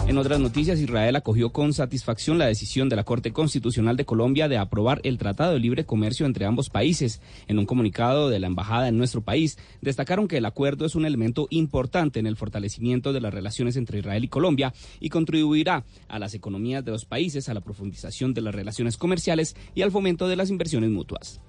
En 0.08 0.18
otras 0.18 0.42
noticias, 0.42 0.80
Israel 0.80 1.16
acogió 1.16 1.52
con 1.54 1.72
satisfacción 1.72 2.38
la 2.38 2.48
decisión 2.48 2.90
de 2.90 2.98
la 2.98 3.06
Corte 3.06 3.32
Constitucional 3.32 3.96
de 3.96 4.04
Colombia 4.04 4.50
de 4.50 4.58
aprobar 4.58 5.00
el 5.04 5.18
Tratado 5.18 5.54
de 5.54 5.60
Libre 5.60 5.86
Comercio 5.86 6.26
entre 6.26 6.46
ambos 6.46 6.70
países. 6.70 7.22
En 7.48 7.60
un 7.60 7.66
comunicado 7.66 8.30
de 8.30 8.40
la 8.40 8.48
embajada 8.48 8.90
en 8.90 8.98
nuestro 8.98 9.22
país, 9.22 9.58
destacaron 9.80 10.28
que 10.28 10.38
el 10.38 10.46
acuerdo 10.46 10.86
es 10.86 10.96
un 10.96 11.06
elemento 11.06 11.48
importante 11.50 12.20
en 12.20 12.28
el 12.28 12.36
fortalecimiento 12.36 13.14
de 13.14 13.22
las 13.22 13.34
relaciones 13.34 13.78
entre 13.78 14.00
Israel 14.00 14.26
y 14.26 14.28
Colombia 14.28 14.74
y 15.00 15.08
contribuirá 15.08 15.86
a 16.10 16.20
las 16.20 16.34
economías 16.34 16.84
de 16.84 16.92
los 16.92 17.06
países, 17.06 17.48
a 17.48 17.54
la 17.54 17.62
profundización 17.62 18.34
de 18.34 18.42
las 18.42 18.54
relaciones 18.54 18.98
comerciales 18.98 19.56
y 19.76 19.82
al 19.82 19.92
fomento 19.92 20.28
de 20.28 20.36
las 20.36 20.50
inversiones 20.50 20.90
mutuas. 20.90 21.40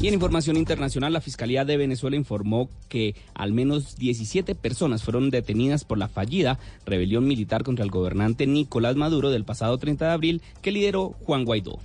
Y 0.00 0.06
en 0.06 0.14
información 0.14 0.56
internacional, 0.56 1.12
la 1.12 1.20
Fiscalía 1.20 1.64
de 1.64 1.76
Venezuela 1.76 2.16
informó 2.16 2.68
que 2.88 3.16
al 3.34 3.52
menos 3.52 3.96
17 3.96 4.54
personas 4.54 5.02
fueron 5.02 5.30
detenidas 5.30 5.84
por 5.84 5.98
la 5.98 6.08
fallida 6.08 6.58
rebelión 6.86 7.26
militar 7.26 7.64
contra 7.64 7.84
el 7.84 7.90
gobernante 7.90 8.46
Nicolás 8.46 8.94
Maduro 8.94 9.30
del 9.30 9.44
pasado 9.44 9.76
30 9.76 10.06
de 10.06 10.12
abril 10.12 10.42
que 10.62 10.70
lideró 10.70 11.16
Juan 11.24 11.44
Guaidó. 11.44 11.80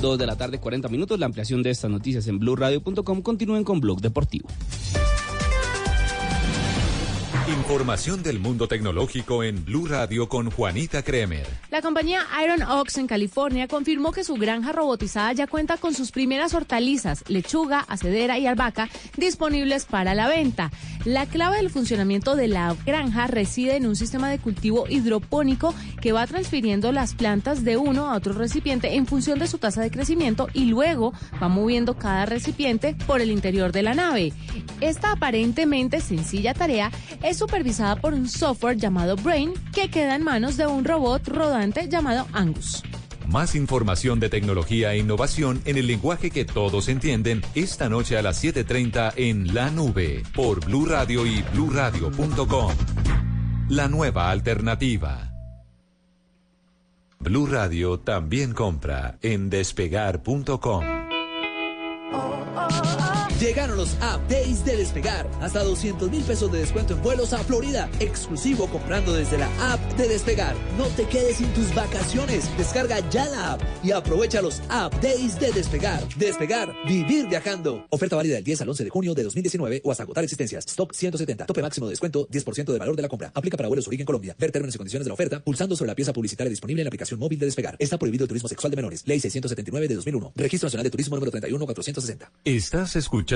Dos 0.00 0.18
de 0.18 0.26
la 0.26 0.36
tarde, 0.36 0.58
40 0.58 0.88
minutos. 0.88 1.18
La 1.18 1.26
ampliación 1.26 1.62
de 1.62 1.70
estas 1.70 1.90
noticias 1.90 2.26
en 2.26 2.38
blueradio.com. 2.38 3.22
Continúen 3.22 3.64
con 3.64 3.80
Blog 3.80 4.00
Deportivo. 4.00 4.48
Información 7.48 8.24
del 8.24 8.40
mundo 8.40 8.66
tecnológico 8.66 9.44
en 9.44 9.64
Blue 9.64 9.86
Radio 9.86 10.28
con 10.28 10.50
Juanita 10.50 11.04
Kremer. 11.04 11.46
La 11.70 11.80
compañía 11.80 12.26
Iron 12.42 12.60
Ox 12.62 12.98
en 12.98 13.06
California 13.06 13.68
confirmó 13.68 14.10
que 14.10 14.24
su 14.24 14.34
granja 14.34 14.72
robotizada 14.72 15.32
ya 15.32 15.46
cuenta 15.46 15.76
con 15.76 15.94
sus 15.94 16.10
primeras 16.10 16.54
hortalizas, 16.54 17.22
lechuga, 17.28 17.84
acedera 17.86 18.36
y 18.36 18.48
albahaca 18.48 18.88
disponibles 19.16 19.84
para 19.84 20.14
la 20.14 20.26
venta. 20.26 20.72
La 21.04 21.26
clave 21.26 21.58
del 21.58 21.70
funcionamiento 21.70 22.34
de 22.34 22.48
la 22.48 22.74
granja 22.84 23.28
reside 23.28 23.76
en 23.76 23.86
un 23.86 23.94
sistema 23.94 24.28
de 24.28 24.40
cultivo 24.40 24.88
hidropónico 24.88 25.72
que 26.00 26.10
va 26.10 26.26
transfiriendo 26.26 26.90
las 26.90 27.14
plantas 27.14 27.62
de 27.62 27.76
uno 27.76 28.10
a 28.10 28.16
otro 28.16 28.32
recipiente 28.32 28.96
en 28.96 29.06
función 29.06 29.38
de 29.38 29.46
su 29.46 29.58
tasa 29.58 29.82
de 29.82 29.92
crecimiento 29.92 30.48
y 30.52 30.64
luego 30.64 31.12
va 31.40 31.46
moviendo 31.46 31.96
cada 31.96 32.26
recipiente 32.26 32.96
por 33.06 33.20
el 33.20 33.30
interior 33.30 33.70
de 33.70 33.84
la 33.84 33.94
nave. 33.94 34.32
Esta 34.80 35.12
aparentemente 35.12 36.00
sencilla 36.00 36.52
tarea 36.52 36.90
es 37.22 37.35
supervisada 37.36 37.96
por 37.96 38.14
un 38.14 38.28
software 38.28 38.76
llamado 38.76 39.16
Brain 39.16 39.52
que 39.72 39.90
queda 39.90 40.16
en 40.16 40.24
manos 40.24 40.56
de 40.56 40.66
un 40.66 40.84
robot 40.84 41.28
rodante 41.28 41.88
llamado 41.88 42.26
Angus. 42.32 42.82
Más 43.28 43.54
información 43.54 44.20
de 44.20 44.28
tecnología 44.28 44.92
e 44.92 44.98
innovación 44.98 45.60
en 45.64 45.76
el 45.76 45.86
lenguaje 45.86 46.30
que 46.30 46.44
todos 46.44 46.88
entienden 46.88 47.42
esta 47.54 47.88
noche 47.88 48.16
a 48.16 48.22
las 48.22 48.42
7:30 48.42 49.14
en 49.16 49.52
La 49.52 49.70
Nube 49.70 50.22
por 50.34 50.64
Blue 50.64 50.86
Radio 50.86 51.26
y 51.26 51.42
bluradio.com. 51.52 52.72
La 53.68 53.88
nueva 53.88 54.30
alternativa. 54.30 55.32
Blue 57.18 57.46
Radio 57.46 57.98
también 57.98 58.52
compra 58.52 59.18
en 59.22 59.50
despegar.com. 59.50 60.84
Llegaron 63.46 63.76
los 63.76 63.96
App 64.00 64.28
Days 64.28 64.64
de 64.64 64.76
Despegar. 64.76 65.30
Hasta 65.40 65.62
200 65.62 66.10
mil 66.10 66.24
pesos 66.24 66.50
de 66.50 66.58
descuento 66.58 66.94
en 66.94 67.02
vuelos 67.02 67.32
a 67.32 67.38
Florida. 67.44 67.88
Exclusivo 68.00 68.66
comprando 68.66 69.14
desde 69.14 69.38
la 69.38 69.46
app 69.72 69.80
de 69.92 70.08
Despegar. 70.08 70.56
No 70.76 70.86
te 70.96 71.04
quedes 71.04 71.36
sin 71.36 71.46
tus 71.54 71.72
vacaciones. 71.72 72.50
Descarga 72.58 73.08
ya 73.08 73.24
la 73.26 73.52
app 73.52 73.62
y 73.84 73.92
aprovecha 73.92 74.42
los 74.42 74.60
App 74.68 74.92
Days 75.00 75.38
de 75.38 75.52
Despegar. 75.52 76.02
Despegar, 76.16 76.74
vivir 76.88 77.28
viajando. 77.28 77.86
Oferta 77.90 78.16
válida 78.16 78.34
del 78.34 78.42
10 78.42 78.62
al 78.62 78.68
11 78.70 78.82
de 78.82 78.90
junio 78.90 79.14
de 79.14 79.22
2019 79.22 79.80
o 79.84 79.92
hasta 79.92 80.02
agotar 80.02 80.24
existencias. 80.24 80.66
Stock 80.66 80.92
170. 80.92 81.46
Tope 81.46 81.62
máximo 81.62 81.86
de 81.86 81.92
descuento 81.92 82.26
10% 82.28 82.64
del 82.64 82.80
valor 82.80 82.96
de 82.96 83.02
la 83.02 83.08
compra. 83.08 83.30
Aplica 83.32 83.56
para 83.56 83.68
vuelos 83.68 83.86
origen 83.86 84.06
Colombia. 84.06 84.34
Ver 84.36 84.50
términos 84.50 84.74
y 84.74 84.78
condiciones 84.78 85.04
de 85.04 85.10
la 85.10 85.14
oferta 85.14 85.38
pulsando 85.38 85.76
sobre 85.76 85.90
la 85.90 85.94
pieza 85.94 86.12
publicitaria 86.12 86.50
disponible 86.50 86.82
en 86.82 86.86
la 86.86 86.88
aplicación 86.88 87.20
móvil 87.20 87.38
de 87.38 87.46
Despegar. 87.46 87.76
Está 87.78 87.96
prohibido 87.96 88.24
el 88.24 88.28
turismo 88.28 88.48
sexual 88.48 88.72
de 88.72 88.76
menores. 88.76 89.04
Ley 89.06 89.20
679 89.20 89.86
de 89.86 89.94
2001. 89.94 90.32
Registro 90.34 90.66
Nacional 90.66 90.82
de 90.82 90.90
Turismo 90.90 91.14
número 91.14 91.30
31460. 91.30 92.32
Estás 92.44 92.96
escuchando 92.96 93.35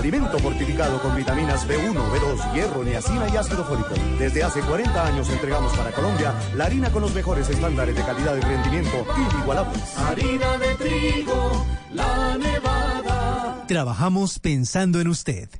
Alimento 0.00 0.38
fortificado 0.38 0.98
con 1.02 1.14
vitaminas 1.14 1.68
B1, 1.68 1.92
B2, 1.92 2.54
hierro, 2.54 2.82
niacina 2.82 3.28
y 3.28 3.36
ácido 3.36 3.62
fólico. 3.66 3.90
Desde 4.18 4.42
hace 4.42 4.62
40 4.62 5.06
años 5.06 5.28
entregamos 5.28 5.76
para 5.76 5.92
Colombia 5.92 6.32
la 6.56 6.64
harina 6.64 6.90
con 6.90 7.02
los 7.02 7.12
mejores 7.12 7.50
estándares 7.50 7.94
de 7.94 8.02
calidad 8.02 8.34
y 8.34 8.40
rendimiento 8.40 9.06
inigualables. 9.34 9.98
Harina 9.98 10.56
de 10.56 10.74
trigo, 10.76 11.66
la 11.92 12.38
nevada. 12.38 13.66
Trabajamos 13.68 14.38
pensando 14.38 15.02
en 15.02 15.08
usted. 15.08 15.50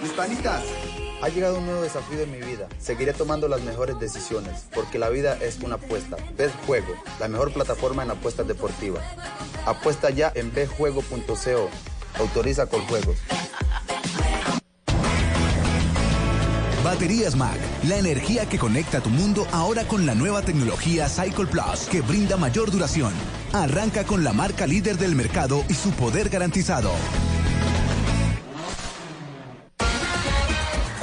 Mis 0.00 0.12
panitas, 0.12 0.62
ha 1.20 1.28
llegado 1.28 1.58
un 1.58 1.66
nuevo 1.66 1.82
desafío 1.82 2.20
en 2.20 2.32
mi 2.32 2.38
vida. 2.38 2.68
Seguiré 2.78 3.12
tomando 3.12 3.48
las 3.48 3.60
mejores 3.60 4.00
decisiones, 4.00 4.64
porque 4.74 4.98
la 4.98 5.10
vida 5.10 5.36
es 5.42 5.58
una 5.60 5.74
apuesta. 5.74 6.16
Bet 6.38 6.52
Juego, 6.66 6.94
la 7.18 7.28
mejor 7.28 7.52
plataforma 7.52 8.02
en 8.02 8.12
apuestas 8.12 8.48
deportivas. 8.48 9.04
Apuesta 9.66 10.08
ya 10.08 10.32
en 10.34 10.54
betjuego.co. 10.54 11.68
Autoriza 12.18 12.66
con 12.66 12.80
juegos. 12.86 13.16
Baterías 16.84 17.36
Mac, 17.36 17.58
la 17.86 17.98
energía 17.98 18.46
que 18.46 18.58
conecta 18.58 19.00
tu 19.00 19.10
mundo 19.10 19.46
ahora 19.52 19.84
con 19.84 20.06
la 20.06 20.14
nueva 20.14 20.40
tecnología 20.40 21.08
Cycle 21.08 21.46
Plus 21.46 21.88
que 21.90 22.00
brinda 22.00 22.36
mayor 22.38 22.70
duración. 22.70 23.12
Arranca 23.52 24.04
con 24.04 24.24
la 24.24 24.32
marca 24.32 24.66
líder 24.66 24.96
del 24.96 25.14
mercado 25.14 25.62
y 25.68 25.74
su 25.74 25.90
poder 25.90 26.30
garantizado. 26.30 26.90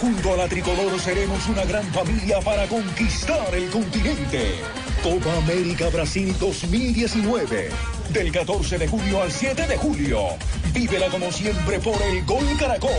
Junto 0.02 0.34
a 0.34 0.38
la 0.38 0.48
tricolor 0.48 1.00
seremos 1.00 1.48
una 1.48 1.64
gran 1.66 1.86
familia 1.94 2.40
para 2.42 2.68
conquistar 2.68 3.54
el 3.54 3.70
continente. 3.70 4.56
Copa 5.10 5.38
América 5.38 5.88
Brasil 5.90 6.36
2019. 6.38 7.70
Del 8.10 8.30
14 8.30 8.78
de 8.78 8.90
junio 8.90 9.22
al 9.22 9.32
7 9.32 9.66
de 9.66 9.78
julio. 9.78 10.20
Vívela 10.74 11.08
como 11.08 11.32
siempre 11.32 11.80
por 11.80 11.96
el 12.02 12.26
Gol 12.26 12.46
Caracol. 12.60 12.92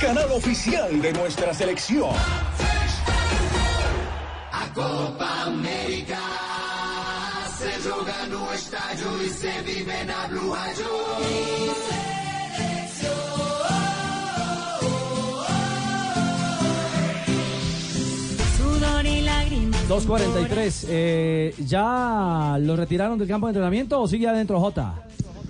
Canal 0.00 0.32
oficial 0.32 1.00
de 1.00 1.12
nuestra 1.12 1.54
selección. 1.54 2.10
A 4.50 4.72
Copa 4.74 5.44
América 5.44 6.18
se 7.56 7.88
joga 7.88 8.26
no 8.26 8.52
estádio 8.52 9.22
e 9.22 9.28
se 9.30 9.62
vive 9.62 10.04
na 10.04 10.26
Blue 10.26 10.52
2.43. 19.88 20.86
Eh, 20.88 21.54
¿Ya 21.66 22.56
lo 22.60 22.74
retiraron 22.76 23.18
del 23.18 23.28
campo 23.28 23.46
de 23.46 23.52
entrenamiento 23.52 24.00
o 24.00 24.08
sigue 24.08 24.26
adentro 24.28 24.58
J? 24.60 24.94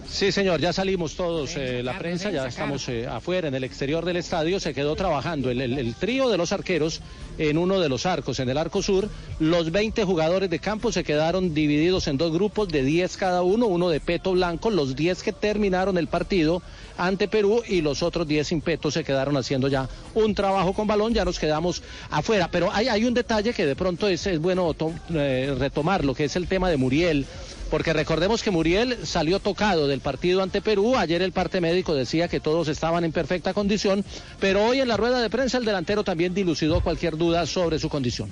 Sí, 0.09 0.31
señor, 0.31 0.61
ya 0.61 0.73
salimos 0.73 1.15
todos, 1.17 1.57
eh, 1.57 1.83
la 1.83 1.99
prensa, 1.99 2.31
ya 2.31 2.47
estamos 2.47 2.89
eh, 2.89 3.07
afuera, 3.07 3.49
en 3.49 3.55
el 3.55 3.65
exterior 3.65 4.05
del 4.05 4.17
estadio, 4.17 4.61
se 4.61 4.73
quedó 4.73 4.95
trabajando 4.95 5.51
el, 5.51 5.61
el- 5.61 5.79
el 5.79 5.95
trío 5.95 6.29
de 6.29 6.37
los 6.39 6.53
arqueros 6.53 7.01
en 7.39 7.59
uno 7.59 7.81
de 7.81 7.89
los 7.89 8.07
arcos, 8.07 8.39
en 8.39 8.49
el 8.49 8.57
arco 8.57 8.83
sur. 8.83 9.09
Los 9.41 9.73
20 9.73 10.05
jugadores 10.05 10.49
de 10.49 10.59
campo 10.61 10.93
se 10.93 11.03
quedaron 11.03 11.53
divididos 11.55 12.07
en 12.07 12.19
dos 12.19 12.33
grupos 12.33 12.69
de 12.69 12.83
10 12.83 13.17
cada 13.17 13.43
uno, 13.43 13.67
uno 13.67 13.89
de 13.89 14.01
peto 14.01 14.33
blanco, 14.33 14.71
los 14.71 14.95
10 14.97 15.23
que 15.23 15.33
terminaron 15.33 15.99
el 15.99 16.07
partido 16.07 16.63
ante 16.99 17.29
Perú 17.29 17.63
y 17.69 17.81
los 17.83 18.03
otros 18.03 18.27
10 18.27 18.47
sin 18.47 18.61
peto 18.61 18.91
se 18.91 19.05
quedaron 19.05 19.37
haciendo 19.37 19.69
ya 19.69 19.89
un 20.15 20.35
trabajo 20.35 20.73
con 20.73 20.87
balón, 20.87 21.15
ya 21.15 21.25
nos 21.25 21.39
quedamos 21.39 21.83
afuera. 22.11 22.49
Pero 22.51 22.71
hay, 22.73 22.89
hay 22.89 23.05
un 23.05 23.15
detalle 23.15 23.53
que 23.53 23.67
de 23.67 23.77
pronto 23.77 24.09
es, 24.09 24.27
bueno 24.41 24.73
to- 24.75 24.93
eh, 25.15 25.55
retomar, 25.59 26.05
lo 26.05 26.15
que 26.15 26.25
es 26.25 26.37
el 26.37 26.47
tema 26.49 26.71
de 26.71 26.77
Muriel. 26.77 27.27
Porque 27.71 27.93
recordemos 27.93 28.45
que 28.45 28.53
Muriel 28.53 28.97
salió 29.05 29.41
tocado 29.41 29.89
del 29.89 29.99
partido 30.01 30.41
ante 30.43 30.63
Perú. 30.63 30.97
Ayer 30.97 31.21
el 31.21 31.33
parte 31.33 31.61
médico 31.61 31.95
decía 31.95 32.29
que 32.29 32.39
todos 32.39 32.69
estaban 32.69 33.05
en 33.05 33.11
perfecta 33.11 33.53
condición, 33.55 34.05
pero 34.39 34.65
hoy 34.65 34.81
en 34.81 34.87
la 34.87 34.97
rueda 34.97 35.21
de 35.21 35.29
prensa 35.31 35.59
el 35.59 35.65
delantero 35.65 36.05
también 36.05 36.33
dilucidó 36.33 36.81
cualquier 36.81 37.17
duda 37.17 37.45
sobre 37.47 37.81
su 37.81 37.89
condición. 37.89 38.31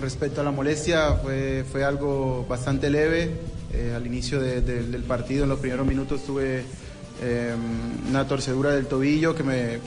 Respecto 0.00 0.40
a 0.40 0.44
la 0.44 0.50
molestia, 0.50 1.14
fue, 1.22 1.64
fue 1.70 1.84
algo 1.84 2.46
bastante 2.48 2.88
leve. 2.88 3.30
Eh, 3.72 3.92
al 3.94 4.06
inicio 4.06 4.40
de- 4.40 4.62
de- 4.62 4.82
del 4.84 5.02
partido, 5.02 5.42
en 5.44 5.50
los 5.50 5.60
primeros 5.60 5.86
minutos, 5.86 6.24
tuve 6.24 6.64
eh, 7.20 7.54
una 8.08 8.26
torcedura 8.26 8.72
del 8.72 8.86
tobillo 8.86 9.34
que 9.34 9.42
me, 9.42 9.78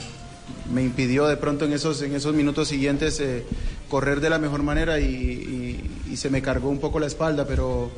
me 0.72 0.82
impidió 0.82 1.26
de 1.26 1.36
pronto 1.36 1.64
en 1.64 1.72
esos, 1.72 2.00
en 2.02 2.14
esos 2.14 2.34
minutos 2.34 2.68
siguientes 2.68 3.18
eh, 3.20 3.44
correr 3.88 4.20
de 4.20 4.30
la 4.30 4.38
mejor 4.38 4.62
manera 4.62 4.98
y, 5.00 5.04
y- 6.10 6.16
se 6.16 6.30
me 6.30 6.40
cargó 6.42 6.68
un 6.68 6.78
poco 6.78 7.00
la 7.00 7.06
espalda, 7.06 7.44
pero 7.44 7.90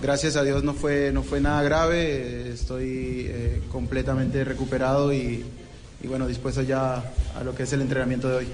gracias 0.00 0.36
a 0.36 0.44
Dios 0.44 0.62
no 0.62 0.74
fue, 0.74 1.10
no 1.12 1.24
fue 1.24 1.40
nada 1.40 1.60
grave. 1.64 2.50
Estoy 2.52 3.26
eh, 3.28 3.60
completamente 3.72 4.44
recuperado 4.44 5.12
y, 5.12 5.44
y 6.02 6.06
bueno, 6.06 6.28
dispuesto 6.28 6.62
ya 6.62 7.02
a 7.36 7.42
lo 7.44 7.54
que 7.56 7.64
es 7.64 7.72
el 7.72 7.80
entrenamiento 7.80 8.28
de 8.28 8.36
hoy. 8.36 8.46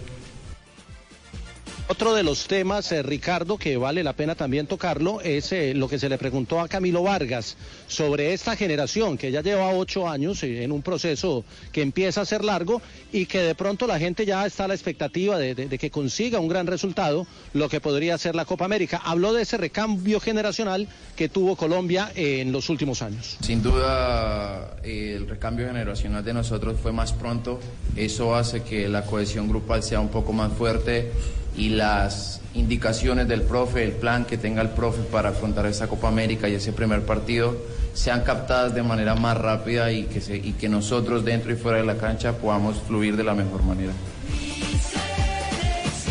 Otro 1.87 2.15
de 2.15 2.23
los 2.23 2.47
temas, 2.47 2.91
eh, 2.93 3.03
Ricardo, 3.03 3.59
que 3.59 3.77
vale 3.77 4.03
la 4.03 4.15
pena 4.15 4.35
también 4.35 4.67
tocarlo, 4.67 5.21
es 5.21 5.53
eh, 5.53 5.75
lo 5.75 5.87
que 5.87 5.99
se 5.99 6.09
le 6.09 6.17
preguntó 6.17 6.61
a 6.61 6.67
Camilo 6.67 7.03
Vargas 7.03 7.59
sobre 7.89 8.33
esta 8.33 8.57
generación 8.57 9.19
que 9.19 9.31
ya 9.31 9.43
lleva 9.43 9.69
ocho 9.69 10.09
años 10.09 10.43
eh, 10.45 10.65
en 10.65 10.73
un 10.73 10.81
proceso 10.81 11.45
que 11.73 11.83
empieza 11.83 12.23
a 12.23 12.25
ser 12.25 12.43
largo 12.43 12.81
y 13.13 13.27
que 13.27 13.41
de 13.41 13.55
pronto 13.55 13.87
la 13.87 13.99
gente 13.99 14.25
ya 14.25 14.47
está 14.47 14.65
a 14.65 14.69
la 14.69 14.75
expectativa 14.75 15.37
de, 15.37 15.55
que 15.79 15.91
consiga 15.91 16.41
un 16.41 16.49
gran 16.49 16.67
resultado, 16.67 17.27
lo 17.53 17.69
que 17.69 17.83
podría 17.83 18.17
ser 18.17 18.35
la 18.35 18.47
Copa 18.47 18.65
América. 18.65 19.03
Habló 19.05 19.35
de 19.35 19.43
ese 19.43 19.59
recambio 19.59 20.21
generacional 20.21 20.89
que 21.17 21.29
tuvo 21.29 21.55
Colombia 21.55 22.11
en 22.15 22.51
los 22.51 22.71
últimos 22.71 23.03
años. 23.03 23.37
Sin 23.43 23.63
duda, 23.63 24.79
el 24.83 25.29
recambio 25.29 25.67
generacional 25.67 26.25
de 26.25 26.33
nosotros 26.33 26.81
fue 26.83 26.93
más 26.93 27.13
pronto. 27.13 27.61
Eso 27.95 28.35
hace 28.35 28.63
que 28.63 28.89
la 28.89 29.05
cohesión 29.05 29.51
grupal 29.51 29.83
sea 29.83 30.01
un 30.01 30.09
poco 30.09 30.33
más 30.33 30.51
fuerte 30.55 31.13
y 31.57 31.71
las 31.71 32.41
indicaciones 32.55 33.27
del 33.29 33.43
profe, 33.43 33.85
el 33.85 33.93
plan 33.93 34.25
que 34.25 34.37
tenga 34.39 34.63
el 34.63 34.71
profe 34.71 35.03
para 35.03 35.31
afrontar 35.31 35.67
esta 35.67 35.87
Copa 35.89 36.09
América 36.09 36.49
y 36.49 36.55
ese 36.55 36.73
primer 36.73 37.03
partido 37.03 37.57
sean 37.95 38.23
captadas 38.23 38.75
de 38.75 38.83
manera 38.83 39.15
más 39.15 39.37
rápida 39.39 39.91
y 39.93 40.05
que, 40.05 40.21
se- 40.21 40.37
y 40.37 40.53
que 40.53 40.69
nosotros 40.69 41.25
dentro 41.25 41.53
y 41.53 41.57
fuera 41.57 41.79
de 41.79 41.85
la 41.85 41.97
cancha 41.97 42.33
podamos 42.39 42.77
fluir 42.87 43.17
de 43.17 43.25
la 43.25 43.35
mejor 43.35 43.63
manera. 43.63 43.93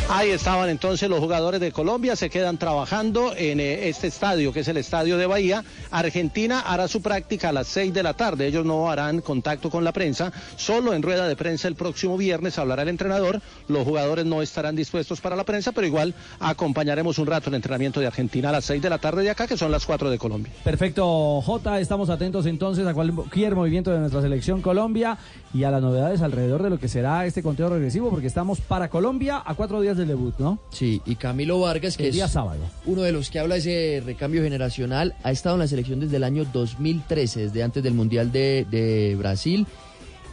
Ahí 0.09 0.31
estaban 0.31 0.69
entonces 0.69 1.09
los 1.09 1.19
jugadores 1.19 1.61
de 1.61 1.71
Colombia, 1.71 2.17
se 2.17 2.29
quedan 2.29 2.57
trabajando 2.57 3.33
en 3.37 3.61
eh, 3.61 3.87
este 3.87 4.07
estadio, 4.07 4.51
que 4.51 4.59
es 4.59 4.67
el 4.67 4.75
estadio 4.75 5.17
de 5.17 5.25
Bahía. 5.25 5.63
Argentina 5.91 6.59
hará 6.59 6.89
su 6.89 7.01
práctica 7.01 7.49
a 7.49 7.53
las 7.53 7.67
6 7.67 7.93
de 7.93 8.03
la 8.03 8.13
tarde. 8.13 8.45
Ellos 8.45 8.65
no 8.65 8.91
harán 8.91 9.21
contacto 9.21 9.69
con 9.69 9.85
la 9.85 9.93
prensa, 9.93 10.33
solo 10.57 10.93
en 10.93 11.03
rueda 11.03 11.27
de 11.27 11.37
prensa 11.37 11.69
el 11.69 11.75
próximo 11.75 12.17
viernes 12.17 12.59
hablará 12.59 12.81
el 12.81 12.89
entrenador. 12.89 13.41
Los 13.69 13.85
jugadores 13.85 14.25
no 14.25 14.41
estarán 14.41 14.75
dispuestos 14.75 15.21
para 15.21 15.37
la 15.37 15.45
prensa, 15.45 15.71
pero 15.71 15.87
igual 15.87 16.13
acompañaremos 16.41 17.17
un 17.17 17.25
rato 17.25 17.49
el 17.49 17.55
entrenamiento 17.55 18.01
de 18.01 18.07
Argentina 18.07 18.49
a 18.49 18.51
las 18.51 18.65
6 18.65 18.81
de 18.81 18.89
la 18.89 18.97
tarde 18.97 19.23
de 19.23 19.29
acá, 19.29 19.47
que 19.47 19.57
son 19.57 19.71
las 19.71 19.85
4 19.85 20.09
de 20.09 20.17
Colombia. 20.17 20.51
Perfecto, 20.65 21.41
J. 21.41 21.79
Estamos 21.79 22.09
atentos 22.09 22.45
entonces 22.45 22.85
a 22.85 22.93
cualquier 22.93 23.55
movimiento 23.55 23.91
de 23.91 23.99
nuestra 23.99 24.21
selección 24.21 24.61
Colombia 24.61 25.17
y 25.53 25.63
a 25.63 25.71
las 25.71 25.81
novedades 25.81 26.21
alrededor 26.21 26.61
de 26.61 26.71
lo 26.71 26.77
que 26.77 26.89
será 26.89 27.25
este 27.25 27.41
conteo 27.41 27.69
regresivo, 27.69 28.09
porque 28.09 28.27
estamos 28.27 28.59
para 28.59 28.89
Colombia 28.89 29.41
a 29.43 29.55
cuatro 29.55 29.79
días 29.79 29.92
del 29.97 30.07
debut, 30.07 30.35
¿no? 30.39 30.59
Sí, 30.71 31.01
y 31.05 31.15
Camilo 31.15 31.59
Vargas, 31.59 31.97
que 31.97 32.07
El 32.07 32.13
día 32.13 32.25
es 32.25 32.31
sábado. 32.31 32.61
uno 32.85 33.01
de 33.01 33.11
los 33.11 33.29
que 33.29 33.39
habla 33.39 33.55
de 33.55 33.59
ese 33.61 34.03
recambio 34.05 34.41
generacional, 34.43 35.15
ha 35.23 35.31
estado 35.31 35.55
en 35.55 35.59
la 35.59 35.67
selección 35.67 35.99
desde 35.99 36.17
el 36.17 36.23
año 36.23 36.45
2013, 36.51 37.41
desde 37.47 37.63
antes 37.63 37.83
del 37.83 37.93
Mundial 37.93 38.31
de, 38.31 38.65
de 38.69 39.15
Brasil, 39.17 39.65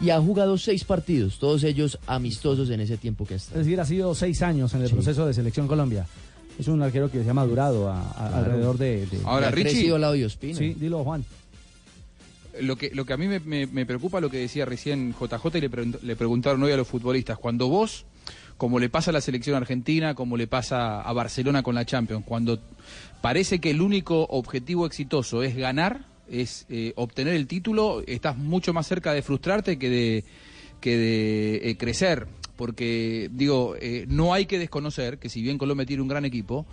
y 0.00 0.10
ha 0.10 0.20
jugado 0.20 0.56
seis 0.58 0.84
partidos, 0.84 1.38
todos 1.38 1.62
ellos 1.64 1.98
amistosos 2.06 2.70
en 2.70 2.80
ese 2.80 2.96
tiempo 2.96 3.26
que 3.26 3.34
ha 3.34 3.36
estado. 3.36 3.60
Es 3.60 3.66
decir, 3.66 3.80
ha 3.80 3.84
sido 3.84 4.14
seis 4.14 4.40
años 4.42 4.72
en 4.74 4.82
el 4.82 4.88
Sí. 4.88 4.94
proceso 4.94 5.26
de 5.26 5.34
selección 5.34 5.66
Colombia. 5.68 6.06
Es 6.58 6.68
un 6.68 6.82
arquero 6.82 7.10
que 7.10 7.22
se 7.22 7.30
ha 7.30 7.34
madurado 7.34 7.88
a- 7.90 8.00
a- 8.12 8.38
alrededor 8.38 8.76
de, 8.78 9.06
de- 9.06 9.18
Ahora, 9.24 9.50
de- 9.50 9.56
Richie- 9.64 9.94
al 9.94 10.00
lado 10.00 10.12
de 10.14 10.24
Ospina. 10.26 10.58
Sí, 10.58 10.74
dilo, 10.78 11.02
Juan. 11.04 11.24
Lo 12.60 12.76
que, 12.76 12.90
lo 12.92 13.04
que 13.06 13.12
a 13.12 13.16
mí 13.16 13.28
me, 13.28 13.38
me- 13.40 13.66
me 13.66 13.86
preocupa 13.86 14.20
lo 14.20 14.28
que 14.28 14.38
decía 14.38 14.64
recién 14.64 15.14
JJ 15.18 15.58
y 15.58 15.60
le, 15.60 15.70
pregunt- 15.70 16.00
le 16.02 16.16
preguntaron 16.16 16.62
hoy 16.62 16.72
a 16.72 16.76
los 16.76 16.88
futbolistas. 16.88 17.38
Cuando 17.38 17.68
vos, 17.68 18.04
como 18.60 18.78
le 18.78 18.90
pasa 18.90 19.10
a 19.10 19.14
la 19.14 19.22
selección 19.22 19.56
argentina, 19.56 20.14
como 20.14 20.36
le 20.36 20.46
pasa 20.46 21.00
a 21.00 21.12
Barcelona 21.14 21.62
con 21.62 21.74
la 21.74 21.86
Champions, 21.86 22.26
cuando 22.26 22.58
parece 23.22 23.58
que 23.58 23.70
el 23.70 23.80
único 23.80 24.26
objetivo 24.26 24.84
exitoso 24.84 25.42
es 25.42 25.56
ganar, 25.56 26.04
es 26.28 26.66
eh, 26.68 26.92
obtener 26.96 27.36
el 27.36 27.46
título, 27.46 28.02
estás 28.06 28.36
mucho 28.36 28.74
más 28.74 28.86
cerca 28.86 29.14
de 29.14 29.22
frustrarte 29.22 29.78
que 29.78 29.88
de, 29.88 30.24
que 30.78 30.98
de 30.98 31.70
eh, 31.70 31.76
crecer. 31.78 32.26
Porque, 32.56 33.30
digo, 33.32 33.76
eh, 33.80 34.04
no 34.08 34.34
hay 34.34 34.44
que 34.44 34.58
desconocer 34.58 35.16
que 35.16 35.30
si 35.30 35.40
bien 35.40 35.56
Colombia 35.56 35.86
tiene 35.86 36.02
un 36.02 36.08
gran 36.08 36.26
equipo, 36.26 36.66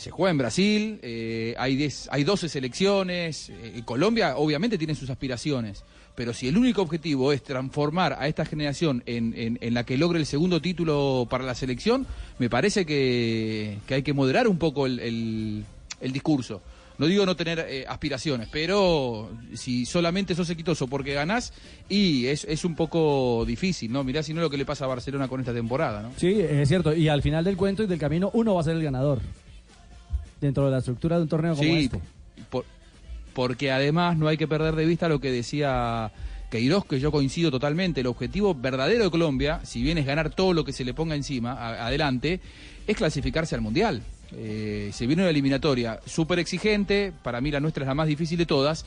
se 0.00 0.10
juega 0.10 0.30
en 0.30 0.38
Brasil, 0.38 0.98
eh, 1.02 1.54
hay, 1.58 1.76
10 1.76 2.08
hay 2.10 2.24
12 2.24 2.48
selecciones, 2.48 3.50
eh, 3.50 3.82
Colombia 3.84 4.36
obviamente 4.38 4.78
tiene 4.78 4.94
sus 4.94 5.10
aspiraciones, 5.10 5.84
pero 6.14 6.32
si 6.34 6.48
el 6.48 6.56
único 6.58 6.82
objetivo 6.82 7.32
es 7.32 7.42
transformar 7.42 8.16
a 8.18 8.28
esta 8.28 8.44
generación 8.44 9.02
en, 9.06 9.32
en- 9.36 9.58
en 9.60 9.74
la 9.74 9.84
que 9.84 9.96
logre 9.96 10.18
el 10.18 10.26
segundo 10.26 10.60
título 10.60 11.26
para 11.30 11.44
la 11.44 11.54
selección, 11.54 12.06
me 12.38 12.50
parece 12.50 12.84
que, 12.86 13.78
que 13.86 13.94
hay 13.94 14.02
que 14.02 14.12
moderar 14.12 14.46
un 14.48 14.58
poco 14.58 14.86
el, 14.86 14.98
el- 15.00 15.64
el 16.00 16.12
discurso. 16.12 16.60
No 16.98 17.06
digo 17.06 17.24
no 17.24 17.34
tener 17.34 17.64
eh, 17.66 17.86
aspiraciones, 17.88 18.48
pero 18.52 19.30
si 19.54 19.86
solamente 19.86 20.34
sos 20.34 20.50
exitoso 20.50 20.86
porque 20.86 21.14
ganás, 21.14 21.54
y 21.88 22.26
es, 22.26 22.44
es 22.44 22.62
un 22.66 22.74
poco 22.74 23.44
difícil, 23.46 23.90
¿no? 23.90 24.04
Mirá 24.04 24.22
si 24.22 24.34
no 24.34 24.42
lo 24.42 24.50
que 24.50 24.58
le 24.58 24.66
pasa 24.66 24.84
a 24.84 24.88
Barcelona 24.88 25.26
con 25.26 25.40
esta 25.40 25.54
temporada, 25.54 26.02
¿no? 26.02 26.10
Sí, 26.18 26.38
es 26.38 26.68
cierto. 26.68 26.94
Y 26.94 27.08
al 27.08 27.22
final 27.22 27.42
del 27.42 27.56
cuento 27.56 27.82
y 27.82 27.86
del 27.86 27.98
camino, 27.98 28.30
uno 28.34 28.54
va 28.54 28.60
a 28.60 28.64
ser 28.64 28.76
el 28.76 28.82
ganador. 28.82 29.20
Dentro 30.42 30.66
de 30.66 30.70
la 30.72 30.78
estructura 30.78 31.16
de 31.16 31.22
un 31.22 31.28
torneo 31.28 31.52
como 31.54 31.62
Sí, 31.62 31.84
este. 31.84 32.00
por- 32.50 32.64
porque 33.34 33.70
además 33.70 34.16
no 34.16 34.28
hay 34.28 34.36
que 34.36 34.48
perder 34.48 34.74
de 34.74 34.86
vista 34.86 35.08
lo 35.08 35.20
que 35.20 35.30
decía 35.30 36.12
Queiroz, 36.50 36.84
que 36.84 37.00
yo 37.00 37.12
coincido 37.12 37.50
totalmente. 37.50 38.00
El 38.00 38.06
objetivo 38.08 38.54
verdadero 38.54 39.04
de 39.04 39.10
Colombia, 39.10 39.60
si 39.64 39.82
bien 39.82 39.98
es 39.98 40.06
ganar 40.06 40.30
todo 40.30 40.52
lo 40.52 40.64
que 40.64 40.72
se 40.72 40.84
le 40.84 40.94
ponga 40.94 41.14
encima, 41.14 41.52
adelante, 41.84 42.40
es 42.86 42.96
clasificarse 42.96 43.54
al 43.54 43.60
Mundial. 43.60 44.02
Eh, 44.36 44.90
se 44.92 45.06
viene 45.06 45.22
una 45.22 45.30
eliminatoria 45.30 46.00
súper 46.06 46.38
exigente, 46.38 47.12
para 47.22 47.40
mí 47.40 47.50
la 47.50 47.60
nuestra 47.60 47.84
es 47.84 47.88
la 47.88 47.94
más 47.94 48.06
difícil 48.08 48.38
de 48.38 48.46
todas, 48.46 48.84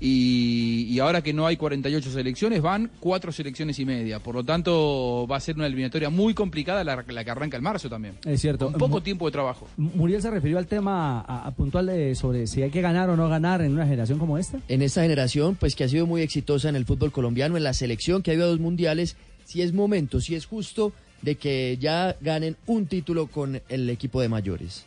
y, 0.00 0.86
y 0.90 0.98
ahora 1.00 1.22
que 1.22 1.32
no 1.32 1.46
hay 1.46 1.56
48 1.56 2.10
selecciones, 2.12 2.62
van 2.62 2.90
cuatro 3.00 3.32
selecciones 3.32 3.78
y 3.78 3.84
media. 3.84 4.18
Por 4.20 4.34
lo 4.34 4.44
tanto, 4.44 5.26
va 5.30 5.36
a 5.36 5.40
ser 5.40 5.56
una 5.56 5.66
eliminatoria 5.66 6.10
muy 6.10 6.34
complicada 6.34 6.84
la, 6.84 7.04
la 7.08 7.24
que 7.24 7.30
arranca 7.30 7.56
el 7.56 7.62
marzo 7.62 7.88
también. 7.88 8.14
Es 8.24 8.40
cierto. 8.40 8.66
Con 8.70 8.78
poco 8.78 9.02
tiempo 9.02 9.26
de 9.26 9.32
trabajo. 9.32 9.68
Muriel 9.76 10.22
se 10.22 10.30
refirió 10.30 10.58
al 10.58 10.66
tema 10.66 11.20
a- 11.20 11.46
a 11.46 11.50
puntual 11.52 11.86
de, 11.86 12.14
sobre 12.14 12.46
si 12.46 12.62
hay 12.62 12.70
que 12.70 12.80
ganar 12.80 13.08
o 13.10 13.16
no 13.16 13.28
ganar 13.28 13.62
en 13.62 13.72
una 13.72 13.84
generación 13.84 14.18
como 14.18 14.38
esta. 14.38 14.58
En 14.68 14.82
esta 14.82 15.02
generación, 15.02 15.56
pues 15.56 15.74
que 15.74 15.84
ha 15.84 15.88
sido 15.88 16.06
muy 16.06 16.22
exitosa 16.22 16.68
en 16.68 16.76
el 16.76 16.84
fútbol 16.84 17.12
colombiano, 17.12 17.56
en 17.56 17.64
la 17.64 17.74
selección 17.74 18.22
que 18.22 18.30
ha 18.30 18.34
habido 18.34 18.46
a 18.46 18.50
dos 18.50 18.60
mundiales, 18.60 19.16
si 19.44 19.62
es 19.62 19.72
momento, 19.72 20.20
si 20.20 20.34
es 20.34 20.46
justo 20.46 20.92
de 21.26 21.34
que 21.34 21.76
ya 21.80 22.16
ganen 22.20 22.56
un 22.66 22.86
título 22.86 23.26
con 23.26 23.60
el 23.68 23.90
equipo 23.90 24.20
de 24.20 24.28
mayores. 24.28 24.84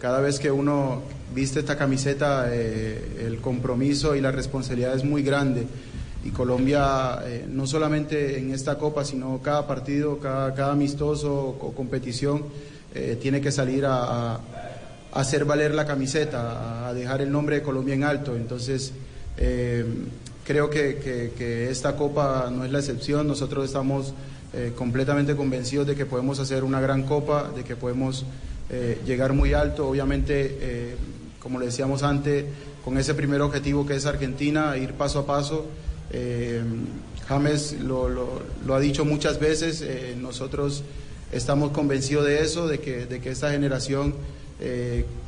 Cada 0.00 0.20
vez 0.20 0.38
que 0.38 0.52
uno 0.52 1.02
viste 1.34 1.58
esta 1.58 1.76
camiseta, 1.76 2.46
eh, 2.48 3.24
el 3.26 3.38
compromiso 3.40 4.14
y 4.14 4.20
la 4.20 4.30
responsabilidad 4.30 4.94
es 4.94 5.02
muy 5.02 5.24
grande. 5.24 5.66
Y 6.24 6.30
Colombia, 6.30 7.18
eh, 7.26 7.44
no 7.48 7.66
solamente 7.66 8.38
en 8.38 8.52
esta 8.54 8.78
copa, 8.78 9.04
sino 9.04 9.42
cada 9.42 9.66
partido, 9.66 10.20
cada, 10.20 10.54
cada 10.54 10.70
amistoso 10.70 11.34
o 11.60 11.72
competición, 11.74 12.44
eh, 12.94 13.18
tiene 13.20 13.40
que 13.40 13.50
salir 13.50 13.84
a, 13.84 13.96
a- 14.34 14.40
a 15.14 15.20
hacer 15.20 15.44
valer 15.44 15.74
la 15.74 15.84
camiseta, 15.84 16.86
a 16.88 16.94
dejar 16.94 17.20
el 17.20 17.32
nombre 17.32 17.56
de 17.56 17.62
Colombia 17.62 17.94
en 17.94 18.04
alto. 18.04 18.36
Entonces, 18.36 18.92
eh, 19.36 19.84
creo 20.46 20.70
que, 20.70 20.98
que- 20.98 21.32
que 21.36 21.68
esta 21.68 21.96
copa 21.96 22.48
no 22.54 22.64
es 22.64 22.70
la 22.70 22.78
excepción. 22.78 23.26
Nosotros 23.26 23.64
estamos 23.64 24.14
eh, 24.54 24.72
completamente 24.76 25.34
convencidos 25.34 25.86
de 25.86 25.94
que 25.94 26.04
podemos 26.04 26.38
hacer 26.38 26.62
una 26.62 26.78
gran 26.78 27.04
copa, 27.04 27.50
de 27.56 27.64
que 27.64 27.74
podemos 27.74 28.26
eh, 28.68 29.00
llegar 29.06 29.32
muy 29.32 29.54
alto. 29.54 29.88
Obviamente, 29.88 30.58
eh, 30.60 30.96
como 31.38 31.58
le 31.58 31.66
decíamos 31.66 32.02
antes, 32.02 32.44
con 32.84 32.98
ese 32.98 33.14
primer 33.14 33.40
objetivo 33.40 33.86
que 33.86 33.94
es 33.94 34.04
Argentina, 34.04 34.76
ir 34.76 34.92
paso 34.92 35.20
a 35.20 35.26
paso. 35.26 35.66
James 37.26 37.76
lo, 37.80 38.42
ha 38.74 38.80
dicho 38.80 39.06
muchas 39.06 39.40
veces, 39.40 39.82
nosotros 40.20 40.82
estamos 41.32 41.70
convencidos 41.70 42.26
de 42.26 42.42
eso, 42.42 42.68
de 42.68 42.80
que, 42.80 43.06
de 43.06 43.20
que 43.20 43.30
esta 43.30 43.50
generación, 43.50 44.14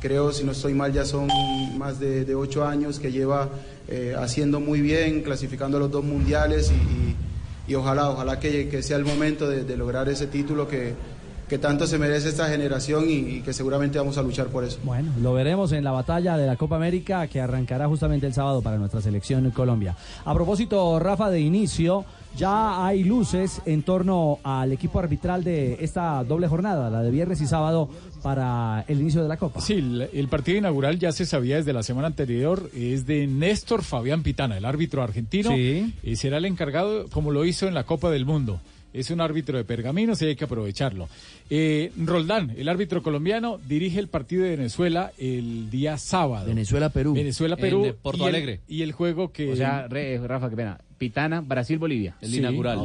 creo, 0.01 0.31
si 0.31 0.43
no 0.43 0.51
estoy 0.51 0.75
mal, 0.75 0.93
ya 0.93 1.03
son 1.03 1.27
más 1.75 1.99
de, 1.99 2.35
ocho 2.35 2.65
años 2.65 2.99
que 2.99 3.11
lleva 3.11 3.49
haciendo 4.19 4.59
muy 4.59 4.81
bien, 4.81 5.23
clasificando 5.23 5.77
a 5.77 5.79
los 5.79 5.89
dos 5.91 6.03
mundiales 6.03 6.71
y- 6.71 7.34
y 7.67 7.75
ojalá, 7.75 8.09
ojalá 8.09 8.39
que, 8.39 8.81
sea 8.83 8.97
el 8.97 9.05
momento 9.05 9.47
de, 9.49 9.63
de 9.63 9.77
lograr 9.77 10.07
ese 10.09 10.27
título 10.27 10.67
que, 10.67 10.93
que 11.47 11.57
tanto 11.59 11.85
se 11.85 11.97
merece 11.97 12.29
esta 12.29 12.47
generación 12.47 13.09
y, 13.09 13.13
y 13.13 13.41
que 13.41 13.53
seguramente 13.53 13.97
vamos 13.97 14.17
a 14.17 14.23
luchar 14.23 14.47
por 14.47 14.63
eso. 14.63 14.79
Bueno, 14.83 15.11
lo 15.21 15.33
veremos 15.33 15.71
en 15.71 15.83
la 15.83 15.91
batalla 15.91 16.37
de 16.37 16.47
la 16.47 16.55
Copa 16.55 16.75
América 16.75 17.27
que 17.27 17.39
arrancará 17.39 17.87
justamente 17.87 18.25
el 18.25 18.33
sábado 18.33 18.61
para 18.61 18.77
nuestra 18.77 19.01
selección 19.01 19.45
en 19.45 19.51
Colombia. 19.51 19.95
A 20.23 20.33
propósito, 20.33 20.99
Rafa, 20.99 21.29
de 21.29 21.41
inicio, 21.41 22.05
ya 22.37 22.85
hay 22.85 23.03
luces 23.03 23.61
en 23.65 23.83
torno 23.83 24.39
al 24.43 24.71
equipo 24.71 24.99
arbitral 24.99 25.43
de 25.43 25.77
esta 25.81 26.23
doble 26.23 26.47
jornada, 26.47 26.89
la 26.89 27.01
de 27.01 27.11
viernes 27.11 27.39
y 27.41 27.47
sábado, 27.47 27.89
para 28.23 28.83
el 28.87 28.99
inicio 29.01 29.21
de 29.21 29.29
la 29.29 29.37
Copa. 29.37 29.61
Sí, 29.61 29.73
el, 29.73 30.09
el 30.13 30.27
partido 30.27 30.57
inaugural 30.57 30.97
ya 30.99 31.11
se 31.11 31.25
sabía 31.25 31.57
desde 31.57 31.73
la 31.73 31.83
semana 31.83 32.07
anterior, 32.07 32.69
es 32.75 33.05
de 33.05 33.27
Néstor 33.27 33.83
Fabián 33.83 34.23
Pitana, 34.23 34.57
el 34.57 34.65
árbitro 34.65 35.01
argentino, 35.03 35.51
Sí. 35.51 35.93
y 36.03 36.15
será 36.15 36.37
el 36.37 36.45
encargado 36.45 37.07
como 37.09 37.31
lo 37.31 37.45
hizo 37.45 37.67
en 37.67 37.73
la 37.73 37.83
Copa 37.83 38.09
del 38.09 38.25
Mundo. 38.25 38.59
Es 38.93 39.11
un 39.11 39.19
árbitro 39.19 39.57
de 39.57 39.65
pergaminos 39.65 40.21
y 40.21 40.25
hay 40.25 40.35
que 40.37 40.45
aprovecharlo. 40.45 41.09
Eh, 41.49 41.91
Roldán, 41.97 42.53
el 42.57 42.69
árbitro 42.69 43.03
colombiano, 43.03 43.59
dirige 43.67 43.99
el 43.99 44.07
partido 44.07 44.45
de 44.45 44.51
Venezuela 44.51 45.11
el 45.17 45.69
día 45.69 45.97
sábado. 45.97 46.47
Venezuela-Perú. 46.47 47.13
Venezuela-Perú. 47.13 47.85
En 47.87 47.95
Porto 48.01 48.19
y 48.23 48.27
el- 48.29 48.35
Alegre. 48.35 48.61
Y 48.69 48.83
el 48.83 48.93
juego 48.93 49.33
que... 49.33 49.51
O 49.51 49.55
sea, 49.57 49.89
re- 49.89 50.17
Rafa, 50.25 50.49
qué 50.49 50.55
pena. 50.55 50.77
Pitana, 50.97 51.41
Brasil-Bolivia. 51.41 52.15
Sí, 52.31 52.37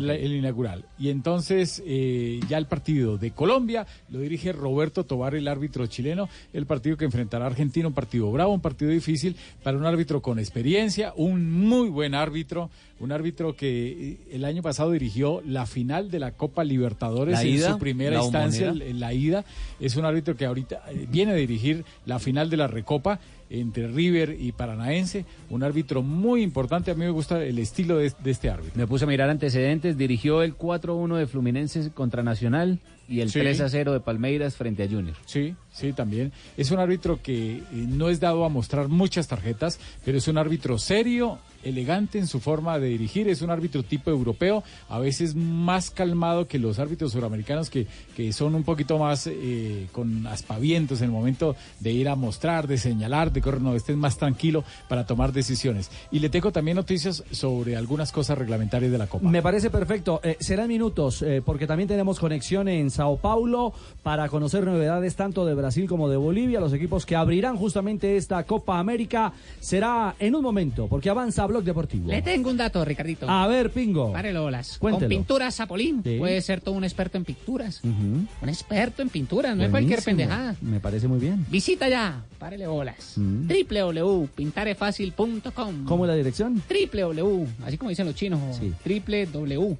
la- 0.06 0.14
el 0.14 0.32
inaugural. 0.34 0.84
Y 0.98 1.08
entonces 1.10 1.82
eh, 1.86 2.40
ya 2.48 2.58
el 2.58 2.66
partido 2.66 3.18
de 3.18 3.30
Colombia 3.30 3.86
lo 4.10 4.20
dirige 4.20 4.52
Roberto 4.52 5.04
Tobar, 5.04 5.34
el 5.34 5.46
árbitro 5.48 5.86
chileno. 5.86 6.28
El 6.52 6.66
partido 6.66 6.96
que 6.96 7.04
enfrentará 7.04 7.44
a 7.44 7.48
Argentina, 7.48 7.86
un 7.86 7.94
partido 7.94 8.30
bravo, 8.32 8.52
un 8.52 8.60
partido 8.60 8.90
difícil 8.90 9.36
para 9.62 9.76
un 9.78 9.86
árbitro 9.86 10.20
con 10.22 10.38
experiencia, 10.38 11.12
un 11.16 11.50
muy 11.52 11.88
buen 11.88 12.14
árbitro, 12.14 12.70
un 12.98 13.12
árbitro 13.12 13.54
que 13.56 14.10
eh, 14.12 14.18
el 14.32 14.44
año 14.44 14.62
pasado 14.62 14.90
dirigió 14.90 15.40
la 15.46 15.66
final 15.66 16.10
de 16.10 16.18
la 16.18 16.32
Copa 16.32 16.64
Libertadores 16.64 17.34
La 17.34 17.42
en 17.42 17.48
ida, 17.48 17.72
su 17.72 17.78
primera 17.78 18.22
instancia, 18.22 18.68
en 18.70 19.00
la 19.00 19.14
ida. 19.14 19.44
Es 19.78 19.96
un 19.96 20.04
árbitro 20.04 20.36
que 20.36 20.46
ahorita 20.46 20.82
eh, 20.90 21.06
viene 21.10 21.32
a 21.32 21.36
dirigir 21.36 21.84
la 22.06 22.18
final 22.18 22.50
de 22.50 22.56
la 22.56 22.66
Recopa 22.66 23.20
entre 23.50 23.88
River 23.88 24.36
y 24.38 24.52
Paranaense, 24.52 25.24
un 25.50 25.62
árbitro 25.62 26.02
muy 26.02 26.42
importante, 26.42 26.90
a 26.90 26.94
mí 26.94 27.00
me 27.04 27.10
gusta 27.10 27.42
el 27.44 27.58
estilo 27.58 27.98
de, 27.98 28.12
de 28.22 28.30
este 28.30 28.48
árbitro. 28.48 28.72
Me 28.76 28.86
puse 28.86 29.04
a 29.04 29.08
mirar 29.08 29.28
antecedentes, 29.28 29.98
dirigió 29.98 30.42
el 30.42 30.56
4-1 30.56 31.16
de 31.16 31.26
Fluminense 31.26 31.90
contra 31.90 32.22
Nacional 32.22 32.78
y 33.08 33.20
el 33.20 33.30
Sí. 33.30 33.40
3-0 33.40 33.92
de 33.92 34.00
Palmeiras 34.00 34.56
frente 34.56 34.84
a 34.84 34.88
Junior. 34.88 35.16
Sí, 35.26 35.54
sí, 35.72 35.92
también. 35.92 36.32
Es 36.56 36.70
un 36.70 36.78
árbitro 36.78 37.20
que 37.22 37.58
eh, 37.58 37.64
no 37.72 38.08
es 38.08 38.20
dado 38.20 38.44
a 38.44 38.48
mostrar 38.48 38.88
muchas 38.88 39.28
tarjetas, 39.28 39.78
pero 40.04 40.18
es 40.18 40.28
un 40.28 40.38
árbitro 40.38 40.78
serio, 40.78 41.38
elegante 41.62 42.18
en 42.18 42.26
su 42.26 42.40
forma 42.40 42.78
de 42.78 42.88
dirigir, 42.88 43.28
es 43.28 43.42
un 43.42 43.50
árbitro 43.50 43.82
tipo 43.82 44.10
europeo, 44.10 44.62
a 44.88 44.98
veces 44.98 45.34
más 45.34 45.90
calmado 45.90 46.46
que 46.46 46.58
los 46.58 46.78
árbitros 46.78 47.12
suramericanos 47.12 47.68
que, 47.68 47.86
que 48.16 48.32
son 48.32 48.54
un 48.54 48.62
poquito 48.62 48.98
más 48.98 49.26
eh, 49.26 49.86
con 49.92 50.26
aspavientos 50.26 51.00
en 51.00 51.06
el 51.06 51.10
momento 51.10 51.56
de 51.80 51.92
ir 51.92 52.08
a 52.08 52.16
mostrar, 52.16 52.66
de 52.66 52.78
señalar, 52.78 53.32
de 53.32 53.42
correr, 53.42 53.60
no, 53.60 53.74
este 53.74 53.92
es 53.92 53.98
más 53.98 54.16
tranquilo 54.16 54.64
para 54.88 55.06
tomar 55.06 55.32
decisiones. 55.32 55.90
Y 56.10 56.20
le 56.20 56.30
tengo 56.30 56.50
también 56.50 56.76
noticias 56.76 57.22
sobre 57.30 57.76
algunas 57.76 58.12
cosas 58.12 58.38
reglamentarias 58.38 58.90
de 58.90 58.98
la 58.98 59.06
Copa. 59.06 59.28
Me 59.28 59.42
parece 59.42 59.70
perfecto. 59.70 60.20
Eh, 60.22 60.36
serán 60.40 60.68
minutos, 60.68 61.24
porque 61.44 61.66
también 61.66 61.88
tenemos 61.88 62.18
conexión 62.18 62.68
en 62.68 62.90
Sao 62.90 63.16
Paulo 63.16 63.72
para 64.02 64.28
conocer 64.28 64.64
novedades 64.64 65.16
tanto 65.16 65.44
de 65.44 65.54
Brasil 65.60 65.86
como 65.88 66.08
de 66.08 66.16
Bolivia. 66.16 66.60
Los 66.60 66.72
equipos 66.72 67.04
que 67.06 67.16
abrirán 67.16 67.56
justamente 67.56 68.16
esta 68.16 68.42
Copa 68.44 68.78
América 68.78 69.32
será 69.60 70.14
en 70.18 70.34
un 70.34 70.42
momento, 70.42 70.86
porque 70.88 71.10
avanza 71.10 71.46
Blog 71.46 71.64
Deportivo. 71.64 72.10
Le 72.10 72.22
tengo 72.22 72.50
un 72.50 72.56
dato, 72.56 72.84
Ricardito. 72.84 73.28
A 73.28 73.46
ver, 73.46 73.70
Pingo. 73.70 74.12
Párele 74.12 74.38
bolas. 74.38 74.78
Cuéntelo. 74.78 75.06
Con 75.06 75.08
pinturas 75.08 75.56
Zapolín. 75.56 76.02
Sí. 76.02 76.16
Puede 76.18 76.40
ser 76.42 76.60
todo 76.60 76.74
un 76.74 76.84
experto 76.84 77.18
en 77.18 77.24
pinturas. 77.24 77.80
Un 77.84 78.28
experto 78.48 79.02
en 79.02 79.08
pinturas, 79.08 79.56
no 79.56 79.64
es 79.64 79.70
cualquier 79.70 80.02
pendejada. 80.02 80.56
Me 80.60 80.80
parece 80.80 81.08
muy 81.08 81.18
bien. 81.18 81.44
Visita 81.50 81.88
ya, 81.88 82.22
párele 82.38 82.66
bolas. 82.66 83.14
Mm. 83.16 83.48
www.pintarefacil.com 83.48 85.84
¿Cómo 85.84 86.04
es 86.04 86.08
la 86.08 86.14
dirección? 86.14 86.62
www, 86.68 87.46
así 87.64 87.78
como 87.78 87.90
dicen 87.90 88.06
los 88.06 88.14
chinos, 88.14 88.40
Sí. 88.58 88.72
www, 88.84 89.76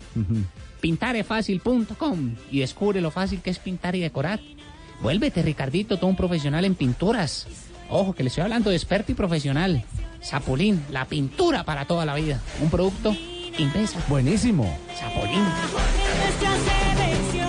pintarefacil.com 0.81 2.35
y 2.51 2.61
descubre 2.61 3.01
lo 3.01 3.11
fácil 3.11 3.41
que 3.41 3.51
es 3.51 3.59
pintar 3.59 3.95
y 3.97 4.01
decorar. 4.01 4.41
Vuélvete, 5.01 5.43
Ricardito, 5.43 5.97
todo 5.97 6.09
un 6.09 6.17
profesional 6.17 6.65
en 6.65 6.75
pinturas. 6.75 7.47
Ojo, 7.89 8.13
que 8.13 8.23
le 8.23 8.29
estoy 8.29 8.43
hablando 8.43 8.71
de 8.71 8.77
experto 8.77 9.13
y 9.13 9.15
profesional. 9.15 9.85
Zapolín, 10.23 10.85
la 10.91 11.07
pintura 11.07 11.65
para 11.65 11.87
toda 11.87 12.05
la 12.05 12.15
vida. 12.15 12.39
Un 12.61 12.71
producto 12.71 13.17
Impesa. 13.59 13.99
Buenísimo. 14.09 14.79
Zapolín. 14.99 15.45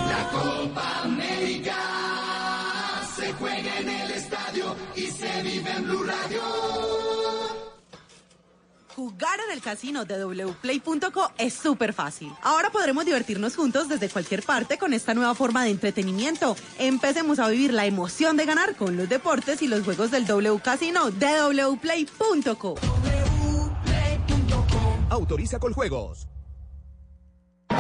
La 0.08 0.30
Copa 0.30 1.02
América 1.04 1.76
se 3.16 3.32
juega 3.34 3.80
en 3.80 3.90
el 3.90 4.12
estadio 4.12 4.76
y 4.96 5.02
se 5.04 5.44
vive 5.44 5.72
en 5.72 5.84
Blue 5.84 6.04
Radio. 6.04 7.01
Jugar 8.96 9.40
en 9.48 9.54
el 9.54 9.62
casino 9.62 10.06
de 10.06 10.24
wplay.co 10.26 11.32
es 11.38 11.54
súper 11.54 11.94
fácil. 11.94 12.32
Ahora 12.42 12.72
podremos 12.72 13.06
divertirnos 13.06 13.56
juntos 13.56 13.88
desde 13.88 14.10
cualquier 14.10 14.44
parte 14.44 14.78
con 14.78 14.94
esta 14.94 15.14
nueva 15.14 15.34
forma 15.36 15.64
de 15.64 15.72
entretenimiento. 15.72 16.56
Empecemos 16.78 17.40
a 17.40 17.48
vivir 17.48 17.74
la 17.74 17.86
emoción 17.86 18.38
de 18.38 18.46
ganar 18.46 18.76
con 18.76 18.98
los 18.98 19.08
deportes 19.08 19.62
y 19.62 19.68
los 19.68 19.84
juegos 19.84 20.12
del 20.12 20.26
W 20.26 20.60
Casino 20.62 21.10
de 21.10 21.28
wplay.co. 21.76 22.76
Autoriza 25.10 25.60
con 25.60 25.74
juegos. 25.74 26.31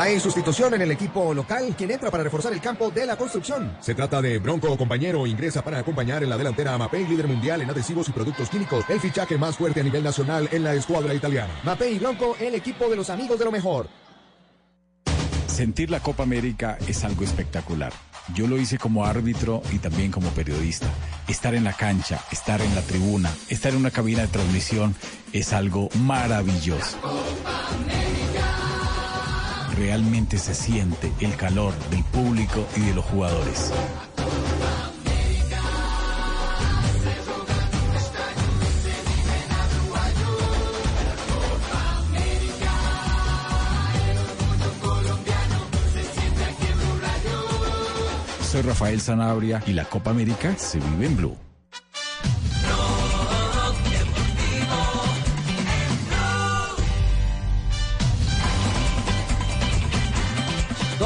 Hay 0.02 0.20
sustitución 0.20 0.74
en 0.74 0.82
el 0.82 0.90
equipo 0.90 1.32
local. 1.32 1.76
¿Quién 1.78 1.92
entra 1.92 2.10
para 2.10 2.24
reforzar 2.24 2.52
el 2.52 2.60
campo 2.60 2.90
de 2.90 3.06
la 3.06 3.16
construcción? 3.16 3.78
Se 3.82 3.94
trata 3.94 4.20
de 4.20 4.40
Bronco 4.40 4.76
Compañero. 4.76 5.28
Ingresa 5.28 5.64
para 5.64 5.78
acompañar 5.78 6.24
en 6.24 6.30
la 6.32 6.40
delantera 6.40 6.74
a 6.74 6.78
Mapei, 6.80 7.06
líder 7.06 7.28
mundial 7.28 7.62
en 7.62 7.70
adhesivos 7.70 8.10
y 8.10 8.12
productos 8.12 8.50
químicos. 8.50 8.84
El 8.90 9.00
fichaje 9.00 9.38
más 9.38 9.58
fuerte 9.58 9.82
a 9.82 9.84
nivel 9.84 10.04
nacional 10.04 10.50
en 10.52 10.64
la 10.64 10.74
escuadra 10.74 11.14
italiana. 11.14 11.54
Mapei 11.64 11.98
y 11.98 12.00
Bronco, 12.00 12.36
el 12.40 12.56
equipo 12.56 12.90
de 12.90 12.96
los 12.96 13.12
amigos 13.12 13.38
de 13.38 13.46
lo 13.46 13.52
mejor. 13.52 13.90
Sentir 15.46 15.92
la 15.92 16.00
Copa 16.00 16.24
América 16.24 16.80
es 16.88 17.04
algo 17.04 17.24
espectacular. 17.24 17.94
Yo 18.34 18.48
lo 18.48 18.58
hice 18.58 18.80
como 18.80 19.06
árbitro 19.06 19.62
y 19.72 19.78
también 19.78 20.10
como 20.10 20.32
periodista. 20.32 20.88
Estar 21.28 21.54
en 21.54 21.64
la 21.64 21.74
cancha, 21.74 22.20
estar 22.32 22.60
en 22.60 22.74
la 22.74 22.82
tribuna, 22.82 23.32
estar 23.50 23.72
en 23.72 23.78
una 23.78 23.92
cabina 23.92 24.22
de 24.22 24.30
transmisión 24.30 24.96
es 25.32 25.54
algo 25.54 25.90
maravilloso 25.94 26.98
realmente 29.76 30.38
se 30.38 30.54
siente 30.54 31.12
el 31.20 31.36
calor 31.36 31.74
del 31.90 32.04
público 32.06 32.66
y 32.76 32.82
de 32.82 32.94
los 32.94 33.06
jugadores. 33.06 33.72
Soy 48.52 48.64
Rafael 48.64 49.00
Sanabria 49.00 49.64
y 49.66 49.72
la 49.72 49.86
Copa 49.86 50.12
América 50.12 50.58
se 50.58 50.80
vive 50.80 51.06
en 51.06 51.16
Blue. 51.16 51.51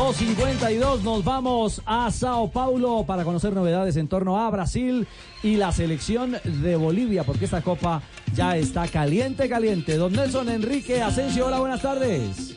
2.52, 0.06 1.02
nos 1.02 1.24
vamos 1.24 1.82
a 1.84 2.12
Sao 2.12 2.52
Paulo 2.52 3.06
para 3.08 3.24
conocer 3.24 3.54
novedades 3.54 3.98
en 3.98 4.08
torno 4.08 4.40
a 4.40 4.48
Brasil 4.52 5.08
y 5.42 5.56
la 5.56 5.72
selección 5.72 6.38
de 6.44 6.76
Bolivia, 6.76 7.24
porque 7.24 7.46
esta 7.46 7.64
copa 7.64 8.04
ya 8.36 8.56
está 8.56 8.88
caliente, 8.88 9.50
caliente. 9.50 9.98
Don 9.98 10.14
Nelson 10.14 10.50
Enrique 10.50 11.02
Asensio, 11.02 11.48
hola, 11.48 11.58
buenas 11.58 11.82
tardes. 11.82 12.56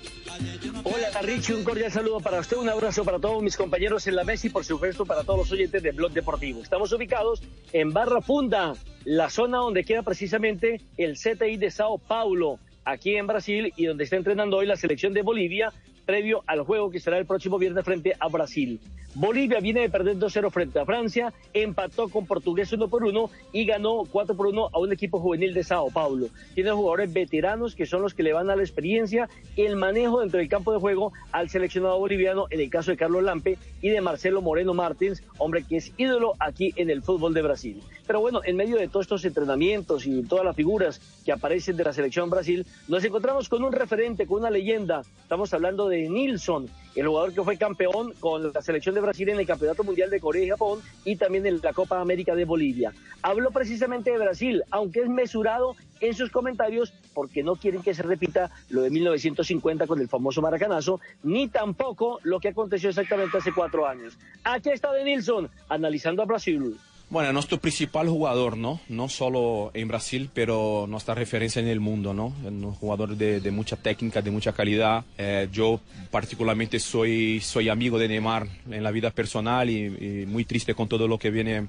Hola 0.85 1.23
Richie, 1.23 1.55
un 1.55 1.65
cordial 1.65 1.91
saludo 1.91 2.21
para 2.21 2.41
usted, 2.41 2.59
un 2.59 2.69
abrazo 2.69 3.03
para 3.03 3.19
todos 3.19 3.43
mis 3.43 3.57
compañeros 3.57 4.07
en 4.07 4.17
la 4.17 4.25
mesa 4.25 4.49
y 4.49 4.51
por 4.51 4.67
supuesto 4.67 5.07
para 5.07 5.25
todos 5.25 5.39
los 5.39 5.53
oyentes 5.53 5.83
de 5.83 5.93
Blog 5.93 6.13
Deportivo. 6.13 6.61
Estamos 6.63 6.93
ubicados 6.93 7.43
en 7.73 7.95
Barra 7.95 8.21
Funda, 8.21 8.75
la 9.07 9.31
zona 9.31 9.57
donde 9.57 9.85
queda 9.85 10.03
precisamente 10.03 10.83
el 10.99 11.15
CTI 11.15 11.57
de 11.57 11.71
Sao 11.71 11.97
Paulo, 11.97 12.59
aquí 12.85 13.17
en 13.17 13.27
Brasil 13.27 13.73
y 13.75 13.87
donde 13.87 14.05
está 14.05 14.17
entrenando 14.17 14.59
hoy 14.59 14.67
la 14.67 14.77
selección 14.77 15.15
de 15.15 15.23
Bolivia 15.23 15.73
previo 16.09 16.43
al 16.47 16.63
juego 16.63 16.91
que 16.91 17.01
será 17.01 17.19
el 17.19 17.27
próximo 17.27 17.59
viernes 17.59 17.85
frente 17.85 18.15
a 18.19 18.29
Brasil. 18.29 18.81
Bolivia 19.15 19.61
viene 19.61 19.81
de 19.81 19.91
perder 19.91 20.17
2-0 20.17 20.51
frente 20.51 20.79
a 20.79 20.87
Francia, 20.87 21.35
empató 21.53 22.09
con 22.09 22.25
Portugués 22.25 22.73
1 22.73 22.89
por 22.89 23.05
1 23.05 23.31
y 23.53 23.67
ganó 23.67 24.05
4 24.11 24.35
por 24.35 24.47
1 24.47 24.71
a 24.73 24.79
un 24.79 24.93
equipo 24.93 25.21
juvenil 25.21 25.53
de 25.53 25.65
Sao 25.65 25.91
Paulo. 25.91 26.29
Tiene 26.55 26.71
jugadores 26.71 27.13
veteranos 27.13 27.75
que 27.75 27.85
son 27.85 28.01
los 28.01 28.15
que 28.15 28.23
le 28.23 28.33
van 28.33 28.49
a 28.49 28.57
la 28.57 28.63
experiencia, 28.63 29.29
el 29.57 29.77
manejo 29.77 30.21
dentro 30.21 30.39
del 30.39 30.49
campo 30.49 30.73
de 30.73 30.79
juego 30.79 31.13
al 31.33 31.51
seleccionado 31.51 31.99
boliviano, 31.99 32.47
en 32.49 32.61
el 32.61 32.71
caso 32.71 32.91
de 32.91 32.97
Carlos 32.97 33.23
Lampe 33.23 33.59
y 33.83 33.91
de 33.91 34.01
Marcelo 34.01 34.41
Moreno 34.41 34.73
Martins, 34.73 35.23
hombre 35.37 35.65
que 35.65 35.77
es 35.77 35.93
ídolo 35.99 36.35
aquí 36.39 36.73
en 36.77 36.89
el 36.89 37.03
fútbol 37.03 37.35
de 37.35 37.43
Brasil. 37.43 37.83
Pero 38.07 38.21
bueno, 38.21 38.41
en 38.45 38.57
medio 38.57 38.77
de 38.77 38.89
todos 38.89 39.05
estos 39.05 39.25
entrenamientos 39.27 40.07
y 40.07 40.23
todas 40.23 40.45
las 40.45 40.57
figuras 40.57 41.01
que 41.25 41.33
aparecen 41.33 41.77
de 41.77 41.85
la 41.85 41.93
selección 41.93 42.31
Brasil, 42.31 42.67
nos 42.89 43.05
encontramos 43.05 43.49
con 43.51 43.65
un 43.65 43.73
referente, 43.73 44.27
con 44.27 44.41
una 44.41 44.51
leyenda. 44.51 45.03
Estamos 45.23 45.53
hablando 45.53 45.89
de 45.89 45.98
Nilsson, 46.07 46.69
el 46.95 47.07
jugador 47.07 47.33
que 47.33 47.43
fue 47.43 47.57
campeón 47.57 48.13
con 48.21 48.53
la 48.53 48.61
selección 48.61 48.95
de 48.95 49.01
Brasil 49.01 49.29
en 49.29 49.39
el 49.39 49.47
Campeonato 49.47 49.85
Mundial 49.85 50.11
de 50.11 50.21
Corea 50.21 50.45
y 50.45 50.49
Japón 50.49 50.81
y 51.05 51.17
también 51.17 51.47
en 51.47 51.61
la 51.63 51.73
Copa 51.73 52.01
América 52.01 52.35
de 52.35 52.45
Bolivia. 52.45 52.93
Habló 53.23 53.51
precisamente 53.51 54.11
de 54.11 54.19
Brasil, 54.19 54.63
aunque 54.71 55.01
es 55.01 55.09
mesurado 55.09 55.77
en 56.01 56.15
sus 56.15 56.31
comentarios 56.31 56.93
porque 57.15 57.43
no 57.43 57.57
quieren 57.57 57.83
que 57.83 57.95
se 57.95 58.03
repita 58.03 58.51
lo 58.69 58.83
de 58.83 58.91
1950 58.91 59.87
con 59.87 60.01
el 60.01 60.09
famoso 60.09 60.43
maracanazo, 60.43 61.01
ni 61.23 61.49
tampoco 61.49 62.19
lo 62.25 62.41
que 62.41 62.49
aconteció 62.49 62.89
exactamente 62.89 63.39
hace 63.39 63.53
cuatro 63.53 63.87
años. 63.87 64.19
Aquí 64.45 64.71
está 64.71 64.93
de 64.93 65.05
Nilsson 65.05 65.49
analizando 65.69 66.23
a 66.23 66.27
Brasil. 66.27 66.77
Bueno, 67.11 67.33
nuestro 67.33 67.59
principal 67.59 68.07
jugador, 68.07 68.59
¿no? 68.59 68.81
No 68.91 69.09
solo 69.09 69.71
en 69.73 69.89
Brasil, 69.89 70.29
pero 70.35 70.85
nuestra 70.87 71.15
referencia 71.15 71.59
en 71.63 71.69
el 71.69 71.81
mundo, 71.81 72.13
¿no? 72.13 72.35
Un 72.45 72.75
jugador 72.75 73.17
de, 73.17 73.41
de 73.41 73.51
mucha 73.51 73.77
técnica, 73.77 74.21
de 74.21 74.31
mucha 74.31 74.53
calidad. 74.53 75.07
Eh, 75.17 75.49
yo 75.51 75.81
particularmente 76.11 76.79
soy, 76.79 77.41
soy 77.41 77.71
amigo 77.71 77.99
de 77.99 78.09
Neymar 78.09 78.47
en 78.71 78.83
la 78.83 78.91
vida 78.91 79.11
personal 79.11 79.71
y, 79.71 79.87
y 79.87 80.27
muy 80.27 80.45
triste 80.45 80.75
con 80.75 80.87
todo 80.87 81.09
lo 81.09 81.19
que 81.19 81.31
viene, 81.31 81.69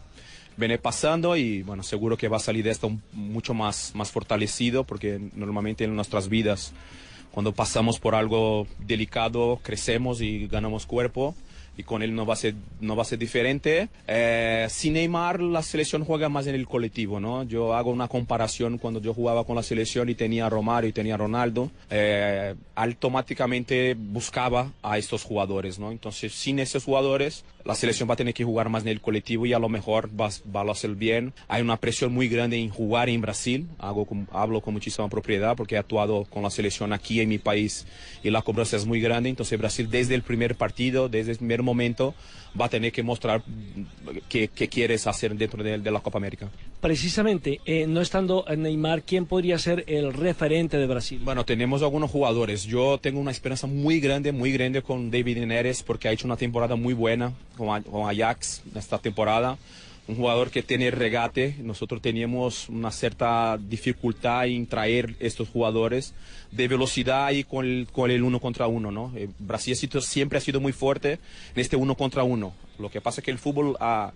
viene 0.58 0.78
pasando 0.78 1.38
y 1.38 1.64
bueno, 1.64 1.84
seguro 1.84 2.18
que 2.18 2.28
va 2.28 2.36
a 2.36 2.42
salir 2.42 2.66
de 2.66 2.72
esto 2.72 2.92
mucho 3.14 3.54
más, 3.54 3.94
más 3.96 4.12
fortalecido 4.12 4.84
porque 4.84 5.22
normalmente 5.36 5.86
en 5.86 5.96
nuestras 5.96 6.28
vidas, 6.28 6.74
cuando 7.32 7.54
pasamos 7.54 7.98
por 7.98 8.14
algo 8.14 8.68
delicado, 8.80 9.62
crecemos 9.64 10.20
y 10.20 10.48
ganamos 10.48 10.86
cuerpo 10.86 11.34
y 11.80 11.84
con 11.84 12.04
él 12.04 12.14
no 12.14 12.26
va 12.26 12.34
a 12.34 12.38
ser, 12.38 12.56
no 12.82 12.96
va 12.98 13.04
a 13.04 13.06
ser 13.06 13.18
diferente. 13.18 13.88
Eh, 14.06 14.68
sin 14.70 14.94
Neymar, 14.94 15.40
la 15.42 15.64
selección 15.64 16.04
juega 16.04 16.28
más 16.28 16.46
en 16.46 16.56
el 16.56 16.68
colectivo, 16.68 17.22
¿no? 17.22 17.44
Yo 17.44 17.74
hago 17.74 17.90
una 17.90 18.10
comparación 18.10 18.78
cuando 18.78 19.00
yo 19.02 19.14
jugaba 19.14 19.46
con 19.46 19.56
la 19.56 19.64
selección 19.64 20.10
y 20.10 20.16
tenía 20.16 20.46
a 20.48 20.50
Romario 20.50 20.90
y 20.90 20.94
tenía 20.94 21.14
a 21.14 21.18
Ronaldo, 21.18 21.72
eh, 21.90 22.54
automáticamente 22.76 23.96
buscaba 23.98 24.72
a 24.84 24.98
estos 24.98 25.24
jugadores, 25.24 25.80
¿no? 25.80 25.92
Entonces, 25.92 26.34
sin 26.34 26.60
esos 26.60 26.84
jugadores, 26.84 27.46
la 27.66 27.76
selección 27.76 28.10
va 28.10 28.14
a 28.14 28.18
tener 28.18 28.34
que 28.34 28.44
jugar 28.44 28.70
más 28.70 28.84
en 28.84 28.90
el 28.90 29.02
colectivo 29.02 29.46
y 29.46 29.54
a 29.54 29.60
lo 29.60 29.70
mejor 29.70 30.10
va, 30.20 30.30
va 30.56 30.62
a 30.62 30.72
hacer 30.72 30.92
bien. 30.96 31.34
Hay 31.48 31.62
una 31.62 31.78
presión 31.78 32.14
muy 32.14 32.28
grande 32.28 32.58
en 32.58 32.70
jugar 32.70 33.10
en 33.10 33.22
Brasil, 33.22 33.68
hago 33.80 34.06
con- 34.06 34.28
hablo 34.32 34.62
con 34.62 34.74
muchísima 34.74 35.08
propiedad 35.10 35.56
porque 35.56 35.76
he 35.76 35.78
actuado 35.78 36.26
con 36.26 36.44
la 36.44 36.50
selección 36.50 36.94
aquí 36.94 37.22
en 37.22 37.30
mi 37.30 37.38
país 37.38 37.86
y 38.24 38.30
la 38.32 38.42
cobranza 38.42 38.76
es 38.76 38.86
muy 38.86 39.00
grande. 39.00 39.30
Entonces 39.30 39.58
Brasil 39.58 39.90
desde 39.90 40.16
el 40.16 40.24
primer 40.24 40.56
partido, 40.56 41.10
desde 41.10 41.32
el 41.32 41.38
primer 41.38 41.62
momento, 41.64 41.69
va 42.60 42.66
a 42.66 42.70
tener 42.70 42.92
que 42.92 43.04
mostrar 43.04 43.44
qué, 44.28 44.48
qué 44.48 44.68
quieres 44.68 45.08
hacer 45.08 45.36
dentro 45.36 45.64
de, 45.64 45.78
de 45.78 45.92
la 45.92 46.00
Copa 46.00 46.18
América. 46.18 46.50
Precisamente, 46.82 47.60
eh, 47.66 47.86
no 47.88 48.02
estando 48.02 48.46
Neymar, 48.56 49.04
¿quién 49.04 49.26
podría 49.26 49.60
ser 49.60 49.84
el 49.88 50.14
referente 50.14 50.78
de 50.78 50.88
Brasil? 50.88 51.22
Bueno, 51.24 51.46
tenemos 51.46 51.82
algunos 51.82 52.10
jugadores. 52.10 52.64
Yo 52.64 52.98
tengo 52.98 53.20
una 53.20 53.32
esperanza 53.32 53.68
muy 53.68 54.00
grande, 54.00 54.32
muy 54.32 54.52
grande 54.52 54.82
con 54.82 55.12
David 55.12 55.46
Neres 55.46 55.84
porque 55.84 56.08
ha 56.08 56.12
hecho 56.12 56.26
una 56.26 56.38
temporada 56.38 56.76
muy 56.76 56.94
buena 56.94 57.34
con, 57.58 57.84
con 57.84 58.10
Ajax 58.10 58.64
esta 58.76 58.98
temporada. 58.98 59.58
Un 60.10 60.16
jugador 60.16 60.50
que 60.50 60.64
tiene 60.64 60.90
regate. 60.90 61.56
Nosotros 61.60 62.02
teníamos 62.02 62.68
una 62.68 62.90
cierta 62.90 63.60
dificultad 63.60 64.48
en 64.48 64.66
traer 64.66 65.16
estos 65.20 65.50
jugadores 65.50 66.16
de 66.50 66.68
velocidad 66.68 67.30
y 67.30 67.44
con 67.44 67.64
el, 67.64 67.88
con 67.92 68.10
el 68.10 68.24
uno 68.24 68.40
contra 68.40 68.66
uno, 68.66 68.90
¿no? 68.90 69.14
Eh, 69.16 69.30
Brasil 69.38 69.78
siempre 70.02 70.40
ha 70.40 70.42
sido 70.42 70.60
muy 70.60 70.74
fuerte 70.74 71.20
en 71.54 71.62
este 71.62 71.76
uno 71.76 71.94
contra 71.94 72.24
uno. 72.24 72.56
Lo 72.80 72.90
que 72.90 73.02
pasa 73.02 73.22
es 73.22 73.26
que 73.26 73.30
el 73.30 73.38
fútbol 73.38 73.78
ha, 73.80 74.12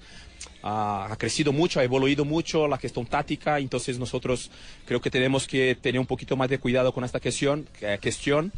ha, 0.63 1.15
crecido 1.19 1.53
mucho, 1.53 1.79
ha 1.79 1.83
evoluido 1.83 2.25
mucho 2.25 2.67
la 2.67 2.79
cuestión 2.79 3.05
táctica, 3.05 3.59
entonces 3.59 3.99
nosotros 3.99 4.49
creo 4.87 4.99
que 4.99 5.11
tenemos 5.11 5.45
que 5.45 5.77
tener 5.79 5.99
un 5.99 6.07
poquito 6.07 6.35
más 6.35 6.49
de 6.49 6.57
cuidado 6.57 6.91
con 6.91 7.03
esta 7.03 7.19
cuestión, 7.19 7.67
eh, 7.81 7.99
cuestión 8.01 8.51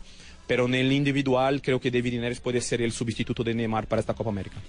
pero 0.48 0.68
en 0.68 0.76
el 0.76 0.90
individual 0.94 1.62
creo 1.62 1.82
que 1.82 1.92
David 1.92 2.22
Neres 2.22 2.40
puede 2.40 2.62
ser 2.62 2.82
el 2.82 2.94
sustituto 2.94 3.44
de 3.44 3.54
Neymar 3.54 3.88
para 3.88 4.00
esta 4.00 4.14
Copa 4.14 4.30
América. 4.30 4.62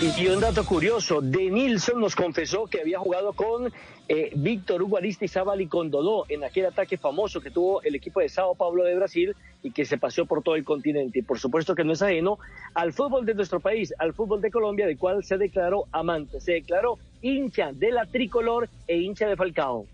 Y, 0.00 0.22
y 0.22 0.28
un 0.28 0.40
dato 0.40 0.64
curioso, 0.64 1.20
De 1.20 1.50
Nilsson 1.50 2.00
nos 2.00 2.14
confesó 2.14 2.66
que 2.66 2.80
había 2.80 2.98
jugado 2.98 3.32
con 3.32 3.72
eh, 4.08 4.30
Víctor 4.36 4.82
Hugo 4.82 4.98
Aristizábal 4.98 5.60
y 5.60 5.66
con 5.66 5.90
Dodó 5.90 6.26
en 6.28 6.44
aquel 6.44 6.66
ataque 6.66 6.96
famoso 6.96 7.40
que 7.40 7.50
tuvo 7.50 7.82
el 7.82 7.94
equipo 7.94 8.20
de 8.20 8.28
Sao 8.28 8.54
Paulo 8.54 8.84
de 8.84 8.94
Brasil 8.94 9.34
y 9.62 9.72
que 9.72 9.84
se 9.84 9.98
paseó 9.98 10.26
por 10.26 10.42
todo 10.42 10.54
el 10.54 10.64
continente. 10.64 11.18
Y 11.18 11.22
por 11.22 11.40
supuesto 11.40 11.74
que 11.74 11.82
no 11.82 11.92
es 11.92 12.02
ajeno 12.02 12.38
al 12.74 12.92
fútbol 12.92 13.26
de 13.26 13.34
nuestro 13.34 13.58
país, 13.58 13.92
al 13.98 14.12
fútbol 14.12 14.40
de 14.40 14.50
Colombia, 14.50 14.86
del 14.86 14.96
cual 14.96 15.24
se 15.24 15.38
declaró 15.38 15.86
amante, 15.90 16.40
se 16.40 16.52
declaró 16.52 16.98
hincha 17.22 17.72
de 17.72 17.90
la 17.90 18.06
tricolor 18.06 18.68
e 18.86 18.98
hincha 18.98 19.26
de 19.26 19.34
Falcao. 19.34 19.86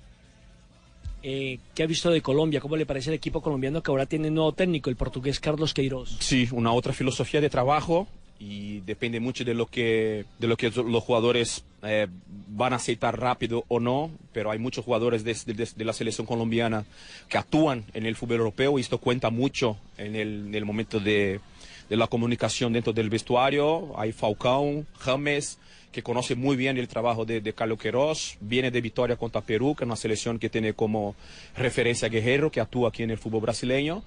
Eh, 1.22 1.58
¿Qué 1.74 1.84
ha 1.84 1.86
visto 1.86 2.10
de 2.10 2.20
Colombia? 2.20 2.60
¿Cómo 2.60 2.76
le 2.76 2.84
parece 2.84 3.10
el 3.10 3.14
equipo 3.14 3.40
colombiano 3.40 3.82
que 3.82 3.90
ahora 3.90 4.06
tiene 4.06 4.30
nuevo 4.30 4.52
técnico, 4.52 4.90
el 4.90 4.96
portugués 4.96 5.38
Carlos 5.38 5.72
Queiroz? 5.72 6.16
Sí, 6.18 6.48
una 6.52 6.72
otra 6.72 6.92
filosofía 6.92 7.40
de 7.40 7.48
trabajo 7.48 8.08
y 8.44 8.80
depende 8.80 9.20
mucho 9.20 9.44
de 9.44 9.54
lo 9.54 9.66
que, 9.66 10.24
de 10.40 10.48
lo 10.48 10.56
que 10.56 10.70
los 10.70 11.04
jugadores 11.04 11.64
eh, 11.84 12.08
van 12.48 12.72
a 12.72 12.76
aceitar 12.76 13.18
rápido 13.18 13.64
o 13.68 13.78
no, 13.78 14.10
pero 14.32 14.50
hay 14.50 14.58
muchos 14.58 14.84
jugadores 14.84 15.22
de, 15.22 15.84
la 15.84 15.92
selección 15.92 16.26
colombiana 16.26 16.84
que 17.28 17.38
actúan 17.38 17.84
en 17.94 18.04
el 18.04 18.16
fútbol 18.16 18.38
europeo 18.38 18.78
y 18.78 18.80
esto 18.80 18.98
cuenta 18.98 19.30
mucho 19.30 19.76
en 19.96 20.16
el, 20.16 20.46
en 20.48 20.54
el 20.56 20.64
momento 20.64 20.98
de, 20.98 21.40
la 21.88 22.06
comunicación 22.08 22.72
dentro 22.72 22.92
del 22.92 23.10
vestuario. 23.10 23.92
Hay 23.96 24.12
Falcão, 24.12 24.86
James, 24.98 25.58
que 25.92 26.02
conoce 26.02 26.34
muy 26.34 26.56
bien 26.56 26.78
el 26.78 26.88
trabajo 26.88 27.24
de, 27.24 27.42
de 27.42 27.52
Carlos 27.52 27.78
Queiroz, 27.78 28.38
viene 28.40 28.70
de 28.70 28.80
Victoria 28.80 29.16
contra 29.16 29.42
Perú, 29.42 29.76
que 29.76 29.84
es 29.84 29.86
una 29.86 29.96
selección 29.96 30.38
que 30.38 30.48
tiene 30.48 30.72
como 30.72 31.14
referencia 31.54 32.06
a 32.06 32.10
Guerrero, 32.10 32.50
que 32.50 32.60
actúa 32.60 32.88
aquí 32.88 33.02
en 33.04 33.10
el 33.10 33.18
fútbol 33.18 33.42
brasileño. 33.42 34.02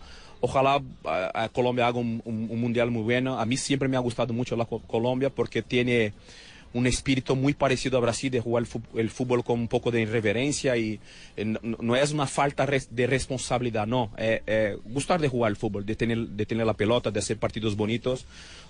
Ojalá 0.46 0.82
ah, 1.06 1.50
Colombia 1.52 1.88
haga 1.88 1.98
un, 2.00 2.22
un- 2.26 2.48
un 2.52 2.62
mundial 2.62 2.92
muy 2.92 3.02
bueno. 3.04 3.40
A 3.40 3.46
mí 3.46 3.58
siempre 3.58 3.88
me 3.90 3.98
ha 3.98 4.00
gustado 4.02 4.32
mucho 4.34 4.56
la 4.56 4.66
Co- 4.66 4.80
Colombia 4.86 5.30
porque 5.30 5.62
tiene 5.64 6.14
un 6.74 6.86
espíritu 6.88 7.36
muy 7.38 7.54
parecido 7.54 7.98
a 7.98 8.02
Brasil 8.02 8.30
de 8.30 8.42
jugar 8.42 8.66
el 8.96 9.10
fútbol 9.10 9.44
con 9.46 9.60
un 9.60 9.68
poco 9.70 9.92
de 9.92 10.02
irreverencia 10.02 10.76
y 10.76 11.00
eh, 11.38 11.46
no, 11.46 11.96
es 11.96 12.12
una 12.12 12.28
falta 12.28 12.66
de 12.68 13.08
responsabilidad, 13.08 13.88
no. 13.88 14.12
Eh, 14.18 14.42
eh, 14.46 14.78
gustar 14.84 15.22
de 15.22 15.30
jugar 15.30 15.52
el 15.52 15.56
fútbol, 15.56 15.86
de 15.86 15.96
tener, 15.96 16.18
de 16.18 16.46
tener 16.46 16.66
la 16.66 16.74
pelota, 16.74 17.12
de 17.12 17.20
hacer 17.20 17.38
partidos 17.38 17.76
bonitos. 17.78 18.26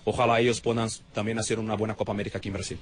Ojalá 0.06 0.40
ellos 0.40 0.62
puedan 0.62 0.88
también 1.14 1.40
hacer 1.40 1.58
una 1.60 1.76
buena 1.76 1.96
Copa 1.96 2.12
América 2.12 2.38
aquí 2.38 2.50
en 2.50 2.54
Brasil. 2.54 2.78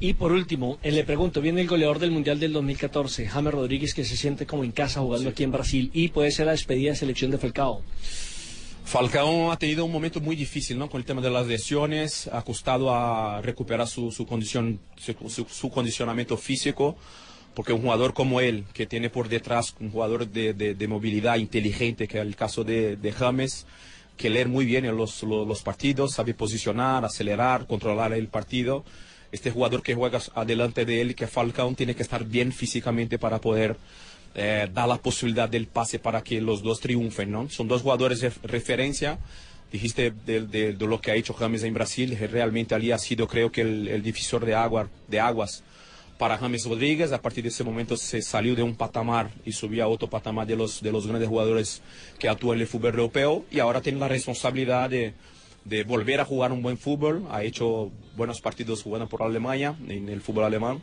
Y 0.00 0.12
por 0.14 0.30
último, 0.30 0.78
eh, 0.84 0.92
le 0.92 1.02
pregunto, 1.02 1.40
viene 1.40 1.60
el 1.60 1.66
goleador 1.66 1.98
del 1.98 2.12
Mundial 2.12 2.38
del 2.38 2.52
2014, 2.52 3.26
James 3.26 3.52
Rodríguez, 3.52 3.94
que 3.94 4.04
se 4.04 4.16
siente 4.16 4.46
como 4.46 4.62
en 4.62 4.70
casa 4.70 5.00
jugando 5.00 5.30
aquí 5.30 5.42
en 5.42 5.50
Brasil 5.50 5.90
y 5.92 6.08
puede 6.08 6.30
ser 6.30 6.46
la 6.46 6.52
despedida 6.52 6.90
de 6.90 6.96
selección 6.96 7.30
de 7.32 7.38
Falcao. 7.38 7.82
Falcao 8.84 9.52
ha 9.52 9.58
tenido 9.58 9.84
un 9.84 9.92
momento 9.92 10.20
muy 10.20 10.34
difícil 10.34 10.78
¿no? 10.78 10.88
con 10.88 11.00
el 11.00 11.04
tema 11.04 11.20
de 11.20 11.30
las 11.30 11.46
lesiones, 11.46 12.28
ha 12.32 12.42
costado 12.42 12.94
a 12.94 13.42
recuperar 13.42 13.86
su, 13.86 14.10
su 14.12 14.24
condición, 14.26 14.78
su, 14.96 15.14
su- 15.28 15.46
su 15.50 15.68
condicionamiento 15.70 16.36
físico, 16.38 16.96
porque 17.54 17.72
un 17.72 17.82
jugador 17.82 18.14
como 18.14 18.40
él, 18.40 18.64
que 18.72 18.86
tiene 18.86 19.10
por 19.10 19.28
detrás 19.28 19.74
un 19.80 19.90
jugador 19.90 20.28
de, 20.28 20.54
de- 20.54 20.74
de 20.74 20.88
movilidad 20.88 21.36
inteligente, 21.36 22.08
que 22.08 22.18
es 22.18 22.22
el 22.24 22.36
caso 22.36 22.64
de, 22.64 22.96
de 22.96 23.12
James, 23.12 23.66
que 24.16 24.30
leer 24.30 24.48
muy 24.48 24.64
bien 24.64 24.86
los, 24.96 25.22
los, 25.22 25.46
los 25.46 25.62
partidos, 25.62 26.12
sabe 26.14 26.32
posicionar, 26.34 27.04
acelerar, 27.04 27.66
controlar 27.66 28.12
el 28.14 28.28
partido. 28.28 28.84
Este 29.30 29.50
jugador 29.50 29.82
que 29.82 29.94
juega 29.94 30.20
adelante 30.34 30.84
de 30.84 31.00
él, 31.02 31.14
que 31.14 31.26
Falcao, 31.26 31.72
tiene 31.74 31.94
que 31.94 32.02
estar 32.02 32.24
bien 32.24 32.52
físicamente 32.52 33.18
para 33.18 33.40
poder 33.40 33.76
eh, 34.34 34.68
dar 34.72 34.88
la 34.88 34.96
posibilidad 34.98 35.48
del 35.48 35.66
pase 35.66 35.98
para 35.98 36.22
que 36.22 36.40
los 36.40 36.62
dos 36.62 36.80
triunfen, 36.80 37.30
¿no? 37.30 37.48
Son 37.50 37.68
dos 37.68 37.82
jugadores 37.82 38.20
de 38.20 38.30
referencia. 38.42 39.18
Dijiste 39.70 40.12
de, 40.24 40.46
de- 40.46 40.72
de 40.72 40.86
lo 40.86 40.98
que 41.00 41.10
ha 41.10 41.14
hecho 41.14 41.34
James 41.34 41.62
en 41.62 41.74
Brasil, 41.74 42.16
que 42.16 42.26
realmente 42.26 42.74
allí 42.74 42.90
ha 42.90 42.98
sido 42.98 43.28
creo 43.28 43.52
que 43.52 43.60
el, 43.60 43.88
el 43.88 44.02
divisor 44.02 44.46
de, 44.46 44.54
agua, 44.54 44.88
de 45.08 45.20
aguas 45.20 45.62
para 46.16 46.38
James 46.38 46.64
Rodríguez. 46.64 47.12
A 47.12 47.20
partir 47.20 47.42
de 47.42 47.50
ese 47.50 47.64
momento 47.64 47.96
se 47.98 48.22
salió 48.22 48.54
de 48.56 48.62
un 48.62 48.74
patamar 48.76 49.30
y 49.44 49.52
subió 49.52 49.84
a 49.84 49.88
otro 49.88 50.08
patamar 50.08 50.46
de 50.46 50.56
los, 50.56 50.80
de 50.82 50.90
los 50.90 51.06
grandes 51.06 51.28
jugadores 51.28 51.82
que 52.18 52.30
actúan 52.30 52.56
en 52.56 52.62
el 52.62 52.66
fútbol 52.66 52.90
europeo 52.94 53.44
y 53.50 53.58
ahora 53.58 53.82
tiene 53.82 53.98
la 53.98 54.08
responsabilidad 54.08 54.88
de, 54.88 55.12
de 55.68 55.84
volver 55.84 56.20
a 56.20 56.24
jugar 56.24 56.52
un 56.52 56.62
buen 56.62 56.78
fútbol. 56.78 57.26
Ha 57.30 57.42
hecho 57.42 57.90
buenos 58.16 58.40
partidos 58.40 58.82
jugando 58.82 59.08
por 59.08 59.22
Alemania, 59.22 59.74
en 59.88 60.08
el 60.08 60.20
fútbol 60.20 60.44
alemán. 60.44 60.82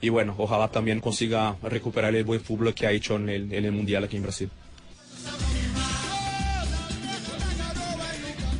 Y 0.00 0.08
bueno, 0.10 0.34
ojalá 0.36 0.68
también 0.68 1.00
consiga 1.00 1.56
recuperar 1.62 2.14
el 2.14 2.24
buen 2.24 2.40
fútbol 2.40 2.74
que 2.74 2.86
ha 2.86 2.92
hecho 2.92 3.16
en 3.16 3.28
el, 3.28 3.52
en 3.52 3.64
el 3.64 3.72
Mundial 3.72 4.04
aquí 4.04 4.16
en 4.16 4.22
Brasil. 4.22 4.50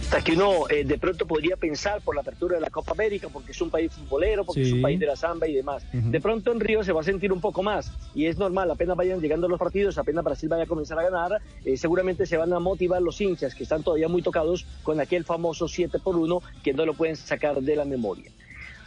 Hasta 0.06 0.22
que 0.22 0.34
uno 0.34 0.68
eh, 0.70 0.84
de 0.84 0.98
pronto 0.98 1.26
podría 1.26 1.56
pensar 1.56 2.00
por 2.00 2.14
la 2.14 2.20
apertura 2.20 2.54
de 2.54 2.60
la 2.60 2.70
Copa 2.70 2.92
América, 2.92 3.26
porque 3.32 3.50
es 3.50 3.60
un 3.60 3.70
país 3.70 3.90
futbolero, 3.90 4.44
porque 4.44 4.62
es 4.62 4.72
un 4.72 4.80
país 4.80 5.00
de 5.00 5.06
la 5.06 5.16
samba 5.16 5.48
y 5.48 5.54
demás. 5.54 5.84
De 5.92 6.20
pronto 6.20 6.52
en 6.52 6.60
Río 6.60 6.84
se 6.84 6.92
va 6.92 7.00
a 7.00 7.02
sentir 7.04 7.32
un 7.32 7.40
poco 7.40 7.64
más 7.64 7.90
y 8.14 8.26
es 8.26 8.38
normal, 8.38 8.70
apenas 8.70 8.96
vayan 8.96 9.20
llegando 9.20 9.48
los 9.48 9.58
partidos, 9.58 9.98
apenas 9.98 10.22
Brasil 10.22 10.48
vaya 10.48 10.62
a 10.62 10.66
comenzar 10.66 10.96
a 11.00 11.02
ganar, 11.02 11.42
eh, 11.64 11.76
seguramente 11.76 12.24
se 12.24 12.36
van 12.36 12.52
a 12.52 12.60
motivar 12.60 13.02
los 13.02 13.20
hinchas 13.20 13.56
que 13.56 13.64
están 13.64 13.82
todavía 13.82 14.06
muy 14.06 14.22
tocados 14.22 14.64
con 14.84 15.00
aquel 15.00 15.24
famoso 15.24 15.66
7 15.66 15.98
por 15.98 16.14
1 16.14 16.40
que 16.62 16.72
no 16.72 16.86
lo 16.86 16.94
pueden 16.94 17.16
sacar 17.16 17.60
de 17.60 17.74
la 17.74 17.84
memoria. 17.84 18.30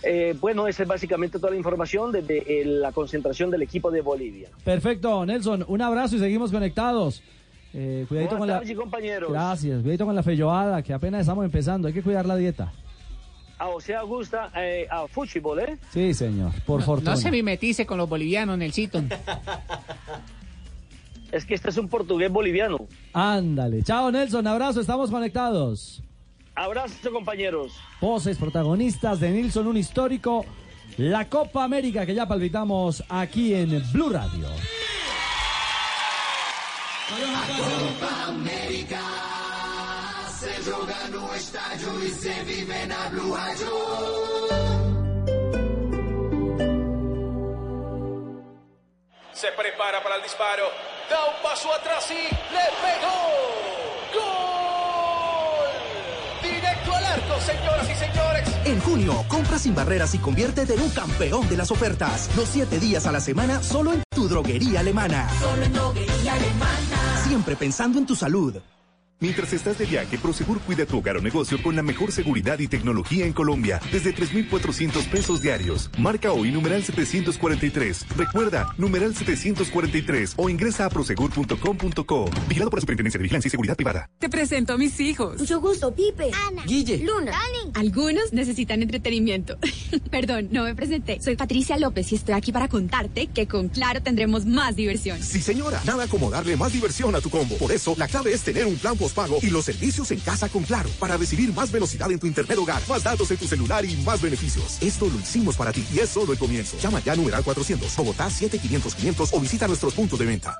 Eh, 0.04 0.38
bueno, 0.40 0.70
esa 0.70 0.84
es 0.84 0.90
básicamente 0.90 1.38
toda 1.38 1.52
la 1.52 1.58
información 1.58 2.14
desde 2.14 2.64
la 2.64 2.94
concentración 2.94 3.52
del 3.52 3.64
equipo 3.64 3.92
de 3.92 4.00
Bolivia. 4.00 4.48
Perfecto, 4.64 5.26
Nelson. 5.26 5.66
Un 5.68 5.82
abrazo 5.82 6.16
y 6.16 6.20
seguimos 6.20 6.50
conectados. 6.50 7.22
Eh, 7.74 8.06
cuidadito 8.08 8.38
Buenas 8.38 8.60
con 8.60 8.68
la. 8.68 8.76
compañeros. 8.76 9.32
Gracias. 9.32 9.82
Cuidadito 9.82 10.06
con 10.06 10.16
la 10.16 10.24
felloada, 10.24 10.82
que 10.82 10.94
apenas 10.94 11.22
estamos 11.22 11.46
empezando. 11.46 11.88
Hay 11.88 11.94
que 11.94 12.02
cuidar 12.02 12.26
la 12.26 12.36
dieta. 12.36 12.72
Ah, 13.58 13.68
o 13.68 13.82
sea, 13.82 14.04
gusta 14.04 14.52
eh, 14.56 14.88
a 14.90 15.08
fútbol, 15.08 15.60
¿eh? 15.60 15.78
Sí, 15.92 16.14
señor. 16.14 16.52
Por 16.66 16.82
fortuna. 16.82 17.12
No 17.12 17.18
se 17.18 17.30
mimetice 17.30 17.86
con 17.86 17.98
los 17.98 18.08
bolivianos, 18.08 18.58
Nelsito. 18.58 19.02
Es 21.32 21.46
que 21.46 21.54
este 21.54 21.70
es 21.70 21.78
un 21.78 21.88
portugués 21.88 22.32
boliviano. 22.32 22.88
Ándale. 23.14 23.84
Chao, 23.84 24.12
Nelson. 24.12 24.48
Abrazo. 24.48 24.82
Estamos 24.82 25.12
conectados. 25.12 26.02
Abrazo, 26.56 27.12
compañeros. 27.12 27.74
Voces 28.02 28.38
protagonistas 28.38 29.20
de 29.20 29.30
Nilsson, 29.30 29.68
un 29.68 29.78
histórico. 29.78 30.44
La 30.98 31.30
Copa 31.30 31.64
América 31.64 32.06
que 32.06 32.16
ya 32.16 32.28
palpitamos 32.28 33.04
aquí 33.10 33.54
en 33.54 33.84
Blue 33.94 34.10
Radio. 34.10 34.48
Copa 37.10 38.28
América 38.28 39.02
se 40.40 40.62
joga 40.62 41.08
no 41.10 41.34
estádio 41.34 42.04
e 42.04 42.10
se 42.12 42.34
vive 42.44 42.86
na 42.86 43.10
Blue 43.10 43.36
Radio. 43.36 43.74
Se 49.34 49.52
prepara 49.54 50.04
para 50.04 50.18
el 50.18 50.22
disparo. 50.22 50.70
Da 51.10 51.26
un 51.26 51.42
paso 51.42 51.74
atrás 51.74 52.12
y 52.12 52.24
le 52.54 52.66
pegó. 52.84 53.18
¡Gol! 54.14 55.72
Directo 56.44 56.96
al 56.96 57.06
arco, 57.06 57.38
y 57.38 57.42
señores. 57.42 57.79
En 58.70 58.80
junio, 58.82 59.26
compra 59.28 59.58
sin 59.58 59.74
barreras 59.74 60.14
y 60.14 60.20
conviértete 60.20 60.76
en 60.76 60.82
un 60.82 60.92
campeón 60.92 61.50
de 61.50 61.58
las 61.58 61.72
ofertas. 61.72 62.30
Los 62.38 62.50
siete 62.50 62.80
días 62.80 63.08
a 63.08 63.12
la 63.12 63.20
semana 63.20 63.64
solo 63.64 63.94
en 63.94 64.04
tu 64.14 64.28
droguería 64.30 64.82
alemana. 64.82 65.28
Solo 65.40 65.64
en 65.64 65.74
droguería 65.74 66.34
alemana. 66.34 67.24
Siempre 67.28 67.56
pensando 67.56 67.98
en 67.98 68.06
tu 68.06 68.16
salud. 68.16 68.58
Mientras 69.22 69.52
estás 69.52 69.78
de 69.78 69.86
viaje, 69.86 70.18
Prosegur 70.18 70.62
cuida 70.62 70.86
tu 70.86 70.98
hogar 70.98 71.18
o 71.18 71.22
negocio 71.22 71.62
con 71.62 71.76
la 71.76 71.84
mejor 71.84 72.14
seguridad 72.14 72.58
y 72.60 72.70
tecnología 72.70 73.26
en 73.26 73.34
Colombia, 73.34 73.82
desde 73.92 74.14
3,400 74.14 75.04
pesos 75.08 75.42
diarios. 75.42 75.90
Marca 75.98 76.32
hoy 76.32 76.52
numeral 76.52 76.86
743. 76.86 78.06
Recuerda, 78.16 78.74
numeral 78.78 79.14
743 79.14 80.36
o 80.38 80.50
ingresa 80.50 80.86
a 80.86 80.90
prosegur.com.co. 80.90 82.30
Vigilado 82.48 82.70
por 82.70 82.78
la 82.78 82.82
Superintendencia 82.82 83.18
de 83.18 83.24
Vigilancia 83.24 83.50
y 83.50 83.52
Seguridad 83.52 83.76
Privada. 83.76 84.10
Te 84.20 84.30
presento 84.30 84.72
a 84.72 84.78
mis 84.78 84.98
hijos. 85.02 85.38
Mucho 85.38 85.60
gusto, 85.60 85.94
Pipe. 85.94 86.32
Ana. 86.48 86.64
Guille. 86.66 87.00
Luna. 87.00 87.34
Algunos 87.74 88.32
necesitan 88.32 88.82
entretenimiento. 88.82 89.58
Perdón, 90.12 90.48
no 90.52 90.64
me 90.64 90.76
presenté. 90.76 91.22
Soy 91.22 91.36
Patricia 91.36 91.78
López 91.78 92.10
y 92.14 92.16
estoy 92.16 92.36
aquí 92.36 92.54
para 92.54 92.70
contarte 92.70 93.28
que 93.28 93.48
con 93.50 93.68
Claro 93.68 94.02
tendremos 94.02 94.46
más 94.46 94.78
diversión. 94.78 95.22
Sí, 95.22 95.42
señora, 95.42 95.82
nada 95.86 96.08
como 96.08 96.32
darle 96.32 96.56
más 96.56 96.72
diversión 96.72 97.14
a 97.16 97.20
tu 97.20 97.30
combo. 97.30 97.58
Por 97.58 97.74
eso, 97.74 97.96
la 97.98 98.08
clave 98.08 98.32
es 98.32 98.44
tener 98.44 98.66
un 98.66 98.78
plan 98.78 98.96
postpago 99.10 99.40
y 99.42 99.50
los 99.50 99.66
servicios 99.66 100.12
en 100.12 100.20
casa 100.20 100.50
con 100.50 100.64
Claro 100.64 100.90
para 101.00 101.18
recibir 101.18 101.54
más 101.54 101.72
velocidad 101.72 102.12
en 102.12 102.20
tu 102.20 102.28
internet 102.28 102.58
hogar, 102.58 102.82
más 102.88 103.04
datos 103.04 103.30
en 103.32 103.38
tu 103.38 103.48
celular 103.48 103.84
y 103.86 103.96
más 103.98 104.22
beneficios. 104.22 104.78
Esto 104.82 105.08
lo 105.08 105.20
hicimos 105.20 105.56
para 105.56 105.72
ti 105.72 105.86
y 105.94 106.00
es 106.00 106.10
solo 106.10 106.34
el 106.34 106.40
comienzo. 106.40 106.78
Llama 106.80 107.02
ya 107.04 107.14
a 107.14 107.16
numeral 107.16 107.44
400, 107.44 107.96
Bogotá 107.96 108.30
7500 108.30 108.96
500 108.96 109.34
o 109.34 109.40
visita 109.40 109.68
nuestros 109.68 109.94
puntos 109.94 110.20
de 110.20 110.26
venta. 110.26 110.58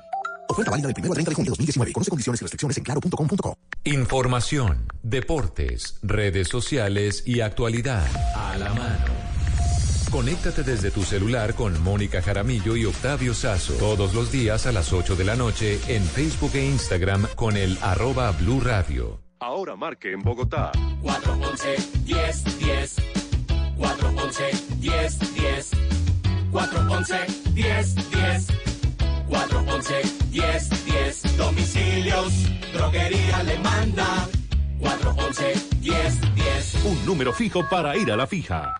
Oferta 0.48 0.70
válida 0.70 0.88
del 0.88 0.96
1 0.98 1.06
al 1.06 1.14
30 1.14 1.30
de 1.30 1.34
junio 1.34 1.46
de 1.46 1.50
2019. 1.50 1.92
Conoce 1.92 2.10
condiciones 2.10 2.40
y 2.40 2.44
restricciones 2.44 2.76
en 2.76 2.84
claro.com.co. 2.84 3.58
Información, 3.84 4.88
deportes, 5.02 5.98
redes 6.02 6.48
sociales 6.48 7.22
y 7.24 7.40
actualidad 7.40 8.06
a 8.34 8.56
la 8.56 8.74
mano. 8.74 9.29
Conéctate 10.10 10.64
desde 10.64 10.90
tu 10.90 11.04
celular 11.04 11.54
con 11.54 11.80
Mónica 11.84 12.20
Jaramillo 12.20 12.74
y 12.74 12.84
Octavio 12.84 13.32
Sazo 13.32 13.74
todos 13.74 14.12
los 14.12 14.32
días 14.32 14.66
a 14.66 14.72
las 14.72 14.92
8 14.92 15.14
de 15.14 15.24
la 15.24 15.36
noche 15.36 15.78
en 15.86 16.02
Facebook 16.02 16.50
e 16.54 16.66
Instagram 16.66 17.28
con 17.36 17.56
el 17.56 17.78
arroba 17.80 18.32
Blue 18.32 18.60
Radio. 18.60 19.20
Ahora 19.38 19.76
marque 19.76 20.12
en 20.12 20.20
Bogotá. 20.20 20.72
411 21.02 21.76
10 22.04 22.58
10 22.58 22.96
411 23.78 24.50
10 24.80 25.34
10 25.34 25.70
411 26.50 27.16
10 27.54 28.10
10 28.10 28.46
411 29.28 29.94
10 30.30 30.84
10 30.86 31.36
Domicilios, 31.36 32.32
droguería 32.72 33.36
alemana 33.38 34.28
411 34.80 35.54
10 35.80 36.34
10 36.34 36.84
Un 36.84 37.06
número 37.06 37.32
fijo 37.32 37.68
para 37.68 37.96
ir 37.96 38.10
a 38.10 38.16
la 38.16 38.26
fija. 38.26 38.74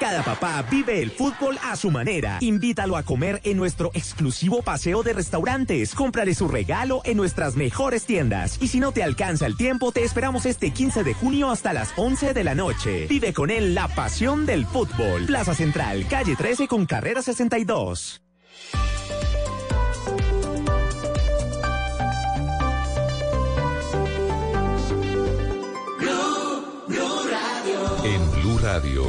Cada 0.00 0.22
papá 0.24 0.64
vive 0.70 1.00
el 1.00 1.10
fútbol 1.10 1.58
a 1.62 1.76
su 1.76 1.90
manera. 1.90 2.38
Invítalo 2.40 2.96
a 2.96 3.02
comer 3.02 3.40
en 3.44 3.56
nuestro 3.56 3.90
exclusivo 3.94 4.62
paseo 4.62 5.02
de 5.02 5.12
restaurantes. 5.12 5.94
Cómprale 5.94 6.34
su 6.34 6.48
regalo 6.48 7.02
en 7.04 7.16
nuestras 7.16 7.54
mejores 7.54 8.04
tiendas. 8.04 8.58
Y 8.60 8.68
si 8.68 8.80
no 8.80 8.92
te 8.92 9.02
alcanza 9.02 9.46
el 9.46 9.56
tiempo, 9.56 9.92
te 9.92 10.02
esperamos 10.02 10.44
este 10.46 10.70
15 10.70 11.04
de 11.04 11.14
junio 11.14 11.50
hasta 11.50 11.72
las 11.72 11.92
11 11.96 12.34
de 12.34 12.44
la 12.44 12.54
noche. 12.54 13.06
Vive 13.06 13.32
con 13.32 13.50
él 13.50 13.74
la 13.74 13.88
pasión 13.88 14.44
del 14.44 14.66
fútbol. 14.66 15.26
Plaza 15.26 15.54
Central, 15.54 16.06
calle 16.08 16.34
13 16.36 16.66
con 16.66 16.86
carrera 16.86 17.22
62. 17.22 18.22
Radio, 28.62 29.02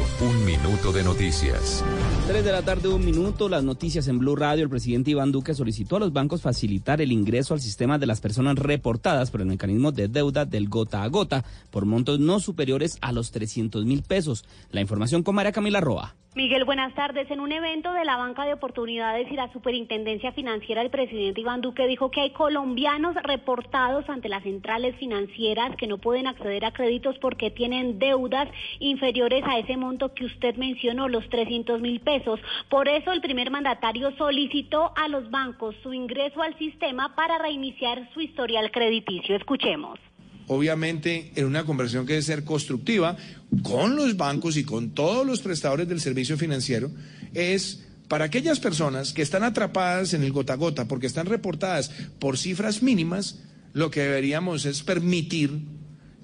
minuto 0.56 0.92
de 0.92 1.02
noticias. 1.02 1.84
3 2.28 2.44
de 2.44 2.52
la 2.52 2.62
tarde, 2.62 2.88
un 2.88 3.04
minuto, 3.04 3.48
las 3.48 3.64
noticias 3.64 4.06
en 4.06 4.20
Blue 4.20 4.36
Radio. 4.36 4.62
El 4.62 4.70
presidente 4.70 5.10
Iván 5.10 5.32
Duque 5.32 5.52
solicitó 5.52 5.96
a 5.96 5.98
los 5.98 6.12
bancos 6.12 6.42
facilitar 6.42 7.00
el 7.00 7.10
ingreso 7.10 7.54
al 7.54 7.60
sistema 7.60 7.98
de 7.98 8.06
las 8.06 8.20
personas 8.20 8.56
reportadas 8.56 9.32
por 9.32 9.40
el 9.40 9.48
mecanismo 9.48 9.90
de 9.90 10.06
deuda 10.06 10.44
del 10.44 10.68
gota 10.68 11.02
a 11.02 11.08
gota 11.08 11.44
por 11.70 11.86
montos 11.86 12.20
no 12.20 12.38
superiores 12.38 12.98
a 13.00 13.10
los 13.10 13.32
300 13.32 13.84
mil 13.84 14.02
pesos. 14.02 14.44
La 14.70 14.80
información 14.80 15.24
con 15.24 15.34
María 15.34 15.50
Camila 15.50 15.80
Roa. 15.80 16.14
Miguel, 16.36 16.64
buenas 16.64 16.92
tardes. 16.96 17.30
En 17.30 17.38
un 17.38 17.52
evento 17.52 17.92
de 17.92 18.04
la 18.04 18.16
Banca 18.16 18.44
de 18.44 18.54
Oportunidades 18.54 19.30
y 19.30 19.36
la 19.36 19.52
Superintendencia 19.52 20.32
Financiera, 20.32 20.82
el 20.82 20.90
presidente 20.90 21.40
Iván 21.40 21.60
Duque 21.60 21.86
dijo 21.86 22.10
que 22.10 22.22
hay 22.22 22.32
colombianos 22.32 23.14
reportados 23.22 24.08
ante 24.08 24.28
las 24.28 24.42
centrales 24.42 24.96
financieras 24.96 25.76
que 25.76 25.86
no 25.86 25.98
pueden 25.98 26.26
acceder 26.26 26.64
a 26.64 26.72
créditos 26.72 27.16
porque 27.20 27.52
tienen 27.52 28.00
deudas 28.00 28.48
inferiores 28.80 29.44
a 29.46 29.60
ese 29.60 29.76
monto 29.76 30.12
que 30.12 30.24
usted 30.24 30.43
mencionó, 30.52 31.08
los 31.08 31.28
300 31.28 31.80
mil 31.80 32.00
pesos. 32.00 32.40
Por 32.68 32.88
eso 32.88 33.12
el 33.12 33.20
primer 33.20 33.50
mandatario 33.50 34.14
solicitó 34.16 34.92
a 34.96 35.08
los 35.08 35.30
bancos 35.30 35.74
su 35.82 35.92
ingreso 35.92 36.42
al 36.42 36.56
sistema 36.58 37.14
para 37.14 37.38
reiniciar 37.38 38.08
su 38.12 38.20
historial 38.20 38.70
crediticio. 38.70 39.36
Escuchemos. 39.36 39.98
obviamente 40.46 41.32
en 41.36 41.46
una 41.46 41.64
conversión 41.64 42.04
que 42.04 42.12
debe 42.12 42.22
ser 42.22 42.44
constructiva 42.44 43.16
con 43.62 43.96
los 43.96 44.18
bancos 44.18 44.58
y 44.58 44.64
con 44.64 44.90
todos 44.90 45.26
los 45.26 45.40
prestadores 45.40 45.88
del 45.88 46.00
servicio 46.00 46.36
financiero, 46.36 46.90
es 47.32 47.86
para 48.08 48.26
aquellas 48.26 48.60
personas 48.60 49.12
que 49.12 49.22
están 49.22 49.42
atrapadas 49.42 50.12
en 50.12 50.22
el 50.22 50.32
gota 50.32 50.52
a 50.52 50.56
gota 50.56 50.86
porque 50.86 51.06
están 51.06 51.26
reportadas 51.26 51.88
por 52.18 52.36
cifras 52.36 52.82
mínimas, 52.82 53.40
lo 53.72 53.90
que 53.90 54.02
deberíamos 54.02 54.66
es 54.66 54.82
permitir 54.82 55.50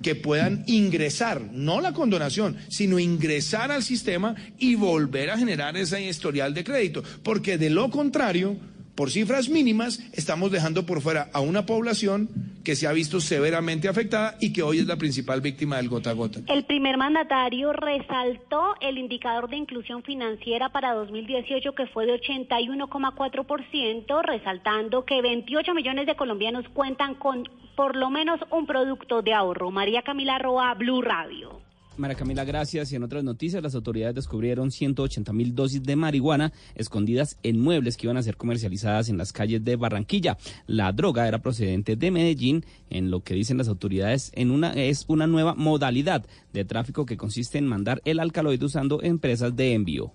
que 0.03 0.15
puedan 0.15 0.65
ingresar, 0.67 1.41
no 1.53 1.81
la 1.81 1.93
condonación, 1.93 2.57
sino 2.69 2.99
ingresar 2.99 3.71
al 3.71 3.83
sistema 3.83 4.35
y 4.59 4.75
volver 4.75 5.31
a 5.31 5.39
generar 5.39 5.77
ese 5.77 6.03
historial 6.03 6.55
de 6.55 6.65
crédito, 6.65 7.03
porque 7.23 7.59
de 7.59 7.71
lo 7.71 7.91
contrario, 7.91 8.57
por 8.95 9.11
cifras 9.11 9.49
mínimas, 9.49 9.99
estamos 10.13 10.51
dejando 10.51 10.87
por 10.87 11.01
fuera 11.01 11.29
a 11.33 11.41
una 11.41 11.67
población 11.67 12.29
que 12.65 12.77
se 12.77 12.87
ha 12.87 12.93
visto 12.93 13.21
severamente 13.21 13.89
afectada 13.89 14.37
y 14.41 14.53
que 14.53 14.63
hoy 14.63 14.79
es 14.79 14.87
la 14.87 14.97
principal 14.97 15.41
víctima 15.41 15.79
del 15.79 15.89
gota 15.89 16.11
a 16.11 16.13
gota. 16.13 16.41
El 16.47 16.65
primer 16.65 16.99
mandatario 16.99 17.73
resaltó 17.73 18.75
el 18.81 18.99
indicador 18.99 19.49
de 19.49 19.57
inclusión 19.57 20.03
financiera 20.03 20.69
para 20.71 20.93
2018 20.93 21.75
que 21.75 21.87
fue 21.87 22.07
de 22.07 22.21
81,4%, 22.21 24.23
resaltando 24.23 25.05
que 25.05 25.23
28 25.23 25.75
millones 25.75 26.07
de 26.07 26.17
colombianos 26.17 26.65
cuentan 26.75 27.15
con 27.15 27.49
por 27.77 27.95
lo 27.97 28.11
menos 28.11 28.41
un 28.51 28.67
producto 28.67 29.23
de 29.23 29.33
ahorro. 29.33 29.71
María 29.71 30.03
Camila 30.03 30.39
Roa, 30.39 30.75
Blue 30.75 31.01
Radio. 31.01 31.70
María 32.01 32.17
Camila, 32.17 32.45
gracias. 32.45 32.91
Y 32.93 32.97
en 32.97 33.03
otras 33.03 33.23
noticias, 33.23 33.63
las 33.63 33.75
autoridades 33.75 34.15
descubrieron 34.15 34.71
180 34.71 35.33
mil 35.33 35.55
dosis 35.55 35.83
de 35.83 35.97
marihuana 35.97 36.53
escondidas 36.75 37.39
en 37.43 37.61
muebles 37.61 37.97
que 37.97 38.07
iban 38.07 38.17
a 38.17 38.23
ser 38.23 38.37
comercializadas 38.37 39.09
en 39.09 39.19
las 39.19 39.33
calles 39.33 39.65
de 39.65 39.77
Barranquilla. 39.77 40.39
La 40.67 40.93
droga 40.93 41.29
era 41.29 41.39
procedente 41.39 41.97
de 41.97 42.11
Medellín, 42.11 42.65
en 42.89 43.11
lo 43.11 43.21
que 43.21 43.35
dicen 43.35 43.59
las 43.59 43.69
autoridades, 43.69 44.33
en 44.35 44.51
una, 44.51 44.73
es 44.73 45.05
una 45.09 45.27
nueva 45.27 45.55
modalidad 45.55 46.25
de 46.53 46.65
tráfico 46.65 47.07
que 47.07 47.17
consiste 47.17 47.59
en 47.59 47.67
mandar 47.67 48.01
el 48.05 48.19
alcaloide 48.19 48.65
usando 48.65 49.03
empresas 49.03 49.55
de 49.55 49.75
envío. 49.75 50.13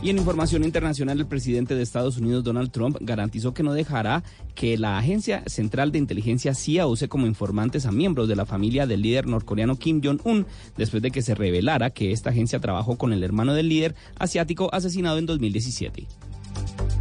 Y 0.00 0.10
en 0.10 0.18
información 0.18 0.62
internacional, 0.62 1.18
el 1.18 1.26
presidente 1.26 1.74
de 1.74 1.82
Estados 1.82 2.18
Unidos, 2.18 2.44
Donald 2.44 2.70
Trump, 2.70 2.98
garantizó 3.00 3.52
que 3.52 3.64
no 3.64 3.72
dejará 3.72 4.22
que 4.54 4.78
la 4.78 4.96
Agencia 4.96 5.42
Central 5.46 5.90
de 5.90 5.98
Inteligencia 5.98 6.54
CIA 6.54 6.86
use 6.86 7.08
como 7.08 7.26
informantes 7.26 7.84
a 7.84 7.90
miembros 7.90 8.28
de 8.28 8.36
la 8.36 8.46
familia 8.46 8.86
del 8.86 9.02
líder 9.02 9.26
norcoreano 9.26 9.76
Kim 9.76 10.00
Jong-un, 10.02 10.46
después 10.76 11.02
de 11.02 11.10
que 11.10 11.22
se 11.22 11.34
revelara 11.34 11.90
que 11.90 12.12
esta 12.12 12.30
agencia 12.30 12.60
trabajó 12.60 12.96
con 12.96 13.12
el 13.12 13.24
hermano 13.24 13.54
del 13.54 13.68
líder 13.68 13.96
asiático 14.18 14.72
asesinado 14.72 15.18
en 15.18 15.26
2017. 15.26 16.06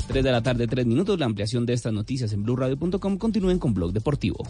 3 0.08 0.24
de 0.24 0.32
la 0.32 0.42
tarde, 0.42 0.68
3 0.68 0.86
minutos. 0.86 1.20
La 1.20 1.26
ampliación 1.26 1.66
de 1.66 1.74
estas 1.74 1.94
noticias 1.94 2.34
en 2.34 2.44
blueradio.com. 2.44 3.18
Continúen 3.18 3.60
con 3.60 3.74
Blog 3.74 3.92
Deportivo. 3.92 4.44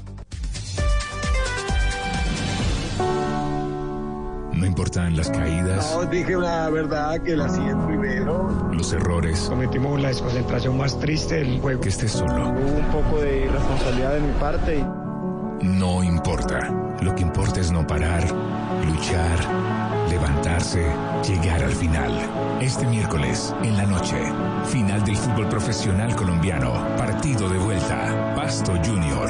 No 4.57 4.65
importan 4.65 5.15
las 5.15 5.29
caídas, 5.29 5.93
No, 5.95 6.05
dije 6.05 6.35
una 6.35 6.69
verdad 6.69 7.19
que 7.21 7.35
la 7.35 7.47
siento 7.47 7.85
primero. 7.87 8.69
los 8.73 8.91
errores, 8.91 9.39
Cometimos 9.49 10.01
la 10.01 10.07
desconcentración 10.09 10.77
más 10.77 10.97
triste 10.99 11.35
del 11.35 11.59
juego. 11.61 11.81
que 11.81 11.89
estés 11.89 12.11
solo. 12.11 12.49
Hubo 12.49 12.77
un 12.77 12.85
poco 12.91 13.21
de 13.21 13.45
irresponsabilidad 13.45 14.13
de 14.13 14.19
mi 14.21 14.33
parte. 14.39 14.85
No 15.61 16.03
importa. 16.03 16.73
Lo 17.01 17.13
que 17.13 17.21
importa 17.21 17.59
es 17.59 17.71
no 17.71 17.85
parar, 17.85 18.23
luchar, 18.87 19.37
levantarse, 20.09 20.83
llegar 21.27 21.63
al 21.63 21.71
final. 21.73 22.11
Este 22.59 22.87
miércoles, 22.87 23.53
en 23.63 23.77
la 23.77 23.85
noche, 23.85 24.15
final 24.65 25.03
del 25.03 25.15
fútbol 25.15 25.47
profesional 25.47 26.15
colombiano. 26.15 26.73
Partido 26.97 27.47
de 27.49 27.59
vuelta. 27.59 28.33
Pasto 28.35 28.73
Junior. 28.83 29.29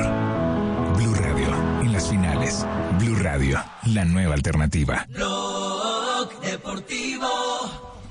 Las 1.98 2.10
finales. 2.10 2.64
Blue 3.00 3.16
Radio. 3.16 3.58
La 3.88 4.06
nueva 4.06 4.36
alternativa. 4.36 5.04
Blog 5.10 6.30
Deportivo 6.42 7.28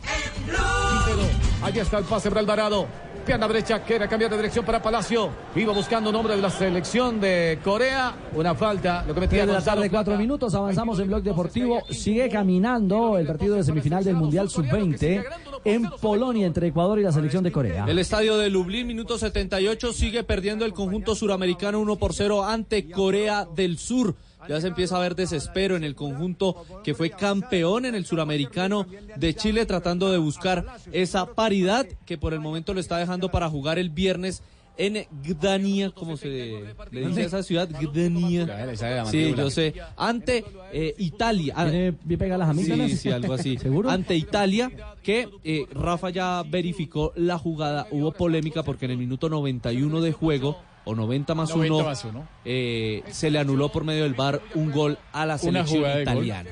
en 0.02 0.44
Blue. 0.44 1.28
Ahí 1.62 1.78
está 1.78 1.98
el 1.98 2.04
pase 2.04 2.28
para 2.28 2.40
Alvarado. 2.40 2.88
Pierna 3.24 3.46
derecha, 3.46 3.84
quiere 3.84 4.08
cambiar 4.08 4.32
de 4.32 4.38
dirección 4.38 4.64
para 4.64 4.82
Palacio. 4.82 5.30
Iba 5.54 5.72
buscando 5.72 6.10
un 6.10 6.16
hombre 6.16 6.34
de 6.34 6.42
la 6.42 6.50
selección 6.50 7.20
de 7.20 7.60
Corea. 7.62 8.12
Una 8.34 8.56
falta, 8.56 9.04
lo 9.06 9.14
que 9.14 9.20
metía 9.20 9.46
de 9.46 9.52
la 9.52 9.62
tarde, 9.62 9.88
cuatro 9.88 10.16
minutos, 10.16 10.52
avanzamos 10.56 10.98
en 10.98 11.06
Blog 11.06 11.22
Deportivo. 11.22 11.82
Sigue 11.88 12.28
caminando 12.28 13.18
el 13.18 13.26
partido 13.28 13.54
de 13.54 13.62
semifinal 13.62 14.02
del 14.02 14.16
Mundial 14.16 14.50
Sub-20 14.50 15.24
en 15.66 15.90
Polonia 16.00 16.46
entre 16.46 16.68
Ecuador 16.68 16.98
y 17.00 17.02
la 17.02 17.10
selección 17.10 17.42
de 17.42 17.50
Corea. 17.50 17.86
El 17.88 17.98
estadio 17.98 18.38
de 18.38 18.48
Lublin, 18.48 18.86
minuto 18.86 19.18
78, 19.18 19.92
sigue 19.92 20.22
perdiendo 20.22 20.64
el 20.64 20.72
conjunto 20.72 21.16
suramericano 21.16 21.80
1 21.80 21.96
por 21.96 22.14
0 22.14 22.44
ante 22.44 22.88
Corea 22.88 23.46
del 23.56 23.76
Sur. 23.76 24.14
Ya 24.48 24.60
se 24.60 24.68
empieza 24.68 24.96
a 24.96 25.00
ver 25.00 25.16
desespero 25.16 25.74
en 25.74 25.82
el 25.82 25.96
conjunto 25.96 26.64
que 26.84 26.94
fue 26.94 27.10
campeón 27.10 27.84
en 27.84 27.96
el 27.96 28.06
suramericano 28.06 28.86
de 29.16 29.34
Chile, 29.34 29.66
tratando 29.66 30.12
de 30.12 30.18
buscar 30.18 30.66
esa 30.92 31.26
paridad 31.34 31.84
que 32.04 32.16
por 32.16 32.32
el 32.32 32.38
momento 32.38 32.72
lo 32.72 32.78
está 32.78 32.98
dejando 32.98 33.30
para 33.30 33.50
jugar 33.50 33.80
el 33.80 33.90
viernes 33.90 34.42
en 34.76 35.06
Gdania, 35.22 35.90
como 35.90 36.16
se 36.16 36.28
le 36.90 37.06
dice 37.06 37.22
a 37.22 37.24
esa 37.24 37.42
ciudad, 37.42 37.68
Gdania. 37.68 38.76
Sí, 39.06 39.34
yo 39.36 39.50
sé. 39.50 39.74
Ante 39.96 40.44
eh, 40.72 40.94
Italia. 40.98 41.54
Ah, 41.56 41.64
¿Tiene 41.64 41.94
bien 42.04 42.18
pegadas 42.18 42.40
las 42.40 42.50
amígdalas? 42.50 42.90
Sí, 42.90 42.96
sí, 42.96 43.10
algo 43.10 43.32
así. 43.34 43.56
¿Seguro? 43.58 43.90
Ante 43.90 44.16
Italia, 44.16 44.70
que 45.02 45.28
eh, 45.44 45.66
Rafa 45.72 46.10
ya 46.10 46.42
verificó 46.48 47.12
la 47.16 47.38
jugada. 47.38 47.86
Hubo 47.90 48.12
polémica 48.12 48.62
porque 48.62 48.84
en 48.84 48.92
el 48.92 48.98
minuto 48.98 49.28
91 49.28 50.00
de 50.00 50.12
juego, 50.12 50.58
o 50.84 50.94
90 50.94 51.34
más 51.34 51.50
90 51.50 51.74
1, 51.74 51.84
más 51.84 52.04
uno. 52.04 52.28
eh, 52.44 53.02
se 53.10 53.30
le 53.30 53.38
anuló 53.38 53.70
por 53.70 53.84
medio 53.84 54.04
del 54.04 54.14
VAR 54.14 54.40
un 54.54 54.70
gol 54.70 54.98
a 55.12 55.26
la 55.26 55.36
selección 55.36 56.00
italiana. 56.00 56.48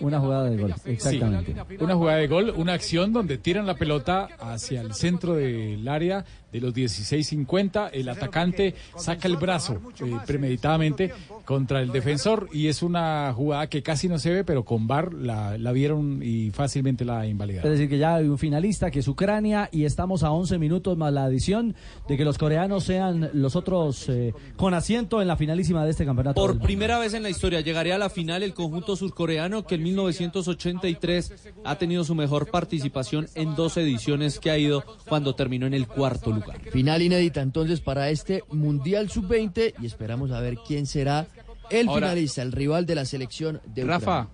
Una 0.00 0.20
jugada 0.20 0.44
de 0.50 0.56
gol, 0.56 0.74
exactamente. 0.84 1.54
Sí, 1.68 1.76
una 1.80 1.94
jugada 1.94 2.18
de 2.18 2.28
gol, 2.28 2.54
una 2.56 2.74
acción 2.74 3.12
donde 3.12 3.38
tiran 3.38 3.66
la 3.66 3.74
pelota 3.74 4.28
hacia 4.38 4.82
el 4.82 4.94
centro 4.94 5.34
del 5.34 5.86
área 5.88 6.24
de 6.52 6.60
los 6.60 6.74
16.50. 6.74 7.90
El 7.92 8.08
atacante 8.08 8.74
saca 8.96 9.28
el 9.28 9.36
brazo 9.36 9.80
eh, 10.00 10.16
premeditadamente 10.26 11.12
contra 11.44 11.80
el 11.80 11.92
defensor 11.92 12.48
y 12.52 12.68
es 12.68 12.82
una 12.82 13.32
jugada 13.34 13.68
que 13.68 13.82
casi 13.82 14.08
no 14.08 14.18
se 14.18 14.30
ve, 14.32 14.44
pero 14.44 14.64
con 14.64 14.86
VAR 14.86 15.12
la, 15.14 15.58
la 15.58 15.72
vieron 15.72 16.20
y 16.22 16.50
fácilmente 16.50 17.04
la 17.04 17.24
Es 17.24 17.30
invalidaron. 17.30 17.70
decir, 17.72 17.88
que 17.88 17.98
ya 17.98 18.16
hay 18.16 18.26
un 18.28 18.38
finalista 18.38 18.90
que 18.90 19.00
es 19.00 19.08
Ucrania 19.08 19.68
y 19.72 19.84
estamos 19.84 20.22
a 20.22 20.30
11 20.30 20.58
minutos 20.58 20.96
más 20.96 21.12
la 21.12 21.24
adición 21.24 21.74
de 22.08 22.16
que 22.16 22.24
los 22.24 22.38
coreanos 22.38 22.84
sean 22.84 23.30
los 23.32 23.54
otros 23.56 24.08
eh, 24.08 24.32
con 24.56 24.74
asiento 24.74 25.22
en 25.22 25.28
la 25.28 25.36
finalísima 25.36 25.84
de 25.84 25.90
este 25.90 26.04
campeonato. 26.04 26.40
Por 26.40 26.58
primera 26.58 26.98
vez 26.98 27.14
en 27.14 27.22
la 27.22 27.30
historia 27.30 27.60
llegaría 27.60 27.94
a 27.94 27.98
la 27.98 28.10
final 28.10 28.42
el 28.42 28.54
conjunto 28.54 28.96
surcoreano 28.96 29.64
que 29.66 29.76
en 29.76 29.82
1983 29.84 31.32
ha 31.64 31.76
tenido 31.76 32.04
su 32.04 32.14
mejor 32.14 32.50
participación 32.50 33.28
en 33.34 33.54
dos 33.54 33.76
ediciones 33.76 34.38
que 34.38 34.50
ha 34.50 34.58
ido 34.58 34.84
cuando 35.08 35.34
terminó 35.34 35.66
en 35.66 35.74
el 35.74 35.86
cuarto 35.86 36.30
lugar. 36.30 36.45
Final 36.72 37.02
inédita 37.02 37.40
entonces 37.40 37.80
para 37.80 38.10
este 38.10 38.42
Mundial 38.50 39.10
Sub-20 39.10 39.74
y 39.80 39.86
esperamos 39.86 40.30
a 40.30 40.40
ver 40.40 40.56
quién 40.66 40.86
será 40.86 41.26
el 41.70 41.88
Ahora- 41.88 42.08
finalista, 42.08 42.42
el 42.42 42.52
rival 42.52 42.86
de 42.86 42.94
la 42.94 43.04
selección 43.04 43.60
de 43.66 43.84
Rafa, 43.84 44.28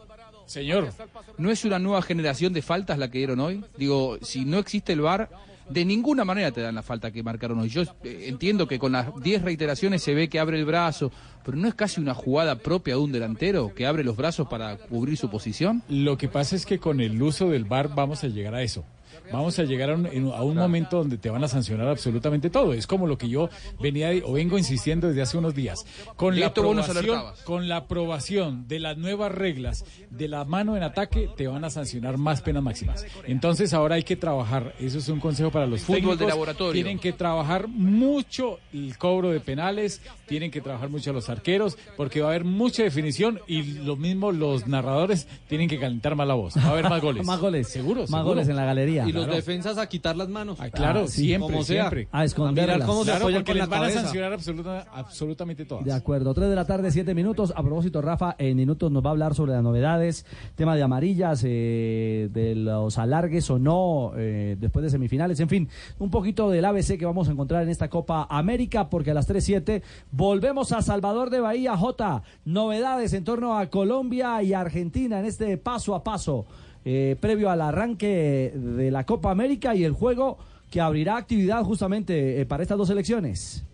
señor, 0.46 0.90
¿no 1.38 1.50
es 1.50 1.64
una 1.64 1.78
nueva 1.78 2.02
generación 2.02 2.52
de 2.52 2.62
faltas 2.62 2.98
la 2.98 3.10
que 3.10 3.18
dieron 3.18 3.40
hoy? 3.40 3.64
Digo, 3.78 4.18
si 4.22 4.44
no 4.44 4.58
existe 4.58 4.92
el 4.92 5.00
VAR, 5.00 5.30
de 5.70 5.84
ninguna 5.86 6.24
manera 6.26 6.50
te 6.50 6.60
dan 6.60 6.74
la 6.74 6.82
falta 6.82 7.10
que 7.10 7.22
marcaron 7.22 7.58
hoy. 7.60 7.68
Yo 7.70 7.82
eh, 8.02 8.24
entiendo 8.26 8.66
que 8.68 8.78
con 8.78 8.92
las 8.92 9.08
10 9.22 9.42
reiteraciones 9.42 10.02
se 10.02 10.12
ve 10.12 10.28
que 10.28 10.38
abre 10.38 10.58
el 10.58 10.66
brazo, 10.66 11.10
pero 11.44 11.56
¿no 11.56 11.68
es 11.68 11.74
casi 11.74 12.00
una 12.00 12.12
jugada 12.12 12.56
propia 12.56 12.94
de 12.94 13.00
un 13.00 13.12
delantero 13.12 13.72
que 13.74 13.86
abre 13.86 14.04
los 14.04 14.16
brazos 14.16 14.48
para 14.48 14.76
cubrir 14.76 15.16
su 15.16 15.30
posición? 15.30 15.82
Lo 15.88 16.18
que 16.18 16.28
pasa 16.28 16.56
es 16.56 16.66
que 16.66 16.78
con 16.78 17.00
el 17.00 17.22
uso 17.22 17.48
del 17.48 17.64
VAR 17.64 17.94
vamos 17.94 18.22
a 18.24 18.28
llegar 18.28 18.54
a 18.54 18.62
eso. 18.62 18.84
Vamos 19.30 19.58
a 19.58 19.64
llegar 19.64 19.90
a 19.90 19.94
un, 19.94 20.06
en- 20.06 20.26
a 20.32 20.42
un 20.42 20.56
momento 20.56 20.98
donde 20.98 21.18
te 21.18 21.30
van 21.30 21.44
a 21.44 21.48
sancionar 21.48 21.88
absolutamente 21.88 22.50
todo. 22.50 22.72
Es 22.72 22.86
como 22.86 23.06
lo 23.06 23.18
que 23.18 23.28
yo 23.28 23.48
venía 23.80 24.10
o 24.24 24.32
vengo 24.32 24.58
insistiendo 24.58 25.08
desde 25.08 25.22
hace 25.22 25.38
unos 25.38 25.54
días. 25.54 25.84
Con 26.16 26.38
la, 26.40 26.46
aprobación, 26.46 27.22
con 27.44 27.68
la 27.68 27.76
aprobación 27.76 28.66
de 28.68 28.80
las 28.80 28.96
nuevas 28.98 29.32
reglas 29.32 29.84
de 30.10 30.28
la 30.28 30.44
mano 30.44 30.76
en 30.76 30.82
ataque, 30.82 31.28
te 31.36 31.46
van 31.46 31.64
a 31.64 31.70
sancionar 31.70 32.18
más 32.18 32.40
penas 32.42 32.62
máximas. 32.62 33.04
Entonces 33.26 33.72
ahora 33.74 33.94
hay 33.96 34.02
que 34.02 34.16
trabajar. 34.16 34.74
Eso 34.80 34.98
es 34.98 35.08
un 35.08 35.20
consejo 35.20 35.50
para 35.50 35.66
los 35.66 35.82
Fútbol 35.82 36.18
de 36.18 36.26
laboratorio. 36.26 36.72
Tienen 36.72 36.98
que 36.98 37.12
trabajar 37.12 37.68
mucho 37.68 38.58
el 38.72 38.96
cobro 38.98 39.30
de 39.30 39.40
penales, 39.40 40.00
tienen 40.26 40.50
que 40.50 40.60
trabajar 40.60 40.88
mucho 40.88 41.12
los 41.12 41.28
arqueros, 41.28 41.76
porque 41.96 42.20
va 42.20 42.28
a 42.28 42.30
haber 42.30 42.44
mucha 42.44 42.82
definición 42.82 43.40
y 43.46 43.62
lo 43.62 43.96
mismo 43.96 44.32
los 44.32 44.66
narradores 44.66 45.26
tienen 45.48 45.68
que 45.68 45.78
calentar 45.78 46.14
más 46.16 46.26
la 46.26 46.34
voz. 46.34 46.56
Va 46.56 46.62
a 46.62 46.70
haber 46.70 46.88
más 46.88 47.00
goles. 47.02 47.26
Más 47.26 47.40
goles. 47.40 47.68
Seguro, 47.68 48.00
Más 48.02 48.08
seguro. 48.10 48.24
goles 48.26 48.48
en 48.48 48.56
la 48.56 48.64
galería. 48.64 49.04
Y 49.12 49.26
los 49.26 49.26
defensas 49.36 49.78
a 49.78 49.86
quitar 49.88 50.16
las 50.16 50.28
manos. 50.28 50.58
Claro, 50.72 51.02
Ah, 51.04 51.08
sí. 51.08 51.22
siempre, 51.26 51.52
Como 51.52 51.64
sea. 51.64 51.82
siempre. 51.84 52.08
A 52.12 52.24
esconderlas. 52.24 52.76
mirar 52.76 52.86
cómo 52.88 53.04
se 53.04 53.10
Claro, 53.10 53.24
porque 53.26 53.44
con 53.44 53.54
les 53.56 53.68
la 53.68 53.78
van 53.78 53.88
a 53.88 53.90
sancionar 53.92 54.32
absoluta- 54.32 54.86
absolutamente 54.92 55.64
todas. 55.64 55.84
De 55.84 55.92
acuerdo, 55.92 56.34
3 56.34 56.48
de 56.48 56.54
la 56.56 56.66
tarde, 56.66 56.90
7 56.90 57.14
minutos. 57.14 57.52
A 57.56 57.62
propósito, 57.62 58.00
Rafa, 58.02 58.34
en 58.38 58.56
minutos 58.56 58.90
nos 58.90 59.04
va 59.04 59.08
a 59.08 59.12
hablar 59.12 59.34
sobre 59.34 59.52
las 59.52 59.62
novedades, 59.62 60.24
tema 60.54 60.74
de 60.76 60.82
amarillas, 60.82 61.42
eh, 61.44 62.28
de 62.32 62.54
los 62.54 62.98
alargues 62.98 63.48
o 63.50 63.58
no 63.58 64.12
eh, 64.16 64.56
después 64.58 64.82
de 64.82 64.90
semifinales, 64.90 65.40
en 65.40 65.48
fin, 65.48 65.68
un 65.98 66.10
poquito 66.10 66.50
del 66.50 66.64
ABC 66.64 66.98
que 66.98 67.06
vamos 67.06 67.28
a 67.28 67.32
encontrar 67.32 67.62
en 67.62 67.68
esta 67.68 67.88
Copa 67.88 68.26
América, 68.30 68.88
porque 68.90 69.10
a 69.10 69.14
las 69.14 69.26
3.7 69.28 69.82
volvemos 70.10 70.72
a 70.72 70.82
Salvador 70.82 71.30
de 71.30 71.40
Bahía, 71.40 71.76
J. 71.76 72.22
Novedades 72.44 73.12
en 73.12 73.24
torno 73.24 73.58
a 73.58 73.66
Colombia 73.66 74.42
y 74.42 74.52
Argentina 74.52 75.18
en 75.20 75.26
este 75.26 75.56
paso 75.58 75.94
a 75.94 76.02
paso, 76.04 76.46
eh, 76.84 77.16
previo 77.20 77.50
al 77.50 77.60
arranque 77.60 78.52
de 78.54 78.90
la 78.90 79.04
Copa 79.04 79.30
América 79.30 79.74
y 79.74 79.84
el 79.84 79.92
juego 79.92 80.38
que 80.70 80.80
abrirá 80.80 81.16
actividad 81.16 81.62
justamente 81.62 82.40
eh, 82.40 82.46
para 82.46 82.62
estas 82.62 82.78
dos 82.78 82.90
elecciones. 82.90 83.64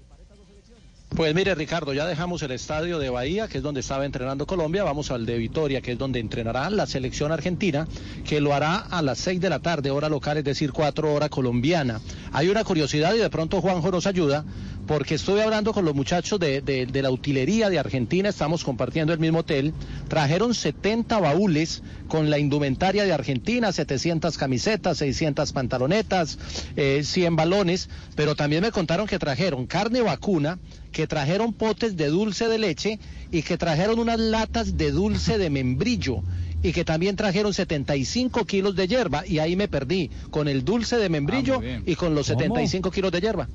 Pues 1.16 1.34
mire 1.34 1.54
Ricardo, 1.54 1.94
ya 1.94 2.06
dejamos 2.06 2.42
el 2.42 2.50
estadio 2.50 2.98
de 2.98 3.08
Bahía, 3.08 3.48
que 3.48 3.58
es 3.58 3.64
donde 3.64 3.80
estaba 3.80 4.04
entrenando 4.04 4.46
Colombia, 4.46 4.84
vamos 4.84 5.10
al 5.10 5.24
de 5.24 5.38
Vitoria, 5.38 5.80
que 5.80 5.92
es 5.92 5.98
donde 5.98 6.20
entrenará 6.20 6.68
la 6.68 6.86
selección 6.86 7.32
argentina, 7.32 7.88
que 8.26 8.42
lo 8.42 8.52
hará 8.52 8.76
a 8.76 9.00
las 9.00 9.18
6 9.18 9.40
de 9.40 9.48
la 9.48 9.60
tarde, 9.60 9.90
hora 9.90 10.10
local, 10.10 10.36
es 10.36 10.44
decir, 10.44 10.70
4 10.70 11.14
hora 11.14 11.30
colombiana. 11.30 12.00
Hay 12.32 12.48
una 12.50 12.62
curiosidad 12.62 13.14
y 13.14 13.18
de 13.18 13.30
pronto 13.30 13.62
Juanjo 13.62 13.90
nos 13.90 14.06
ayuda, 14.06 14.44
porque 14.88 15.14
estuve 15.16 15.42
hablando 15.42 15.72
con 15.74 15.84
los 15.84 15.94
muchachos 15.94 16.40
de, 16.40 16.62
de- 16.62 16.86
de 16.86 17.02
la 17.02 17.10
utilería 17.10 17.68
de 17.70 17.78
Argentina, 17.78 18.30
estamos 18.30 18.64
compartiendo 18.64 19.12
el 19.12 19.18
mismo 19.20 19.40
hotel, 19.40 19.74
trajeron 20.08 20.54
70 20.54 21.20
baúles 21.20 21.82
con 22.08 22.30
la 22.30 22.38
indumentaria 22.38 23.04
de 23.04 23.12
Argentina, 23.12 23.70
700 23.70 24.36
camisetas, 24.38 24.96
600 24.98 25.52
pantalonetas, 25.52 26.38
eh, 26.76 27.02
100 27.04 27.36
balones, 27.36 27.90
pero 28.16 28.34
también 28.34 28.62
me 28.62 28.72
contaron 28.72 29.06
que 29.06 29.18
trajeron 29.18 29.66
carne 29.66 30.00
vacuna, 30.00 30.58
que 30.90 31.06
trajeron 31.06 31.52
potes 31.52 31.96
de 31.96 32.06
dulce 32.08 32.48
de 32.48 32.58
leche 32.58 32.98
y 33.30 33.42
que 33.42 33.58
trajeron 33.58 33.98
unas 33.98 34.18
latas 34.18 34.78
de 34.78 34.90
dulce 34.90 35.36
de 35.36 35.50
membrillo 35.50 36.22
y 36.62 36.72
que 36.72 36.84
también 36.84 37.14
trajeron 37.14 37.52
75 37.52 38.44
kilos 38.46 38.74
de 38.74 38.88
hierba 38.88 39.24
y 39.26 39.38
ahí 39.38 39.54
me 39.54 39.68
perdí 39.68 40.10
con 40.30 40.48
el 40.48 40.64
dulce 40.64 40.96
de 40.96 41.08
membrillo 41.10 41.60
y 41.84 41.94
con 41.94 42.14
los 42.14 42.26
¿Cómo? 42.28 42.40
75 42.40 42.90
kilos 42.90 43.12
de 43.12 43.20
hierba. 43.20 43.48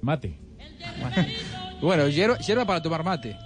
Mate. 0.00 0.34
Bueno, 1.80 2.08
hierba, 2.08 2.38
hierba 2.38 2.64
para 2.64 2.80
tomar 2.80 3.02
mate. 3.04 3.36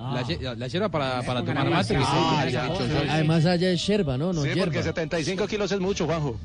Ah. 0.00 0.22
La, 0.40 0.54
la 0.54 0.66
hierba 0.66 0.88
para, 0.88 1.22
para 1.22 1.44
tomar 1.44 1.68
mate. 1.68 1.94
que 1.94 2.00
se 2.50 2.58
ha 2.58 2.66
dicho 2.68 2.86
yo. 2.86 3.10
Además 3.10 3.44
allá 3.44 3.70
es 3.70 3.86
yerba, 3.86 4.16
¿no? 4.16 4.32
No 4.32 4.42
Sí, 4.42 4.48
yerba. 4.48 4.64
porque 4.64 4.82
75 4.82 5.46
kilos 5.46 5.72
es 5.72 5.80
mucho, 5.80 6.06
Juanjo. 6.06 6.38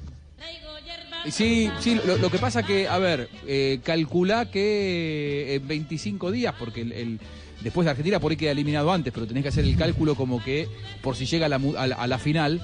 Sí, 1.29 1.69
sí, 1.79 1.99
lo, 2.05 2.17
lo 2.17 2.29
que 2.31 2.37
pasa 2.37 2.63
que, 2.63 2.87
a 2.87 2.97
ver, 2.99 3.29
eh, 3.45 3.79
calcula 3.83 4.49
que 4.49 5.55
en 5.55 5.67
25 5.67 6.31
días, 6.31 6.53
porque 6.57 6.81
el, 6.81 6.91
el- 6.93 7.19
después 7.61 7.83
de 7.85 7.91
Argentina 7.91 8.19
por 8.19 8.31
ahí 8.31 8.37
queda 8.37 8.51
eliminado 8.51 8.91
antes, 8.93 9.11
pero 9.13 9.27
tenés 9.27 9.43
que 9.43 9.49
hacer 9.49 9.65
el 9.65 9.75
cálculo 9.75 10.15
como 10.15 10.41
que 10.41 10.69
por 11.01 11.15
si 11.17 11.25
llega 11.25 11.47
a 11.47 11.49
la, 11.49 11.57
mu- 11.57 11.75
a 11.75 11.87
la, 11.87 11.95
a 11.95 12.07
la 12.07 12.17
final, 12.17 12.61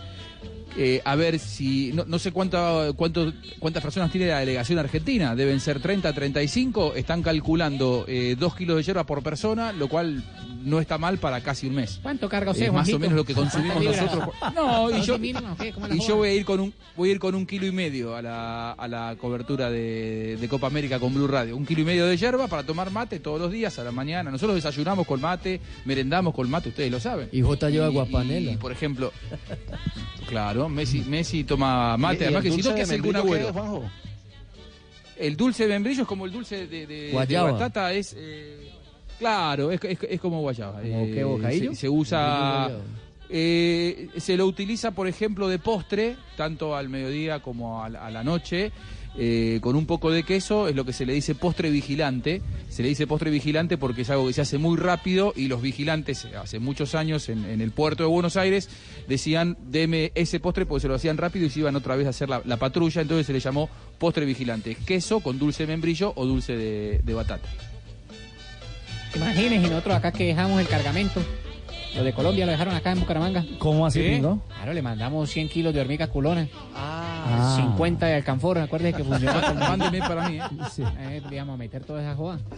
eh, 0.77 1.01
a 1.03 1.15
ver 1.15 1.39
si, 1.39 1.91
no, 1.93 2.05
no 2.05 2.19
sé 2.19 2.31
cuánta, 2.31 2.91
cuánto, 2.95 3.33
cuántas 3.59 3.83
personas 3.83 4.11
tiene 4.11 4.27
la 4.27 4.39
delegación 4.39 4.79
argentina, 4.79 5.35
deben 5.35 5.59
ser 5.59 5.79
30, 5.79 6.13
35, 6.13 6.93
están 6.95 7.21
calculando 7.21 8.05
2 8.07 8.55
kilos 8.55 8.77
de 8.77 8.83
hierba 8.83 9.05
por 9.05 9.23
persona, 9.23 9.71
lo 9.71 9.87
cual 9.87 10.23
no 10.63 10.79
está 10.79 10.97
mal 10.97 11.17
para 11.17 11.41
casi 11.41 11.67
un 11.67 11.75
mes. 11.75 11.99
¿Cuánto 12.01 12.29
carga 12.29 12.51
Es 12.51 12.57
usted, 12.57 12.71
más 12.71 12.91
o 12.91 12.99
menos 12.99 13.15
lo 13.15 13.25
que 13.25 13.33
consumimos 13.33 13.83
nosotros. 13.83 14.29
No, 14.55 14.89
y 14.89 14.97
¿Dos 14.97 15.05
yo, 15.05 15.17
yo 15.17 16.15
voy 16.15 16.29
a 16.29 16.33
ir 16.33 16.45
con 16.45 16.59
un 16.59 16.73
voy 16.95 17.09
a 17.09 17.11
ir 17.13 17.19
con 17.19 17.35
un 17.35 17.45
kilo 17.45 17.65
y 17.65 17.71
medio 17.71 18.15
a 18.15 18.21
la, 18.21 18.71
a 18.71 18.87
la 18.87 19.15
cobertura 19.19 19.69
de, 19.69 20.37
de 20.39 20.47
Copa 20.47 20.67
América 20.67 20.99
con 20.99 21.13
Blue 21.13 21.27
Radio. 21.27 21.57
Un 21.57 21.65
kilo 21.65 21.81
y 21.81 21.85
medio 21.85 22.05
de 22.05 22.17
yerba 22.17 22.47
para 22.47 22.63
tomar 22.63 22.91
mate 22.91 23.19
todos 23.19 23.39
los 23.39 23.51
días 23.51 23.77
a 23.79 23.83
la 23.83 23.91
mañana. 23.91 24.31
Nosotros 24.31 24.55
desayunamos 24.55 25.05
con 25.05 25.21
mate, 25.21 25.59
merendamos 25.85 26.33
con 26.33 26.49
mate, 26.49 26.69
ustedes 26.69 26.91
lo 26.91 26.99
saben. 26.99 27.29
Y 27.31 27.41
J 27.41 27.69
lleva 27.69 27.87
guapanela. 27.89 28.51
Y, 28.51 28.57
por 28.57 28.71
ejemplo, 28.71 29.11
claro, 30.27 30.62
Messi, 30.69 31.01
Messi 31.01 31.43
toma 31.43 31.95
mate. 31.97 32.15
¿Y- 32.15 32.19
y 32.19 32.23
Además 32.25 32.43
que 32.43 32.51
si 32.51 32.57
no, 32.57 32.63
dulce 32.63 32.69
¿qué 32.69 32.75
de 32.75 32.81
hace 32.83 33.01
qué 33.01 33.17
Agüero? 33.17 33.83
El 35.17 35.37
dulce 35.37 35.63
de 35.67 35.69
membrillo 35.73 36.01
es 36.03 36.07
como 36.07 36.25
el 36.25 36.31
dulce 36.31 36.67
de, 36.67 36.87
de- 36.87 37.07
de 37.27 37.37
batata, 37.51 37.93
es... 37.93 38.15
eh, 38.17 38.71
claro, 39.19 39.71
es, 39.71 39.79
es- 39.83 39.99
es 40.09 40.19
como 40.19 40.41
guayaba. 40.41 40.81
¿Como 40.81 41.05
qué, 41.05 41.23
bocadillo? 41.23 41.71
Se, 41.71 41.75
se 41.81 41.89
usa... 41.89 42.69
Eh, 43.29 44.09
se 44.17 44.37
lo 44.37 44.45
utiliza, 44.45 44.91
por 44.91 45.07
ejemplo, 45.07 45.47
de 45.47 45.57
postre, 45.57 46.17
tanto 46.37 46.75
al 46.75 46.89
mediodía 46.89 47.39
como 47.39 47.83
a 47.83 47.89
la 47.89 48.23
noche, 48.23 48.71
eh, 49.17 49.59
con 49.61 49.75
un 49.75 49.85
poco 49.85 50.09
de 50.09 50.23
queso, 50.23 50.67
es 50.67 50.75
lo 50.75 50.85
que 50.85 50.93
se 50.93 51.05
le 51.05 51.13
dice 51.13 51.35
postre 51.35 51.69
vigilante. 51.69 52.41
Se 52.69 52.81
le 52.81 52.89
dice 52.89 53.05
postre 53.05 53.29
vigilante 53.29 53.77
porque 53.77 54.01
es 54.01 54.09
algo 54.09 54.27
que 54.27 54.33
se 54.33 54.41
hace 54.41 54.57
muy 54.57 54.77
rápido 54.77 55.33
y 55.35 55.47
los 55.47 55.61
vigilantes, 55.61 56.25
eh, 56.25 56.35
hace 56.35 56.59
muchos 56.59 56.95
años 56.95 57.29
en, 57.29 57.61
el 57.61 57.71
puerto 57.71 58.03
de 58.03 58.09
Buenos 58.09 58.37
Aires, 58.37 58.69
decían, 59.07 59.57
deme 59.67 60.11
ese 60.15 60.39
postre 60.39 60.65
porque 60.65 60.81
se 60.81 60.87
lo 60.87 60.95
hacían 60.95 61.17
rápido 61.17 61.45
y 61.45 61.49
se 61.49 61.59
iban 61.59 61.75
otra 61.75 61.95
vez 61.95 62.07
a 62.07 62.09
hacer 62.09 62.29
la, 62.29 62.41
la 62.45 62.57
patrulla, 62.57 63.01
entonces 63.01 63.27
se 63.27 63.33
le 63.33 63.39
llamó 63.39 63.69
postre 63.99 64.25
vigilante. 64.25 64.75
Queso 64.85 65.19
con 65.19 65.37
dulce 65.37 65.63
de 65.63 65.67
membrillo 65.67 66.13
o 66.15 66.25
dulce 66.25 66.57
de, 66.57 67.01
de 67.03 67.13
batata. 67.13 67.47
Imagínense 69.15 69.69
nosotros 69.69 69.95
acá 69.95 70.11
que 70.11 70.25
dejamos 70.25 70.59
el 70.59 70.67
cargamento. 70.67 71.21
Los 71.95 72.03
de 72.03 72.13
Colombia 72.13 72.45
lo 72.45 72.51
dejaron 72.51 72.73
acá 72.75 72.91
en 72.91 72.99
Bucaramanga. 73.01 73.45
¿Cómo 73.59 73.85
así, 73.85 74.01
¿Sí? 74.01 74.09
Pingo? 74.09 74.41
Claro, 74.47 74.73
le 74.73 74.81
mandamos 74.81 75.29
100 75.29 75.49
kilos 75.49 75.73
de 75.73 75.81
hormiga 75.81 76.07
culona. 76.07 76.47
Ah. 76.75 77.55
50 77.57 78.05
de 78.07 78.15
alcanfor, 78.15 78.57
acuérdese 78.57 78.97
que 78.97 79.03
funcionó. 79.03 79.41
con- 79.47 79.59
Mándeme 79.59 79.99
para 79.99 80.27
mí, 80.27 80.37
¿eh? 80.37 80.41
Eh, 80.99 81.21
digamos, 81.29 81.57
meter 81.57 81.83
toda 81.83 82.01
esa 82.01 82.15
joda. 82.15 82.39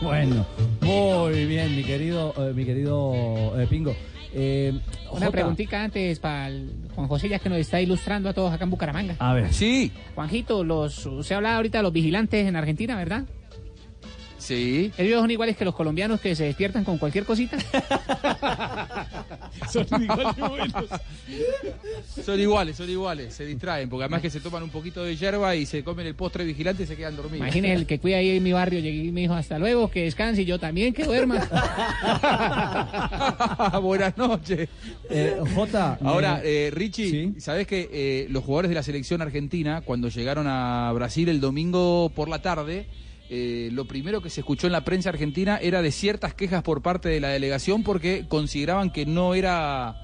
Bueno, 0.00 0.46
muy 0.80 1.44
bien, 1.46 1.74
mi 1.74 1.82
querido, 1.82 2.32
eh, 2.38 2.52
mi 2.54 2.64
querido 2.64 3.12
eh, 3.60 3.66
Pingo. 3.68 3.96
Eh, 4.32 4.72
Una 5.10 5.28
preguntita 5.32 5.82
antes 5.82 6.20
para 6.20 6.46
el 6.46 6.70
Juan 6.94 7.08
José, 7.08 7.28
ya 7.28 7.40
que 7.40 7.48
nos 7.48 7.58
está 7.58 7.80
ilustrando 7.80 8.28
a 8.28 8.32
todos 8.32 8.52
acá 8.52 8.62
en 8.62 8.70
Bucaramanga. 8.70 9.16
A 9.18 9.32
ver. 9.34 9.52
Sí. 9.52 9.90
Juanjito, 10.14 10.62
los, 10.62 11.04
usted 11.04 11.34
hablaba 11.34 11.56
ahorita 11.56 11.78
de 11.78 11.82
los 11.82 11.92
vigilantes 11.92 12.46
en 12.46 12.54
Argentina, 12.54 12.94
¿verdad? 12.96 13.24
Sí. 14.38 14.92
¿Ellos 14.96 15.20
son 15.20 15.30
iguales 15.30 15.56
que 15.56 15.64
los 15.64 15.74
colombianos 15.74 16.20
que 16.20 16.34
se 16.36 16.44
despiertan 16.44 16.84
con 16.84 16.98
cualquier 16.98 17.24
cosita? 17.24 17.56
Son 19.72 19.86
igual 20.02 20.34
de 20.36 20.42
buenos. 20.42 20.84
Son 22.24 22.38
iguales, 22.40 22.76
son 22.76 22.88
iguales, 22.88 23.34
se 23.34 23.44
distraen, 23.44 23.88
porque 23.88 24.04
además 24.04 24.22
que 24.22 24.30
se 24.30 24.40
toman 24.40 24.62
un 24.62 24.70
poquito 24.70 25.02
de 25.02 25.16
hierba 25.16 25.56
y 25.56 25.66
se 25.66 25.82
comen 25.82 26.06
el 26.06 26.14
postre 26.14 26.44
vigilante 26.44 26.84
y 26.84 26.86
se 26.86 26.96
quedan 26.96 27.16
dormidos. 27.16 27.46
Imagínese 27.46 27.74
el 27.74 27.86
que 27.86 27.98
cuida 27.98 28.18
ahí 28.18 28.30
en 28.36 28.42
mi 28.42 28.52
barrio, 28.52 28.80
llegué 28.80 29.04
y 29.04 29.12
me 29.12 29.22
dijo, 29.22 29.34
hasta 29.34 29.58
luego, 29.58 29.90
que 29.90 30.04
descanse, 30.04 30.42
y 30.42 30.44
yo 30.44 30.58
también, 30.58 30.94
que 30.94 31.04
duerma. 31.04 31.36
Buenas 33.82 34.16
noches. 34.16 34.68
Eh, 35.10 35.36
Jota. 35.54 35.98
Ahora, 36.02 36.40
me- 36.42 36.66
eh, 36.66 36.70
Richie, 36.70 37.32
¿sabes 37.38 37.66
que 37.66 37.88
eh, 37.92 38.26
los 38.30 38.44
jugadores 38.44 38.68
de 38.68 38.74
la 38.76 38.82
selección 38.82 39.22
argentina, 39.22 39.80
cuando 39.82 40.08
llegaron 40.08 40.46
a 40.46 40.92
Brasil 40.94 41.28
el 41.28 41.40
domingo 41.40 42.10
por 42.14 42.28
la 42.28 42.40
tarde, 42.42 42.86
eh, 43.30 43.68
lo 43.72 43.84
primero 43.86 44.20
que 44.22 44.30
se 44.30 44.40
escuchó 44.40 44.66
en 44.66 44.72
la 44.72 44.84
prensa 44.84 45.10
argentina 45.10 45.58
era 45.58 45.82
de 45.82 45.90
ciertas 45.92 46.34
quejas 46.34 46.62
por 46.62 46.82
parte 46.82 47.08
de 47.08 47.20
la 47.20 47.28
delegación 47.28 47.82
porque 47.82 48.26
consideraban 48.28 48.90
que 48.90 49.04
no 49.06 49.34
era 49.34 49.96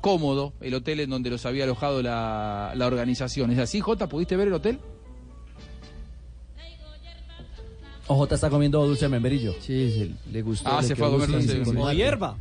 cómodo 0.00 0.52
el 0.60 0.74
hotel 0.74 1.00
en 1.00 1.10
donde 1.10 1.30
los 1.30 1.44
había 1.46 1.64
alojado 1.64 2.02
la, 2.02 2.72
la 2.76 2.86
organización. 2.86 3.50
¿Es 3.50 3.58
así, 3.58 3.80
Jota? 3.80 4.08
¿Pudiste 4.08 4.36
ver 4.36 4.48
el 4.48 4.54
hotel? 4.54 4.78
O 8.06 8.14
Jota 8.16 8.36
está 8.36 8.48
comiendo 8.48 8.84
dulce 8.86 9.04
de 9.04 9.08
membrillo. 9.10 9.54
Sí, 9.60 10.14
le 10.32 10.42
gustó. 10.42 10.68
Ah, 10.70 10.80
le 10.80 10.88
se 10.88 10.96
fue 10.96 11.06
a 11.06 11.10
comer 11.10 11.28
dulce 11.28 11.48
de 11.48 11.54
membrillo. 11.60 11.86
O 11.86 11.92
hierba. 11.92 12.36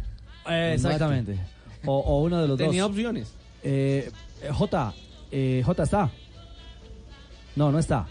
Eh, 0.49 0.71
exactamente. 0.75 1.37
O, 1.85 1.97
o 1.97 2.21
uno 2.23 2.41
de 2.41 2.47
los 2.47 2.57
Tenía 2.57 2.83
dos. 2.83 2.91
opciones. 2.91 3.33
Eh, 3.63 4.09
Jota, 4.53 4.93
eh, 5.31 5.61
Jota 5.65 5.83
está. 5.83 6.09
No, 7.57 7.71
no 7.71 7.79
está. 7.79 8.07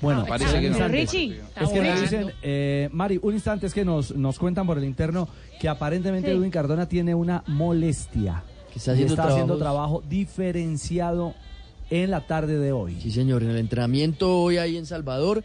Bueno, 0.00 0.24
Parece 0.26 0.60
que 0.60 0.68
no. 0.70 0.76
un 0.76 0.82
instante. 0.84 0.96
Richie, 0.96 1.40
es 1.60 1.68
que 1.70 1.78
volando. 1.78 2.00
dicen, 2.02 2.32
eh, 2.42 2.88
Mari, 2.92 3.18
un 3.22 3.34
instante 3.34 3.66
es 3.66 3.74
que 3.74 3.84
nos, 3.84 4.14
nos 4.14 4.38
cuentan 4.38 4.66
por 4.66 4.78
el 4.78 4.84
interno 4.84 5.28
que 5.60 5.68
aparentemente 5.68 6.30
Sí. 6.30 6.36
Edwin 6.36 6.50
Cardona 6.50 6.88
tiene 6.88 7.14
una 7.14 7.42
molestia. 7.46 8.44
Que 8.72 8.78
está 8.78 8.92
y 8.92 8.94
haciendo 8.94 9.14
está 9.14 9.28
haciendo 9.28 9.58
trabajo 9.58 10.02
diferenciado 10.08 11.34
en 11.90 12.10
la 12.10 12.26
tarde 12.26 12.58
de 12.58 12.70
hoy. 12.72 12.98
Sí, 13.00 13.10
señor, 13.10 13.42
en 13.42 13.50
el 13.50 13.56
entrenamiento 13.56 14.40
hoy 14.42 14.58
ahí 14.58 14.76
en 14.76 14.86
Salvador 14.86 15.42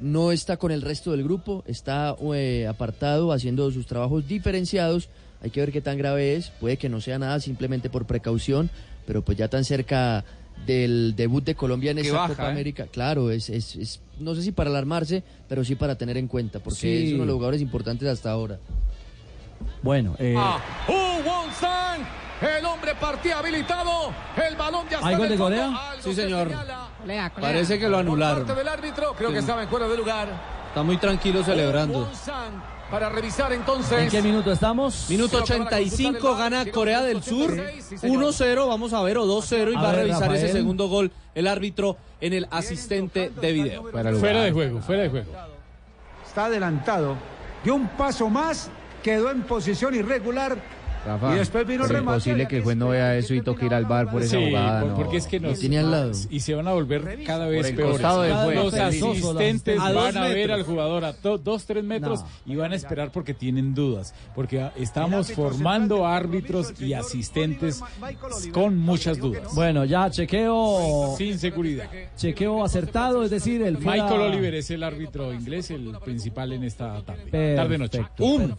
no 0.00 0.30
está 0.32 0.58
con 0.58 0.70
el 0.70 0.82
resto 0.82 1.10
del 1.10 1.24
grupo, 1.24 1.64
está 1.66 2.14
eh, 2.34 2.66
apartado 2.68 3.32
haciendo 3.32 3.70
sus 3.72 3.86
trabajos 3.86 4.28
diferenciados. 4.28 5.08
Hay 5.40 5.50
que 5.50 5.60
ver 5.60 5.72
qué 5.72 5.80
tan 5.80 5.98
grave 5.98 6.36
es, 6.36 6.50
puede 6.50 6.76
que 6.76 6.88
no 6.88 7.00
sea 7.00 7.18
nada 7.18 7.40
simplemente 7.40 7.90
por 7.90 8.06
precaución, 8.06 8.70
pero 9.06 9.22
pues 9.22 9.38
ya 9.38 9.48
tan 9.48 9.64
cerca 9.64 10.24
del 10.66 11.14
debut 11.16 11.44
de 11.44 11.54
Colombia 11.54 11.90
en 11.92 11.98
esta 11.98 12.12
baja, 12.14 12.28
Copa 12.34 12.48
¿eh? 12.48 12.50
América, 12.50 12.86
claro, 12.90 13.30
es, 13.30 13.48
es, 13.48 13.76
es- 13.76 14.00
no 14.18 14.34
sé 14.34 14.42
si 14.42 14.52
para 14.52 14.68
alarmarse, 14.70 15.22
pero 15.48 15.64
sí 15.64 15.74
para 15.76 15.96
tener 15.96 16.16
en 16.16 16.28
cuenta, 16.28 16.58
porque 16.60 16.78
Sí. 16.80 17.06
es 17.08 17.12
uno 17.14 17.22
de 17.22 17.26
los 17.26 17.34
jugadores 17.36 17.60
importantes 17.62 18.08
hasta 18.08 18.30
ahora. 18.30 18.58
Bueno, 19.82 20.14
eh, 20.18 20.34
Ah, 20.36 20.58
Won-sang, 20.88 22.06
el 22.58 22.64
hombre 22.64 22.94
partía 23.00 23.38
habilitado, 23.38 24.12
el 24.48 24.56
balón 24.56 24.86
ya 24.90 24.96
está 24.96 25.08
¿Hay 25.08 25.16
gol 25.16 25.26
el 25.26 25.32
de 25.32 25.38
Corea? 25.38 25.70
Sí, 26.00 26.14
se 26.14 26.22
señor. 26.22 26.48
señala 26.48 26.88
Colea, 27.00 27.30
colea. 27.30 27.48
Parece 27.48 27.78
que 27.78 27.84
lo 27.88 27.92
Por 27.92 28.00
anularon. 28.00 28.38
parte 28.46 28.58
del 28.58 28.68
árbitro, 28.68 29.14
creo 29.16 29.30
que 29.30 29.38
estaba 29.38 29.62
en 29.62 29.68
fuera 29.68 29.88
de 29.88 29.96
lugar. 29.96 30.28
Está 30.68 30.82
muy 30.82 30.96
tranquilo 30.98 31.42
celebrando. 31.44 32.08
Para 32.90 33.08
revisar 33.08 33.52
entonces. 33.52 33.98
¿en 33.98 34.10
qué 34.10 34.22
minuto 34.22 34.52
estamos? 34.52 35.06
Minuto 35.08 35.38
85 35.38 36.36
gana 36.36 36.64
Corea 36.70 37.02
del 37.02 37.22
Sur 37.22 37.50
1-0, 37.50 38.68
vamos 38.68 38.92
a 38.92 39.02
ver, 39.02 39.18
o 39.18 39.26
2-0 39.26 39.72
y 39.72 39.76
A 39.76 39.80
va 39.80 39.88
a 39.90 39.92
ver, 39.92 40.06
revisar 40.06 40.34
ese 40.34 40.52
segundo 40.52 40.88
gol 40.88 41.10
el 41.34 41.46
árbitro 41.46 41.96
en 42.20 42.32
el 42.32 42.48
asistente 42.50 43.30
de 43.30 43.52
video. 43.52 43.84
Fuera 43.84 44.42
de 44.42 44.52
juego, 44.52 44.80
fuera 44.80 45.02
de 45.02 45.10
juego. 45.10 45.30
Está 46.26 46.46
adelantado. 46.46 47.16
Dio 47.64 47.74
un 47.74 47.88
paso 47.88 48.28
más, 48.28 48.70
quedó 49.02 49.30
en 49.30 49.42
posición 49.42 49.94
irregular 49.94 50.56
Rafa, 51.08 51.34
Y 51.34 51.38
después 51.38 51.66
vino 51.66 51.84
es 51.84 51.90
el 51.90 51.96
remate. 51.96 52.16
imposible 52.16 52.48
que 52.48 52.56
el 52.58 52.62
juez 52.62 52.76
no 52.76 52.88
vea 52.88 53.16
eso 53.16 53.34
y 53.34 53.40
toque 53.40 53.66
ir 53.66 53.74
al 53.74 53.84
bar 53.86 54.10
por 54.10 54.22
esa 54.22 54.36
Sí, 54.36 54.46
jugada. 54.46 54.80
por- 54.80 54.90
no. 54.90 54.96
porque 54.96 55.16
es 55.16 55.26
que 55.26 55.40
nos 55.40 55.58
Tiene 55.58 55.78
al 55.78 55.90
lado. 55.90 56.12
y 56.30 56.40
se 56.40 56.54
van 56.54 56.68
a 56.68 56.72
volver 56.72 57.22
cada 57.24 57.46
vez 57.46 57.72
peores. 57.72 58.00
Los 58.54 58.74
asistentes 58.74 59.78
van 59.78 60.16
a 60.16 60.28
ver 60.28 60.52
al 60.52 60.62
jugador 60.62 61.04
a 61.04 61.12
to- 61.12 61.38
dos, 61.38 61.64
tres 61.64 61.84
metros 61.84 62.24
y 62.46 62.56
van 62.56 62.72
a 62.72 62.76
esperar 62.76 63.10
porque 63.12 63.34
tienen 63.34 63.74
dudas, 63.74 64.14
porque 64.34 64.68
estamos 64.76 65.32
formando 65.32 66.06
árbitros 66.06 66.74
y 66.80 66.92
asistentes 66.92 67.80
con 68.52 68.76
muchas 68.76 69.18
dudas. 69.18 69.54
Bueno, 69.54 69.84
ya 69.84 70.10
chequeo. 70.10 71.14
Sin 71.16 71.38
seguridad. 71.38 71.88
Chequeo 72.16 72.64
acertado, 72.64 73.22
es 73.22 73.30
decir, 73.30 73.62
el 73.62 73.78
fuera- 73.78 74.02
Michael 74.04 74.20
Oliver 74.20 74.54
es 74.54 74.70
el 74.70 74.82
árbitro 74.82 75.32
inglés, 75.32 75.70
el 75.70 75.92
principal 76.04 76.52
en 76.52 76.64
esta 76.64 77.00
tarde. 77.02 77.54
Tarde 77.56 77.78
noche. 77.78 78.02
Um, 78.18 78.52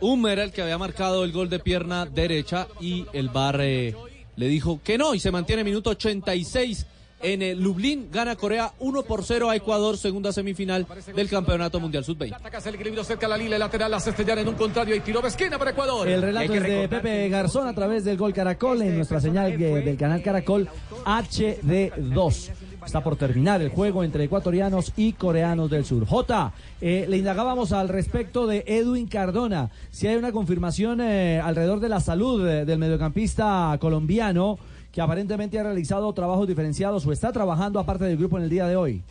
Um 0.00 0.26
era 0.26 0.42
el 0.44 0.52
que 0.52 0.62
había 0.62 0.78
marcado 0.78 1.24
el 1.24 1.32
gol 1.32 1.48
de 1.48 1.58
pierna 1.58 1.85
derecha 2.06 2.68
y 2.80 3.06
el 3.12 3.28
VAR 3.28 3.60
eh, 3.60 3.94
le 4.36 4.48
dijo 4.48 4.80
que 4.82 4.98
no 4.98 5.14
y 5.14 5.20
se 5.20 5.30
mantiene 5.30 5.64
minuto 5.64 5.90
86 5.90 6.86
en 7.22 7.42
el 7.42 7.60
Lublin. 7.60 8.10
Gana 8.10 8.36
Corea 8.36 8.72
1 8.78 9.02
por 9.04 9.24
0 9.24 9.50
a 9.50 9.56
Ecuador, 9.56 9.96
segunda 9.96 10.32
semifinal 10.32 10.86
del 11.14 11.28
Campeonato 11.28 11.80
Mundial 11.80 12.04
Sub-20. 12.04 12.34
Ataca 12.34 12.58
el 12.58 13.04
cerca 13.04 13.28
la 13.28 13.36
línea 13.36 13.58
lateral, 13.58 13.94
en 14.38 14.48
un 14.48 14.54
contrario 14.54 14.94
y 14.94 15.00
tiro 15.00 15.20
de 15.20 15.28
esquina 15.28 15.58
para 15.58 15.70
Ecuador. 15.70 16.08
El 16.08 16.22
relato 16.22 16.54
es 16.54 16.62
de 16.62 16.88
Pepe 16.88 17.28
Garzón 17.28 17.68
a 17.68 17.74
través 17.74 18.04
del 18.04 18.16
Gol 18.16 18.32
Caracol 18.32 18.82
en 18.82 18.96
nuestra 18.96 19.20
señal 19.20 19.52
eh, 19.52 19.56
del 19.56 19.96
canal 19.96 20.22
Caracol 20.22 20.68
HD2. 21.04 22.50
Está 22.86 23.02
por 23.02 23.16
terminar 23.16 23.60
el 23.60 23.70
juego 23.70 24.04
entre 24.04 24.22
ecuatorianos 24.22 24.92
y 24.96 25.14
coreanos 25.14 25.68
del 25.68 25.84
sur. 25.84 26.06
J, 26.06 26.52
eh, 26.80 27.04
le 27.08 27.16
indagábamos 27.16 27.72
al 27.72 27.88
respecto 27.88 28.46
de 28.46 28.62
Edwin 28.64 29.08
Cardona. 29.08 29.70
Si 29.90 30.06
hay 30.06 30.14
una 30.14 30.30
confirmación 30.30 31.00
eh, 31.00 31.40
alrededor 31.42 31.80
de 31.80 31.88
la 31.88 31.98
salud 31.98 32.46
eh, 32.46 32.64
del 32.64 32.78
mediocampista 32.78 33.76
colombiano 33.80 34.56
que 34.92 35.00
aparentemente 35.00 35.58
ha 35.58 35.64
realizado 35.64 36.12
trabajos 36.12 36.46
diferenciados 36.46 37.04
o 37.04 37.12
está 37.12 37.32
trabajando 37.32 37.80
aparte 37.80 38.04
del 38.04 38.18
grupo 38.18 38.38
en 38.38 38.44
el 38.44 38.50
día 38.50 38.68
de 38.68 38.76
hoy. 38.76 39.02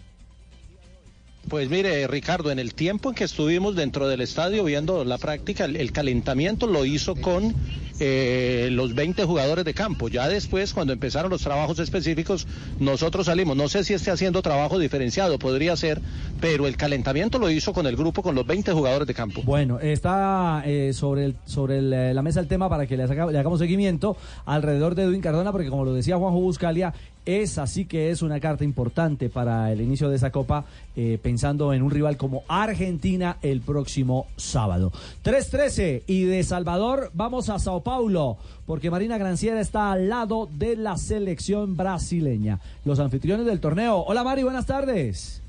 Pues 1.49 1.69
mire, 1.69 2.07
Ricardo, 2.07 2.51
en 2.51 2.59
el 2.59 2.73
tiempo 2.73 3.09
en 3.09 3.15
que 3.15 3.23
estuvimos 3.23 3.75
dentro 3.75 4.07
del 4.07 4.21
estadio 4.21 4.63
viendo 4.63 5.03
la 5.05 5.17
práctica, 5.17 5.65
el, 5.65 5.75
el 5.75 5.91
calentamiento 5.91 6.65
lo 6.65 6.85
hizo 6.85 7.15
con 7.15 7.53
eh, 7.99 8.67
los 8.71 8.93
20 8.93 9.23
jugadores 9.23 9.63
de 9.63 9.73
campo. 9.73 10.09
Ya 10.09 10.27
después, 10.27 10.73
cuando 10.73 10.91
empezaron 10.91 11.31
los 11.31 11.41
trabajos 11.41 11.79
específicos, 11.79 12.45
nosotros 12.79 13.27
salimos. 13.27 13.55
No 13.55 13.69
sé 13.69 13.85
si 13.85 13.93
esté 13.93 14.11
haciendo 14.11 14.41
trabajo 14.41 14.79
diferenciado, 14.79 15.39
podría 15.39 15.77
ser, 15.77 16.01
pero 16.41 16.67
el 16.67 16.75
calentamiento 16.75 17.39
lo 17.39 17.49
hizo 17.49 17.71
con 17.71 17.87
el 17.87 17.95
grupo, 17.95 18.21
con 18.21 18.35
los 18.35 18.45
20 18.45 18.73
jugadores 18.73 19.07
de 19.07 19.13
campo. 19.13 19.41
Bueno, 19.45 19.79
está 19.79 20.63
eh, 20.65 20.91
sobre, 20.93 21.25
el, 21.25 21.35
sobre 21.45 21.77
eh, 21.77 22.13
la 22.13 22.21
mesa 22.21 22.41
el 22.41 22.47
tema 22.47 22.67
para 22.67 22.85
que 22.85 22.97
le, 22.97 23.07
le 23.07 23.39
hagamos 23.39 23.59
seguimiento 23.59 24.17
alrededor 24.45 24.95
de 24.95 25.03
Edwin 25.03 25.21
Cardona, 25.21 25.53
porque 25.53 25.69
como 25.69 25.85
lo 25.85 25.93
decía 25.93 26.17
Juanjo 26.17 26.39
Buscalia, 26.39 26.93
es 27.25 27.57
así 27.57 27.85
que 27.85 28.11
es 28.11 28.21
una 28.21 28.39
carta 28.39 28.63
importante 28.63 29.29
para 29.29 29.71
el 29.71 29.81
inicio 29.81 30.09
de 30.09 30.15
esa 30.15 30.31
copa, 30.31 30.65
eh, 30.95 31.19
pensando 31.21 31.73
en 31.73 31.81
un 31.81 31.91
rival 31.91 32.17
como 32.17 32.43
Argentina 32.47 33.37
el 33.41 33.61
próximo 33.61 34.27
sábado. 34.37 34.91
3-13 35.23 36.03
y 36.07 36.23
de 36.23 36.43
Salvador 36.43 37.11
vamos 37.13 37.49
a 37.49 37.59
Sao 37.59 37.81
Paulo, 37.81 38.37
porque 38.65 38.91
Marina 38.91 39.17
Granciera 39.17 39.59
está 39.59 39.91
al 39.91 40.09
lado 40.09 40.47
de 40.51 40.75
la 40.75 40.97
selección 40.97 41.75
brasileña. 41.75 42.59
Los 42.83 42.99
anfitriones 42.99 43.45
del 43.45 43.59
torneo. 43.59 44.03
Hola 44.07 44.23
Mari, 44.23 44.43
buenas 44.43 44.65
tardes. 44.65 45.41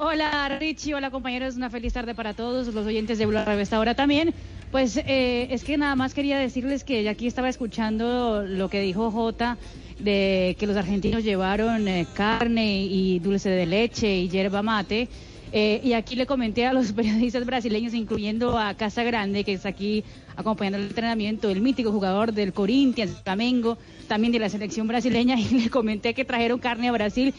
Hola 0.00 0.56
Richie, 0.60 0.94
hola 0.94 1.10
compañeros, 1.10 1.56
una 1.56 1.70
feliz 1.70 1.92
tarde 1.92 2.14
para 2.14 2.32
todos 2.32 2.72
los 2.72 2.86
oyentes 2.86 3.18
de 3.18 3.26
Blue 3.26 3.42
Radio 3.44 3.60
esta 3.60 3.80
hora 3.80 3.96
también. 3.96 4.32
Pues 4.70 4.96
eh, 4.96 5.48
es 5.50 5.64
que 5.64 5.76
nada 5.76 5.96
más 5.96 6.14
quería 6.14 6.38
decirles 6.38 6.84
que 6.84 7.08
aquí 7.08 7.26
estaba 7.26 7.48
escuchando 7.48 8.44
lo 8.46 8.68
que 8.68 8.80
dijo 8.80 9.10
Jota 9.10 9.58
de 9.98 10.56
que 10.58 10.66
los 10.66 10.76
argentinos 10.76 11.24
llevaron 11.24 11.88
eh, 11.88 12.06
carne 12.14 12.84
y 12.84 13.18
dulce 13.18 13.50
de 13.50 13.66
leche 13.66 14.16
y 14.16 14.28
yerba 14.28 14.62
mate. 14.62 15.08
Eh, 15.50 15.80
y 15.82 15.94
aquí 15.94 16.14
le 16.14 16.26
comenté 16.26 16.66
a 16.66 16.72
los 16.72 16.92
periodistas 16.92 17.44
brasileños, 17.46 17.94
incluyendo 17.94 18.58
a 18.58 18.74
Casa 18.74 19.02
Grande, 19.02 19.44
que 19.44 19.54
está 19.54 19.70
aquí 19.70 20.04
acompañando 20.36 20.78
el 20.78 20.84
entrenamiento, 20.84 21.50
el 21.50 21.60
mítico 21.60 21.90
jugador 21.90 22.32
del 22.32 22.52
Corinthians, 22.52 23.20
Flamengo, 23.22 23.78
también 24.06 24.32
de 24.32 24.38
la 24.38 24.48
selección 24.48 24.86
brasileña, 24.86 25.34
y 25.40 25.48
le 25.48 25.70
comenté 25.70 26.14
que 26.14 26.24
trajeron 26.24 26.58
carne 26.58 26.88
a 26.88 26.92
Brasil 26.92 27.34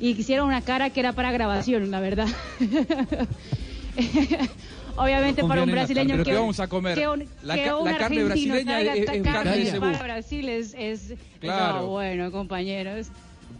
y 0.00 0.10
hicieron 0.10 0.48
una 0.48 0.60
cara 0.60 0.90
que 0.90 1.00
era 1.00 1.12
para 1.12 1.32
grabación, 1.32 1.90
la 1.90 2.00
verdad. 2.00 2.28
Obviamente 4.96 5.42
No 5.42 5.48
para 5.48 5.62
un 5.64 5.70
brasileño 5.70 6.08
carne. 6.08 6.22
¿Pero 6.22 6.24
que 6.24 6.30
qué 6.30 6.36
vamos 6.38 6.60
a 6.60 6.68
comer? 6.68 6.94
que 6.96 7.08
un, 7.08 7.24
La 7.42 7.54
que 7.54 7.72
un 7.72 7.84
la 7.84 7.96
carne 7.98 8.22
argentino 8.22 8.26
brasileña 8.26 8.80
es- 8.80 8.98
es 9.00 9.06
carne 9.06 9.22
carne 9.22 9.56
de 9.58 9.70
cebú. 9.70 9.80
para 9.86 10.02
Brasil 10.04 10.48
es, 10.48 10.74
es 10.78 11.14
Claro. 11.40 11.80
no, 11.80 11.86
bueno, 11.88 12.30
compañeros. 12.30 13.08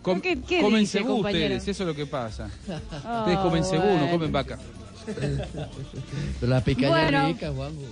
Com- 0.02 0.20
¿Qué, 0.20 0.40
qué 0.42 0.60
comen 0.60 0.80
dice, 0.80 0.98
cebú 0.98 1.14
compañero? 1.16 1.44
ustedes, 1.56 1.68
eso 1.68 1.82
es 1.82 1.86
lo 1.88 1.94
que 1.94 2.06
pasa. 2.06 2.50
Ah, 3.04 3.20
ustedes 3.26 3.38
comen 3.40 3.64
cebú, 3.64 3.82
no 3.84 3.90
bueno. 3.92 4.10
comen 4.10 4.32
vaca. 4.32 4.58
La 6.40 6.60
picaña 6.62 6.88
Bueno. 6.90 7.26
rica, 7.28 7.50
Juanjo. 7.52 7.82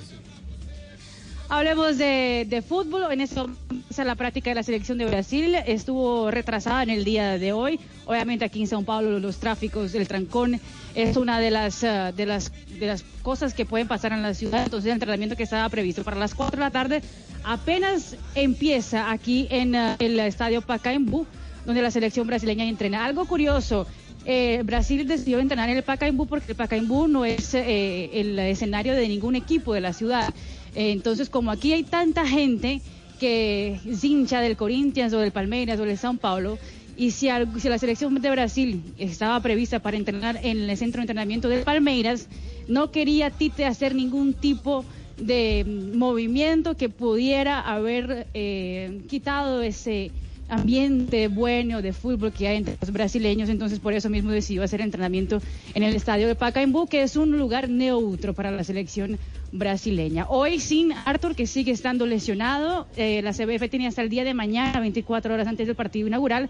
Hablemos 1.53 1.99
de, 1.99 2.65
fútbol. 2.67 3.13
En 3.13 3.21
esto 3.21 3.51
empieza 3.69 4.05
la 4.05 4.15
práctica 4.15 4.49
de 4.49 4.55
la 4.55 4.63
selección 4.63 4.97
de 4.97 5.05
Brasil. 5.05 5.55
Estuvo 5.67 6.31
retrasada 6.31 6.83
en 6.83 6.89
el 6.89 7.05
día 7.05 7.39
de 7.39 7.53
hoy. 7.53 7.79
Obviamente 8.07 8.47
aquí 8.47 8.63
en 8.63 8.69
Sao 8.69 8.83
Paulo 8.85 9.19
los 9.19 9.37
tráficos, 9.37 9.95
el 9.95 10.09
trancón 10.09 10.59
es 10.95 11.19
una 11.19 11.41
de 11.41 11.51
las 11.51 11.85
ah, 11.85 12.11
de 12.11 12.25
las 12.25 12.53
de 12.81 12.87
las 12.87 13.03
cosas 13.23 13.53
que 13.53 13.67
pueden 13.67 13.87
pasar 13.87 14.15
en 14.15 14.23
la 14.23 14.33
ciudad. 14.33 14.65
Entonces 14.65 14.87
el 14.87 14.95
entrenamiento 14.95 15.37
que 15.37 15.43
estaba 15.43 15.69
previsto 15.69 16.03
para 16.05 16.17
las 16.17 16.35
4 16.35 16.57
de 16.57 16.61
la 16.63 16.71
tarde 16.71 17.03
apenas 17.45 18.17
empieza 18.35 19.11
aquí 19.11 19.47
en 19.51 19.77
ah, 19.77 19.97
el 19.99 20.19
estadio 20.21 20.63
Pacaembu, 20.63 21.27
donde 21.67 21.83
la 21.83 21.91
selección 21.91 22.27
brasileña 22.27 22.65
entrena. 22.65 23.05
Algo 23.05 23.27
curioso. 23.27 23.87
eh, 24.25 24.63
Brasil 24.65 25.07
decidió 25.07 25.39
entrenar 25.39 25.69
en 25.69 25.77
el 25.77 25.83
Pacaembu 25.83 26.27
porque 26.27 26.53
el 26.53 26.57
Pacaembu 26.57 27.09
no 27.09 27.27
es 27.27 27.53
eh, 27.53 28.09
el 28.15 28.39
escenario 28.39 28.95
de 28.95 29.07
ningún 29.07 29.37
equipo 29.37 29.75
de 29.75 29.83
la 29.83 29.93
ciudad. 29.93 30.33
Eh, 30.75 30.93
entonces, 30.93 31.29
como 31.29 31.51
aquí 31.51 31.73
hay 31.73 31.83
tanta 31.83 32.27
gente 32.27 32.81
que 33.21 33.79
es 33.87 34.03
hincha 34.03 34.41
del 34.41 34.57
Corinthians 34.57 35.13
o 35.13 35.19
del 35.19 35.33
Palmeiras 35.33 35.79
o 35.79 35.85
del 35.85 35.99
São 35.99 36.19
Paulo, 36.19 36.59
y 36.97 37.11
si, 37.13 37.29
la 37.29 37.79
selección 37.79 38.15
de 38.21 38.31
Brasil 38.31 38.83
estaba 38.99 39.41
prevista 39.41 39.79
para 39.79 39.97
entrenar 39.97 40.39
en 40.43 40.69
el 40.69 40.77
centro 40.77 40.99
de 40.99 41.05
entrenamiento 41.05 41.49
del 41.49 41.65
Palmeiras, 41.65 42.29
no 42.69 42.91
quería 42.91 43.31
Tite 43.31 43.65
hacer 43.65 43.95
ningún 43.95 44.35
tipo 44.35 44.85
de 45.17 45.65
movimiento 45.95 46.77
que 46.77 46.89
pudiera 46.89 47.61
haber 47.61 48.27
eh, 48.35 49.03
quitado 49.09 49.63
ese 49.63 50.11
ambiente 50.49 51.29
bueno 51.29 51.83
de 51.83 51.93
fútbol 51.93 52.33
que 52.33 52.49
hay 52.49 52.57
entre 52.59 52.77
los 52.81 52.91
brasileños, 52.93 53.49
entonces 53.49 53.79
por 53.79 53.93
eso 53.93 54.11
mismo 54.11 54.31
decidió 54.31 54.63
hacer 54.63 54.81
entrenamiento 54.81 55.41
en 55.75 55.83
el 55.83 55.95
estadio 55.95 56.29
de 56.29 56.35
Pacaembu, 56.35 56.87
que 56.87 57.03
es 57.03 57.17
un 57.17 57.39
lugar 57.39 57.69
neutro 57.69 58.35
para 58.35 58.51
la 58.51 58.65
selección 58.65 59.19
brasileña. 59.53 60.27
Hoy 60.29 60.61
sin 60.61 60.93
Arthur, 60.93 61.35
que 61.35 61.47
sigue 61.47 61.73
estando 61.73 62.07
lesionado, 62.07 62.87
eh, 62.97 63.23
la 63.23 63.33
CBF 63.33 63.69
tenía 63.71 63.89
hasta 63.89 64.03
el 64.03 64.09
día 64.09 64.25
de 64.25 64.35
mañana, 64.35 64.81
24 64.81 65.35
horas 65.35 65.47
antes 65.47 65.67
del 65.67 65.77
partido 65.77 66.09
inaugural, 66.09 66.49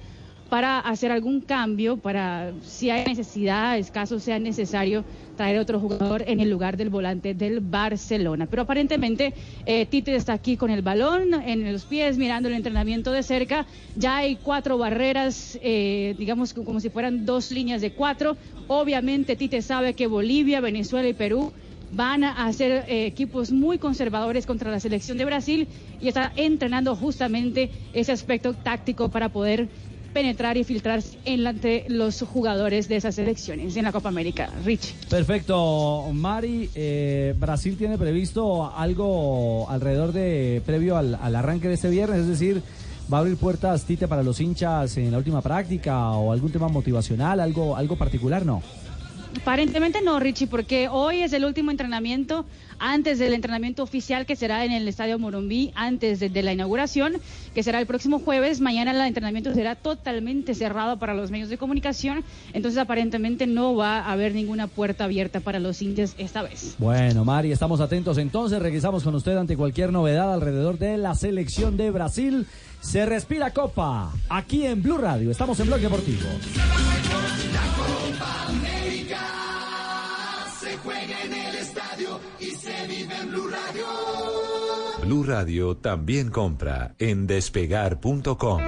para 0.52 0.80
hacer 0.80 1.10
algún 1.10 1.40
cambio, 1.40 1.96
para 1.96 2.52
si 2.60 2.90
hay 2.90 3.06
necesidad, 3.06 3.78
es 3.78 3.90
caso 3.90 4.20
sea 4.20 4.38
necesario 4.38 5.02
traer 5.34 5.58
otro 5.58 5.80
jugador 5.80 6.24
en 6.26 6.40
el 6.40 6.50
lugar 6.50 6.76
del 6.76 6.90
volante 6.90 7.32
del 7.32 7.60
Barcelona. 7.60 8.44
Pero 8.44 8.60
aparentemente 8.60 9.32
eh, 9.64 9.86
Tite 9.86 10.14
está 10.14 10.34
aquí 10.34 10.58
con 10.58 10.70
el 10.70 10.82
balón 10.82 11.32
en 11.32 11.72
los 11.72 11.86
pies, 11.86 12.18
mirando 12.18 12.50
el 12.50 12.54
entrenamiento 12.54 13.12
de 13.12 13.22
cerca. 13.22 13.64
Ya 13.96 14.18
hay 14.18 14.36
cuatro 14.36 14.76
barreras, 14.76 15.58
eh, 15.62 16.14
digamos 16.18 16.52
como 16.52 16.80
si 16.80 16.90
fueran 16.90 17.24
dos 17.24 17.50
líneas 17.50 17.80
de 17.80 17.92
cuatro. 17.92 18.36
Obviamente 18.66 19.36
Tite 19.36 19.62
sabe 19.62 19.94
que 19.94 20.06
Bolivia, 20.06 20.60
Venezuela 20.60 21.08
y 21.08 21.14
Perú 21.14 21.50
van 21.92 22.24
a 22.24 22.52
ser 22.52 22.84
eh, 22.88 23.06
equipos 23.06 23.52
muy 23.52 23.78
conservadores 23.78 24.44
contra 24.44 24.70
la 24.70 24.80
selección 24.80 25.16
de 25.16 25.24
Brasil 25.24 25.68
y 25.98 26.08
está 26.08 26.30
entrenando 26.36 26.94
justamente 26.94 27.70
ese 27.94 28.12
aspecto 28.12 28.52
táctico 28.52 29.08
para 29.10 29.30
poder 29.30 29.68
penetrar 30.12 30.56
y 30.56 30.64
filtrar 30.64 31.02
en 31.24 31.44
la- 31.44 31.50
entre 31.50 31.84
los 31.88 32.22
jugadores 32.22 32.88
de 32.88 32.96
esas 32.96 33.14
selecciones 33.14 33.76
en 33.76 33.84
la 33.84 33.92
Copa 33.92 34.08
América. 34.08 34.50
Rich. 34.64 34.94
Perfecto, 35.08 36.06
Mari. 36.12 36.70
eh, 36.74 37.34
Brasil 37.38 37.76
tiene 37.76 37.98
previsto 37.98 38.72
algo 38.74 39.68
alrededor 39.68 40.12
de 40.12 40.62
previo 40.64 40.96
al, 40.96 41.14
al 41.20 41.36
arranque 41.36 41.68
de 41.68 41.74
este 41.74 41.90
viernes, 41.90 42.20
es 42.20 42.28
decir, 42.28 42.62
va 43.12 43.18
a 43.18 43.20
abrir 43.20 43.36
puertas 43.36 43.84
Tite 43.84 44.08
para 44.08 44.22
los 44.22 44.40
hinchas 44.40 44.96
en 44.96 45.10
la 45.10 45.18
última 45.18 45.42
práctica 45.42 46.10
o 46.12 46.32
algún 46.32 46.50
tema 46.52 46.68
motivacional, 46.68 47.40
algo, 47.40 47.76
algo 47.76 47.96
particular, 47.96 48.46
¿no? 48.46 48.62
Aparentemente 49.40 50.02
no, 50.02 50.20
Richie, 50.20 50.46
porque 50.46 50.88
hoy 50.88 51.20
es 51.20 51.32
el 51.32 51.44
último 51.44 51.70
entrenamiento 51.70 52.44
antes 52.78 53.18
del 53.18 53.32
entrenamiento 53.32 53.82
oficial 53.82 54.26
que 54.26 54.34
será 54.34 54.64
en 54.64 54.72
el 54.72 54.88
Estadio 54.88 55.18
Morumbí, 55.18 55.72
antes 55.74 56.18
de, 56.20 56.42
la 56.42 56.52
inauguración, 56.52 57.14
que 57.54 57.62
será 57.62 57.78
el 57.80 57.86
próximo 57.86 58.18
jueves. 58.18 58.60
Mañana 58.60 58.90
el 58.90 59.00
entrenamiento 59.00 59.54
será 59.54 59.76
totalmente 59.76 60.54
cerrado 60.54 60.98
para 60.98 61.14
los 61.14 61.30
medios 61.30 61.48
de 61.48 61.58
comunicación, 61.58 62.24
entonces 62.52 62.78
aparentemente 62.78 63.46
no 63.46 63.76
va 63.76 64.00
a 64.00 64.12
haber 64.12 64.34
ninguna 64.34 64.66
puerta 64.66 65.04
abierta 65.04 65.40
para 65.40 65.60
los 65.60 65.80
indios 65.80 66.14
esta 66.18 66.42
vez. 66.42 66.74
Bueno, 66.78 67.24
Mari, 67.24 67.52
estamos 67.52 67.80
atentos 67.80 68.18
entonces. 68.18 68.60
Regresamos 68.60 69.04
con 69.04 69.14
usted 69.14 69.36
ante 69.36 69.56
cualquier 69.56 69.92
novedad 69.92 70.32
alrededor 70.32 70.78
de 70.78 70.98
la 70.98 71.14
selección 71.14 71.76
de 71.76 71.90
Brasil. 71.90 72.46
Se 72.80 73.06
respira 73.06 73.52
Copa 73.52 74.12
aquí 74.28 74.66
en 74.66 74.82
Blue 74.82 74.98
Radio. 74.98 75.30
Estamos 75.30 75.58
en 75.60 75.68
Blog 75.68 75.80
Deportivo. 75.80 76.26
Blue 85.02 85.24
Radio 85.24 85.76
también 85.76 86.30
compra 86.30 86.94
en 86.98 87.26
despegar.com. 87.26 88.60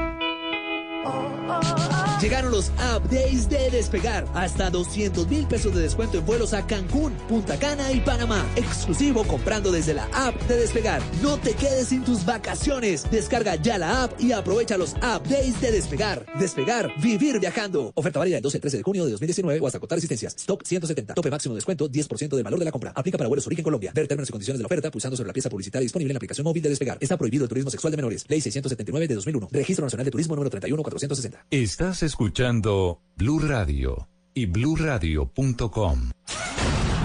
Llegaron 2.25 2.53
los 2.53 2.71
App 2.79 3.05
Days 3.11 3.51
de 3.51 3.69
Despegar. 3.69 4.27
Hasta 4.33 4.71
200 4.71 5.29
mil 5.29 5.47
pesos 5.47 5.75
de 5.75 5.83
descuento 5.83 6.17
en 6.17 6.25
vuelos 6.25 6.55
a 6.55 6.67
Cancún, 6.67 7.13
Punta 7.29 7.59
Cana 7.59 7.93
y 7.93 8.01
Panamá. 8.01 8.47
Exclusivo 8.57 9.25
comprando 9.25 9.71
desde 9.71 9.93
la 9.93 10.09
app 10.15 10.35
de 10.49 10.57
Despegar. 10.57 11.03
No 11.21 11.37
te 11.37 11.53
quedes 11.53 11.89
sin 11.89 12.03
tus 12.03 12.25
vacaciones. 12.25 13.05
Descarga 13.11 13.57
ya 13.57 13.77
la 13.77 14.05
app 14.05 14.19
y 14.19 14.33
aprovecha 14.33 14.79
los 14.79 14.95
App 15.03 15.27
Days 15.27 15.61
de 15.61 15.71
Despegar. 15.71 16.25
Despegar, 16.39 16.91
vivir 16.99 17.39
viajando. 17.41 17.93
Oferta 17.95 18.21
válida 18.21 18.37
del 18.37 18.43
12 18.43 18.57
al 18.57 18.61
13 18.63 18.77
de 18.79 18.83
junio 18.83 19.05
de 19.05 19.11
2019 19.11 19.61
o 19.61 19.67
hasta 19.67 19.79
contar 19.79 19.99
existencias. 19.99 20.35
Stock 20.35 20.65
170. 20.65 21.13
Tope 21.13 21.31
máximo 21.31 21.55
de 21.55 21.59
descuento 21.59 21.91
10% 21.91 22.37
del 22.37 22.43
valor 22.43 22.59
de 22.59 22.65
la 22.65 22.73
compra. 22.73 22.95
Aplica 22.97 23.19
para 23.19 23.29
vuelos 23.29 23.47
origen 23.47 23.63
Colombia. 23.63 23.93
Ver 23.95 24.09
términos 24.09 24.31
y 24.31 24.33
condiciones 24.33 24.61
de 24.61 24.63
la 24.63 24.67
oferta 24.69 24.91
pulsando 24.91 25.15
sobre 25.15 25.27
la 25.27 25.35
pieza 25.35 25.51
publicitaria 25.51 25.85
disponible 25.85 26.13
en 26.13 26.15
la 26.15 26.19
aplicación 26.21 26.47
móvil 26.47 26.63
de 26.63 26.71
Despegar. 26.71 26.97
Está 27.03 27.19
prohibido 27.19 27.45
el 27.45 27.51
turismo 27.51 27.71
sexual 27.71 27.91
de 27.91 27.99
menores. 27.99 28.25
Ley 28.29 28.41
679 28.41 29.09
de 29.09 29.15
2001. 29.15 29.49
Registro 29.53 29.85
Nacional 29.85 30.07
de 30.07 30.11
Turismo 30.11 30.35
número 30.37 30.49
31460. 30.49 31.45
Estás 31.51 32.14
escuchando 32.15 33.01
Blue 33.17 33.41
Radio 33.41 34.09
y 34.35 34.47
bluradio.com. 34.47 36.11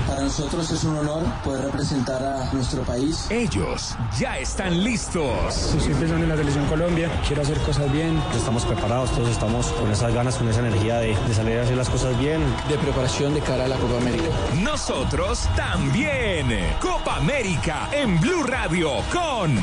Para 0.07 0.21
nosotros 0.21 0.69
es 0.69 0.83
un 0.83 0.97
honor 0.97 1.23
poder 1.43 1.65
representar 1.65 2.23
a 2.23 2.53
nuestro 2.53 2.83
país. 2.83 3.25
Ellos 3.31 3.95
ya 4.19 4.37
están 4.37 4.83
listos. 4.83 5.73
Estoy 5.73 5.95
pensando 5.95 6.25
en 6.25 6.29
la 6.29 6.37
selección 6.37 6.63
Colombia, 6.67 7.09
quiero 7.25 7.41
hacer 7.41 7.57
cosas 7.61 7.91
bien. 7.91 8.21
Estamos 8.35 8.63
preparados, 8.65 9.09
todos 9.15 9.29
estamos 9.29 9.65
con 9.71 9.89
esas 9.89 10.13
ganas, 10.13 10.35
con 10.35 10.47
esa 10.47 10.59
energía 10.59 10.99
de, 10.99 11.15
de 11.15 11.33
salir 11.33 11.57
a 11.57 11.63
hacer 11.63 11.75
las 11.75 11.89
cosas 11.89 12.15
bien. 12.19 12.41
De 12.69 12.77
preparación 12.77 13.33
de 13.33 13.41
cara 13.41 13.65
a 13.65 13.67
la 13.67 13.77
Copa 13.77 13.97
América. 13.97 14.29
Nosotros 14.61 15.49
también. 15.55 16.49
Copa 16.79 17.15
América 17.15 17.89
en 17.93 18.21
Blue 18.21 18.43
Radio 18.43 18.91
con 19.11 19.59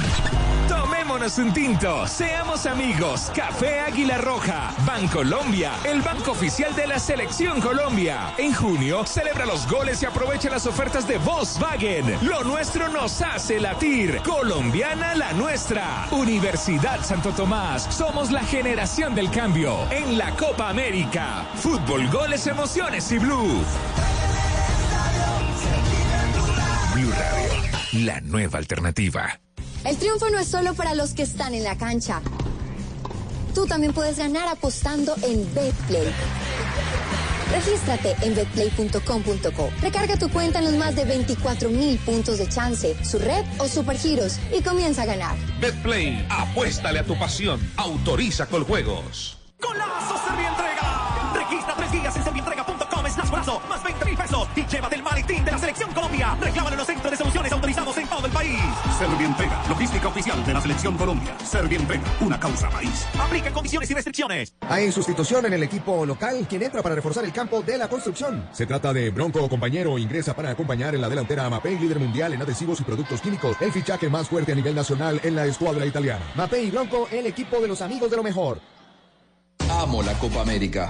Tomémonos 1.06 1.38
un 1.38 1.52
tinto, 1.52 2.04
seamos 2.08 2.66
amigos. 2.66 3.30
Café 3.32 3.78
Águila 3.78 4.18
Roja, 4.18 4.74
Bancolombia, 4.84 5.70
el 5.84 6.02
banco 6.02 6.32
oficial 6.32 6.74
de 6.74 6.88
la 6.88 6.98
Selección 6.98 7.60
Colombia. 7.60 8.34
En 8.38 8.52
junio, 8.52 9.06
celebra 9.06 9.46
los 9.46 9.68
goles 9.68 10.02
y 10.02 10.06
aprovecha 10.06 10.50
las 10.50 10.66
ofertas 10.66 11.06
de 11.06 11.18
Volkswagen. 11.18 12.18
Lo 12.26 12.42
nuestro 12.42 12.88
nos 12.88 13.22
hace 13.22 13.60
latir. 13.60 14.20
Colombiana 14.24 15.14
la 15.14 15.32
nuestra. 15.34 16.08
Universidad 16.10 17.00
Santo 17.04 17.30
Tomás, 17.30 17.84
somos 17.94 18.32
la 18.32 18.42
generación 18.42 19.14
del 19.14 19.30
cambio. 19.30 19.88
En 19.92 20.18
la 20.18 20.32
Copa 20.32 20.70
América. 20.70 21.46
Fútbol, 21.54 22.08
goles, 22.10 22.48
emociones 22.48 23.12
y 23.12 23.18
blue. 23.18 23.62
Blue 26.94 27.12
Radio, 27.12 28.04
la 28.04 28.20
nueva 28.22 28.58
alternativa. 28.58 29.38
El 29.84 29.96
triunfo 29.96 30.28
no 30.30 30.38
es 30.38 30.48
solo 30.48 30.74
para 30.74 30.94
los 30.94 31.12
que 31.12 31.22
están 31.22 31.54
en 31.54 31.64
la 31.64 31.76
cancha. 31.76 32.20
Tú 33.54 33.66
también 33.66 33.92
puedes 33.92 34.18
ganar 34.18 34.48
apostando 34.48 35.14
en 35.22 35.42
BetPlay. 35.54 36.12
Regístrate 37.50 38.16
en 38.22 38.34
betplay.com.co. 38.34 39.70
Recarga 39.80 40.18
tu 40.18 40.28
cuenta 40.28 40.58
en 40.58 40.66
los 40.66 40.74
más 40.74 40.96
de 40.96 41.04
24 41.04 41.70
mil 41.70 41.98
puntos 42.00 42.38
de 42.38 42.48
chance, 42.48 42.96
su 43.04 43.18
red 43.18 43.44
o 43.58 43.68
supergiros 43.68 44.38
y 44.52 44.62
comienza 44.62 45.02
a 45.02 45.06
ganar. 45.06 45.36
Betplay, 45.60 46.26
apuéstale 46.28 46.98
a 46.98 47.04
tu 47.04 47.18
pasión. 47.18 47.60
Autoriza 47.76 48.46
con 48.46 48.64
juegos. 48.64 49.38
¡Golazo 49.60 50.18
Servientrega! 50.26 50.65
Y 54.56 54.66
llévate 54.66 54.96
el 54.96 55.02
maletín 55.02 55.44
de 55.44 55.52
la 55.52 55.58
Selección 55.58 55.92
Colombia. 55.92 56.36
Reclámalo 56.40 56.74
en 56.74 56.78
los 56.78 56.86
centros 56.86 57.10
de 57.10 57.16
soluciones 57.16 57.52
autorizados 57.52 57.96
en 57.98 58.08
todo 58.08 58.26
el 58.26 58.32
país. 58.32 58.58
Servientrega, 58.98 59.62
logística 59.68 60.08
oficial 60.08 60.44
de 60.44 60.54
la 60.54 60.60
Selección 60.60 60.96
Colombia. 60.96 61.36
Servientrega, 61.44 62.02
una 62.20 62.40
causa 62.40 62.68
país. 62.70 63.06
Aplica 63.18 63.52
condiciones 63.52 63.90
y 63.90 63.94
restricciones. 63.94 64.54
Hay 64.68 64.90
sustitución 64.92 65.46
en 65.46 65.52
el 65.52 65.62
equipo 65.62 66.06
local, 66.06 66.46
quien 66.48 66.62
entra 66.62 66.82
para 66.82 66.94
reforzar 66.94 67.24
el 67.24 67.32
campo 67.32 67.62
de 67.62 67.78
la 67.78 67.88
construcción. 67.88 68.48
Se 68.52 68.66
trata 68.66 68.92
de 68.92 69.10
Bronco 69.10 69.48
Compañero, 69.48 69.98
ingresa 69.98 70.34
para 70.34 70.50
acompañar 70.50 70.94
en 70.94 71.00
la 71.00 71.08
delantera 71.08 71.44
a 71.44 71.50
Mapei, 71.50 71.78
líder 71.78 71.98
mundial 71.98 72.32
en 72.32 72.42
adhesivos 72.42 72.80
y 72.80 72.84
productos 72.84 73.20
químicos, 73.20 73.56
el 73.60 73.72
fichaje 73.72 74.08
más 74.08 74.28
fuerte 74.28 74.52
a 74.52 74.54
nivel 74.54 74.74
nacional 74.74 75.20
en 75.22 75.36
la 75.36 75.44
escuadra 75.44 75.84
italiana. 75.84 76.24
Mapei 76.34 76.66
y 76.66 76.70
Bronco, 76.70 77.08
el 77.10 77.26
equipo 77.26 77.60
de 77.60 77.68
los 77.68 77.82
amigos 77.82 78.10
de 78.10 78.16
lo 78.16 78.22
mejor. 78.22 78.60
Amo 79.68 80.02
la 80.02 80.14
Copa 80.14 80.42
América. 80.42 80.88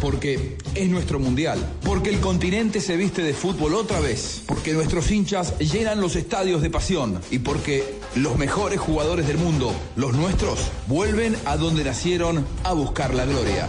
Porque 0.00 0.56
es 0.74 0.88
nuestro 0.88 1.18
mundial. 1.18 1.58
Porque 1.84 2.10
el 2.10 2.20
continente 2.20 2.80
se 2.80 2.96
viste 2.96 3.22
de 3.22 3.34
fútbol 3.34 3.74
otra 3.74 4.00
vez. 4.00 4.42
Porque 4.46 4.72
nuestros 4.72 5.10
hinchas 5.10 5.58
llenan 5.58 6.00
los 6.00 6.16
estadios 6.16 6.62
de 6.62 6.70
pasión. 6.70 7.20
Y 7.30 7.40
porque 7.40 7.84
los 8.14 8.36
mejores 8.36 8.80
jugadores 8.80 9.26
del 9.26 9.38
mundo, 9.38 9.74
los 9.96 10.14
nuestros, 10.14 10.60
vuelven 10.86 11.36
a 11.44 11.56
donde 11.56 11.84
nacieron 11.84 12.46
a 12.64 12.72
buscar 12.72 13.14
la 13.14 13.26
gloria. 13.26 13.68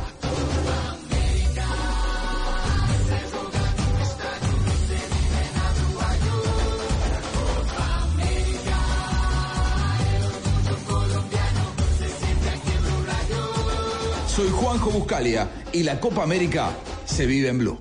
Soy 14.41 14.49
Juanjo 14.49 14.89
Buscalia 14.89 15.47
y 15.72 15.84
la 15.84 15.99
Copa 15.99 16.23
América 16.23 16.72
se 17.05 17.27
vive 17.27 17.49
en 17.49 17.59
Blue. 17.59 17.80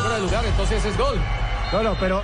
Fuera 0.00 0.14
de 0.14 0.22
lugar, 0.22 0.46
entonces 0.46 0.82
es 0.82 0.96
gol. 0.96 1.20
No, 1.70 1.82
no, 1.82 1.94
pero, 2.00 2.22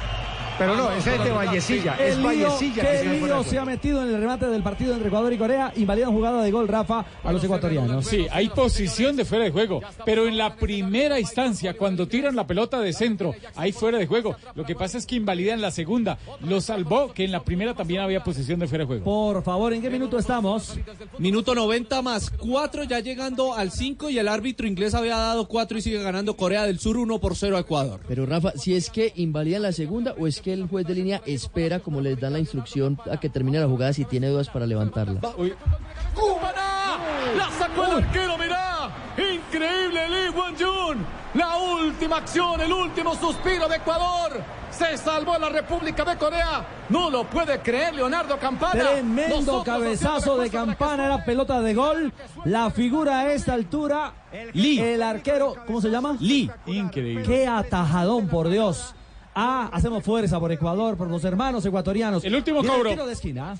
pero 0.58 0.76
no, 0.76 0.90
ese 0.90 1.14
es 1.16 1.24
de. 1.24 1.30
Vallecilla. 1.30 1.96
¿Qué 1.96 2.08
Es 2.08 2.22
Vallecilla 2.22 2.82
qué 2.82 3.04
lío 3.04 3.42
se 3.42 3.58
ha 3.58 3.64
metido 3.64 4.02
en 4.02 4.14
el 4.14 4.20
remate 4.20 4.46
del 4.46 4.62
partido 4.62 4.92
entre 4.92 5.08
Ecuador 5.08 5.32
y 5.32 5.38
Corea? 5.38 5.72
Invalidan 5.76 6.12
jugada 6.12 6.42
de 6.42 6.50
gol, 6.50 6.68
Rafa, 6.68 7.04
a 7.22 7.32
los 7.32 7.42
ecuatorianos. 7.42 8.06
Sí, 8.06 8.26
hay 8.30 8.48
posición 8.48 9.16
de 9.16 9.24
fuera 9.24 9.44
de 9.44 9.50
juego, 9.50 9.80
pero 10.04 10.26
en 10.26 10.38
la 10.38 10.56
primera 10.56 11.18
instancia, 11.18 11.74
cuando 11.74 12.06
tiran 12.06 12.36
la 12.36 12.46
pelota 12.46 12.80
de 12.80 12.92
centro, 12.92 13.34
hay 13.56 13.72
fuera 13.72 13.98
de 13.98 14.06
juego. 14.06 14.36
Lo 14.54 14.64
que 14.64 14.74
pasa 14.74 14.98
es 14.98 15.06
que 15.06 15.16
invalidan 15.16 15.60
la 15.60 15.70
segunda. 15.70 16.18
Lo 16.40 16.60
salvó 16.60 17.12
que 17.12 17.24
en 17.24 17.32
la 17.32 17.42
primera 17.42 17.74
también 17.74 18.00
había 18.00 18.22
posición 18.22 18.60
de 18.60 18.68
fuera 18.68 18.84
de 18.84 18.86
juego. 18.86 19.04
Por 19.04 19.42
favor, 19.42 19.72
¿en 19.72 19.82
qué 19.82 19.90
minuto 19.90 20.18
estamos? 20.18 20.78
Minuto 21.18 21.54
90 21.54 22.02
más 22.02 22.30
4, 22.30 22.84
ya 22.84 23.00
llegando 23.00 23.54
al 23.54 23.70
5 23.70 24.10
y 24.10 24.18
el 24.18 24.28
árbitro 24.28 24.66
inglés 24.66 24.94
había 24.94 25.16
dado 25.16 25.48
4 25.48 25.78
y 25.78 25.82
sigue 25.82 26.02
ganando 26.02 26.36
Corea 26.36 26.64
del 26.64 26.78
Sur 26.78 26.96
1 26.96 27.18
por 27.20 27.36
0 27.36 27.56
a 27.56 27.60
Ecuador. 27.60 28.00
Pero 28.06 28.26
Rafa, 28.26 28.52
si 28.52 28.74
es 28.74 28.90
que 28.90 29.12
invalidan 29.16 29.62
la 29.62 29.72
segunda 29.72 30.14
o 30.18 30.26
es 30.26 30.40
que 30.44 30.52
el 30.52 30.68
juez 30.68 30.86
de 30.86 30.94
línea 30.94 31.22
espera, 31.24 31.80
como 31.80 32.02
les 32.02 32.20
dan 32.20 32.34
la 32.34 32.38
instrucción, 32.38 32.98
a 33.10 33.16
que 33.16 33.30
termine 33.30 33.58
la 33.58 33.66
jugada 33.66 33.94
si 33.94 34.04
tiene 34.04 34.28
dudas 34.28 34.50
para 34.50 34.66
levantarla. 34.66 35.20
¡Cúbana! 35.22 36.98
¡La 37.34 37.50
sacó 37.58 37.84
el 37.86 38.04
arquero, 38.04 38.36
mirá! 38.36 38.90
¡Increíble 39.16 40.06
Lee 40.06 40.28
Won-jun! 40.36 40.98
La 41.32 41.56
última 41.56 42.18
acción, 42.18 42.60
el 42.60 42.70
último 42.70 43.14
suspiro 43.14 43.66
de 43.68 43.76
Ecuador. 43.76 44.42
Se 44.70 44.98
salvó 44.98 45.38
la 45.38 45.48
República 45.48 46.04
de 46.04 46.16
Corea. 46.18 46.66
No 46.90 47.08
lo 47.08 47.24
puede 47.24 47.60
creer 47.60 47.94
Leonardo 47.94 48.38
Campana. 48.38 48.72
Tremendo 48.72 49.36
Nosotros 49.36 49.64
cabezazo 49.64 50.36
de 50.36 50.50
campana, 50.50 51.06
era 51.06 51.24
pelota 51.24 51.62
de 51.62 51.72
gol. 51.72 52.12
La 52.44 52.70
figura 52.70 53.20
a 53.20 53.32
esta 53.32 53.54
altura, 53.54 54.12
Lee. 54.52 54.78
el 54.78 55.02
arquero, 55.02 55.54
¿cómo 55.66 55.80
se 55.80 55.88
llama? 55.88 56.18
Lee. 56.20 56.50
Increíble. 56.66 57.24
Qué 57.24 57.46
atajadón, 57.46 58.28
por 58.28 58.50
Dios. 58.50 58.94
Ah, 59.34 59.68
hacemos 59.72 60.04
fuerza 60.04 60.38
por 60.38 60.52
Ecuador, 60.52 60.96
por 60.96 61.08
los 61.08 61.24
hermanos 61.24 61.64
ecuatorianos. 61.66 62.24
El 62.24 62.34
último 62.36 62.60
Viene 62.60 62.76
cobro. 62.76 62.90
tiro 62.90 63.06
de 63.06 63.12
esquina. 63.14 63.56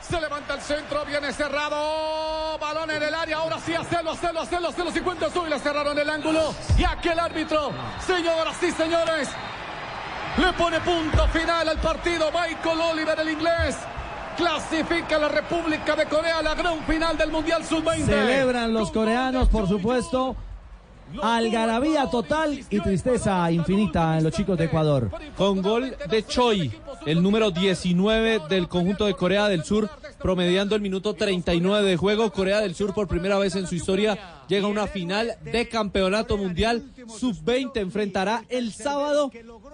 Se 0.00 0.20
levanta 0.20 0.54
el 0.54 0.60
centro, 0.60 1.04
viene 1.04 1.32
cerrado. 1.32 2.56
Balón 2.60 2.90
en 2.92 3.02
el 3.02 3.12
área. 3.14 3.38
Ahora 3.38 3.58
sí, 3.58 3.74
hacelo, 3.74 4.12
hacelo, 4.12 4.40
hacelo, 4.42 4.68
hacelo. 4.68 4.90
50 4.92 5.30
sub 5.30 5.46
y 5.46 5.50
le 5.50 5.58
cerraron 5.58 5.98
el 5.98 6.08
ángulo. 6.08 6.54
Y 6.78 6.84
aquí 6.84 7.08
el 7.08 7.18
árbitro. 7.18 7.70
Señoras 8.06 8.62
y 8.62 8.70
señores. 8.70 9.28
Le 10.38 10.52
pone 10.52 10.80
punto 10.80 11.26
final 11.28 11.68
al 11.68 11.78
partido. 11.78 12.30
Michael 12.30 12.80
Oliver, 12.92 13.18
el 13.18 13.30
inglés. 13.30 13.76
Clasifica 14.36 15.18
la 15.18 15.28
República 15.28 15.96
de 15.96 16.06
Corea 16.06 16.38
a 16.38 16.42
la 16.42 16.54
gran 16.54 16.84
final 16.84 17.16
del 17.16 17.30
Mundial 17.32 17.64
Sub-20. 17.64 18.04
Celebran 18.04 18.72
los 18.72 18.92
coreanos, 18.92 19.48
por 19.48 19.66
supuesto. 19.66 20.36
Algarabía 21.22 22.10
total 22.10 22.60
y 22.70 22.80
tristeza 22.80 23.50
infinita 23.50 24.18
en 24.18 24.24
los 24.24 24.32
chicos 24.32 24.58
de 24.58 24.64
Ecuador. 24.64 25.10
Con 25.36 25.62
gol 25.62 25.96
de 26.10 26.24
Choi, 26.24 26.72
el 27.06 27.22
número 27.22 27.50
19 27.50 28.42
del 28.48 28.68
conjunto 28.68 29.06
de 29.06 29.14
Corea 29.14 29.48
del 29.48 29.64
Sur, 29.64 29.88
promediando 30.20 30.74
el 30.74 30.80
minuto 30.80 31.14
39 31.14 31.88
de 31.88 31.96
juego. 31.96 32.30
Corea 32.30 32.60
del 32.60 32.74
Sur 32.74 32.94
por 32.94 33.08
primera 33.08 33.38
vez 33.38 33.54
en 33.56 33.66
su 33.66 33.74
historia 33.74 34.18
llega 34.48 34.66
a 34.66 34.70
una 34.70 34.86
final 34.86 35.36
de 35.44 35.68
campeonato 35.68 36.36
mundial. 36.36 36.84
Sub-20 37.06 37.76
enfrentará 37.76 38.44
el 38.48 38.72
sábado 38.72 39.30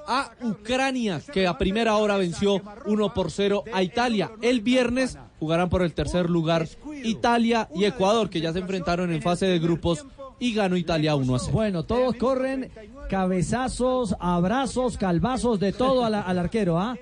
a 0.06 0.32
Ucrania, 0.42 1.20
que 1.32 1.46
a 1.46 1.58
primera 1.58 1.96
hora 1.96 2.16
venció 2.16 2.60
1 2.84 3.14
por 3.14 3.30
0 3.30 3.64
a 3.72 3.82
Italia. 3.82 4.30
El 4.42 4.60
viernes 4.60 5.18
jugarán 5.38 5.68
por 5.68 5.82
el 5.82 5.94
tercer 5.94 6.28
lugar 6.28 6.68
Italia 7.02 7.68
y 7.74 7.84
Ecuador, 7.84 8.30
que 8.30 8.40
ya 8.40 8.52
se 8.52 8.58
enfrentaron 8.58 9.12
en 9.12 9.22
fase 9.22 9.46
de 9.46 9.58
grupos 9.58 10.04
y 10.38 10.54
ganó 10.54 10.76
Italia 10.76 11.14
1 11.14 11.34
a 11.34 11.38
0. 11.38 11.52
Bueno, 11.52 11.82
todos 11.84 12.14
corren 12.16 12.70
cabezazos, 13.08 14.16
abrazos, 14.18 14.96
calvazos, 14.98 15.60
de 15.60 15.72
todo 15.72 16.04
al, 16.04 16.14
al 16.14 16.38
arquero, 16.38 16.78
¿ah? 16.78 16.96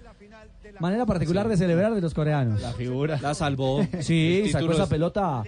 Manera 0.79 1.05
particular 1.05 1.49
de 1.49 1.57
celebrar 1.57 1.95
de 1.95 2.01
los 2.01 2.15
coreanos. 2.15 2.61
La 2.63 2.73
figura. 2.73 3.19
La 3.21 3.35
salvó. 3.35 3.87
Sí, 4.01 4.49
sacó 4.51 4.73
esa 4.73 4.85
es- 4.85 4.89
pelota. 4.89 5.43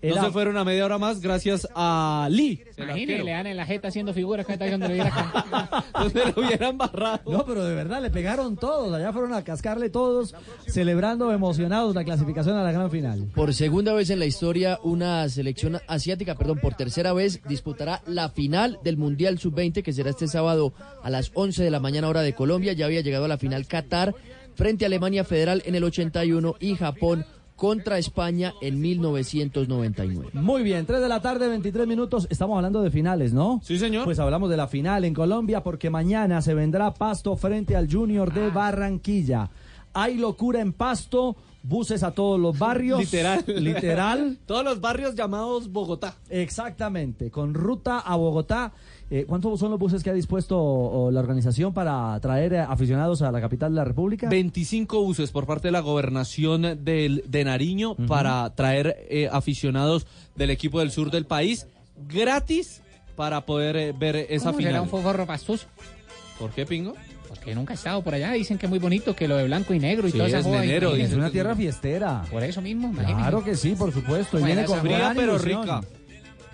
No 0.00 0.08
Era- 0.12 0.22
se 0.26 0.30
fueron 0.30 0.56
a 0.56 0.64
media 0.64 0.84
hora 0.84 0.96
más 0.98 1.20
gracias 1.20 1.66
a 1.74 2.28
Lee. 2.30 2.62
Imagínese, 2.76 3.24
le 3.24 3.30
dan 3.32 3.46
en 3.48 3.56
la 3.56 3.66
jeta 3.66 3.88
haciendo 3.88 4.14
figuras 4.14 4.46
que 4.46 4.52
está 4.52 4.66
le 4.66 4.76
hubieran 6.36 6.78
barrado. 6.78 7.20
No, 7.30 7.44
pero 7.44 7.64
de 7.64 7.74
verdad 7.74 8.00
le 8.00 8.10
pegaron 8.10 8.56
todos. 8.56 8.92
Allá 8.94 9.12
fueron 9.12 9.34
a 9.34 9.42
cascarle 9.42 9.90
todos, 9.90 10.36
celebrando 10.68 11.32
emocionados 11.32 11.94
la 11.96 12.04
clasificación 12.04 12.56
a 12.56 12.62
la 12.62 12.70
gran 12.70 12.90
final. 12.90 13.26
Por 13.34 13.52
segunda 13.54 13.92
vez 13.92 14.10
en 14.10 14.20
la 14.20 14.26
historia, 14.26 14.78
una 14.84 15.28
selección 15.28 15.78
asiática, 15.88 16.36
perdón, 16.36 16.58
por 16.60 16.74
tercera 16.74 17.12
vez, 17.12 17.40
disputará 17.48 18.00
la 18.06 18.28
final 18.28 18.78
del 18.84 18.96
Mundial 18.98 19.38
Sub-20, 19.38 19.82
que 19.82 19.92
será 19.92 20.10
este 20.10 20.28
sábado 20.28 20.72
a 21.02 21.10
las 21.10 21.32
11 21.34 21.64
de 21.64 21.70
la 21.70 21.80
mañana 21.80 22.08
hora 22.08 22.22
de 22.22 22.34
Colombia. 22.34 22.72
Ya 22.72 22.84
había 22.86 23.00
llegado 23.00 23.24
a 23.24 23.28
la 23.28 23.38
final 23.38 23.66
Qatar 23.66 24.14
frente 24.54 24.84
a 24.84 24.86
Alemania 24.86 25.24
Federal 25.24 25.62
en 25.66 25.74
el 25.74 25.84
81 25.84 26.54
y 26.60 26.74
Japón 26.76 27.24
contra 27.58 27.98
España 27.98 28.54
en 28.62 28.80
1999. 28.80 30.30
Muy 30.34 30.62
bien, 30.62 30.86
3 30.86 31.00
de 31.00 31.08
la 31.08 31.20
tarde, 31.20 31.48
23 31.48 31.88
minutos. 31.88 32.28
Estamos 32.30 32.54
hablando 32.56 32.80
de 32.82 32.90
finales, 32.92 33.32
¿no? 33.32 33.60
Sí, 33.64 33.78
señor. 33.80 34.04
Pues 34.04 34.20
hablamos 34.20 34.48
de 34.48 34.56
la 34.56 34.68
final 34.68 35.04
en 35.04 35.12
Colombia 35.12 35.62
porque 35.64 35.90
mañana 35.90 36.40
se 36.40 36.54
vendrá 36.54 36.94
Pasto 36.94 37.36
frente 37.36 37.74
al 37.74 37.92
Junior 37.92 38.30
Ah. 38.32 38.38
de 38.38 38.50
Barranquilla. 38.50 39.50
Hay 39.92 40.16
locura 40.18 40.60
en 40.60 40.72
Pasto, 40.72 41.34
buses 41.64 42.04
a 42.04 42.12
todos 42.12 42.38
los 42.38 42.56
barrios. 42.56 43.00
Literal. 43.00 43.44
Literal. 43.56 44.38
Todos 44.46 44.62
los 44.62 44.80
barrios 44.80 45.16
llamados 45.16 45.72
Bogotá. 45.72 46.14
Exactamente, 46.30 47.30
con 47.32 47.54
ruta 47.54 47.98
a 47.98 48.14
Bogotá. 48.14 48.72
Eh, 49.10 49.24
¿Cuántos 49.26 49.58
son 49.58 49.70
los 49.70 49.80
buses 49.80 50.02
que 50.02 50.10
ha 50.10 50.12
dispuesto 50.12 50.60
o, 50.60 51.10
la 51.10 51.20
organización 51.20 51.72
para 51.72 52.18
traer 52.20 52.52
eh, 52.52 52.60
aficionados 52.60 53.22
a 53.22 53.32
la 53.32 53.40
capital 53.40 53.72
de 53.72 53.76
la 53.76 53.84
República? 53.84 54.28
25 54.28 55.02
buses 55.02 55.30
por 55.30 55.46
parte 55.46 55.68
de 55.68 55.72
la 55.72 55.80
gobernación 55.80 56.84
del, 56.84 57.24
de 57.26 57.44
Nariño 57.44 57.94
para 58.06 58.54
traer 58.54 59.06
eh, 59.08 59.28
aficionados 59.32 60.06
del 60.36 60.50
equipo 60.50 60.80
del 60.80 60.90
sur 60.90 61.10
del 61.10 61.24
país 61.24 61.66
gratis 62.06 62.82
para 63.16 63.46
poder 63.46 63.76
eh, 63.76 63.92
ver 63.98 64.14
esa 64.16 64.50
¿Cómo 64.50 64.58
será 64.58 64.70
final. 64.70 64.82
un 64.82 64.88
foforro 64.88 65.26
pastoso? 65.26 65.66
¿Por 66.38 66.50
qué, 66.50 66.66
Pingo? 66.66 66.94
Porque 67.28 67.54
nunca 67.54 67.72
he 67.74 67.76
estado 67.76 68.02
por 68.02 68.14
allá. 68.14 68.32
Dicen 68.32 68.58
que 68.58 68.66
es 68.66 68.70
muy 68.70 68.78
bonito, 68.78 69.16
que 69.16 69.26
lo 69.26 69.36
de 69.36 69.44
blanco 69.44 69.74
y 69.74 69.80
negro 69.80 70.06
y 70.06 70.12
Sí, 70.12 70.18
toda 70.18 70.28
esa 70.28 70.38
es 70.38 70.46
Imagínese. 70.46 71.02
Es 71.02 71.12
una 71.14 71.30
tierra 71.30 71.56
fiestera. 71.56 72.24
Por 72.30 72.42
eso 72.44 72.62
mismo, 72.62 72.88
imagínese. 72.88 73.18
Claro 73.18 73.42
que 73.42 73.56
sí, 73.56 73.74
por 73.74 73.92
supuesto. 73.92 74.38
Y 74.38 74.44
viene 74.44 74.64
con 74.64 74.80
fría, 74.80 75.12
pero 75.16 75.32
ilusión. 75.32 75.62
rica. 75.62 75.80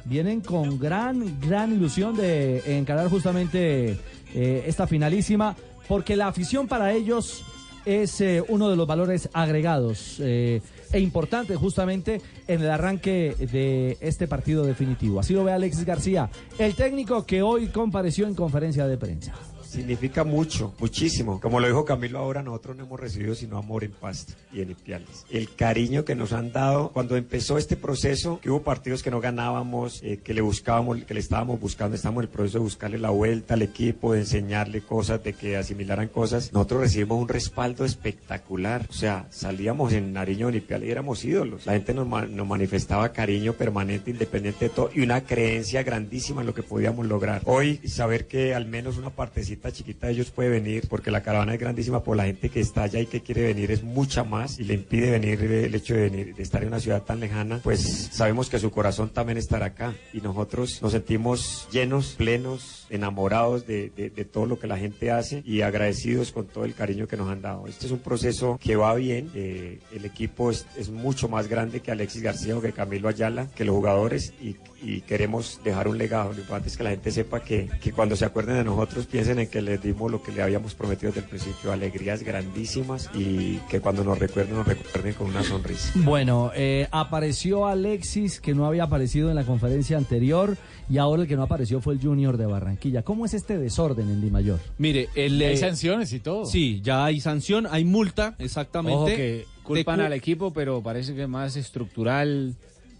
Vienen 0.05 0.41
con 0.41 0.79
gran, 0.79 1.41
gran 1.41 1.73
ilusión 1.73 2.17
de 2.17 2.79
encarar 2.79 3.09
justamente 3.09 3.99
eh, 4.35 4.65
esta 4.67 4.87
finalísima, 4.87 5.57
porque 5.89 6.17
la 6.17 6.29
afición 6.29 6.69
para 6.69 6.93
ellos 6.93 7.45
es 7.85 8.21
eh, 8.21 8.43
uno 8.49 8.71
de 8.71 8.77
los 8.77 8.87
valores 8.87 9.29
agregados 9.33 10.19
eh, 10.21 10.61
e 10.93 11.01
importantes 11.01 11.57
justamente 11.57 12.21
en 12.47 12.61
el 12.63 12.71
arranque 12.71 13.35
de 13.51 13.97
este 14.01 14.27
partido 14.27 14.65
definitivo. 14.65 15.21
Así 15.21 15.35
lo 15.35 15.45
ve 15.45 15.53
Alexis 15.53 15.85
García, 15.85 16.31
el 16.59 16.75
técnico 16.75 17.27
que 17.27 17.43
hoy 17.43 17.69
compareció 17.69 18.27
en 18.27 18.35
conferencia 18.35 18.87
de 18.87 18.97
prensa. 18.97 19.35
Significa 19.75 20.23
mucho, 20.23 20.73
muchísimo. 20.79 21.41
Como 21.41 21.59
lo 21.59 21.67
dijo 21.67 21.85
Camilo 21.85 22.21
ahora, 22.21 22.45
nosotros 22.45 22.77
no 22.77 22.85
hemos 22.85 23.01
recibido 23.01 23.35
sino 23.35 23.59
amor 23.59 23.83
en 23.83 23.91
Pasto 23.91 24.33
y 24.53 24.61
en 24.61 24.71
Ipiales. 24.71 25.27
El 25.31 25.53
cariño 25.53 26.05
que 26.05 26.15
nos 26.15 26.33
han 26.33 26.53
dado 26.53 26.93
cuando 26.93 27.17
empezó 27.17 27.59
este 27.59 27.77
proceso, 27.77 28.39
que 28.41 28.51
hubo 28.51 28.63
partidos 28.63 29.03
que 29.03 29.11
no 29.11 29.21
ganábamos, 29.21 30.01
eh, 30.05 30.21
que 30.23 30.33
le 30.33 30.43
buscábamos, 30.43 31.03
que 31.03 31.15
le 31.15 31.19
estábamos 31.19 31.59
buscando, 31.59 31.97
estábamos 31.97 32.23
en 32.23 32.29
el 32.29 32.33
proceso 32.33 32.59
de 32.59 32.63
buscarle 32.63 32.99
la 32.99 33.11
vuelta 33.11 33.55
al 33.55 33.63
equipo, 33.63 34.13
de 34.13 34.21
enseñarle 34.21 34.81
cosas, 34.81 35.25
de 35.25 35.33
que 35.33 35.57
asimilaran 35.57 36.07
cosas. 36.07 36.53
Nosotros 36.53 36.83
recibimos 36.83 37.21
un 37.21 37.29
respaldo 37.29 37.85
espectacular. 37.85 38.87
O 38.89 38.93
sea, 38.93 39.27
salíamos 39.31 39.93
en 39.93 40.13
Nariño, 40.13 40.51
en 40.51 40.55
Ipiales 40.55 40.89
y 40.89 40.93
éramos 40.93 41.25
ídolos. 41.25 41.67
La 41.67 41.73
gente 41.73 41.95
nos, 41.95 42.07
nos 42.07 42.47
manifestaba 42.47 43.13
cariño 43.13 43.55
permanente, 43.55 44.13
independiente 44.13 44.67
de 44.67 44.71
todo, 44.71 44.91
y 44.95 45.01
una 45.01 45.25
creencia 45.25 45.83
grandísima 45.83 46.43
en 46.43 46.47
lo 46.47 46.55
que 46.55 46.63
podíamos 46.63 47.07
lograr. 47.07 47.43
Hoy, 47.47 47.79
saber 47.89 48.29
que 48.29 48.55
al 48.55 48.67
menos 48.67 48.99
una 48.99 49.11
partecita 49.11 49.64
chiquita 49.73 50.07
de 50.07 50.15
ellos 50.15 50.31
puede 50.31 50.49
venir, 50.51 50.86
porque 50.89 51.11
la 51.11 51.23
caravana 51.23 51.55
es 51.55 51.61
grandísima, 51.61 52.03
por 52.03 52.16
la 52.16 52.24
gente 52.24 52.49
que 52.49 52.61
está 52.61 52.82
allá 52.85 53.01
y 53.01 53.07
que 53.07 53.23
quiere 53.23 53.43
venir 53.43 53.70
es 53.70 53.82
mucha 53.82 54.24
más, 54.24 54.59
y 54.59 54.65
le 54.65 54.74
impide 54.74 55.11
venir 55.11 55.41
el 55.43 55.74
hecho 55.74 55.95
de 55.95 56.11
venir, 56.11 56.35
de 56.35 56.43
estar 56.43 56.62
en 56.62 56.69
una 56.69 56.81
ciudad 56.81 57.03
tan 57.03 57.20
lejana, 57.20 57.61
pues 57.62 58.11
sabemos 58.12 58.49
que 58.49 58.59
su 58.59 58.70
corazón 58.70 59.11
también 59.11 59.39
estará 59.39 59.66
acá, 59.66 59.95
y 60.12 60.20
nosotros 60.20 60.81
nos 60.82 60.93
sentimos 60.93 61.69
llenos, 61.73 62.15
plenos, 62.16 62.86
enamorados 62.91 63.66
de, 63.66 63.91
de- 63.97 64.11
de 64.11 64.24
todo 64.24 64.47
lo 64.47 64.59
que 64.59 64.66
la 64.66 64.78
gente 64.78 65.11
hace 65.11 65.43
y 65.45 65.62
agradecidos 65.62 66.32
con 66.32 66.47
todo 66.47 66.65
el 66.65 66.74
cariño 66.74 67.07
que 67.09 67.16
nos 67.16 67.28
han 67.31 67.43
dado. 67.43 67.66
Este 67.66 67.86
es 67.86 67.93
un 67.93 67.99
proceso 67.99 68.59
que 68.62 68.77
va 68.77 68.95
bien, 68.95 69.31
eh, 69.35 69.78
el 69.93 70.05
equipo 70.05 70.51
es, 70.51 70.66
es 70.77 70.91
mucho 70.91 71.28
más 71.28 71.49
grande 71.49 71.81
que 71.81 71.91
Alexis 71.91 72.23
García 72.23 72.57
o 72.57 72.61
que 72.61 72.73
Camilo 72.73 73.09
Ayala, 73.09 73.49
que 73.55 73.65
los 73.65 73.74
jugadores, 73.74 74.32
y, 74.41 74.57
y 74.85 75.01
queremos 75.01 75.61
dejar 75.65 75.89
un 75.89 75.98
legado. 75.98 76.32
Lo 76.32 76.40
importante 76.40 76.69
es 76.69 76.77
que 76.77 76.85
la 76.85 76.90
gente 76.90 77.11
sepa 77.11 77.40
que, 77.40 77.69
que 77.81 77.93
cuando 77.93 78.16
se 78.16 78.24
acuerden 78.24 78.56
de 78.56 78.65
nosotros 78.65 79.06
piensen 79.06 79.39
en 79.39 79.48
que 79.48 79.62
les 79.62 79.82
dimos 79.82 80.11
lo 80.11 80.23
que 80.23 80.32
le 80.32 80.43
habíamos 80.43 80.74
prometido 80.74 81.11
desde 81.11 81.23
el 81.23 81.28
principio, 81.28 81.73
alegrías 81.73 82.23
grandísimas 82.23 83.11
y 83.15 83.56
que 83.70 83.81
cuando 83.81 84.05
nos 84.05 84.19
recuerden, 84.19 84.56
nos 84.56 84.66
recuerden 84.66 85.15
con 85.15 85.28
una 85.28 85.43
sonrisa. 85.43 85.93
Bueno, 85.97 86.52
eh, 86.55 86.86
apareció 86.90 87.66
Alexis, 87.66 88.40
que 88.40 88.55
no 88.55 88.66
había 88.66 88.85
aparecido 88.85 89.31
en 89.31 89.36
la 89.36 89.44
conferencia 89.44 89.97
anterior, 89.97 90.56
y 90.89 90.98
ahora 90.98 91.23
el 91.23 91.28
que 91.28 91.36
no 91.36 91.43
apareció 91.43 91.81
fue 91.81 91.94
el 91.94 92.01
Junior 92.01 92.36
de 92.36 92.47
Barranquilla. 92.47 93.02
¿Cómo 93.02 93.24
es 93.24 93.35
este 93.35 93.59
desorden 93.59 94.11
en 94.11 94.20
Di 94.20 94.31
Mayor? 94.31 94.61
Mire, 94.78 95.09
el, 95.15 95.40
Hay 95.40 95.55
eh, 95.55 95.56
sanciones 95.56 96.12
y 96.12 96.20
todo. 96.20 96.44
Sí, 96.44 96.81
ya 96.82 97.05
hay 97.05 97.20
sanción, 97.20 97.66
hay 97.70 97.85
multa, 97.85 98.35
exactamente. 98.39 98.97
Ojo 98.97 99.06
que 99.06 99.47
culpan 99.62 99.98
De 99.98 100.06
al 100.06 100.12
equipo, 100.12 100.52
pero 100.52 100.82
parece 100.82 101.15
que 101.15 101.27
más 101.27 101.56
estructural 101.56 102.55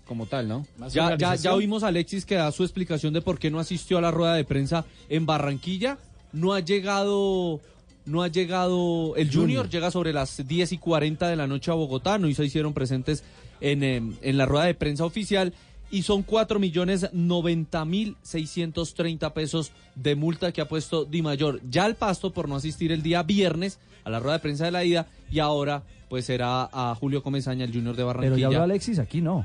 como 0.07 0.27
tal, 0.27 0.49
¿no? 0.49 0.67
Ya, 0.91 1.17
ya, 1.17 1.35
ya 1.35 1.55
oímos 1.55 1.83
a 1.83 1.89
Alexis 1.89 2.25
que 2.25 2.35
da 2.35 2.53
su 2.53 2.63
explicación 2.63 3.13
de 3.13 3.23
por 3.23 3.39
qué 3.39 3.51
no 3.51 3.59
asistió 3.59 3.99
a 3.99 4.01
la 4.01 4.11
rueda 4.11 4.35
de 4.35 4.45
prensa 4.45 4.85
en 5.09 5.27
Barranquilla. 5.27 5.99
No 6.33 6.53
ha 6.53 6.61
llegado, 6.61 7.61
no 8.05 8.23
ha 8.23 8.29
llegado 8.29 9.15
el 9.17 9.33
Junior, 9.33 9.69
llega 9.69 9.91
sobre 9.91 10.13
las 10.13 10.47
10 10.47 10.73
y 10.73 10.79
40 10.79 11.29
de 11.29 11.37
la 11.37 11.47
noche 11.47 11.71
a 11.71 11.75
Bogotá, 11.75 12.19
no 12.19 12.33
se 12.33 12.45
hicieron 12.45 12.75
presentes 12.75 13.25
en, 13.61 13.83
em, 13.83 14.17
en 14.21 14.37
la 14.37 14.47
rueda 14.47 14.67
de 14.67 14.75
prensa 14.75 15.05
oficial 15.05 15.55
y 15.91 16.03
son 16.03 16.23
4 16.23 16.59
millones 16.59 17.09
90 17.13 17.85
mil 17.85 18.17
630 18.23 19.33
pesos 19.33 19.71
de 19.95 20.17
multa 20.17 20.51
que 20.51 20.61
ha 20.61 20.69
puesto 20.69 21.05
Di 21.05 21.23
Mayor 21.23 21.61
ya 21.71 21.85
al 21.85 21.95
pasto 21.95 22.33
por 22.33 22.49
no 22.49 22.57
asistir 22.57 22.91
el 22.91 23.03
día 23.03 23.23
viernes 23.23 23.79
a 24.03 24.11
la 24.11 24.19
rueda 24.19 24.39
de 24.39 24.43
prensa 24.43 24.65
de 24.65 24.73
la 24.73 24.85
ida 24.85 25.07
y 25.31 25.39
ahora 25.39 25.85
pues 26.09 26.27
será 26.27 26.69
a 26.73 26.95
Julio 26.95 27.23
Comesaña, 27.23 27.65
el 27.65 27.73
Junior 27.73 27.97
de 27.97 28.05
Barranquilla. 28.05 28.35
Pero 28.35 28.41
ya 28.41 28.47
habló 28.47 28.63
Alexis, 28.63 28.99
aquí 28.99 29.21
no. 29.21 29.45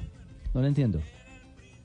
No 0.53 0.61
lo 0.61 0.67
entiendo. 0.67 0.99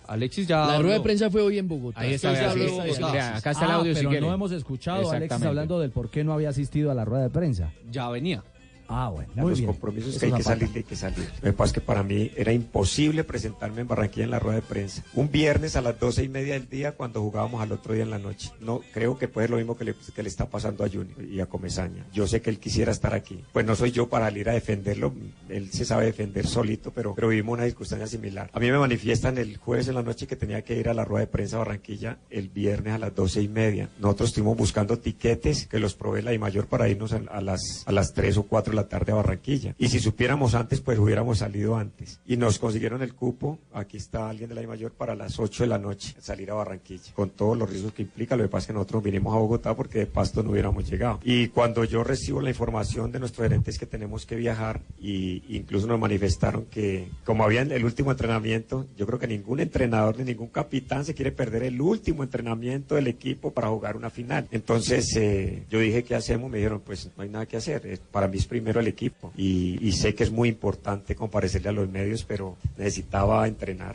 Alexis 0.06 0.46
ya. 0.46 0.66
La 0.66 0.78
rueda 0.80 0.94
de 0.96 1.00
prensa 1.00 1.30
fue 1.30 1.40
hoy 1.40 1.58
en 1.58 1.66
Bogotá. 1.66 2.00
Ahí 2.00 2.12
está, 2.14 2.30
Bogotá. 2.32 3.12
vea, 3.12 3.36
acá 3.36 3.50
está 3.52 3.64
el 3.64 3.70
Ah, 3.70 3.74
audio 3.76 3.92
si 3.94 4.00
pero 4.00 4.10
quiere. 4.10 4.26
no 4.26 4.34
hemos 4.34 4.52
escuchado 4.52 5.10
a 5.10 5.16
Alexis 5.16 5.42
hablando 5.44 5.80
del 5.80 5.90
por 5.90 6.10
qué 6.10 6.24
no 6.24 6.32
había 6.34 6.50
asistido 6.50 6.90
a 6.90 6.94
la 6.94 7.04
rueda 7.06 7.22
de 7.24 7.30
prensa. 7.30 7.72
Ya 7.90 8.08
venía. 8.10 8.42
Ah, 8.88 9.08
bueno, 9.08 9.30
muy 9.34 9.50
los 9.50 9.58
bien. 9.58 9.70
compromisos 9.70 10.10
Eso 10.10 10.20
que 10.20 10.26
hay 10.26 10.32
que 10.32 10.42
salir, 10.42 10.70
hay 10.74 10.82
que 10.82 10.96
salir. 10.96 11.28
Lo 11.42 11.50
que 11.50 11.52
pasa 11.52 11.68
es 11.68 11.72
que 11.74 11.80
para 11.80 12.02
mí 12.02 12.30
era 12.36 12.52
imposible 12.52 13.24
presentarme 13.24 13.82
en 13.82 13.88
Barranquilla 13.88 14.24
en 14.24 14.30
la 14.30 14.38
rueda 14.38 14.56
de 14.56 14.62
prensa. 14.62 15.02
Un 15.14 15.30
viernes 15.30 15.76
a 15.76 15.80
las 15.80 15.98
doce 15.98 16.22
y 16.24 16.28
media 16.28 16.54
del 16.54 16.68
día 16.68 16.92
cuando 16.92 17.20
jugábamos 17.20 17.62
al 17.62 17.72
otro 17.72 17.94
día 17.94 18.02
en 18.02 18.10
la 18.10 18.18
noche. 18.18 18.50
No, 18.60 18.82
creo 18.92 19.18
que 19.18 19.28
puede 19.28 19.46
ser 19.46 19.50
lo 19.52 19.56
mismo 19.58 19.76
que 19.76 19.84
le, 19.84 19.94
que 19.94 20.22
le 20.22 20.28
está 20.28 20.46
pasando 20.48 20.84
a 20.84 20.88
Junior 20.88 21.22
y 21.24 21.40
a 21.40 21.46
Comesaña. 21.46 22.06
Yo 22.12 22.26
sé 22.26 22.42
que 22.42 22.50
él 22.50 22.58
quisiera 22.58 22.92
estar 22.92 23.14
aquí. 23.14 23.42
Pues 23.52 23.64
no 23.64 23.74
soy 23.74 23.90
yo 23.90 24.08
para 24.08 24.26
salir 24.26 24.48
a 24.48 24.52
defenderlo. 24.52 25.12
Él 25.48 25.70
se 25.72 25.84
sabe 25.84 26.06
defender 26.06 26.46
solito, 26.46 26.92
pero, 26.92 27.14
pero 27.14 27.28
vivimos 27.28 27.54
una 27.54 27.64
circunstancia 27.64 28.06
similar. 28.06 28.50
A 28.52 28.60
mí 28.60 28.70
me 28.70 28.78
manifiestan 28.78 29.38
el 29.38 29.56
jueves 29.56 29.88
en 29.88 29.94
la 29.94 30.02
noche 30.02 30.26
que 30.26 30.36
tenía 30.36 30.62
que 30.62 30.78
ir 30.78 30.88
a 30.88 30.94
la 30.94 31.04
rueda 31.04 31.26
de 31.26 31.32
prensa 31.32 31.56
a 31.56 31.60
Barranquilla 31.60 32.18
el 32.30 32.48
viernes 32.48 32.94
a 32.94 32.98
las 32.98 33.14
doce 33.14 33.40
y 33.40 33.48
media. 33.48 33.88
Nosotros 33.98 34.30
estuvimos 34.30 34.56
buscando 34.56 34.98
tiquetes 34.98 35.66
que 35.66 35.78
los 35.78 35.94
provee 35.94 36.22
la 36.22 36.32
I 36.34 36.38
mayor 36.38 36.66
para 36.66 36.88
irnos 36.88 37.12
a, 37.12 37.22
a 37.30 37.40
las, 37.40 37.84
a 37.86 37.92
las 37.92 38.12
3 38.12 38.36
o 38.38 38.42
4 38.44 38.73
la 38.74 38.88
tarde 38.88 39.12
a 39.12 39.16
Barranquilla. 39.16 39.74
Y 39.78 39.88
si 39.88 40.00
supiéramos 40.00 40.54
antes, 40.54 40.80
pues 40.80 40.98
hubiéramos 40.98 41.38
salido 41.38 41.76
antes. 41.76 42.20
Y 42.26 42.36
nos 42.36 42.58
consiguieron 42.58 43.02
el 43.02 43.14
cupo, 43.14 43.58
aquí 43.72 43.96
está 43.96 44.28
alguien 44.28 44.48
de 44.48 44.54
la 44.54 44.62
I 44.62 44.66
Mayor, 44.66 44.92
para 44.92 45.14
las 45.14 45.38
8 45.38 45.64
de 45.64 45.68
la 45.68 45.78
noche 45.78 46.14
salir 46.20 46.50
a 46.50 46.54
Barranquilla, 46.54 47.12
con 47.14 47.30
todos 47.30 47.56
los 47.56 47.68
riesgos 47.68 47.92
que 47.92 48.02
implica. 48.02 48.36
Lo 48.36 48.44
que 48.44 48.48
pasa 48.48 48.64
es 48.64 48.66
que 48.68 48.72
nosotros 48.74 49.02
vinimos 49.02 49.34
a 49.34 49.38
Bogotá 49.38 49.74
porque 49.74 50.00
de 50.00 50.06
Pasto 50.06 50.42
no 50.42 50.50
hubiéramos 50.50 50.88
llegado. 50.88 51.20
Y 51.24 51.48
cuando 51.48 51.84
yo 51.84 52.04
recibo 52.04 52.40
la 52.40 52.50
información 52.50 53.12
de 53.12 53.20
nuestros 53.20 53.44
gerentes 53.44 53.78
que 53.78 53.86
tenemos 53.86 54.26
que 54.26 54.36
viajar, 54.36 54.80
y 55.00 55.42
incluso 55.56 55.86
nos 55.86 55.98
manifestaron 55.98 56.66
que, 56.66 57.08
como 57.24 57.44
había 57.44 57.62
el 57.62 57.84
último 57.84 58.10
entrenamiento, 58.10 58.86
yo 58.96 59.06
creo 59.06 59.18
que 59.18 59.26
ningún 59.26 59.60
entrenador 59.60 60.18
ni 60.18 60.24
ningún 60.24 60.48
capitán 60.48 61.04
se 61.04 61.14
quiere 61.14 61.32
perder 61.32 61.62
el 61.62 61.80
último 61.80 62.22
entrenamiento 62.22 62.94
del 62.94 63.06
equipo 63.06 63.52
para 63.52 63.68
jugar 63.68 63.96
una 63.96 64.10
final. 64.10 64.48
Entonces 64.50 65.14
eh, 65.16 65.64
yo 65.70 65.78
dije, 65.78 66.04
¿qué 66.04 66.14
hacemos? 66.14 66.50
Me 66.50 66.58
dijeron, 66.58 66.82
pues 66.84 67.10
no 67.16 67.22
hay 67.22 67.28
nada 67.28 67.46
que 67.46 67.56
hacer. 67.56 68.00
Para 68.10 68.28
mí 68.28 68.38
es 68.38 68.46
primero 68.46 68.63
el 68.72 68.86
equipo. 68.88 69.32
Y, 69.36 69.78
y 69.86 69.92
sé 69.92 70.14
que 70.14 70.24
es 70.24 70.30
muy 70.32 70.48
importante 70.48 71.14
comparecerle 71.14 71.68
a 71.68 71.72
los 71.72 71.88
medios, 71.88 72.24
pero 72.24 72.56
necesitaba 72.78 73.46
entrenar. 73.48 73.94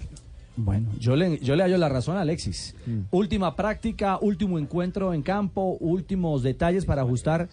Bueno, 0.56 0.90
yo 1.00 1.16
le, 1.16 1.40
yo 1.40 1.56
le 1.56 1.64
hallo 1.64 1.78
la 1.78 1.88
razón 1.88 2.18
a 2.18 2.22
Alexis. 2.22 2.76
Última 3.12 3.56
práctica, 3.56 4.18
último 4.22 4.60
encuentro 4.60 5.14
en 5.14 5.22
campo, 5.22 5.78
últimos 5.80 6.44
detalles 6.44 6.84
para 6.86 7.02
ajustar 7.04 7.48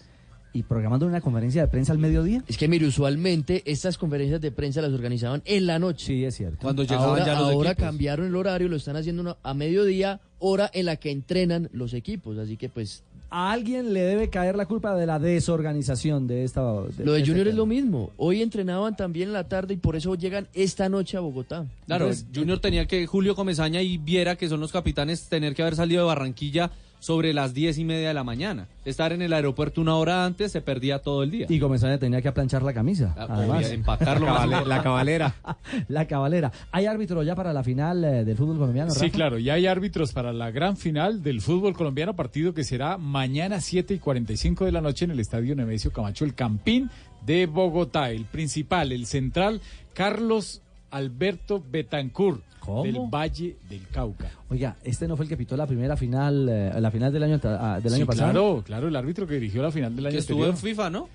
y 0.51 0.63
programando 0.63 1.05
una 1.05 1.21
conferencia 1.21 1.61
de 1.61 1.67
prensa 1.69 1.93
al 1.93 1.99
mediodía. 1.99 2.43
Es 2.47 2.57
que 2.57 2.67
mire, 2.67 2.85
usualmente 2.85 3.61
estas 3.65 3.97
conferencias 3.97 4.41
de 4.41 4.51
prensa 4.51 4.81
las 4.81 4.91
organizaban 4.91 5.41
en 5.45 5.67
la 5.67 5.79
noche. 5.79 6.05
Sí, 6.07 6.25
es 6.25 6.35
cierto. 6.35 6.57
Cuando 6.61 6.83
llegaban 6.83 7.09
ahora, 7.09 7.25
ya 7.25 7.33
los 7.39 7.51
ahora 7.53 7.71
equipos. 7.71 7.85
cambiaron 7.87 8.25
el 8.27 8.35
horario, 8.35 8.67
lo 8.67 8.75
están 8.75 8.95
haciendo 8.97 9.21
una- 9.21 9.37
a 9.43 9.53
mediodía, 9.53 10.19
hora 10.39 10.69
en 10.73 10.87
la 10.87 10.95
que 10.97 11.11
entrenan 11.11 11.69
los 11.71 11.93
equipos. 11.93 12.37
Así 12.37 12.57
que 12.57 12.67
pues 12.69 13.03
A 13.29 13.51
alguien 13.51 13.93
le 13.93 14.01
debe 14.01 14.29
caer 14.29 14.55
la 14.55 14.65
culpa 14.65 14.95
de 14.95 15.05
la 15.05 15.19
desorganización 15.19 16.27
de 16.27 16.43
esta. 16.45 16.61
de- 16.61 17.03
lo 17.05 17.11
de 17.13 17.19
este 17.19 17.29
Junior 17.31 17.47
es 17.49 17.55
lo 17.55 17.65
mismo. 17.65 18.11
Hoy 18.17 18.41
entrenaban 18.41 18.95
también 18.95 19.29
en 19.29 19.33
la 19.33 19.47
tarde 19.49 19.73
y 19.73 19.77
por 19.77 19.95
eso 19.95 20.15
llegan 20.15 20.47
esta 20.53 20.87
noche 20.87 21.17
a 21.17 21.19
Bogotá. 21.19 21.65
Claro, 21.87 22.05
Entonces, 22.05 22.25
Junior 22.33 22.59
tenía 22.59 22.85
que, 22.85 23.05
Julio 23.05 23.35
Comesaña 23.35 23.81
y 23.81 23.97
Viera, 23.97 24.35
que 24.37 24.47
son 24.47 24.59
los 24.61 24.71
capitanes, 24.71 25.27
tener 25.27 25.55
que 25.55 25.61
haber 25.61 25.75
salido 25.75 26.01
de 26.03 26.07
Barranquilla 26.07 26.71
sobre 27.07 27.33
las 27.33 27.53
diez 27.53 27.77
y 27.77 27.85
media 27.85 28.09
de 28.09 28.13
la 28.13 28.25
mañana. 28.25 28.67
Estar 28.83 29.13
en 29.13 29.21
el 29.21 29.31
aeropuerto 29.31 29.79
una 29.79 29.95
hora 29.95 30.25
antes 30.25 30.51
se 30.51 30.59
perdía 30.59 30.99
todo 30.99 31.23
el 31.23 31.31
día. 31.31 31.45
Y 31.47 31.57
Comesaña 31.57 31.97
tenía 31.97 32.21
que 32.21 32.27
aplanchar 32.27 32.63
la 32.63 32.73
camisa. 32.73 33.15
además. 33.17 33.71
empacarlo 33.71 34.25
La 34.25 34.33
cabale- 34.33 34.43
importante. 34.47 34.69
la 34.69 34.83
cabalera. 34.83 35.35
la 35.87 36.05
cabalera. 36.05 36.51
¿Hay 36.73 36.85
árbitro 36.85 37.23
ya 37.23 37.33
para 37.33 37.53
la 37.53 37.63
final 37.63 38.03
eh, 38.03 38.25
del 38.25 38.35
fútbol 38.35 38.57
colombiano? 38.57 38.91
Sí, 38.91 38.99
Rafa? 39.05 39.11
claro, 39.13 39.37
ya 39.39 39.53
hay 39.53 39.67
árbitros 39.67 40.11
para 40.11 40.33
la 40.33 40.51
gran 40.51 40.75
final 40.75 41.23
del 41.23 41.39
fútbol 41.39 41.73
colombiano, 41.75 42.13
partido 42.13 42.53
que 42.53 42.65
será 42.65 42.97
mañana 42.97 43.61
7 43.61 43.93
y 43.93 43.99
45 43.99 44.65
de 44.65 44.73
la 44.73 44.81
noche 44.81 45.05
en 45.05 45.11
el 45.11 45.21
Estadio 45.21 45.55
Nemesio 45.55 45.93
Camacho, 45.93 46.25
el 46.25 46.33
Campín 46.35 46.89
de 47.25 47.45
Bogotá. 47.45 48.11
El 48.11 48.25
principal, 48.25 48.91
el 48.91 49.05
central, 49.05 49.61
Carlos 49.93 50.61
Alberto 50.91 51.63
Betancur, 51.69 52.41
¿Cómo? 52.59 52.83
del 52.83 52.97
Valle 53.09 53.55
del 53.69 53.87
Cauca. 53.91 54.29
Oiga, 54.49 54.75
este 54.83 55.07
no 55.07 55.15
fue 55.15 55.25
el 55.25 55.29
que 55.29 55.37
pitó 55.37 55.55
la 55.57 55.67
primera 55.67 55.95
final, 55.97 56.47
eh, 56.49 56.71
la 56.79 56.91
final 56.91 57.11
del 57.13 57.23
año, 57.23 57.39
ah, 57.43 57.79
del 57.81 57.91
Sí, 57.91 57.97
año 57.97 58.05
pasado. 58.05 58.31
Claro, 58.31 58.63
claro, 58.65 58.87
el 58.87 58.95
árbitro 58.95 59.27
que 59.27 59.35
dirigió 59.35 59.61
la 59.61 59.71
final 59.71 59.95
del 59.95 60.05
año 60.07 60.13
Que 60.13 60.19
estuvo 60.19 60.43
anterior. 60.45 60.55
en 60.55 60.61
FIFA, 60.61 60.89
¿no? 60.89 61.09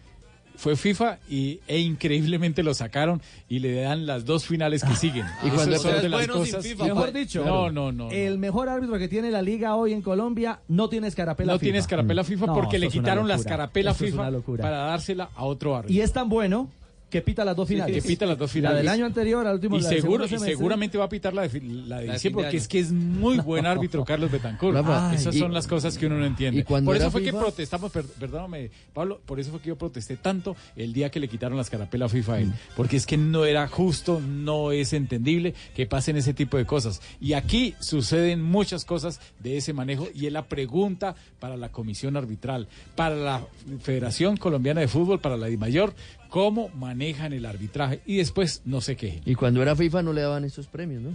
Fue 0.54 0.76
FIFA 0.76 1.18
y, 1.30 1.60
e 1.66 1.78
increíblemente 1.78 2.62
lo 2.62 2.74
sacaron 2.74 3.22
y 3.48 3.60
le 3.60 3.80
dan 3.80 4.04
las 4.04 4.26
dos 4.26 4.44
finales 4.44 4.84
que 4.84 4.94
siguen. 4.94 5.24
Y 5.42 5.46
Esas 5.46 5.54
cuando 5.56 5.78
son 5.78 5.94
es 5.94 6.02
de 6.02 6.08
las 6.10 6.20
bueno 6.20 6.44
sin 6.44 6.54
cosas- 6.54 6.66
FIFA, 6.70 6.84
Mejor 6.84 7.12
dicho, 7.14 7.42
No, 7.44 7.70
no, 7.70 7.90
no. 7.90 8.10
El 8.10 8.36
mejor 8.38 8.68
árbitro 8.68 8.98
que 8.98 9.08
tiene 9.08 9.30
la 9.30 9.40
liga 9.40 9.74
hoy 9.76 9.94
en 9.94 10.02
Colombia 10.02 10.60
no 10.68 10.90
tiene 10.90 11.06
escarapela 11.08 11.52
No 11.54 11.58
FIFA. 11.58 11.64
tiene 11.64 11.78
escarapela 11.78 12.22
FIFA 12.22 12.46
No, 12.46 12.54
porque 12.54 12.78
le 12.78 12.88
quitaron 12.88 13.26
la 13.26 13.36
escarapela 13.36 13.94
FIFA 13.94 14.20
una 14.20 14.30
locura. 14.30 14.62
para 14.62 14.76
dársela 14.76 15.30
a 15.34 15.44
otro 15.44 15.74
árbitro. 15.74 15.94
Y 15.96 16.02
es 16.02 16.12
tan 16.12 16.28
bueno 16.28 16.68
que 17.12 17.20
pita 17.20 17.44
las 17.44 17.54
dos 17.54 17.68
Sí, 17.68 17.74
finales. 17.74 18.02
que 18.02 18.08
pita 18.08 18.24
las 18.24 18.38
dos 18.38 18.48
La 18.48 18.52
finales. 18.54 18.78
del 18.78 18.88
año 18.88 19.04
anterior 19.04 19.46
al 19.46 19.54
último 19.56 19.76
y 19.76 19.82
la 19.82 19.88
seguro, 19.90 20.24
y 20.24 20.28
seguramente 20.38 20.96
va 20.96 21.04
a 21.04 21.08
pitar 21.10 21.34
la 21.34 21.46
de, 21.46 21.60
la 21.60 22.00
de 22.00 22.06
La 22.06 22.18
porque 22.32 22.56
es 22.56 22.66
que 22.66 22.78
es 22.78 22.90
muy 22.90 23.36
buen 23.38 23.66
árbitro 23.66 24.02
Carlos 24.04 24.30
Betancourt. 24.32 24.78
Esas 25.14 25.34
y- 25.36 25.38
son 25.38 25.52
las 25.52 25.66
cosas 25.66 25.98
que 25.98 26.06
uno 26.06 26.16
no 26.18 26.24
entiende. 26.24 26.60
y 26.60 26.62
Por 26.64 26.96
eso 26.96 27.10
fue 27.10 27.22
que 27.22 27.32
protestamos, 27.32 27.92
per- 27.92 28.06
perdóname, 28.06 28.70
Pablo, 28.94 29.20
por 29.26 29.38
eso 29.38 29.50
fue 29.50 29.60
que 29.60 29.68
yo 29.68 29.76
protesté 29.76 30.16
tanto 30.16 30.56
el 30.74 30.94
día 30.94 31.10
que 31.10 31.20
le 31.20 31.28
quitaron 31.28 31.56
la 31.56 31.62
escarapela 31.62 32.06
a 32.06 32.08
FIFA 32.08 32.32
a 32.34 32.40
él, 32.40 32.52
porque 32.76 32.96
es 32.96 33.04
que 33.04 33.18
no 33.18 33.44
era 33.44 33.68
justo, 33.68 34.18
no 34.18 34.72
es 34.72 34.94
entendible 34.94 35.52
que 35.76 35.84
pasen 35.86 36.16
ese 36.16 36.32
tipo 36.32 36.56
de 36.56 36.64
cosas. 36.64 37.02
Y 37.20 37.34
aquí 37.34 37.74
suceden 37.80 38.42
muchas 38.42 38.86
cosas 38.86 39.20
de 39.40 39.58
ese 39.58 39.74
manejo 39.74 40.08
y 40.14 40.26
es 40.28 40.32
la 40.32 40.46
pregunta 40.46 41.14
para 41.38 41.58
la 41.58 41.70
comisión 41.70 42.16
arbitral, 42.16 42.68
para 42.96 43.16
la 43.16 43.42
Federación 43.82 44.38
Colombiana 44.38 44.80
de 44.80 44.88
Fútbol, 44.88 45.20
para 45.20 45.36
la 45.36 45.48
DIMAYOR, 45.48 45.92
cómo 46.32 46.70
manejan 46.70 47.34
el 47.34 47.44
arbitraje 47.44 48.00
y 48.06 48.16
después 48.16 48.62
no 48.64 48.80
se 48.80 48.96
quejen. 48.96 49.20
y 49.26 49.34
cuando 49.34 49.60
era 49.60 49.76
FIFA 49.76 50.02
no 50.02 50.14
le 50.14 50.22
daban 50.22 50.44
estos 50.44 50.66
premios, 50.66 51.02
¿no? 51.02 51.10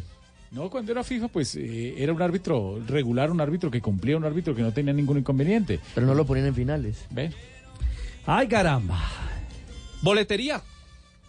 No, 0.51 0.69
cuando 0.69 0.91
era 0.91 1.03
FIFA, 1.03 1.27
pues 1.27 1.55
eh, 1.55 1.95
era 1.97 2.13
un 2.13 2.21
árbitro 2.21 2.79
regular, 2.87 3.31
un 3.31 3.41
árbitro 3.41 3.69
que 3.69 3.81
cumplía, 3.81 4.15
un 4.15 4.23
árbitro 4.23 4.55
que 4.55 4.61
no 4.61 4.71
tenía 4.71 4.93
ningún 4.93 5.17
inconveniente. 5.17 5.79
Pero 5.93 6.07
no 6.07 6.13
lo 6.13 6.25
ponían 6.25 6.45
en 6.47 6.55
finales. 6.55 7.05
¿Ve? 7.09 7.31
Ay, 8.25 8.47
caramba. 8.47 8.97
Boletería. 10.03 10.61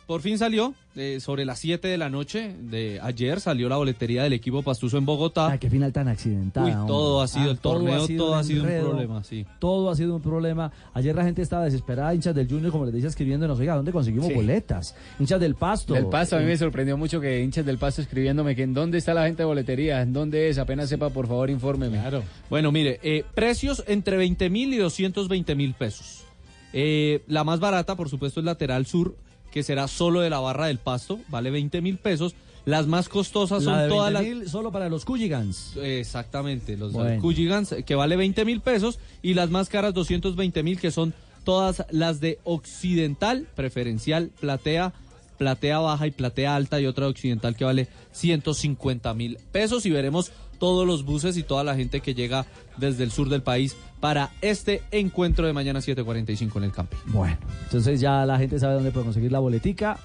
Por 0.08 0.22
fin 0.22 0.38
salió, 0.38 0.72
eh, 0.96 1.20
sobre 1.20 1.44
las 1.44 1.58
7 1.58 1.86
de 1.86 1.98
la 1.98 2.08
noche 2.08 2.54
de 2.58 2.98
ayer 3.02 3.40
salió 3.40 3.68
la 3.68 3.76
boletería 3.76 4.22
del 4.22 4.32
equipo 4.32 4.62
pastuso 4.62 4.96
en 4.96 5.04
Bogotá. 5.04 5.48
Ah, 5.52 5.58
qué 5.58 5.68
final 5.68 5.92
tan 5.92 6.08
accidentada. 6.08 6.64
Uy, 6.64 6.72
hombre. 6.72 6.86
todo 6.88 7.20
ha 7.20 7.28
sido 7.28 7.50
el 7.50 7.58
torneo, 7.58 8.08
todo 8.16 8.34
ha 8.34 8.42
sido 8.42 8.62
un 8.62 8.68
enredo, 8.70 8.88
problema, 8.88 9.22
sí. 9.22 9.44
Todo 9.58 9.90
ha 9.90 9.94
sido 9.96 10.16
un 10.16 10.22
problema. 10.22 10.72
Ayer 10.94 11.14
la 11.14 11.24
gente 11.24 11.42
estaba 11.42 11.66
desesperada, 11.66 12.14
hinchas 12.14 12.34
del 12.34 12.48
Junior, 12.48 12.72
como 12.72 12.86
les 12.86 12.94
decía, 12.94 13.10
escribiéndonos, 13.10 13.58
oiga, 13.58 13.76
¿dónde 13.76 13.92
conseguimos 13.92 14.28
Sí. 14.28 14.32
boletas? 14.34 14.96
Hinchas 15.20 15.38
del 15.40 15.56
Pasto. 15.56 15.92
Del 15.92 16.06
Pasto, 16.06 16.36
a 16.36 16.38
mí 16.38 16.46
me 16.46 16.56
sorprendió 16.56 16.96
mucho 16.96 17.20
que 17.20 17.42
hinchas 17.42 17.66
del 17.66 17.76
Pasto 17.76 18.00
escribiéndome 18.00 18.56
que 18.56 18.62
en 18.62 18.72
dónde 18.72 18.96
está 18.96 19.12
la 19.12 19.26
gente 19.26 19.42
de 19.42 19.46
boletería, 19.46 20.00
en 20.00 20.14
dónde 20.14 20.48
es, 20.48 20.56
apenas 20.56 20.88
sepa, 20.88 21.10
por 21.10 21.26
favor, 21.26 21.50
infórmeme. 21.50 21.98
Claro. 22.00 22.22
Bueno, 22.48 22.72
mire, 22.72 22.98
eh, 23.02 23.26
precios 23.34 23.84
entre 23.86 24.16
20 24.16 24.48
mil 24.48 24.72
y 24.72 24.78
220 24.78 25.54
mil 25.54 25.74
pesos. 25.74 26.24
Eh, 26.72 27.22
la 27.26 27.44
más 27.44 27.60
barata, 27.60 27.94
por 27.94 28.08
supuesto, 28.08 28.40
es 28.40 28.46
lateral 28.46 28.86
sur, 28.86 29.14
que 29.52 29.62
será 29.62 29.88
solo 29.88 30.20
de 30.20 30.30
la 30.30 30.40
barra 30.40 30.66
del 30.66 30.78
pasto, 30.78 31.20
vale 31.28 31.50
20 31.50 31.80
mil 31.80 31.98
pesos. 31.98 32.34
Las 32.64 32.86
más 32.86 33.08
costosas 33.08 33.64
son 33.64 33.78
de 33.78 33.88
todas 33.88 34.12
las... 34.12 34.22
20.000 34.22 34.48
solo 34.48 34.70
para 34.70 34.90
los 34.90 35.06
Cooligans. 35.06 35.74
Exactamente, 35.82 36.76
los 36.76 36.92
Bueno. 36.92 37.22
Cooligans, 37.22 37.74
que 37.86 37.94
vale 37.94 38.16
20 38.16 38.44
mil 38.44 38.60
pesos, 38.60 38.98
y 39.22 39.32
las 39.32 39.48
más 39.48 39.70
caras 39.70 39.94
220 39.94 40.62
mil, 40.62 40.78
que 40.78 40.90
son 40.90 41.14
todas 41.44 41.86
las 41.90 42.20
de 42.20 42.38
Occidental, 42.44 43.46
preferencial, 43.54 44.30
platea, 44.38 44.92
platea 45.38 45.78
baja 45.78 46.08
y 46.08 46.10
platea 46.10 46.54
alta, 46.54 46.78
y 46.78 46.84
otra 46.84 47.06
de 47.06 47.12
Occidental 47.12 47.56
que 47.56 47.64
vale 47.64 47.88
150 48.12 49.14
mil 49.14 49.38
pesos, 49.50 49.86
y 49.86 49.90
veremos 49.90 50.30
todos 50.58 50.86
los 50.86 51.04
buses 51.04 51.36
y 51.36 51.42
toda 51.42 51.64
la 51.64 51.74
gente 51.74 52.00
que 52.00 52.14
llega 52.14 52.46
desde 52.76 53.04
el 53.04 53.10
sur 53.10 53.28
del 53.28 53.42
país 53.42 53.76
para 54.00 54.30
este 54.40 54.82
encuentro 54.90 55.46
de 55.46 55.52
mañana 55.52 55.80
7.45 55.80 56.56
en 56.56 56.64
el 56.64 56.72
campo. 56.72 56.96
Bueno, 57.06 57.36
entonces 57.64 58.00
ya 58.00 58.24
la 58.26 58.38
gente 58.38 58.58
sabe 58.58 58.74
dónde 58.74 58.90
puede 58.90 59.06
conseguir 59.06 59.32
la 59.32 59.38
boletica. 59.38 59.98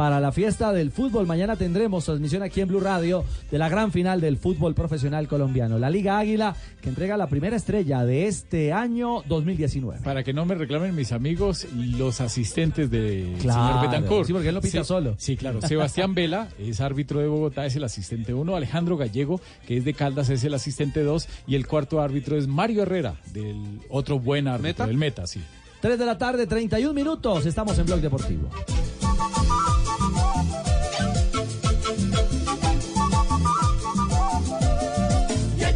Para 0.00 0.18
la 0.18 0.32
fiesta 0.32 0.72
del 0.72 0.92
fútbol, 0.92 1.26
mañana 1.26 1.56
tendremos 1.56 2.06
transmisión 2.06 2.42
aquí 2.42 2.62
en 2.62 2.68
Blue 2.68 2.80
Radio 2.80 3.22
de 3.50 3.58
la 3.58 3.68
gran 3.68 3.92
final 3.92 4.18
del 4.18 4.38
fútbol 4.38 4.74
profesional 4.74 5.28
colombiano. 5.28 5.78
La 5.78 5.90
Liga 5.90 6.18
Águila, 6.18 6.56
que 6.80 6.88
entrega 6.88 7.18
la 7.18 7.26
primera 7.26 7.54
estrella 7.54 8.02
de 8.06 8.26
este 8.26 8.72
año 8.72 9.20
2019. 9.28 10.00
Para 10.02 10.22
que 10.24 10.32
no 10.32 10.46
me 10.46 10.54
reclamen 10.54 10.94
mis 10.94 11.12
amigos, 11.12 11.66
los 11.76 12.22
asistentes 12.22 12.90
del 12.90 13.34
Claro, 13.42 13.66
señor 13.74 13.90
Betancourt. 13.90 14.26
sí, 14.26 14.32
porque 14.32 14.48
él 14.48 14.54
no 14.54 14.62
pita 14.62 14.78
Sí, 14.78 14.84
solo. 14.88 15.14
Sí, 15.18 15.36
claro. 15.36 15.60
Sebastián 15.60 16.14
Vela 16.14 16.48
es 16.58 16.80
árbitro 16.80 17.20
de 17.20 17.28
Bogotá, 17.28 17.66
es 17.66 17.76
el 17.76 17.84
asistente 17.84 18.32
1. 18.32 18.56
Alejandro 18.56 18.96
Gallego, 18.96 19.38
que 19.66 19.76
es 19.76 19.84
de 19.84 19.92
Caldas, 19.92 20.30
es 20.30 20.42
el 20.44 20.54
asistente 20.54 21.02
2. 21.02 21.28
Y 21.46 21.56
el 21.56 21.66
cuarto 21.66 22.00
árbitro 22.00 22.38
es 22.38 22.46
Mario 22.46 22.84
Herrera, 22.84 23.16
del 23.34 23.80
otro 23.90 24.18
buen 24.18 24.48
árbitro, 24.48 24.62
¿Meta? 24.66 24.86
del 24.86 24.96
Meta, 24.96 25.26
sí. 25.26 25.42
3 25.82 25.98
de 25.98 26.06
la 26.06 26.16
tarde, 26.16 26.46
31 26.46 26.94
minutos. 26.94 27.44
Estamos 27.44 27.78
en 27.78 27.84
Blog 27.84 28.00
Deportivo. 28.00 28.48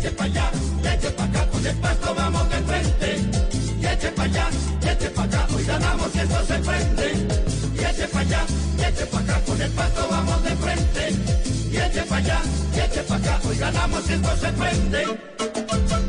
Eche 0.05 0.13
pa' 0.13 0.25
allá, 0.25 0.51
eche 0.85 1.11
pa' 1.13 1.25
acá, 1.25 1.47
con 1.47 1.67
el 1.67 1.77
pasto 1.77 2.15
vamos 2.15 2.49
de 2.51 2.57
frente. 2.57 3.09
Y 3.81 3.87
eche 3.87 4.11
pa' 4.11 4.25
allá, 4.25 4.49
eche 4.83 5.09
pa' 5.11 5.23
acá, 5.25 5.47
hoy 5.55 5.65
ganamos 5.65 6.15
y 6.15 6.19
esto 6.19 6.47
se 6.47 6.59
prende. 6.59 7.09
Y 7.75 7.85
eche 7.85 8.09
pa' 8.09 8.21
allá, 8.21 8.47
eche 8.87 9.07
pa' 9.07 9.19
acá, 9.21 9.41
con 9.47 9.63
el 9.63 9.71
pasto 9.71 10.09
vamos 10.11 10.43
de 10.45 10.57
frente. 10.57 11.09
Y 11.73 11.77
eche 11.77 12.03
pa' 12.03 12.17
allá, 12.17 12.39
eche 12.75 13.03
pa' 13.03 13.17
acá, 13.17 13.41
hoy 13.49 13.57
ganamos 13.57 14.11
y 14.11 14.13
esto 14.13 14.37
se 14.37 14.53
prende. 14.53 16.04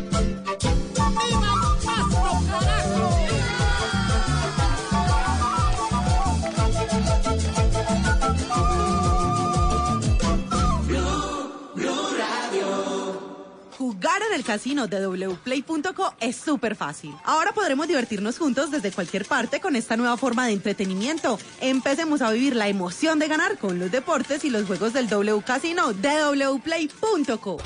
El 14.36 14.44
casino 14.44 14.88
de 14.88 15.08
wplay.co 15.08 16.14
es 16.20 16.36
súper 16.36 16.76
fácil. 16.76 17.16
Ahora 17.24 17.54
podremos 17.54 17.88
divertirnos 17.88 18.38
juntos 18.38 18.70
desde 18.70 18.92
cualquier 18.92 19.26
parte 19.26 19.60
con 19.60 19.76
esta 19.76 19.98
nueva 19.98 20.18
forma 20.18 20.46
de 20.46 20.54
entretenimiento. 20.54 21.40
Empecemos 21.62 22.22
a 22.22 22.32
vivir 22.32 22.56
la 22.56 22.68
emoción 22.68 23.18
de 23.18 23.28
ganar 23.28 23.58
con 23.58 23.80
los 23.80 23.92
deportes 23.92 24.44
y 24.46 24.50
los 24.50 24.66
juegos 24.66 24.94
del 24.94 25.08
W 25.08 25.42
Casino 25.44 25.94
de 25.94 26.60
wplay.co. 26.60 27.58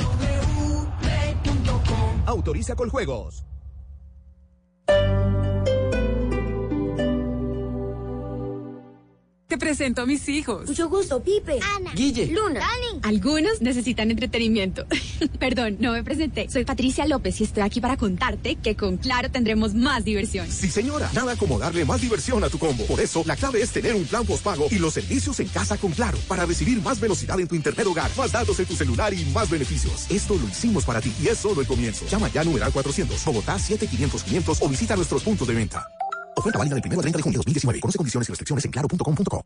Autoriza 2.25 2.75
con 2.75 2.89
juegos. 2.89 3.43
Te 9.49 9.57
presento 9.57 10.03
a 10.03 10.05
mis 10.05 10.29
hijos. 10.29 10.67
Mucho 10.67 10.87
gusto, 10.89 11.23
Pipe. 11.23 11.57
Ana. 11.75 11.91
Guille. 11.95 12.27
Luna. 12.27 12.59
Dani. 12.59 12.99
Algunos 13.01 13.61
necesitan 13.61 14.11
entretenimiento. 14.11 14.85
Perdón, 15.39 15.77
no 15.79 15.93
me 15.93 16.03
presenté. 16.03 16.47
Soy 16.51 16.65
Patricia 16.65 17.07
López 17.07 17.41
y 17.41 17.45
estoy 17.45 17.63
aquí 17.63 17.81
para 17.81 17.97
contarte 17.97 18.57
que 18.57 18.75
con 18.75 18.97
Claro 18.97 19.31
tendremos 19.31 19.73
más 19.73 20.05
diversión. 20.05 20.47
Sí, 20.51 20.69
señora. 20.69 21.09
Nada 21.15 21.35
como 21.35 21.57
darle 21.57 21.83
más 21.83 21.99
diversión 21.99 22.43
a 22.43 22.49
tu 22.49 22.59
combo. 22.59 22.85
Por 22.85 22.99
eso, 22.99 23.23
la 23.25 23.35
clave 23.35 23.59
es 23.63 23.71
tener 23.71 23.95
un 23.95 24.05
plan 24.05 24.23
postpago 24.23 24.67
y 24.69 24.77
los 24.77 24.93
servicios 24.93 25.39
en 25.39 25.47
casa 25.47 25.77
con 25.77 25.93
Claro 25.93 26.19
para 26.27 26.45
recibir 26.45 26.79
más 26.83 26.99
velocidad 26.99 27.39
en 27.39 27.47
tu 27.47 27.55
internet 27.55 27.87
hogar, 27.87 28.11
más 28.15 28.31
datos 28.31 28.59
en 28.59 28.67
tu 28.67 28.75
celular 28.75 29.15
y 29.15 29.25
más 29.33 29.49
beneficios. 29.49 30.05
Esto 30.11 30.35
lo 30.35 30.47
hicimos 30.47 30.85
para 30.85 31.01
ti 31.01 31.11
y 31.23 31.27
es 31.27 31.39
solo 31.39 31.61
el 31.61 31.65
comienzo. 31.65 32.05
Llama 32.05 32.29
ya 32.31 32.41
a 32.41 32.43
numeral 32.43 32.71
400, 32.71 33.25
Bogotá 33.25 33.57
7500 33.57 34.23
500 34.23 34.61
o 34.61 34.69
visita 34.69 34.95
nuestros 34.95 35.23
puntos 35.23 35.47
de 35.47 35.55
venta. 35.55 35.87
Oferta 36.39 36.57
válida 36.57 36.75
del 36.75 36.83
1 36.85 36.95
al 36.95 37.01
30 37.01 37.17
de 37.17 37.23
junio 37.23 37.37
de 37.37 37.39
2019. 37.39 37.79
Conoce 37.81 37.97
condiciones 37.97 38.29
y 38.29 38.31
restricciones 38.31 38.63
en 38.65 38.71
claro.com.co. 38.71 39.45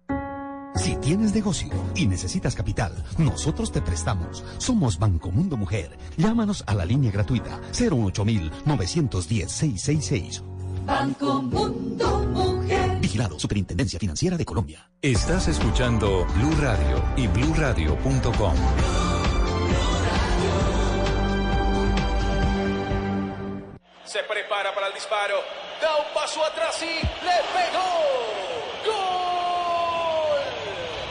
Si 0.75 0.95
tienes 0.97 1.33
negocio 1.33 1.71
y 1.95 2.05
necesitas 2.07 2.53
capital, 2.55 3.03
nosotros 3.17 3.71
te 3.71 3.81
prestamos. 3.81 4.43
Somos 4.57 4.99
Banco 4.99 5.31
Mundo 5.31 5.55
Mujer. 5.57 5.97
Llámanos 6.17 6.63
a 6.67 6.75
la 6.75 6.85
línea 6.85 7.11
gratuita 7.11 7.59
08910-666. 7.73 10.43
Banco 10.85 11.41
Mundo 11.41 12.19
Mujer. 12.27 12.99
Vigilado 12.99 13.39
Superintendencia 13.39 13.97
Financiera 13.99 14.37
de 14.37 14.45
Colombia. 14.45 14.91
Estás 15.01 15.47
escuchando 15.47 16.27
Blue 16.35 16.53
Radio 16.59 17.03
y 17.17 17.25
bluradio.com. 17.27 18.53
Se 24.13 24.21
prepara 24.25 24.75
para 24.75 24.89
el 24.89 24.93
disparo. 24.93 25.37
Da 25.81 25.95
un 25.95 26.13
paso 26.13 26.45
atrás 26.45 26.79
y 26.83 27.01
le 27.01 27.37
pegó. 27.51 27.81
¡Gol! 28.85 30.43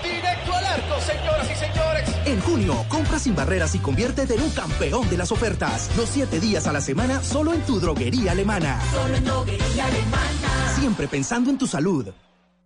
Directo 0.04 0.52
al 0.54 0.64
arco, 0.64 1.00
señoras 1.00 1.50
y 1.50 1.54
señores. 1.56 2.08
En 2.26 2.40
junio, 2.42 2.86
compra 2.88 3.18
sin 3.18 3.34
barreras 3.34 3.74
y 3.74 3.80
conviértete 3.80 4.36
en 4.36 4.42
un 4.42 4.50
campeón 4.52 5.10
de 5.10 5.16
las 5.16 5.32
ofertas. 5.32 5.90
Los 5.96 6.10
siete 6.10 6.38
días 6.38 6.68
a 6.68 6.72
la 6.72 6.80
semana 6.80 7.24
solo 7.24 7.52
en 7.52 7.62
tu 7.62 7.80
droguería 7.80 8.30
alemana. 8.30 8.80
Solo 8.92 9.16
en 9.16 9.24
droguería 9.24 9.84
alemana. 9.84 10.76
Siempre 10.78 11.08
pensando 11.08 11.50
en 11.50 11.58
tu 11.58 11.66
salud. 11.66 12.06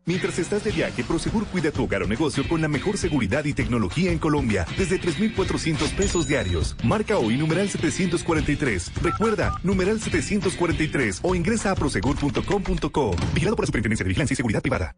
Mientras 0.09 0.39
estás 0.39 0.63
de 0.63 0.71
viaje, 0.71 1.03
Prosegur 1.03 1.47
cuida 1.47 1.73
tu 1.73 1.83
hogar 1.83 2.05
o 2.05 2.07
negocio 2.07 2.47
con 2.49 2.63
la 2.63 2.69
mejor 2.69 2.97
seguridad 2.97 3.45
y 3.45 3.53
tecnología 3.53 4.13
en 4.13 4.19
Colombia, 4.19 4.65
desde 4.79 5.01
3,400 5.01 5.91
pesos 5.95 6.29
diarios. 6.29 6.77
Marca 6.85 7.19
hoy 7.19 7.37
numeral 7.37 7.69
743. 7.69 8.93
Recuerda, 9.03 9.59
numeral 9.65 10.01
743 10.01 11.19
o 11.25 11.35
ingresa 11.35 11.73
a 11.73 11.75
prosegur.com.co. 11.75 13.17
Vigilado 13.35 13.57
por 13.57 13.65
la 13.65 13.67
Superintendencia 13.67 14.05
de 14.05 14.09
Vigilancia 14.09 14.35
y 14.35 14.37
Seguridad 14.37 14.63
Privada. 14.63 14.95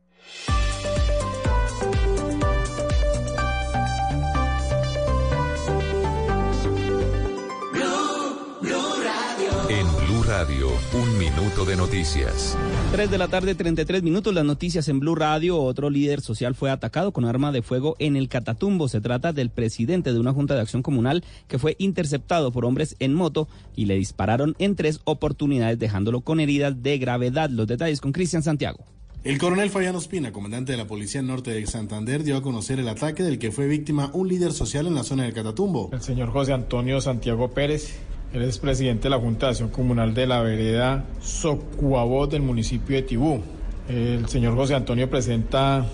De 11.64 11.76
noticias. 11.76 12.56
3 12.92 13.10
de 13.10 13.18
la 13.18 13.28
tarde, 13.28 13.54
33 13.54 14.02
minutos. 14.02 14.34
Las 14.34 14.44
noticias 14.44 14.88
en 14.88 15.00
Blue 15.00 15.14
Radio. 15.14 15.60
Otro 15.60 15.90
líder 15.90 16.20
social 16.20 16.54
fue 16.54 16.70
atacado 16.70 17.12
con 17.12 17.24
arma 17.24 17.52
de 17.52 17.62
fuego 17.62 17.96
en 17.98 18.16
el 18.16 18.28
Catatumbo. 18.28 18.88
Se 18.88 19.00
trata 19.00 19.32
del 19.32 19.50
presidente 19.50 20.12
de 20.12 20.20
una 20.20 20.32
junta 20.32 20.54
de 20.54 20.60
acción 20.60 20.82
comunal 20.82 21.24
que 21.46 21.58
fue 21.58 21.76
interceptado 21.78 22.52
por 22.52 22.64
hombres 22.64 22.96
en 22.98 23.14
moto 23.14 23.48
y 23.74 23.86
le 23.86 23.94
dispararon 23.94 24.54
en 24.58 24.76
tres 24.76 25.00
oportunidades, 25.04 25.78
dejándolo 25.78 26.20
con 26.20 26.40
heridas 26.40 26.82
de 26.82 26.98
gravedad. 26.98 27.50
Los 27.50 27.66
detalles 27.66 28.00
con 28.00 28.12
Cristian 28.12 28.42
Santiago. 28.42 28.84
El 29.24 29.38
coronel 29.38 29.68
Fabiano 29.68 29.98
Espina, 29.98 30.32
comandante 30.32 30.72
de 30.72 30.78
la 30.78 30.86
Policía 30.86 31.22
Norte 31.22 31.50
de 31.50 31.66
Santander, 31.66 32.22
dio 32.22 32.36
a 32.36 32.42
conocer 32.42 32.78
el 32.78 32.88
ataque 32.88 33.24
del 33.24 33.40
que 33.40 33.50
fue 33.50 33.66
víctima 33.66 34.10
un 34.14 34.28
líder 34.28 34.52
social 34.52 34.86
en 34.86 34.94
la 34.94 35.02
zona 35.02 35.24
del 35.24 35.34
Catatumbo. 35.34 35.90
El 35.92 36.02
señor 36.02 36.30
José 36.30 36.52
Antonio 36.52 37.00
Santiago 37.00 37.50
Pérez, 37.50 37.98
él 38.32 38.42
es 38.42 38.58
presidente 38.58 39.04
de 39.04 39.10
la 39.10 39.18
Junta 39.18 39.46
de 39.46 39.50
Acción 39.50 39.70
Comunal 39.70 40.12
de 40.14 40.26
la 40.26 40.42
vereda 40.42 41.04
Socuabot 41.20 42.30
del 42.30 42.42
municipio 42.42 42.96
de 42.96 43.02
Tibú. 43.02 43.40
El 43.88 44.28
señor 44.28 44.54
José 44.54 44.74
Antonio 44.74 45.08
presenta 45.08 45.86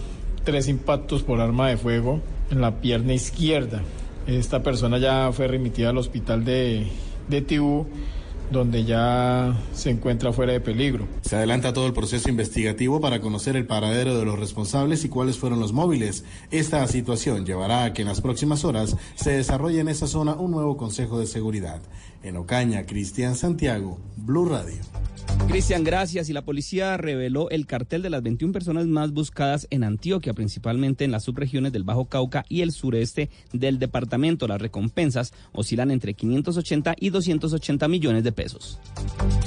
tres 0.43 0.69
impactos 0.69 1.23
por 1.23 1.41
arma 1.41 1.69
de 1.69 1.77
fuego 1.77 2.21
en 2.51 2.61
la 2.61 2.81
pierna 2.81 3.15
izquierda. 3.15 3.83
Esta 4.27 4.63
persona 4.63 4.99
ya 4.99 5.31
fue 5.33 5.47
remitida 5.47 5.91
al 5.91 5.99
hospital 5.99 6.45
de, 6.45 6.89
de 7.29 7.41
Tibú 7.41 7.87
donde 8.51 8.85
ya 8.85 9.57
se 9.73 9.91
encuentra 9.91 10.33
fuera 10.33 10.53
de 10.53 10.61
peligro. 10.61 11.07
Se 11.23 11.37
adelanta 11.37 11.73
todo 11.73 11.87
el 11.87 11.93
proceso 11.93 12.29
investigativo 12.29 13.01
para 13.01 13.21
conocer 13.21 13.57
el 13.57 13.67
paradero 13.67 14.19
de 14.19 14.25
los 14.25 14.39
responsables 14.39 15.05
y 15.05 15.09
cuáles 15.09 15.39
fueron 15.39 15.61
los 15.61 15.73
móviles. 15.73 16.25
Esta 16.51 16.87
situación 16.87 17.47
llevará 17.47 17.85
a 17.85 17.93
que 17.93 18.03
en 18.03 18.09
las 18.09 18.21
próximas 18.21 18.65
horas 18.65 18.97
se 19.15 19.33
desarrolle 19.33 19.81
en 19.81 19.89
esa 19.89 20.07
zona 20.07 20.35
un 20.35 20.51
nuevo 20.51 20.77
Consejo 20.77 21.19
de 21.19 21.27
Seguridad. 21.27 21.81
En 22.25 22.39
Ocaña, 22.39 22.87
Cristian 22.87 23.37
Santiago, 23.37 24.01
Blue 24.17 24.49
Radio. 24.49 24.81
Cristian, 25.49 25.85
gracias. 25.85 26.31
Y 26.31 26.33
la 26.33 26.43
policía 26.43 26.97
reveló 26.97 27.51
el 27.51 27.67
cartel 27.67 28.03
de 28.03 28.09
las 28.09 28.23
21 28.23 28.53
personas 28.53 28.87
más 28.87 29.13
buscadas 29.13 29.67
en 29.71 29.85
Antioquia, 29.85 30.33
principalmente 30.33 31.05
en 31.05 31.11
las 31.11 31.25
subregiones 31.25 31.73
del 31.73 31.85
Bajo 31.85 32.07
Cauca 32.07 32.47
y 32.49 32.63
el 32.63 32.73
sureste 32.73 33.29
del 33.53 33.79
departamento. 33.79 34.49
Las 34.49 34.61
recompensas 34.61 35.35
oscilan 35.53 35.91
entre 35.91 36.15
580 36.15 36.97
y 36.99 37.11
280 37.11 37.89
millones 37.89 38.25
de 38.25 38.33
pesos. 38.33 38.81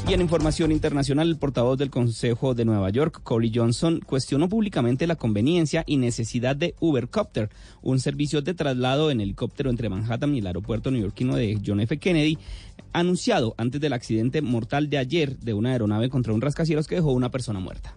Y 0.08 0.14
en 0.14 0.22
información 0.22 0.72
internacional, 0.72 1.30
el 1.30 1.38
portavoz 1.38 1.78
del 1.78 1.90
Consejo 1.90 2.54
de 2.54 2.64
Nueva 2.64 2.90
York, 2.90 3.22
Corey 3.24 3.52
Johnson, 3.54 4.00
cuestionó 4.00 4.48
públicamente 4.48 5.08
la 5.08 5.16
conveniencia 5.16 5.84
y 5.88 5.98
necesidad 5.98 6.56
de 6.56 6.76
Ubercopter, 6.80 7.50
un 7.82 8.00
servicio 8.00 8.42
de 8.42 8.54
traslado 8.54 9.12
en 9.12 9.20
helicóptero 9.20 9.70
entre 9.70 9.90
Manhattan 9.90 10.36
y 10.36 10.40
el 10.40 10.48
aeropuerto 10.48 10.92
neoyorquino 10.92 11.36
de 11.36 11.60
John 11.66 11.82
F. 11.82 11.98
Kennedy, 11.98 12.38
anunciado 12.94 13.56
antes 13.58 13.82
del 13.82 13.94
accidente 13.94 14.42
mortal 14.42 14.90
de 14.90 14.98
ayer 14.98 15.38
de 15.40 15.54
una 15.54 15.72
aeronave 15.72 16.10
contra 16.10 16.34
un 16.34 16.42
rascacielos 16.42 16.88
que 16.88 16.96
dejó 16.96 17.12
una 17.12 17.32
persona 17.32 17.60
muerta. 17.60 17.96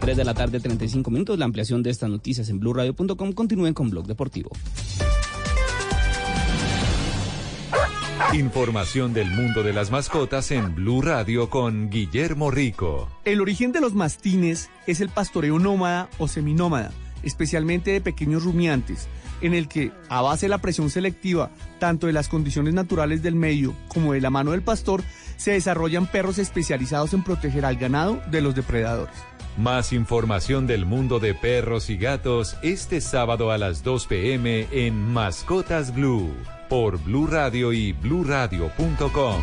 3 0.00 0.16
de 0.16 0.24
la 0.24 0.34
tarde, 0.34 0.60
35 0.60 1.10
minutos. 1.10 1.38
La 1.38 1.44
ampliación 1.44 1.82
de 1.82 1.90
estas 1.90 2.10
noticias 2.10 2.48
en 2.48 2.60
blurradio.com. 2.60 3.32
Continúen 3.32 3.74
con 3.74 3.90
Blog 3.90 4.06
Deportivo. 4.06 4.50
Información 8.32 9.14
del 9.14 9.30
mundo 9.30 9.62
de 9.62 9.72
las 9.72 9.90
mascotas 9.90 10.50
en 10.50 10.74
Blue 10.74 11.00
Radio 11.00 11.48
con 11.48 11.90
Guillermo 11.90 12.50
Rico. 12.50 13.08
El 13.24 13.40
origen 13.40 13.72
de 13.72 13.80
los 13.80 13.94
mastines 13.94 14.70
es 14.86 15.00
el 15.00 15.08
pastoreo 15.10 15.58
nómada 15.58 16.08
o 16.18 16.26
seminómada, 16.26 16.92
especialmente 17.22 17.92
de 17.92 18.00
pequeños 18.00 18.42
rumiantes, 18.42 19.08
en 19.46 19.54
el 19.54 19.68
que, 19.68 19.92
a 20.08 20.20
base 20.20 20.46
de 20.46 20.50
la 20.50 20.58
presión 20.58 20.90
selectiva, 20.90 21.50
tanto 21.78 22.06
de 22.06 22.12
las 22.12 22.28
condiciones 22.28 22.74
naturales 22.74 23.22
del 23.22 23.34
medio 23.34 23.74
como 23.88 24.12
de 24.12 24.20
la 24.20 24.30
mano 24.30 24.50
del 24.50 24.62
pastor, 24.62 25.02
se 25.36 25.52
desarrollan 25.52 26.06
perros 26.06 26.38
especializados 26.38 27.12
en 27.14 27.22
proteger 27.22 27.64
al 27.64 27.76
ganado 27.76 28.20
de 28.30 28.40
los 28.40 28.54
depredadores. 28.54 29.14
Más 29.56 29.92
información 29.92 30.66
del 30.66 30.84
mundo 30.84 31.18
de 31.18 31.34
perros 31.34 31.88
y 31.88 31.96
gatos 31.96 32.56
este 32.62 33.00
sábado 33.00 33.50
a 33.50 33.58
las 33.58 33.82
2 33.82 34.06
pm 34.06 34.68
en 34.70 35.00
Mascotas 35.00 35.94
Blue 35.94 36.34
por 36.68 37.02
Blue 37.02 37.26
Radio 37.26 37.72
y 37.72 37.92
bluradio.com. 37.92 39.42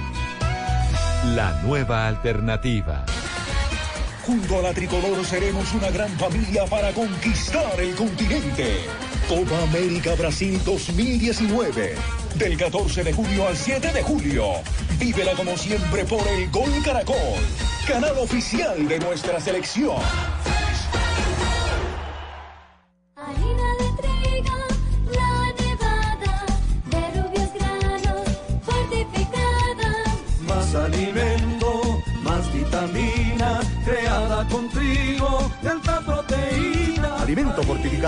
La 1.35 1.61
nueva 1.63 2.07
alternativa. 2.07 3.05
Junto 4.25 4.59
a 4.59 4.61
la 4.61 4.73
tricolor 4.73 5.25
seremos 5.25 5.73
una 5.73 5.89
gran 5.89 6.09
familia 6.11 6.65
para 6.65 6.91
conquistar 6.91 7.79
el 7.79 7.95
continente. 7.95 8.85
Copa 9.27 9.63
América 9.63 10.15
Brasil 10.15 10.59
2019. 10.65 11.95
Del 12.35 12.57
14 12.57 13.03
de 13.03 13.13
junio 13.13 13.47
al 13.47 13.55
7 13.55 13.91
de 13.93 14.03
julio. 14.03 14.45
Vívela 14.99 15.33
como 15.33 15.57
siempre 15.57 16.03
por 16.05 16.27
el 16.27 16.49
Gol 16.49 16.71
Caracol, 16.83 17.15
canal 17.87 18.17
oficial 18.17 18.87
de 18.87 18.99
nuestra 18.99 19.39
selección. 19.39 19.97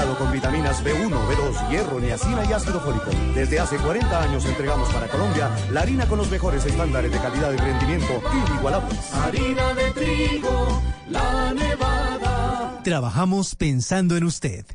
Con 0.03 0.29
vitaminas 0.29 0.83
B1, 0.83 1.09
B2, 1.09 1.69
hierro, 1.69 1.99
niacina 2.01 2.43
y 2.43 2.51
ácido 2.51 2.81
fólico. 2.81 3.05
Desde 3.33 3.59
hace 3.59 3.77
40 3.77 4.23
años 4.23 4.45
entregamos 4.45 4.89
para 4.89 5.07
Colombia 5.07 5.49
la 5.71 5.81
harina 5.81 6.05
con 6.05 6.17
los 6.17 6.29
mejores 6.29 6.65
estándares 6.65 7.11
de 7.11 7.17
calidad 7.17 7.53
y 7.53 7.57
rendimiento 7.57 8.21
inigualables. 8.49 9.13
Harina 9.13 9.73
de 9.73 9.91
trigo, 9.91 10.81
la 11.09 11.53
nevada. 11.53 12.81
Trabajamos 12.83 13.55
pensando 13.55 14.17
en 14.17 14.25
usted. 14.25 14.65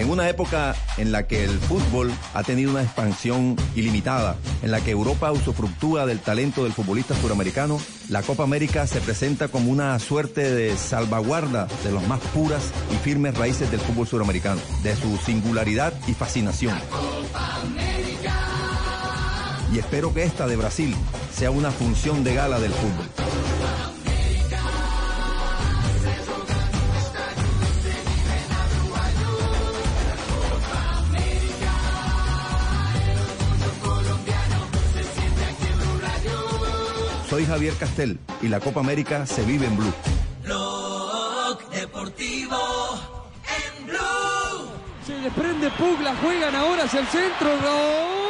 En 0.00 0.08
una 0.08 0.30
época 0.30 0.74
en 0.96 1.12
la 1.12 1.26
que 1.26 1.44
el 1.44 1.58
fútbol 1.58 2.10
ha 2.32 2.42
tenido 2.42 2.70
una 2.70 2.82
expansión 2.82 3.54
ilimitada, 3.74 4.36
en 4.62 4.70
la 4.70 4.80
que 4.80 4.92
Europa 4.92 5.30
usufructúa 5.30 6.06
del 6.06 6.20
talento 6.20 6.64
del 6.64 6.72
futbolista 6.72 7.14
suramericano, 7.14 7.78
la 8.08 8.22
Copa 8.22 8.42
América 8.42 8.86
se 8.86 9.02
presenta 9.02 9.48
como 9.48 9.70
una 9.70 9.98
suerte 9.98 10.50
de 10.54 10.74
salvaguarda 10.78 11.68
de 11.84 11.92
las 11.92 12.08
más 12.08 12.20
puras 12.32 12.72
y 12.90 12.96
firmes 13.04 13.36
raíces 13.36 13.70
del 13.70 13.80
fútbol 13.80 14.06
suramericano, 14.06 14.62
de 14.82 14.96
su 14.96 15.18
singularidad 15.18 15.92
y 16.08 16.14
fascinación. 16.14 16.78
Y 19.70 19.78
espero 19.80 20.14
que 20.14 20.24
esta 20.24 20.46
de 20.46 20.56
Brasil 20.56 20.96
sea 21.30 21.50
una 21.50 21.70
función 21.70 22.24
de 22.24 22.34
gala 22.34 22.58
del 22.58 22.72
fútbol. 22.72 23.89
Soy 37.30 37.46
Javier 37.46 37.72
Castel 37.74 38.18
y 38.42 38.48
la 38.48 38.58
Copa 38.58 38.80
América 38.80 39.24
se 39.24 39.44
vive 39.44 39.64
en 39.64 39.76
Blue. 39.76 39.92
Blog 40.42 41.70
Deportivo 41.70 42.58
en 43.46 43.86
Blue. 43.86 44.66
Se 45.06 45.14
desprende 45.14 45.70
Pug, 45.78 46.00
la 46.00 46.16
juegan 46.16 46.56
ahora 46.56 46.82
hacia 46.82 46.98
el 46.98 47.06
centro. 47.06 47.50
¡Gol! 47.50 48.24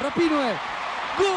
Rapinoe. 0.00 0.54
¡Gol! 1.18 1.34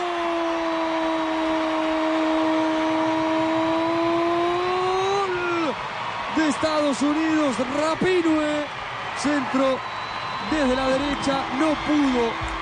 De 6.38 6.48
Estados 6.48 7.02
Unidos, 7.02 7.58
Rapinoe. 7.78 8.66
Centro 9.22 9.78
desde 10.52 10.74
la 10.74 10.88
derecha, 10.88 11.44
no 11.60 11.76
pudo. 11.86 12.57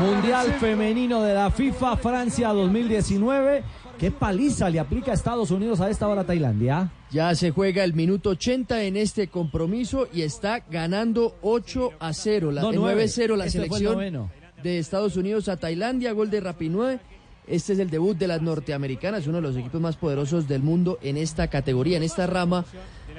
Mundial 0.00 0.52
femenino 0.54 1.22
de 1.22 1.34
la 1.34 1.50
FIFA 1.50 1.96
Francia 1.96 2.48
2019. 2.48 3.62
¿Qué 3.98 4.10
paliza 4.10 4.70
le 4.70 4.80
aplica 4.80 5.10
a 5.10 5.14
Estados 5.14 5.50
Unidos 5.50 5.80
a 5.80 5.90
esta 5.90 6.08
hora 6.08 6.22
a 6.22 6.24
Tailandia? 6.24 6.90
Ya 7.10 7.34
se 7.34 7.50
juega 7.50 7.84
el 7.84 7.94
minuto 7.94 8.30
80 8.30 8.82
en 8.84 8.96
este 8.96 9.28
compromiso 9.28 10.08
y 10.12 10.22
está 10.22 10.60
ganando 10.70 11.36
8 11.42 11.90
a 12.00 12.12
0. 12.12 12.50
La, 12.52 12.62
No, 12.62 12.70
el 12.70 12.76
nueve. 12.76 13.04
9-0 13.04 13.36
la 13.36 13.46
Este 13.46 13.58
selección 13.58 14.30
de 14.62 14.78
Estados 14.78 15.16
Unidos 15.16 15.48
a 15.48 15.56
Tailandia, 15.56 16.12
gol 16.12 16.30
de 16.30 16.40
Rapinoe. 16.40 17.00
Este 17.46 17.72
es 17.72 17.80
el 17.80 17.90
debut 17.90 18.16
de 18.16 18.28
las 18.28 18.40
norteamericanas, 18.40 19.26
uno 19.26 19.38
de 19.38 19.42
los 19.42 19.56
equipos 19.56 19.80
más 19.80 19.96
poderosos 19.96 20.46
del 20.46 20.62
mundo 20.62 20.98
en 21.02 21.16
esta 21.16 21.48
categoría, 21.48 21.96
en 21.96 22.04
esta 22.04 22.26
rama. 22.26 22.64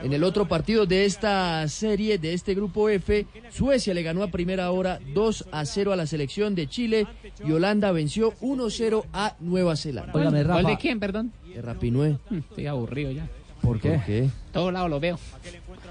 En 0.03 0.11
el 0.11 0.23
otro 0.25 0.47
partido 0.49 0.85
de 0.85 1.05
esta 1.05 1.65
serie, 1.69 2.17
de 2.17 2.33
este 2.33 2.53
grupo 2.53 2.89
F, 2.89 3.25
Suecia 3.49 3.93
le 3.93 4.03
ganó 4.03 4.21
a 4.21 4.27
primera 4.27 4.69
hora 4.71 4.99
2 5.13 5.45
a 5.51 5.65
0 5.65 5.93
a 5.93 5.95
la 5.95 6.05
selección 6.05 6.55
de 6.55 6.67
Chile 6.67 7.07
y 7.47 7.51
Holanda 7.53 7.91
venció 7.93 8.33
1-0 8.41 9.05
a 9.13 9.35
Nueva 9.39 9.77
Zelanda. 9.77 10.11
Óigame, 10.13 10.43
Rafa. 10.43 10.61
¿Gol 10.61 10.71
de 10.71 10.77
quién, 10.77 10.99
perdón? 10.99 11.31
De 11.55 11.61
Rapinoe. 11.61 12.17
Mm, 12.29 12.37
Estoy 12.37 12.67
aburrido 12.67 13.11
ya. 13.11 13.27
¿Por 13.61 13.79
qué? 13.79 13.91
¿Por 13.91 14.03
qué? 14.03 14.29
Todos 14.51 14.73
lados 14.73 14.89
lo 14.89 14.99
veo. 14.99 15.17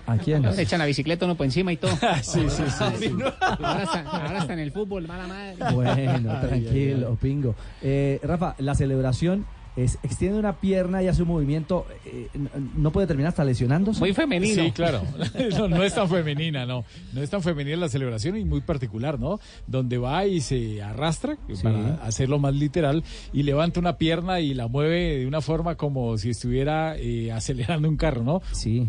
¿A 0.07 0.19
quién? 0.19 0.53
Se 0.53 0.61
echan 0.61 0.79
la 0.79 0.85
bicicleta 0.85 1.25
uno 1.25 1.35
por 1.35 1.47
encima 1.47 1.73
y 1.73 1.79
todo. 1.79 1.93
Sí, 2.23 2.41
sí, 2.51 2.63
sí, 2.69 2.85
sí. 2.99 3.11
Ahora, 3.41 3.83
está, 3.85 4.01
ahora 4.03 4.39
está 4.41 4.53
en 4.53 4.59
el 4.59 4.73
fútbol, 4.73 5.09
mala 5.09 5.27
madre. 5.27 5.57
Bueno, 5.75 6.39
tranquilo, 6.39 7.17
pingo. 7.19 7.55
Eh, 7.81 8.21
Rafa, 8.23 8.57
la 8.59 8.75
celebración 8.75 9.47
es 9.77 9.99
extiende 10.03 10.39
una 10.39 10.57
pierna 10.61 11.03
y 11.03 11.09
hace 11.09 11.23
un 11.23 11.29
movimiento. 11.29 11.87
eh, 12.05 12.29
no 12.77 12.91
puede 12.93 13.07
terminar 13.07 13.31
hasta 13.31 13.45
lesionándose. 13.45 14.01
Muy 14.01 14.13
femenino. 14.13 14.63
Sí, 14.63 14.71
claro. 14.73 15.03
No, 15.59 15.69
no 15.69 15.83
es 15.83 15.95
tan 15.95 16.09
femenina, 16.09 16.67
no. 16.67 16.85
No 17.13 17.23
es 17.23 17.31
tan 17.31 17.43
femenina 17.43 17.77
la 17.77 17.89
celebración 17.89 18.37
y 18.37 18.45
muy 18.45 18.61
particular, 18.61 19.19
¿no? 19.19 19.41
Donde 19.67 19.99
va 19.99 20.27
y 20.27 20.41
se 20.41 20.83
arrastra, 20.83 21.37
para 21.63 21.95
hacerlo 22.03 22.39
más 22.39 22.55
literal, 22.55 23.03
y 23.33 23.43
levanta 23.43 23.81
una 23.81 23.97
pierna 23.99 24.41
y 24.41 24.55
la 24.55 24.69
mueve 24.69 25.19
de 25.19 25.27
una 25.27 25.41
forma 25.41 25.77
como 25.77 26.17
si 26.19 26.31
estuviera 26.31 26.97
eh, 26.97 27.33
acelerando 27.33 27.89
un 27.89 27.97
carro, 27.97 28.23
¿no? 28.23 28.43
Sí. 28.53 28.89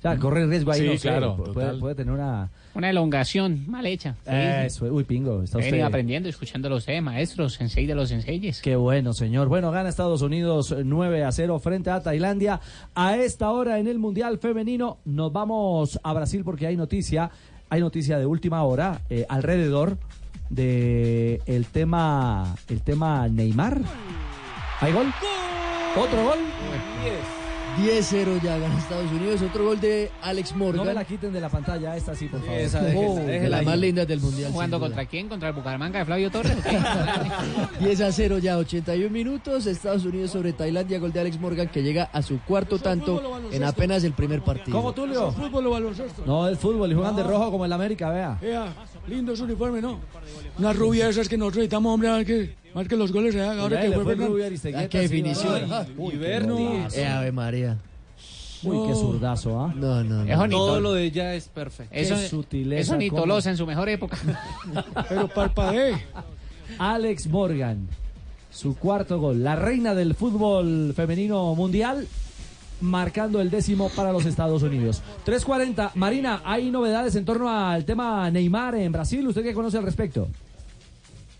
O 0.00 0.02
sea, 0.02 0.16
corre 0.16 0.46
riesgo 0.46 0.72
ahí, 0.72 0.80
Sí, 0.80 0.86
no 0.86 0.92
sé, 0.94 1.08
claro, 1.08 1.36
pu- 1.36 1.78
puede, 1.78 1.94
tener 1.94 2.14
una... 2.14 2.48
Una 2.74 2.88
elongación 2.88 3.64
mal 3.70 3.84
hecha. 3.84 4.14
Eso, 4.24 4.86
uy, 4.86 5.04
pingo, 5.04 5.42
está 5.42 5.58
He 5.58 5.64
usted... 5.64 5.80
aprendiendo, 5.82 6.26
escuchando 6.28 6.70
los 6.70 6.88
eh, 6.88 7.02
maestros, 7.02 7.52
sensei 7.52 7.84
de 7.84 7.94
los 7.94 8.08
senseies. 8.08 8.62
Qué 8.62 8.76
bueno, 8.76 9.12
señor. 9.12 9.48
Bueno, 9.48 9.70
gana 9.70 9.90
Estados 9.90 10.22
Unidos 10.22 10.74
9 10.84 11.22
a 11.24 11.32
0 11.32 11.58
frente 11.58 11.90
a 11.90 12.02
Tailandia. 12.02 12.60
A 12.94 13.16
esta 13.18 13.50
hora 13.50 13.78
en 13.78 13.88
el 13.88 13.98
Mundial 13.98 14.38
Femenino 14.38 14.98
nos 15.04 15.32
vamos 15.34 16.00
a 16.02 16.12
Brasil 16.14 16.44
porque 16.44 16.66
hay 16.66 16.76
noticia, 16.78 17.30
hay 17.68 17.82
noticia 17.82 18.18
de 18.18 18.24
última 18.24 18.62
hora 18.62 19.02
eh, 19.10 19.26
alrededor 19.28 19.98
de 20.48 21.42
el 21.44 21.66
tema, 21.66 22.56
el 22.68 22.80
tema 22.80 23.28
Neymar. 23.28 23.82
¿Hay 24.80 24.92
gol? 24.94 25.12
¿Otro 25.94 26.24
gol? 26.24 26.38
10-0 27.78 28.42
ya 28.42 28.58
gana 28.58 28.78
Estados 28.78 29.10
Unidos. 29.12 29.40
Otro 29.42 29.64
gol 29.64 29.80
de 29.80 30.10
Alex 30.22 30.54
Morgan. 30.54 30.76
No 30.78 30.84
me 30.84 30.94
la 30.94 31.04
quiten 31.04 31.32
de 31.32 31.40
la 31.40 31.48
pantalla, 31.48 31.96
esta 31.96 32.14
sí, 32.14 32.26
por 32.26 32.40
favor. 32.40 32.54
Esa, 32.58 32.80
Oh, 32.94 33.16
de 33.16 33.48
Las 33.48 33.64
más 33.64 33.78
lindas 33.78 34.06
del 34.06 34.20
mundial. 34.20 34.52
¿Jugando 34.52 34.78
contra 34.80 35.06
quién? 35.06 35.28
¿Contra 35.28 35.48
el 35.48 35.54
Bucaramanga 35.54 36.00
de 36.00 36.04
Flavio 36.04 36.30
Torres? 36.30 36.56
o 36.58 36.62
qué? 37.78 37.84
10 37.84 38.00
a 38.02 38.12
0 38.12 38.38
ya, 38.38 38.58
81 38.58 39.10
minutos. 39.10 39.66
Estados 39.66 40.04
Unidos 40.04 40.30
sobre 40.32 40.52
Tailandia, 40.52 40.98
gol 40.98 41.12
de 41.12 41.20
Alex 41.20 41.40
Morgan 41.40 41.68
que 41.68 41.82
llega 41.82 42.04
a 42.12 42.22
su 42.22 42.40
cuarto 42.40 42.78
tanto 42.78 43.40
en 43.52 43.64
apenas 43.64 44.04
el 44.04 44.12
primer 44.12 44.42
partido. 44.42 44.76
¿Cómo, 44.76 44.92
Tulio? 44.92 45.30
Fútbol 45.32 45.66
o 45.66 45.70
baloncesto. 45.70 46.22
No, 46.26 46.48
es 46.48 46.58
fútbol 46.58 46.90
y 46.90 46.94
juegan 46.94 47.16
de 47.16 47.22
Ah. 47.22 47.26
rojo 47.26 47.50
como 47.52 47.64
el 47.64 47.72
América, 47.72 48.10
vea. 48.10 48.38
Ea, 48.42 48.72
lindo 49.06 49.34
su 49.36 49.44
uniforme, 49.44 49.80
¿no? 49.80 50.00
Una 50.58 50.72
rubia 50.72 51.08
esas 51.08 51.28
que 51.28 51.36
nosotros 51.38 51.58
necesitamos, 51.58 51.92
hombre, 51.94 52.08
a 52.08 52.16
ver 52.16 52.26
que, 52.26 52.56
a 52.74 52.78
ver 52.78 52.88
que 52.88 52.96
los 52.96 53.12
goles 53.12 53.34
se 53.34 53.40
hagan. 53.40 53.58
Ahora 53.58 53.76
Ya 53.82 53.88
que 53.90 53.94
fue 53.94 54.04
Fernando. 54.04 54.36
Ah, 54.76 54.86
qué 54.88 54.98
definición. 55.00 55.62
Iberno. 56.12 56.56
golazo. 56.56 56.96
Eh, 56.98 57.06
Ave 57.06 57.32
María. 57.32 57.78
Uy, 58.62 58.86
qué 58.88 58.94
zurdazo, 58.94 59.58
¿ah? 59.58 59.72
No, 59.74 60.04
no, 60.04 60.22
Es 60.24 60.36
bonito. 60.36 60.58
Todo 60.58 60.80
lo 60.80 60.92
de 60.92 61.04
ella 61.04 61.34
es 61.34 61.48
perfecto. 61.48 61.94
Eso, 61.94 62.14
Qué 62.14 62.28
sutileza, 62.28 62.80
eso 62.82 62.96
ni 62.96 63.08
cómo- 63.08 63.22
Tolosa 63.22 63.50
en 63.50 63.56
su 63.56 63.66
mejor 63.66 63.88
época. 63.88 64.18
Pero 65.08 65.28
parpadeé. 65.28 65.94
Alex 66.78 67.26
Morgan, 67.28 67.88
su 68.50 68.76
cuarto 68.76 69.18
gol, 69.18 69.42
la 69.42 69.56
reina 69.56 69.94
del 69.94 70.14
fútbol 70.14 70.92
femenino 70.94 71.54
mundial, 71.54 72.06
marcando 72.82 73.40
el 73.40 73.50
décimo 73.50 73.88
para 73.96 74.12
los 74.12 74.26
Estados 74.26 74.62
Unidos. 74.62 75.02
3.40, 75.26 75.92
Marina, 75.94 76.42
¿hay 76.44 76.70
novedades 76.70 77.16
en 77.16 77.24
torno 77.24 77.48
al 77.48 77.84
tema 77.86 78.30
Neymar 78.30 78.74
en 78.74 78.92
Brasil? 78.92 79.26
¿Usted 79.26 79.42
qué 79.42 79.54
conoce 79.54 79.78
al 79.78 79.84
respecto? 79.84 80.28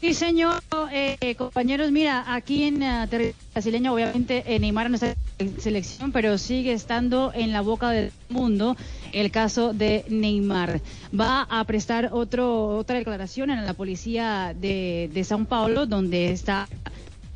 Sí, 0.00 0.14
señor, 0.14 0.62
eh, 0.92 1.34
compañeros, 1.36 1.92
mira, 1.92 2.24
aquí 2.34 2.62
en 2.62 2.82
eh, 2.82 3.06
territorio 3.10 3.34
brasileño, 3.52 3.92
obviamente 3.92 4.42
eh, 4.46 4.58
Neymar 4.58 4.88
no 4.88 4.94
está 4.94 5.14
en 5.38 5.60
selección, 5.60 6.10
pero 6.10 6.38
sigue 6.38 6.72
estando 6.72 7.32
en 7.34 7.52
la 7.52 7.60
boca 7.60 7.90
del 7.90 8.10
mundo 8.30 8.78
el 9.12 9.30
caso 9.30 9.74
de 9.74 10.06
Neymar. 10.08 10.80
Va 11.12 11.42
a 11.42 11.62
prestar 11.64 12.08
otro, 12.12 12.78
otra 12.78 12.96
declaración 12.96 13.50
en 13.50 13.66
la 13.66 13.74
policía 13.74 14.54
de, 14.58 15.10
de 15.12 15.22
Sao 15.22 15.44
Paulo, 15.44 15.84
donde 15.84 16.32
está 16.32 16.66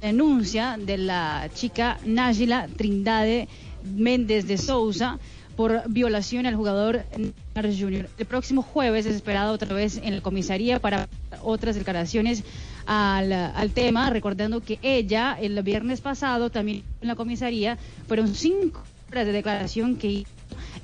denuncia 0.00 0.78
de 0.80 0.96
la 0.96 1.50
chica 1.52 1.98
Nájila 2.06 2.68
Trindade 2.74 3.46
Méndez 3.84 4.46
de 4.46 4.56
Souza 4.56 5.18
por 5.56 5.82
violación 5.88 6.46
al 6.46 6.56
jugador 6.56 7.04
Neymar 7.16 7.78
Jr. 7.78 8.08
El 8.18 8.26
próximo 8.26 8.62
jueves 8.62 9.06
es 9.06 9.14
esperado 9.14 9.52
otra 9.52 9.74
vez 9.74 10.00
en 10.02 10.16
la 10.16 10.22
comisaría 10.22 10.78
para 10.80 11.08
otras 11.42 11.76
declaraciones 11.76 12.44
al, 12.86 13.32
al 13.32 13.70
tema, 13.70 14.10
recordando 14.10 14.60
que 14.60 14.78
ella 14.82 15.36
el 15.40 15.60
viernes 15.62 16.00
pasado 16.00 16.50
también 16.50 16.82
en 17.00 17.08
la 17.08 17.14
comisaría 17.14 17.78
fueron 18.06 18.34
cinco 18.34 18.82
horas 19.10 19.26
de 19.26 19.32
declaración 19.32 19.96
que 19.96 20.08
hizo 20.08 20.30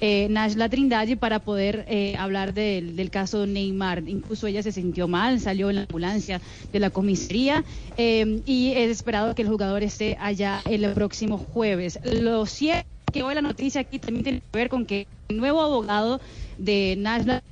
eh, 0.00 0.28
Najla 0.30 0.68
Trindade 0.68 1.16
para 1.16 1.40
poder 1.40 1.84
eh, 1.88 2.16
hablar 2.16 2.54
del, 2.54 2.96
del 2.96 3.10
caso 3.10 3.46
Neymar. 3.46 4.02
Incluso 4.08 4.46
ella 4.46 4.62
se 4.62 4.72
sintió 4.72 5.08
mal, 5.08 5.40
salió 5.40 5.68
en 5.68 5.76
la 5.76 5.82
ambulancia 5.82 6.40
de 6.72 6.78
la 6.80 6.90
comisaría 6.90 7.64
eh, 7.96 8.40
y 8.46 8.72
es 8.72 8.90
esperado 8.90 9.34
que 9.34 9.42
el 9.42 9.48
jugador 9.48 9.82
esté 9.82 10.16
allá 10.20 10.62
el 10.64 10.90
próximo 10.92 11.38
jueves. 11.38 11.98
Lo 12.04 12.46
cierto 12.46 12.88
que 13.12 13.22
hoy 13.22 13.34
la 13.34 13.42
noticia 13.42 13.80
aquí 13.80 13.98
también 13.98 14.24
tiene 14.24 14.40
que 14.40 14.58
ver 14.58 14.68
con 14.68 14.86
que 14.86 15.06
el 15.28 15.36
nuevo 15.36 15.60
abogado 15.60 16.20
de 16.58 16.98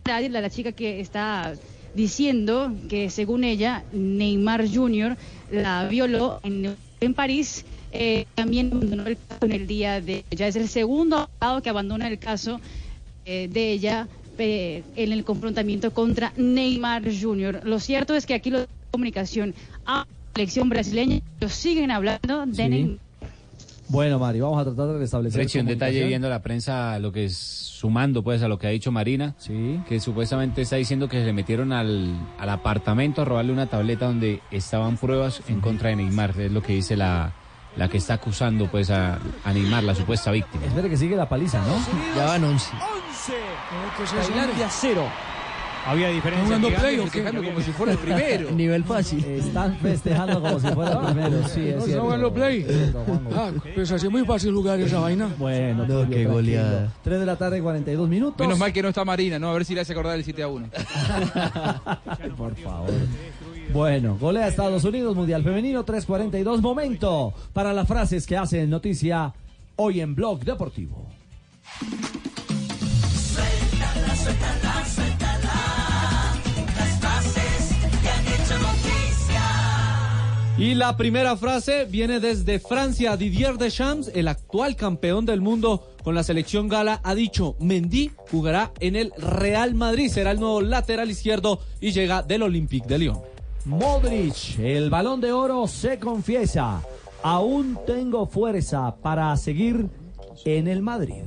Trindade, 0.03 0.29
la, 0.29 0.41
la 0.41 0.51
chica 0.51 0.73
que 0.73 1.01
está 1.01 1.55
diciendo 1.95 2.73
que 2.89 3.11
según 3.11 3.45
ella 3.45 3.85
Neymar 3.93 4.67
Jr. 4.69 5.17
la 5.51 5.87
violó 5.89 6.41
en, 6.43 6.77
en 7.01 7.15
París 7.15 7.65
eh, 7.93 8.27
también 8.35 8.71
abandonó 8.73 9.07
el 9.07 9.17
caso 9.17 9.47
en 9.47 9.53
el 9.53 9.67
día 9.67 10.01
de 10.01 10.25
ya 10.31 10.47
es 10.47 10.57
el 10.57 10.69
segundo 10.69 11.17
abogado 11.41 11.63
que 11.63 11.71
abandona 11.71 12.07
el 12.09 12.19
caso 12.19 12.61
eh, 13.25 13.49
de 13.51 13.73
ella 13.73 14.07
eh, 14.39 14.85
en 14.95 15.13
el 15.13 15.25
confrontamiento 15.25 15.93
contra 15.93 16.33
Neymar 16.37 17.03
Jr. 17.11 17.63
Lo 17.65 17.81
cierto 17.81 18.15
es 18.15 18.27
que 18.27 18.35
aquí 18.35 18.51
la 18.51 18.67
comunicación 18.91 19.55
a 19.87 20.01
la 20.01 20.07
selección 20.35 20.69
brasileña 20.69 21.21
lo 21.41 21.49
siguen 21.49 21.91
hablando 21.91 22.47
de 22.47 22.55
Sí. 22.55 22.69
Neymar. 22.69 23.08
Bueno, 23.89 24.19
Mari, 24.19 24.41
vamos 24.41 24.61
a 24.61 24.65
tratar 24.65 24.89
de 24.89 24.99
restablecer. 24.99 25.41
Rechi, 25.41 25.59
un 25.59 25.67
detalle 25.67 26.05
viendo 26.07 26.29
la 26.29 26.43
prensa, 26.43 26.99
lo 26.99 27.11
que 27.11 27.25
es 27.25 27.37
sumando 27.37 28.23
pues 28.23 28.43
a 28.43 28.49
lo 28.49 28.59
que 28.59 28.67
ha 28.67 28.71
dicho 28.71 28.91
Marina, 28.93 29.35
que 29.89 30.01
supuestamente 30.01 30.63
está 30.63 30.77
diciendo 30.77 31.09
que 31.09 31.19
se 31.21 31.25
le 31.25 31.33
metieron 31.33 31.73
al, 31.73 32.13
al 32.39 32.49
apartamento 32.51 33.23
a 33.23 33.25
robarle 33.25 33.53
una 33.53 33.67
tableta 33.67 34.07
donde 34.07 34.41
estaban 34.51 34.97
pruebas 34.97 35.41
en 35.49 35.61
contra 35.61 35.91
de 35.91 35.97
Neymar, 35.97 36.35
es 36.39 36.53
lo 36.53 36.63
que 36.63 36.75
dice 36.75 36.97
la, 36.97 37.33
la 37.77 37.89
que 37.89 37.99
está 37.99 38.15
acusando 38.15 38.67
pues 38.71 38.91
a, 38.91 39.19
a 39.45 39.53
Neymar, 39.53 39.85
la 39.85 39.95
supuesta 39.95 40.33
víctima. 40.33 40.67
Espere 40.67 40.91
que 40.91 40.97
sigue 40.97 41.17
la 41.17 41.29
paliza, 41.29 41.61
¿no? 41.61 41.77
Ya 42.17 42.25
van 42.27 42.45
11. 42.45 42.71
Tailandia 44.27 44.69
cero. 44.71 45.05
Había 45.87 46.09
diferencia 46.09 46.45
¿Jugando 46.45 46.69
play 46.69 46.99
o 46.99 47.03
festejando 47.05 47.43
como 47.43 47.61
si 47.61 47.71
fuera 47.73 47.93
el 47.93 47.99
primero. 47.99 48.51
Nivel 48.55 48.85
fácil. 48.85 49.25
Están 49.25 49.77
festejando 49.79 50.41
como 50.43 50.61
si 50.61 50.67
fuera 50.69 50.93
el 50.93 50.99
primero, 51.15 51.49
sí, 51.49 51.69
es 51.69 51.77
¿No 51.77 51.83
cierto. 51.83 52.03
jugando 52.03 52.35
play? 52.35 52.67
Ah, 53.35 53.51
pues 53.75 53.91
así 53.93 54.07
es 54.07 54.13
muy 54.13 54.25
fácil 54.25 54.53
jugar 54.55 54.79
esa 54.81 55.01
vaina. 55.01 55.31
Bueno, 55.39 55.87
No, 55.87 56.09
qué 56.11 56.27
goleada. 56.27 56.93
3 57.05 57.21
de 57.21 57.27
la 57.27 57.37
tarde, 57.37 57.63
42 57.63 58.09
minutos. 58.09 58.39
Menos 58.39 58.59
mal 58.59 58.73
que 58.73 58.83
no 58.83 58.89
está 58.89 59.05
Marina, 59.05 59.39
¿no? 59.39 59.49
A 59.51 59.55
ver 59.55 59.65
si 59.65 59.75
le 59.75 59.81
hace 59.81 59.93
acordar 59.93 60.17
el 60.17 60.25
7 60.25 60.43
a 60.43 60.49
1. 60.49 60.69
Por 62.37 62.55
favor. 62.57 62.91
Bueno, 63.73 64.17
golea 64.19 64.49
Estados 64.49 64.85
Unidos, 64.85 65.15
Mundial 65.17 65.43
Femenino 65.43 65.85
342. 65.85 66.61
Momento 66.61 67.33
para 67.53 67.73
las 67.73 67.87
frases 67.89 68.27
que 68.27 68.37
hacen 68.37 68.69
noticia 68.69 69.33
hoy 69.77 70.01
en 70.01 70.15
Blog 70.15 70.41
Deportivo. 70.41 71.07
Suéltala, 73.15 74.17
suéltala. 74.17 74.68
Y 80.59 80.75
la 80.75 80.97
primera 80.97 81.37
frase 81.37 81.85
viene 81.85 82.19
desde 82.19 82.59
Francia. 82.59 83.17
Didier 83.17 83.59
Deschamps, 83.59 84.11
el 84.13 84.27
actual 84.27 84.75
campeón 84.75 85.25
del 85.25 85.41
mundo 85.41 85.87
con 86.03 86.17
la 86.17 86.25
selección 86.25 86.67
gala, 86.67 87.01
ha 87.05 87.15
dicho, 87.15 87.55
Mendy 87.61 88.11
jugará 88.29 88.73
en 88.81 88.97
el 88.97 89.13
Real 89.17 89.75
Madrid, 89.75 90.09
será 90.09 90.33
el 90.33 90.41
nuevo 90.41 90.61
lateral 90.61 91.11
izquierdo 91.11 91.61
y 91.81 91.93
llega 91.93 92.25
del 92.25 92.43
Olympique 92.43 92.89
de 92.89 92.99
Lyon. 92.99 93.21
Modric, 93.67 94.59
el 94.59 94.91
balón 94.91 95.21
de 95.21 95.31
oro 95.31 95.69
se 95.69 96.01
confiesa. 96.01 96.83
Aún 97.23 97.79
tengo 97.87 98.27
fuerza 98.27 98.97
para 98.97 99.37
seguir 99.37 99.87
en 100.45 100.67
el 100.67 100.83
Madrid. 100.83 101.23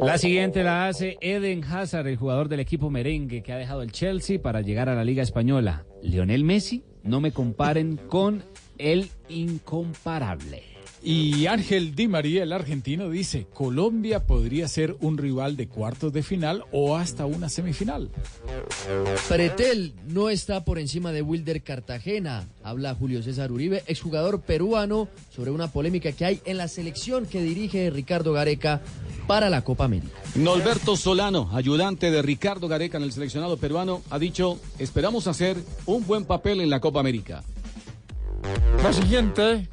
La 0.00 0.16
siguiente 0.18 0.62
la 0.62 0.86
hace 0.86 1.18
Eden 1.20 1.64
Hazard, 1.64 2.06
el 2.06 2.16
jugador 2.16 2.48
del 2.48 2.60
equipo 2.60 2.88
merengue 2.88 3.42
que 3.42 3.52
ha 3.52 3.56
dejado 3.56 3.82
el 3.82 3.90
Chelsea 3.90 4.40
para 4.40 4.60
llegar 4.60 4.88
a 4.88 4.94
la 4.94 5.02
Liga 5.02 5.24
Española. 5.24 5.84
Lionel 6.02 6.44
Messi, 6.44 6.84
no 7.02 7.20
me 7.20 7.32
comparen 7.32 7.96
con 7.96 8.44
el 8.78 9.10
incomparable. 9.28 10.71
Y 11.04 11.46
Ángel 11.46 11.96
Di 11.96 12.06
María, 12.06 12.44
el 12.44 12.52
argentino, 12.52 13.10
dice, 13.10 13.48
Colombia 13.52 14.24
podría 14.24 14.68
ser 14.68 14.96
un 15.00 15.18
rival 15.18 15.56
de 15.56 15.66
cuartos 15.66 16.12
de 16.12 16.22
final 16.22 16.64
o 16.70 16.96
hasta 16.96 17.26
una 17.26 17.48
semifinal. 17.48 18.08
Pretel 19.28 19.94
no 20.06 20.30
está 20.30 20.64
por 20.64 20.78
encima 20.78 21.10
de 21.10 21.22
Wilder 21.22 21.62
Cartagena. 21.62 22.46
Habla 22.62 22.94
Julio 22.94 23.20
César 23.20 23.50
Uribe, 23.50 23.82
exjugador 23.88 24.42
peruano, 24.42 25.08
sobre 25.34 25.50
una 25.50 25.72
polémica 25.72 26.12
que 26.12 26.24
hay 26.24 26.40
en 26.44 26.56
la 26.56 26.68
selección 26.68 27.26
que 27.26 27.42
dirige 27.42 27.90
Ricardo 27.90 28.32
Gareca 28.32 28.80
para 29.26 29.50
la 29.50 29.64
Copa 29.64 29.84
América. 29.84 30.16
Norberto 30.36 30.96
Solano, 30.96 31.50
ayudante 31.52 32.12
de 32.12 32.22
Ricardo 32.22 32.68
Gareca 32.68 32.98
en 32.98 33.02
el 33.02 33.12
seleccionado 33.12 33.56
peruano, 33.56 34.02
ha 34.08 34.20
dicho, 34.20 34.60
esperamos 34.78 35.26
hacer 35.26 35.56
un 35.84 36.06
buen 36.06 36.24
papel 36.26 36.60
en 36.60 36.70
la 36.70 36.78
Copa 36.78 37.00
América. 37.00 37.42
La 38.82 38.92
siguiente 38.92 39.68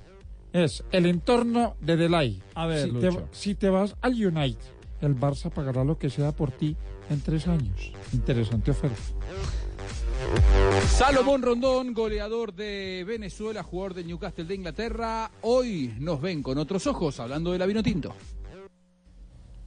es 0.53 0.83
el 0.91 1.05
entorno 1.05 1.75
de 1.81 1.97
Delay. 1.97 2.41
A 2.55 2.65
ver, 2.65 2.89
si 2.89 2.91
te, 2.91 3.09
si 3.31 3.55
te 3.55 3.69
vas 3.69 3.95
al 4.01 4.13
United, 4.13 4.57
el 5.01 5.15
Barça 5.15 5.49
pagará 5.49 5.83
lo 5.83 5.97
que 5.97 6.09
sea 6.09 6.31
por 6.31 6.51
ti 6.51 6.75
en 7.09 7.21
tres 7.21 7.47
años. 7.47 7.91
Interesante 8.13 8.71
oferta. 8.71 8.97
Salomón 10.87 11.41
Rondón, 11.41 11.93
goleador 11.93 12.53
de 12.53 13.03
Venezuela, 13.07 13.63
jugador 13.63 13.93
del 13.93 14.07
Newcastle 14.07 14.43
de 14.43 14.55
Inglaterra. 14.55 15.31
Hoy 15.41 15.93
nos 15.99 16.21
ven 16.21 16.43
con 16.43 16.57
otros 16.57 16.85
ojos 16.87 17.19
hablando 17.19 17.51
de 17.51 17.57
la 17.57 17.65
vino 17.65 17.81
tinto. 17.81 18.13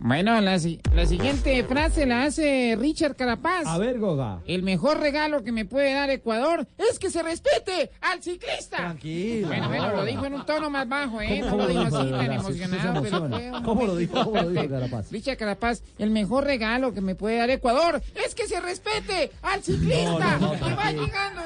Bueno, 0.04 0.40
la, 0.40 0.58
si- 0.58 0.80
la 0.94 1.06
siguiente 1.06 1.62
frase 1.64 2.06
la 2.06 2.24
hace 2.24 2.76
Richard 2.78 3.14
Carapaz. 3.14 3.66
A 3.66 3.78
ver, 3.78 4.00
Goga. 4.00 4.40
El 4.46 4.64
mejor 4.64 4.98
regalo 4.98 5.44
que 5.44 5.52
me 5.52 5.64
puede 5.64 5.92
dar 5.94 6.10
Ecuador 6.10 6.66
es 6.76 6.98
que 6.98 7.08
se 7.08 7.22
respete 7.22 7.90
al 8.00 8.20
ciclista. 8.20 8.78
Tranquilo. 8.78 9.46
Bueno, 9.46 9.68
bueno, 9.68 9.96
lo 9.96 10.04
dijo 10.04 10.26
en 10.26 10.34
un 10.34 10.44
tono 10.44 10.70
más 10.70 10.88
bajo, 10.88 11.20
¿eh? 11.20 11.40
No 11.40 11.56
lo 11.56 11.68
dijo 11.68 11.82
así 11.82 12.10
tan 12.10 12.32
emocionado, 12.32 13.02
pero 13.02 13.18
fue 13.28 13.62
¿Cómo 13.64 13.86
lo 13.86 13.94
dijo? 13.96 14.12
¿Cómo 14.24 14.36
lo 14.42 14.48
dijo 14.50 14.62
momento. 14.64 14.74
Carapaz? 14.74 15.12
Richard 15.12 15.36
Carapaz, 15.36 15.82
el 15.98 16.10
mejor 16.10 16.44
regalo 16.44 16.92
que 16.92 17.00
me 17.00 17.14
puede 17.14 17.36
dar 17.38 17.50
Ecuador 17.50 18.02
es 18.26 18.34
que 18.34 18.48
se 18.48 18.60
respete 18.60 19.30
al 19.42 19.62
ciclista 19.62 20.38
No, 20.38 20.40
no, 20.40 20.52
no, 20.54 20.66
que 20.66 20.74
va 20.74 20.76
tranquilo. 20.82 21.06
llegando. 21.06 21.40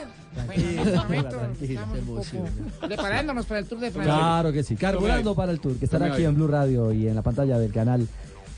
Bueno, 0.47 0.63
en 0.71 0.79
este 0.79 0.97
momento 0.99 1.29
tranquilo, 1.37 1.81
estamos 1.81 1.99
un 1.99 2.07
poco 2.07 2.87
preparándonos 2.87 3.47
para 3.47 3.61
el 3.61 3.67
Tour 3.67 3.81
de 3.81 3.91
Francia. 3.91 4.15
Claro 4.15 4.53
que 4.53 4.63
sí. 4.63 4.77
Carburando 4.77 5.35
para 5.35 5.53
el 5.53 5.61
tour, 5.61 5.79
que 5.79 5.85
estará 5.87 6.07
aquí 6.13 6.25
en 6.25 6.35
Blue 6.35 6.47
Radio 6.49 6.93
y 6.93 7.09
en 7.09 7.15
la 7.15 7.23
pantalla 7.23 7.59
del 7.59 7.73
canal 7.73 8.07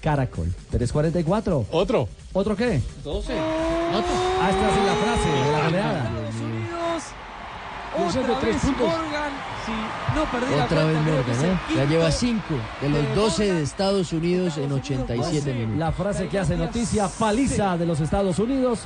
Caracol. 0.01 0.53
344. 0.70 1.66
¿Otro? 1.70 2.09
¿Otro 2.33 2.57
qué? 2.57 2.81
12. 3.05 3.33
Ah, 3.39 4.51
esta 4.51 4.69
es 4.69 4.87
la 4.87 4.95
frase 4.95 5.29
de 5.29 5.53
la 5.53 5.65
goleada. 5.65 6.11
Es 8.07 8.15
de 8.15 8.20
tres 8.41 8.57
puntos. 8.59 8.89
no 10.15 10.25
perdí 10.31 10.55
Otra 10.55 10.85
vez 10.85 10.97
Morgan, 10.99 11.45
¿eh? 11.45 11.59
Ya 11.75 11.85
lleva 11.85 12.11
5 12.12 12.43
de 12.81 12.89
los 12.91 13.15
12 13.15 13.53
de 13.55 13.62
Estados 13.62 14.12
Unidos 14.12 14.57
en 14.59 14.70
87 14.73 15.53
minutos. 15.53 15.79
La 15.79 15.93
frase 15.93 16.29
que 16.29 16.39
hace 16.39 16.57
noticia, 16.57 17.09
paliza 17.09 17.77
de 17.77 17.87
los 17.87 18.01
Estados 18.01 18.39
Unidos, 18.39 18.81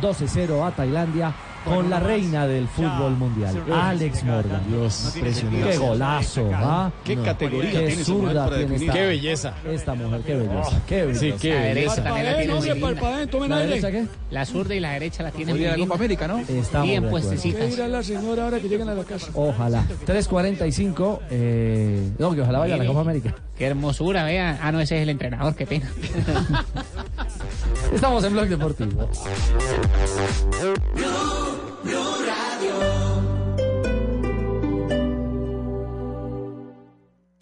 12-0 0.00 0.66
a 0.66 0.70
Tailandia 0.70 1.34
con 1.64 1.88
la 1.90 2.00
reina 2.00 2.46
del 2.46 2.68
fútbol 2.68 3.16
mundial, 3.16 3.62
Alex 3.72 4.22
Morgan. 4.24 4.62
Dios, 4.68 5.12
impresionante. 5.14 5.70
Qué 5.70 5.78
golazo, 5.78 6.50
¿ah? 6.52 6.90
Qué 7.04 7.16
No. 7.16 7.22
categoría 7.24 7.70
Qué 7.72 7.96
zurda 8.04 8.44
para 8.44 8.56
tiene 8.58 8.76
esta, 8.76 8.92
Qué 8.92 9.06
belleza. 9.06 9.54
Esta 9.70 9.94
mujer, 9.94 10.20
qué 10.26 10.34
belleza. 10.34 10.82
Qué 10.86 11.02
belleza. 11.06 11.20
Sí, 11.20 11.34
qué 11.40 11.54
La 11.54 11.60
derecha 11.60 11.80
belleza. 11.90 12.02
también 12.04 12.26
la 12.26 12.36
tiene 12.38 12.54
muy 12.54 12.68
linda. 12.68 13.48
¿La 13.48 13.58
derecha 13.58 13.90
qué? 13.90 14.06
La 14.30 14.44
zurda 14.44 14.74
y 14.74 14.80
la 14.80 14.90
derecha 14.92 15.22
la 15.22 15.30
tiene 15.30 15.54
día 15.54 15.70
la. 15.76 15.78
Copa 15.78 15.94
América, 15.94 16.28
¿no? 16.28 16.38
Estamos 16.40 16.88
Bien 16.88 17.02
de 17.04 17.08
puestecitas. 17.10 17.60
¿Qué 17.62 17.66
dirá 17.68 17.88
la 17.88 18.02
señora 18.02 18.44
ahora 18.44 18.60
que 18.60 18.68
lleguen 18.68 18.88
a 18.88 18.94
la 18.94 19.04
casa? 19.04 19.28
Ojalá. 19.34 19.84
3.45. 20.06 21.20
Eh, 21.30 22.10
no, 22.18 22.34
que 22.34 22.40
ojalá 22.42 22.58
vaya 22.58 22.74
a 22.74 22.78
la. 22.78 22.86
Copa 22.86 23.00
América. 23.00 23.34
Qué 23.56 23.66
hermosura, 23.66 24.24
vea. 24.24 24.58
Ah, 24.62 24.72
no, 24.72 24.80
ese 24.80 24.96
es 24.96 25.02
el 25.02 25.08
entrenador, 25.10 25.54
qué 25.54 25.66
pena. 25.66 25.90
Estamos 27.94 28.24
en 28.24 28.32
Blog 28.32 28.48
Deportivo. 28.48 29.08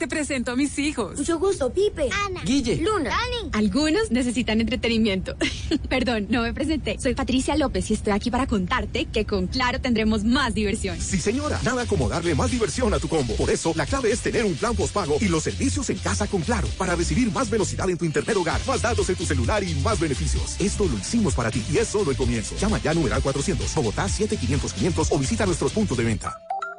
Te 0.03 0.09
presento 0.09 0.51
a 0.51 0.57
mis 0.57 0.77
hijos. 0.81 1.17
Mucho 1.17 1.39
gusto, 1.39 1.73
Pipe. 1.73 2.09
Ana. 2.27 2.43
Guille. 2.43 2.75
Luna. 2.79 3.11
Dani. 3.11 3.51
Algunos 3.53 4.11
necesitan 4.11 4.61
entretenimiento. 4.61 5.37
Perdón, 5.89 6.27
no 6.29 6.43
me 6.43 6.53
presenté. 6.53 6.99
Soy 6.99 7.15
Patricia 7.15 7.57
López 7.57 7.89
y 7.89 7.95
estoy 7.95 8.13
aquí 8.13 8.29
para 8.29 8.49
contarte 8.49 9.05
que 9.05 9.25
con 9.25 9.47
Claro 9.47 9.81
tendremos 9.81 10.25
más 10.25 10.55
diversión. 10.55 11.01
Sí, 11.01 11.19
señora. 11.19 11.61
Nada 11.63 11.87
como 11.87 12.09
darle 12.09 12.35
más 12.35 12.51
diversión 12.51 12.93
a 12.93 12.99
tu 12.99 13.07
combo. 13.07 13.37
Por 13.37 13.49
eso, 13.49 13.75
la 13.77 13.87
clave 13.87 14.11
es 14.11 14.19
tener 14.19 14.45
un 14.45 14.55
plan 14.55 14.75
postpago 14.75 15.19
y 15.21 15.29
los 15.29 15.45
servicios 15.45 15.89
en 15.89 15.99
casa 15.99 16.27
con 16.27 16.41
Claro 16.41 16.67
para 16.77 16.97
recibir 16.97 17.31
más 17.31 17.49
velocidad 17.49 17.89
en 17.89 17.97
tu 17.97 18.05
internet 18.05 18.37
hogar, 18.37 18.61
más 18.67 18.83
datos 18.83 19.09
en 19.09 19.15
tu 19.15 19.25
celular 19.25 19.63
y 19.63 19.73
más 19.77 20.01
beneficios. 20.01 20.57
Esto 20.59 20.85
lo 20.85 20.99
hicimos 20.99 21.33
para 21.33 21.53
ti 21.53 21.65
y 21.73 21.79
es 21.79 21.87
solo 21.87 22.11
el 22.11 22.17
comienzo. 22.17 22.57
Llama 22.57 22.81
ya 22.83 22.91
a 22.91 22.95
numeral 22.95 23.23
400, 23.23 23.73
Bogotá 23.73 24.09
7500 24.09 24.73
500 24.73 25.13
o 25.13 25.19
visita 25.21 25.47
nuestros 25.47 25.71
puntos 25.71 25.97
de 25.97 26.03
venta. 26.03 26.37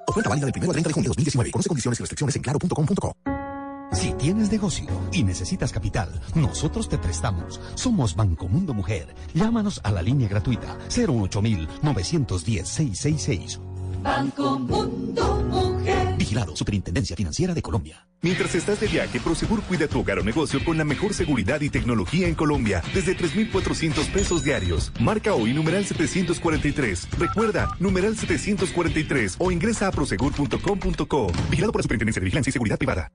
Oferta 0.07 0.29
válida 0.29 0.45
del 0.47 0.53
1 0.57 0.65
al 0.65 0.73
30 0.73 0.89
de 0.89 0.93
junio 0.93 1.05
de 1.05 1.09
2019. 1.09 1.51
Conoce 1.51 1.69
condiciones 1.69 1.99
y 1.99 2.03
restricciones 2.03 2.35
en 2.35 2.41
claro.com.co. 2.41 3.15
Si 3.93 4.11
tienes 4.13 4.51
negocio 4.51 4.87
y 5.11 5.23
necesitas 5.23 5.71
capital, 5.71 6.19
nosotros 6.33 6.89
te 6.89 6.97
prestamos. 6.97 7.61
Somos 7.75 8.15
Banco 8.15 8.47
Mundo 8.47 8.73
Mujer. 8.73 9.13
Llámanos 9.35 9.79
a 9.83 9.91
la 9.91 10.01
línea 10.01 10.27
gratuita 10.27 10.77
08910 10.89 12.67
666. 12.67 13.59
Banco 14.01 14.57
Mundo 14.57 15.43
Mujer. 15.49 16.02
Vigilado 16.33 16.55
Superintendencia 16.55 17.15
Financiera 17.15 17.53
de 17.53 17.61
Colombia. 17.61 18.07
Mientras 18.23 18.55
estás 18.55 18.79
de 18.79 18.87
viaje, 18.87 19.19
Prosegur 19.19 19.61
cuida 19.61 19.87
tu 19.87 19.99
hogar 19.99 20.17
o 20.17 20.23
negocio 20.23 20.63
con 20.65 20.79
la 20.79 20.83
mejor 20.83 21.13
seguridad 21.13 21.61
y 21.61 21.69
tecnología 21.69 22.27
en 22.27 22.33
Colombia, 22.33 22.81
desde 22.91 23.13
3,400 23.13 24.07
pesos 24.07 24.43
diarios. 24.43 24.91
Marca 24.99 25.35
hoy 25.35 25.53
numeral 25.53 25.85
743. 25.85 27.09
Recuerda, 27.19 27.75
numeral 27.79 28.17
743 28.17 29.35
o 29.37 29.51
ingresa 29.51 29.89
a 29.89 29.91
prosegur.com.co. 29.91 31.27
Vigilado 31.51 31.71
por 31.71 31.79
la 31.79 31.83
Superintendencia 31.83 32.19
de 32.19 32.25
Vigilancia 32.25 32.49
y 32.49 32.53
Seguridad 32.53 32.79
Privada. 32.79 33.11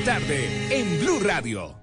La 0.00 0.04
tarde 0.04 0.48
en 0.70 1.00
Blue 1.00 1.20
Radio. 1.20 1.74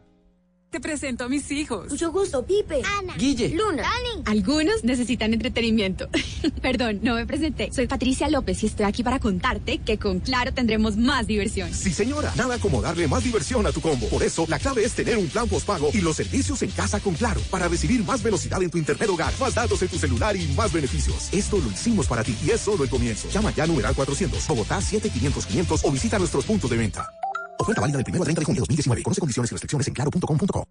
Te 0.69 0.81
presento 0.81 1.23
a 1.23 1.29
mis 1.29 1.49
hijos. 1.51 1.89
Mucho 1.89 2.11
gusto, 2.11 2.45
Pipe. 2.45 2.81
Ana. 2.99 3.15
Guille. 3.15 3.49
Luna. 3.49 3.89
Algunos 4.25 4.83
necesitan 4.83 5.33
entretenimiento. 5.33 6.09
Perdón, 6.61 6.99
no 7.03 7.15
me 7.15 7.25
presenté. 7.25 7.71
Soy 7.71 7.87
Patricia 7.87 8.29
López 8.29 8.61
y 8.63 8.65
estoy 8.65 8.85
aquí 8.85 9.01
para 9.01 9.19
contarte 9.19 9.77
que 9.77 9.97
con 9.97 10.19
Claro 10.19 10.53
tendremos 10.53 10.97
más 10.97 11.25
diversión. 11.25 11.73
Sí, 11.73 11.91
señora. 11.91 12.33
Nada 12.35 12.57
como 12.59 12.81
darle 12.81 13.07
más 13.07 13.23
diversión 13.23 13.65
a 13.65 13.71
tu 13.71 13.79
combo. 13.79 14.09
Por 14.09 14.23
eso, 14.23 14.45
la 14.49 14.59
clave 14.59 14.83
es 14.83 14.93
tener 14.93 15.17
un 15.17 15.27
plan 15.27 15.47
postpago 15.47 15.89
y 15.93 16.01
los 16.01 16.17
servicios 16.17 16.61
en 16.63 16.71
casa 16.71 16.99
con 16.99 17.13
Claro 17.13 17.39
para 17.49 17.67
recibir 17.69 18.03
más 18.03 18.21
velocidad 18.21 18.61
en 18.61 18.69
tu 18.69 18.77
internet 18.77 19.09
hogar, 19.09 19.33
más 19.39 19.55
datos 19.55 19.81
en 19.81 19.87
tu 19.87 19.97
celular 19.97 20.35
y 20.35 20.47
más 20.49 20.73
beneficios. 20.73 21.29
Esto 21.31 21.59
lo 21.59 21.71
hicimos 21.71 22.07
para 22.07 22.23
ti 22.23 22.35
y 22.45 22.49
es 22.49 22.61
solo 22.61 22.83
el 22.83 22.89
comienzo. 22.89 23.29
Llama 23.29 23.53
ya 23.55 23.63
a 23.63 23.67
numeral 23.67 23.95
400, 23.95 24.45
Bogotá 24.47 24.81
7500 24.81 25.45
500 25.45 25.85
o 25.85 25.91
visita 25.91 26.19
nuestros 26.19 26.45
puntos 26.45 26.69
de 26.69 26.77
venta. 26.77 27.09
Oferta 27.59 27.81
válida 27.81 27.97
del 27.97 28.05
1 28.09 28.17
al 28.17 28.23
30 28.25 28.39
de 28.41 28.45
junio 28.45 28.61
de 28.61 28.61
2019. 28.61 29.03
Conoce 29.03 29.19
condiciones 29.19 29.51
y 29.51 29.53
restricciones 29.53 29.87
en 29.87 29.93
claro.com.co. 29.93 30.67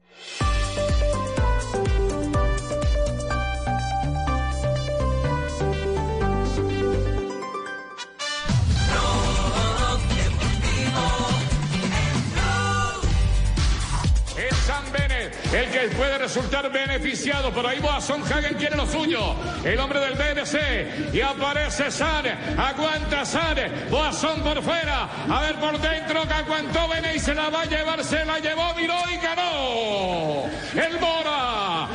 el 15.56 15.70
que 15.70 15.96
puede 15.96 16.18
resultar 16.18 16.70
beneficiado. 16.70 17.50
Por 17.50 17.66
ahí 17.66 17.80
Boasson 17.80 18.22
Hagen 18.22 18.54
quiere 18.54 18.76
lo 18.76 18.86
suyo. 18.86 19.34
El 19.64 19.78
hombre 19.78 20.00
del 20.00 20.14
BBC. 20.14 21.14
Y 21.14 21.20
aparece 21.20 21.90
San. 21.90 22.26
Aguanta 22.58 23.24
San. 23.24 23.56
Boasson 23.90 24.42
por 24.42 24.62
fuera. 24.62 25.08
A 25.30 25.40
ver 25.40 25.56
por 25.56 25.80
dentro 25.80 26.26
que 26.28 26.34
aguantó 26.34 26.88
Bennett 26.88 27.16
y 27.16 27.18
se 27.18 27.34
la 27.34 27.48
va 27.48 27.62
a 27.62 27.64
llevar. 27.64 28.04
Se 28.04 28.24
la 28.24 28.38
llevó, 28.38 28.74
miró 28.74 28.96
y 29.10 29.16
ganó. 29.16 30.44
El 30.74 31.00
Mora. 31.00 31.88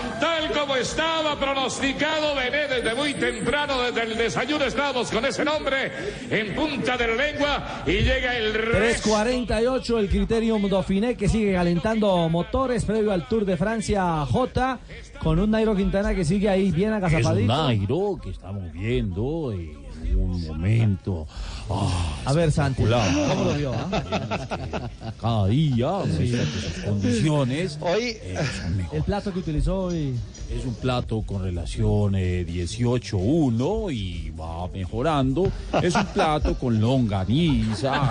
Como 0.61 0.75
estaba 0.75 1.39
pronosticado 1.39 2.35
Bennett 2.35 2.69
desde 2.69 2.93
muy 2.93 3.15
temprano, 3.15 3.81
desde 3.81 4.03
el 4.03 4.15
desayuno 4.15 4.63
estábamos 4.65 5.09
con 5.09 5.25
ese 5.25 5.43
nombre 5.43 5.91
en 6.29 6.53
punta 6.53 6.95
de 6.97 7.07
la 7.07 7.15
lengua. 7.15 7.83
Y 7.87 7.93
llega 7.93 8.37
el 8.37 8.53
rey. 8.53 8.93
3.48 8.93 9.97
el 9.97 10.07
Criterium 10.07 10.69
Dauphiné 10.69 11.17
que 11.17 11.27
sigue 11.27 11.53
calentando 11.53 12.29
motores 12.29 12.85
previo 12.85 13.11
al 13.11 13.27
Tour 13.27 13.43
de 13.43 13.57
Francia 13.57 14.23
J 14.23 14.79
con 15.23 15.39
un 15.39 15.49
Nairo 15.49 15.75
Quintana 15.75 16.13
que 16.13 16.23
sigue 16.23 16.47
ahí 16.47 16.69
bien 16.69 16.93
Es 16.93 16.97
un 16.99 17.05
agazapadito. 17.05 17.53
Nairo 17.53 18.19
que 18.21 18.29
estamos 18.29 18.71
viendo 18.71 19.51
en 19.51 19.80
un 20.09 20.45
momento. 20.47 21.27
ah, 21.69 22.21
A 22.25 22.33
ver, 22.33 22.51
Santi. 22.51 22.83
¿cómo 22.83 23.43
lo 23.45 23.53
vio? 23.55 23.73
ah? 23.73 24.89
Cada 25.19 25.47
día 25.47 26.01
que 26.17 26.45
sus 26.47 26.83
condiciones 26.85 27.77
Hoy 27.81 28.17
eh, 28.21 28.37
el 28.91 29.03
plato 29.03 29.31
que 29.33 29.39
utilizó 29.39 29.83
hoy 29.85 30.15
Es 30.49 30.65
un 30.65 30.73
plato 30.75 31.21
con 31.21 31.43
relación 31.43 32.15
eh, 32.15 32.45
18-1 32.47 33.93
y 33.93 34.31
va 34.31 34.67
mejorando. 34.67 35.51
Es 35.81 35.95
un 35.95 36.05
plato 36.07 36.55
con 36.57 36.79
longaniza. 36.81 38.09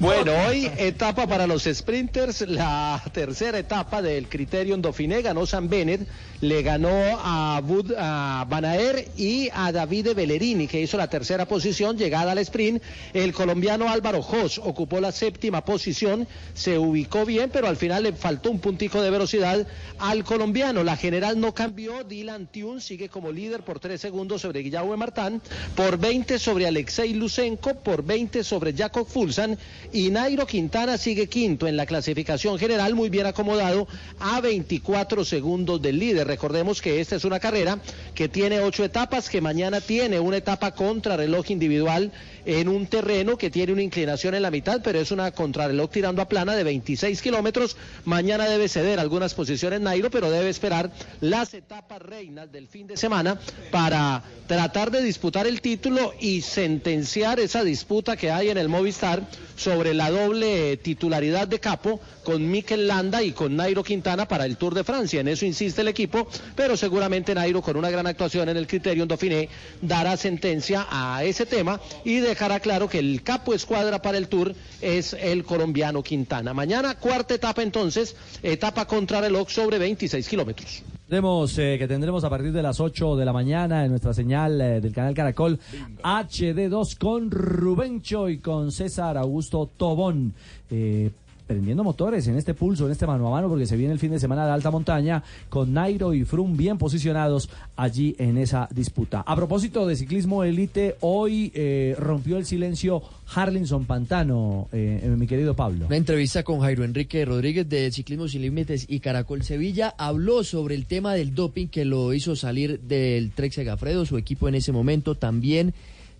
Bueno, 0.00 0.32
hoy 0.46 0.68
etapa 0.76 1.28
para 1.28 1.46
los 1.46 1.62
sprinters, 1.62 2.40
la 2.48 3.00
tercera 3.12 3.60
etapa 3.60 4.02
del 4.02 4.28
Criterium 4.28 4.82
Dauphiné, 4.82 5.22
ganó 5.22 5.46
San 5.46 5.68
Bennett, 5.68 6.00
le 6.40 6.62
ganó 6.62 6.90
a, 6.90 7.60
Bud, 7.62 7.92
a 7.96 8.44
Van 8.48 8.64
Aert 8.64 9.16
y 9.16 9.48
a 9.52 9.70
Davide 9.70 10.14
Bellerini, 10.14 10.66
que 10.66 10.80
hizo 10.80 10.96
la 10.96 11.08
tercera 11.08 11.46
posición, 11.46 11.96
llegada 11.96 12.32
al 12.32 12.38
sprint, 12.38 12.82
el 13.12 13.32
colombiano 13.32 13.88
Álvaro 13.88 14.20
Jos 14.20 14.58
ocupó 14.58 15.00
la 15.00 15.12
séptima 15.12 15.64
posición, 15.64 16.26
se 16.54 16.76
ubicó 16.76 17.24
bien, 17.24 17.50
pero 17.52 17.68
al 17.68 17.76
final 17.76 18.02
le 18.02 18.12
faltó 18.12 18.50
un 18.50 18.58
puntico 18.58 19.00
de 19.00 19.10
velocidad 19.10 19.64
al 20.00 20.24
colombiano, 20.24 20.82
la 20.82 20.96
general 20.96 21.38
no 21.40 21.54
cambió, 21.54 22.02
Dylan 22.02 22.48
Tune 22.48 22.80
sigue 22.80 23.08
como 23.08 23.30
líder 23.30 23.62
por 23.62 23.78
3 23.78 24.00
segundos 24.00 24.42
sobre 24.42 24.60
Guillermo 24.60 24.96
Martán, 24.96 25.40
por 25.76 25.98
20 25.98 26.40
sobre 26.40 26.66
Alexei 26.66 27.14
Lusenko, 27.14 27.74
por 27.74 28.04
20 28.04 28.42
sobre 28.42 28.72
Jacob 28.72 29.06
Fulsan 29.06 29.56
y 29.92 30.10
Nairo 30.10 30.46
Quintana 30.46 30.98
sigue 30.98 31.28
quinto 31.28 31.66
en 31.66 31.76
la 31.76 31.86
clasificación 31.86 32.58
general, 32.58 32.94
muy 32.94 33.08
bien 33.08 33.26
acomodado 33.26 33.88
a 34.20 34.40
24 34.40 35.24
segundos 35.24 35.80
del 35.80 35.98
líder. 35.98 36.26
Recordemos 36.26 36.82
que 36.82 37.00
esta 37.00 37.16
es 37.16 37.24
una 37.24 37.40
carrera 37.40 37.78
que 38.14 38.28
tiene 38.28 38.60
ocho 38.60 38.84
etapas, 38.84 39.28
que 39.28 39.40
mañana 39.40 39.80
tiene 39.80 40.20
una 40.20 40.36
etapa 40.36 40.72
contra 40.72 41.16
reloj 41.16 41.50
individual 41.50 42.12
en 42.48 42.66
un 42.66 42.86
terreno 42.86 43.36
que 43.36 43.50
tiene 43.50 43.74
una 43.74 43.82
inclinación 43.82 44.34
en 44.34 44.40
la 44.40 44.50
mitad, 44.50 44.80
pero 44.82 44.98
es 44.98 45.10
una 45.10 45.30
contrarreloj 45.32 45.90
tirando 45.90 46.22
a 46.22 46.28
plana 46.30 46.56
de 46.56 46.64
26 46.64 47.20
kilómetros. 47.20 47.76
Mañana 48.06 48.48
debe 48.48 48.70
ceder 48.70 48.98
algunas 48.98 49.34
posiciones 49.34 49.82
Nairo, 49.82 50.10
pero 50.10 50.30
debe 50.30 50.48
esperar 50.48 50.90
las 51.20 51.52
etapas 51.52 52.00
reinas 52.00 52.50
del 52.50 52.66
fin 52.66 52.86
de 52.86 52.96
semana 52.96 53.38
para 53.70 54.22
tratar 54.46 54.90
de 54.90 55.02
disputar 55.02 55.46
el 55.46 55.60
título 55.60 56.14
y 56.20 56.40
sentenciar 56.40 57.38
esa 57.38 57.62
disputa 57.64 58.16
que 58.16 58.30
hay 58.30 58.48
en 58.48 58.56
el 58.56 58.70
Movistar 58.70 59.28
sobre 59.54 59.92
la 59.92 60.10
doble 60.10 60.78
titularidad 60.78 61.48
de 61.48 61.60
Capo 61.60 62.00
con 62.24 62.50
Mikel 62.50 62.86
Landa 62.86 63.22
y 63.22 63.32
con 63.32 63.56
Nairo 63.56 63.82
Quintana 63.82 64.26
para 64.26 64.46
el 64.46 64.56
Tour 64.56 64.74
de 64.74 64.84
Francia. 64.84 65.20
En 65.20 65.28
eso 65.28 65.44
insiste 65.44 65.82
el 65.82 65.88
equipo, 65.88 66.28
pero 66.56 66.78
seguramente 66.78 67.34
Nairo 67.34 67.60
con 67.60 67.76
una 67.76 67.90
gran 67.90 68.06
actuación 68.06 68.48
en 68.48 68.56
el 68.56 68.66
Criterium 68.66 69.08
Dauphiné 69.08 69.50
dará 69.82 70.16
sentencia 70.16 70.86
a 70.90 71.24
ese 71.24 71.44
tema 71.44 71.80
y 72.04 72.20
dejará 72.38 72.60
claro 72.60 72.88
que 72.88 73.00
el 73.00 73.24
capo 73.24 73.52
escuadra 73.52 74.00
para 74.00 74.16
el 74.16 74.28
Tour 74.28 74.54
es 74.80 75.12
el 75.12 75.42
colombiano 75.42 76.04
Quintana. 76.04 76.54
Mañana 76.54 76.94
cuarta 76.94 77.34
etapa 77.34 77.64
entonces, 77.64 78.14
etapa 78.44 78.86
contra 78.86 79.20
reloj 79.20 79.50
sobre 79.50 79.76
26 79.76 80.28
kilómetros. 80.28 80.84
Tendremos, 81.08 81.58
eh, 81.58 81.74
que 81.80 81.88
tendremos 81.88 82.22
a 82.22 82.30
partir 82.30 82.52
de 82.52 82.62
las 82.62 82.78
8 82.78 83.16
de 83.16 83.24
la 83.24 83.32
mañana 83.32 83.84
en 83.84 83.90
nuestra 83.90 84.14
señal 84.14 84.60
eh, 84.60 84.80
del 84.80 84.92
canal 84.92 85.14
Caracol 85.14 85.58
HD2 86.04 86.96
con 86.96 87.28
Rubencho 87.32 88.28
y 88.28 88.38
con 88.38 88.70
César 88.70 89.18
Augusto 89.18 89.68
Tobón. 89.76 90.32
Eh, 90.70 91.10
prendiendo 91.48 91.82
motores 91.82 92.28
en 92.28 92.36
este 92.36 92.54
pulso, 92.54 92.86
en 92.86 92.92
este 92.92 93.06
mano 93.06 93.26
a 93.26 93.30
mano, 93.30 93.48
porque 93.48 93.66
se 93.66 93.76
viene 93.76 93.92
el 93.92 93.98
fin 93.98 94.12
de 94.12 94.20
semana 94.20 94.46
de 94.46 94.52
alta 94.52 94.70
montaña 94.70 95.24
con 95.48 95.72
Nairo 95.72 96.12
y 96.14 96.24
Frum 96.24 96.56
bien 96.56 96.78
posicionados 96.78 97.48
allí 97.74 98.14
en 98.18 98.36
esa 98.36 98.68
disputa. 98.70 99.24
A 99.26 99.34
propósito 99.34 99.86
de 99.86 99.96
ciclismo 99.96 100.44
elite, 100.44 100.96
hoy 101.00 101.50
eh, 101.54 101.96
rompió 101.98 102.36
el 102.36 102.44
silencio 102.44 103.02
Harlinson 103.34 103.86
Pantano, 103.86 104.68
eh, 104.72 105.12
mi 105.16 105.26
querido 105.26 105.56
Pablo. 105.56 105.86
Una 105.86 105.96
entrevista 105.96 106.42
con 106.42 106.60
Jairo 106.60 106.84
Enrique 106.84 107.24
Rodríguez 107.24 107.68
de 107.68 107.90
Ciclismo 107.90 108.28
Sin 108.28 108.42
Límites 108.42 108.84
y 108.86 109.00
Caracol 109.00 109.42
Sevilla 109.42 109.94
habló 109.96 110.44
sobre 110.44 110.74
el 110.74 110.84
tema 110.84 111.14
del 111.14 111.34
doping 111.34 111.68
que 111.68 111.86
lo 111.86 112.12
hizo 112.12 112.36
salir 112.36 112.80
del 112.80 113.32
Trek 113.32 113.52
Segafredo, 113.52 114.04
su 114.04 114.18
equipo 114.18 114.48
en 114.48 114.54
ese 114.54 114.72
momento, 114.72 115.14
también 115.14 115.72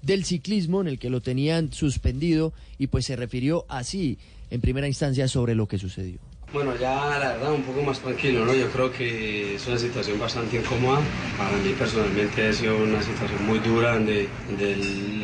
del 0.02 0.24
ciclismo 0.24 0.80
en 0.80 0.88
el 0.88 0.98
que 0.98 1.10
lo 1.10 1.20
tenían 1.20 1.72
suspendido 1.72 2.52
y 2.78 2.86
pues 2.86 3.04
se 3.06 3.16
refirió 3.16 3.66
así 3.68 4.18
en 4.50 4.60
primera 4.60 4.86
instancia 4.86 5.28
sobre 5.28 5.54
lo 5.54 5.66
que 5.66 5.78
sucedió. 5.78 6.18
Bueno, 6.50 6.74
ya 6.76 7.18
la 7.18 7.32
verdad 7.32 7.52
un 7.52 7.62
poco 7.62 7.82
más 7.82 8.00
tranquilo, 8.00 8.46
¿no? 8.46 8.54
Yo 8.54 8.70
creo 8.70 8.90
que 8.90 9.56
es 9.56 9.66
una 9.66 9.76
situación 9.76 10.18
bastante 10.18 10.56
incómoda. 10.56 10.98
Para 11.36 11.50
mí 11.58 11.74
personalmente 11.78 12.48
ha 12.48 12.52
sido 12.54 12.74
una 12.78 13.02
situación 13.02 13.46
muy 13.46 13.58
dura 13.58 13.92
donde, 13.92 14.30
donde 14.48 14.76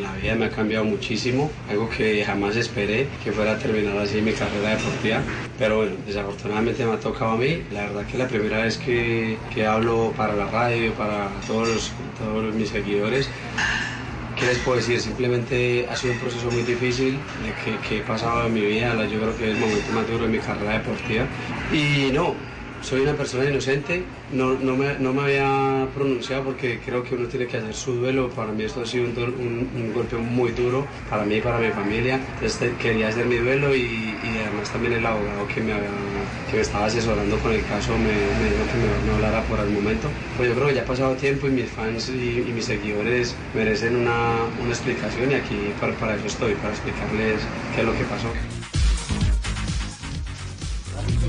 la 0.02 0.12
vida 0.16 0.34
me 0.34 0.44
ha 0.44 0.50
cambiado 0.50 0.84
muchísimo. 0.84 1.50
Algo 1.70 1.88
que 1.88 2.22
jamás 2.26 2.56
esperé 2.56 3.08
que 3.24 3.32
fuera 3.32 3.52
a 3.52 3.58
terminar 3.58 3.96
así 3.96 4.20
mi 4.20 4.32
carrera 4.32 4.76
deportiva. 4.76 5.22
Pero 5.58 5.78
bueno, 5.78 5.96
desafortunadamente 6.06 6.84
me 6.84 6.92
ha 6.92 7.00
tocado 7.00 7.30
a 7.30 7.36
mí. 7.38 7.62
La 7.72 7.86
verdad 7.86 8.06
que 8.06 8.18
la 8.18 8.28
primera 8.28 8.58
vez 8.58 8.76
que, 8.76 9.38
que 9.54 9.64
hablo 9.64 10.12
para 10.14 10.36
la 10.36 10.44
radio, 10.50 10.92
para 10.92 11.30
todos, 11.46 11.90
todos 12.18 12.54
mis 12.54 12.68
seguidores. 12.68 13.30
¿Qué 14.44 14.50
les 14.50 14.58
puedo 14.58 14.76
decir? 14.76 15.00
Simplemente 15.00 15.86
ha 15.88 15.96
sido 15.96 16.12
un 16.12 16.18
proceso 16.18 16.50
muy 16.50 16.60
difícil 16.64 17.18
que, 17.64 17.78
que 17.88 17.96
he 17.96 18.02
pasado 18.02 18.46
en 18.46 18.52
mi 18.52 18.60
vida. 18.60 18.94
Yo 19.06 19.18
creo 19.18 19.38
que 19.38 19.44
es 19.44 19.50
el 19.52 19.56
momento 19.56 19.90
más 19.94 20.06
duro 20.06 20.24
de 20.24 20.32
mi 20.32 20.38
carrera 20.38 20.72
deportiva. 20.74 21.24
Y 21.72 22.12
no, 22.12 22.34
soy 22.84 23.00
una 23.00 23.14
persona 23.14 23.48
inocente, 23.48 24.04
no, 24.30 24.54
no, 24.58 24.76
me, 24.76 24.98
no 24.98 25.12
me 25.12 25.22
había 25.22 25.88
pronunciado 25.94 26.44
porque 26.44 26.80
creo 26.84 27.02
que 27.02 27.14
uno 27.14 27.26
tiene 27.28 27.46
que 27.46 27.56
hacer 27.56 27.74
su 27.74 27.94
duelo. 27.94 28.28
Para 28.30 28.52
mí 28.52 28.62
esto 28.64 28.82
ha 28.82 28.86
sido 28.86 29.04
un, 29.04 29.18
un- 29.18 29.70
un 29.74 29.92
golpe 29.92 30.16
muy 30.16 30.52
duro, 30.52 30.86
para 31.08 31.24
mí 31.24 31.36
y 31.36 31.40
para 31.40 31.58
mi 31.58 31.70
familia. 31.70 32.16
Entonces 32.16 32.58
te- 32.58 32.74
quería 32.76 33.08
hacer 33.08 33.26
mi 33.26 33.36
duelo 33.36 33.74
y, 33.74 34.18
y 34.22 34.38
además 34.38 34.70
también 34.70 34.92
el 34.94 35.06
abogado 35.06 35.46
que 35.46 35.60
me, 35.60 35.72
había- 35.72 35.90
que 36.50 36.56
me 36.56 36.62
estaba 36.62 36.86
asesorando 36.86 37.38
con 37.38 37.52
el 37.52 37.64
caso 37.64 37.96
me, 37.98 38.12
dijo 38.12 38.66
que 38.66 38.76
me, 38.76 38.88
no 39.06 39.14
hablara 39.14 39.42
por 39.44 39.58
el 39.60 39.70
momento. 39.70 40.10
Pues 40.36 40.48
yo 40.48 40.54
creo 40.54 40.68
que 40.68 40.74
ya 40.74 40.82
ha 40.82 40.86
pasado 40.86 41.14
tiempo 41.16 41.46
y 41.48 41.50
mis 41.50 41.70
fans 41.70 42.08
y, 42.10 42.40
y 42.40 42.52
mis 42.52 42.66
seguidores 42.66 43.36
merecen 43.54 43.96
una, 43.96 44.44
una 44.58 44.70
explicación 44.72 45.30
y 45.30 45.34
aquí 45.34 45.72
para, 45.80 45.94
para 45.96 46.16
eso 46.16 46.26
estoy, 46.26 46.54
para 46.56 46.70
explicarles 46.74 47.48
qué 47.74 47.80
es 47.80 47.86
lo 47.86 47.94
que 47.94 48.04
pasó. 48.04 48.32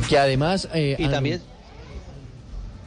Que 0.09 0.17
además... 0.17 0.67
eh, 0.73 0.95
Y 0.99 1.07
también- 1.07 1.41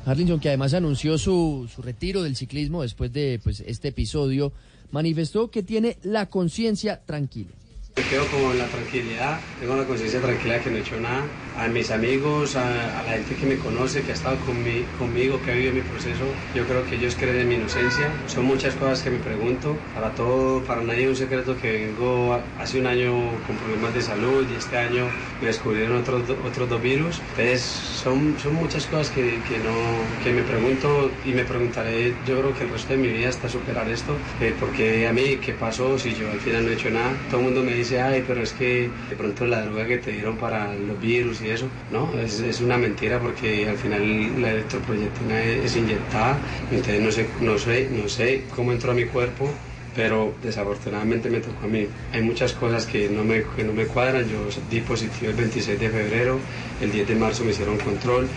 Harlinson, 0.06 0.40
que 0.40 0.48
además 0.48 0.72
anunció 0.72 1.18
su, 1.18 1.68
su 1.74 1.82
retiro 1.82 2.22
del 2.22 2.34
ciclismo 2.34 2.80
después 2.82 3.12
de 3.12 3.40
pues, 3.42 3.60
este 3.60 3.88
episodio, 3.88 4.52
manifestó 4.90 5.50
que 5.50 5.62
tiene 5.62 5.98
la 6.02 6.26
conciencia 6.26 7.02
tranquila. 7.04 7.50
Me 7.98 8.04
quedo 8.06 8.28
como 8.28 8.52
en 8.52 8.58
la 8.58 8.68
tranquilidad, 8.68 9.48
tengo 9.56 9.74
la 9.74 9.84
conciencia 9.84 10.20
tranquila 10.20 10.60
que 10.60 10.70
no 10.70 10.76
he 10.76 10.80
hecho 10.82 11.00
nada. 11.00 11.36
A 11.52 11.66
mis 11.68 11.90
amigos, 11.90 12.54
a, 12.54 12.96
a 12.96 13.02
la 13.02 13.12
gente 13.14 13.34
que 13.34 13.44
me 13.44 13.58
conoce, 13.58 14.04
que 14.04 14.12
ha 14.12 14.14
estado 14.14 14.38
conmi- 14.40 14.92
conmigo, 14.92 15.40
que 15.42 15.50
ha 15.50 15.54
vivido 15.54 15.72
mi 15.72 15.82
proceso, 15.82 16.38
yo 16.52 16.64
creo 16.68 16.84
que 16.84 16.94
ellos 16.94 17.16
creen 17.16 17.38
en 17.40 17.48
mi 17.48 17.56
inocencia. 17.56 18.22
Son 18.24 18.44
muchas 18.44 18.76
cosas 18.76 19.02
que 19.02 19.10
me 19.10 19.18
pregunto. 19.18 19.88
Para 19.92 20.14
todo, 20.14 20.62
para 20.62 20.84
nadie 20.84 21.02
es 21.04 21.08
un 21.08 21.16
secreto 21.16 21.56
que 21.56 21.72
vengo 21.72 22.34
hace 22.56 22.78
un 22.78 22.86
año 22.86 23.42
con 23.42 23.56
problemas 23.56 23.92
de 23.94 24.02
salud 24.02 24.48
y 24.48 24.54
este 24.54 24.76
año 24.76 25.16
me 25.40 25.48
descubrieron 25.48 25.96
otros 25.98 26.68
dos 26.68 26.80
virus. 26.82 27.24
Entonces, 27.28 27.62
son, 27.64 28.38
son 28.38 28.54
muchas 28.54 28.86
cosas 28.86 29.10
que, 29.10 29.42
que, 29.42 29.58
no, 29.58 30.16
que 30.20 30.32
me 30.32 30.44
pregunto 30.44 31.18
y 31.22 31.32
me 31.34 31.44
preguntaré, 31.44 32.20
yo 32.22 32.38
creo 32.38 32.52
que 32.54 32.64
el 32.64 32.70
resto 32.70 32.92
de 32.92 32.98
mi 32.98 33.08
vida 33.08 33.28
hasta 33.28 33.48
superar 33.48 33.90
esto, 33.90 34.22
eh, 34.38 34.52
porque 34.58 35.06
a 35.06 35.12
mí, 35.12 35.40
¿qué 35.40 35.54
pasó 35.54 35.98
si 35.98 36.14
yo 36.14 36.30
al 36.30 36.40
final 36.40 36.64
no 36.64 36.70
he 36.70 36.74
hecho 36.74 36.90
nada? 36.90 37.24
Todo 37.28 37.40
el 37.40 37.46
mundo 37.46 37.62
me 37.64 37.74
dice, 37.74 37.87
ay, 37.96 38.24
pero 38.26 38.42
es 38.42 38.52
que 38.52 38.90
de 39.08 39.16
pronto 39.16 39.46
la 39.46 39.62
droga 39.62 39.86
que 39.86 39.98
te 39.98 40.12
dieron 40.12 40.36
para 40.36 40.74
los 40.74 41.00
virus 41.00 41.40
y 41.40 41.50
eso, 41.50 41.66
no, 41.90 42.10
es, 42.20 42.40
es 42.40 42.60
una 42.60 42.76
mentira 42.76 43.18
porque 43.18 43.68
al 43.68 43.76
final 43.76 44.42
la 44.42 44.50
electroproyectina 44.52 45.42
es, 45.42 45.64
es 45.66 45.76
inyectada, 45.76 46.38
entonces 46.70 47.00
no 47.00 47.10
sé, 47.12 47.28
no 47.40 47.58
sé, 47.58 47.88
no 47.90 48.08
sé 48.08 48.44
cómo 48.54 48.72
entró 48.72 48.92
a 48.92 48.94
mi 48.94 49.06
cuerpo, 49.06 49.50
pero 49.98 50.32
desafortunadamente 50.44 51.28
me 51.28 51.40
tocó 51.40 51.64
a 51.64 51.68
mí. 51.68 51.88
Hay 52.12 52.22
muchas 52.22 52.52
cosas 52.52 52.86
que 52.86 53.08
no 53.08 53.24
me, 53.24 53.42
que 53.56 53.64
no 53.64 53.72
me 53.72 53.84
cuadran. 53.84 54.28
Yo 54.28 54.46
di 54.70 54.80
positivo 54.80 55.30
el 55.30 55.36
26 55.36 55.80
de 55.80 55.90
febrero, 55.90 56.38
el 56.80 56.92
10 56.92 57.08
de 57.08 57.14
marzo 57.16 57.42
me 57.42 57.50
hicieron 57.50 57.78
control, 57.78 58.28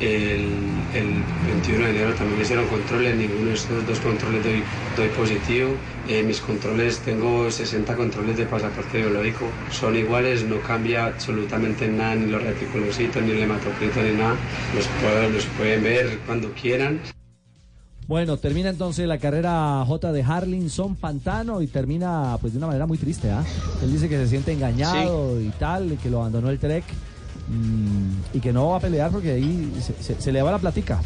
el, 0.00 0.40
el 0.94 1.22
21 1.46 1.84
de 1.84 1.90
enero 1.90 2.14
también 2.14 2.36
me 2.38 2.42
hicieron 2.42 2.66
control, 2.68 3.06
en 3.06 3.18
ninguno 3.18 3.46
de 3.48 3.54
estos 3.54 3.86
dos 3.86 3.98
controles 4.00 4.42
doy, 4.42 4.62
doy 4.96 5.08
positivo. 5.10 5.70
Eh, 6.08 6.22
mis 6.22 6.40
controles, 6.40 6.98
tengo 7.00 7.50
60 7.50 7.94
controles 7.96 8.36
de 8.36 8.46
pasaporte 8.46 8.98
biológico, 8.98 9.46
son 9.70 9.94
iguales, 9.96 10.44
no 10.44 10.60
cambia 10.62 11.06
absolutamente 11.06 11.86
nada, 11.88 12.14
ni 12.16 12.30
los 12.30 12.42
reticulocitos, 12.42 13.22
ni 13.22 13.30
el 13.32 13.42
hematocrito, 13.42 14.02
ni 14.02 14.12
nada. 14.16 14.34
Los, 14.74 14.86
puedo- 15.00 15.28
los 15.30 15.44
pueden 15.56 15.82
ver 15.84 16.18
cuando 16.26 16.50
quieran. 16.52 17.00
Bueno, 18.08 18.38
termina 18.38 18.70
entonces 18.70 19.06
la 19.06 19.18
carrera 19.18 19.84
J 19.86 20.10
de 20.12 20.22
Harlinson 20.24 20.96
Pantano 20.96 21.62
y 21.62 21.68
termina 21.68 22.36
pues 22.40 22.52
de 22.54 22.58
una 22.58 22.66
manera 22.66 22.84
muy 22.86 22.98
triste, 22.98 23.30
¿ah? 23.30 23.44
Él 23.84 23.92
dice 23.92 24.08
que 24.08 24.16
se 24.16 24.26
siente 24.26 24.50
engañado 24.52 25.40
y 25.40 25.50
tal, 25.50 25.96
que 26.02 26.10
lo 26.10 26.18
abandonó 26.18 26.50
el 26.50 26.58
Trek 26.58 26.82
y 28.32 28.40
que 28.40 28.52
no 28.52 28.68
va 28.70 28.76
a 28.76 28.80
pelear 28.80 29.10
porque 29.10 29.32
ahí 29.32 29.72
se, 29.80 29.94
se- 30.02 30.20
se 30.20 30.32
le 30.32 30.42
va 30.42 30.50
la 30.52 30.58
platica. 30.58 31.00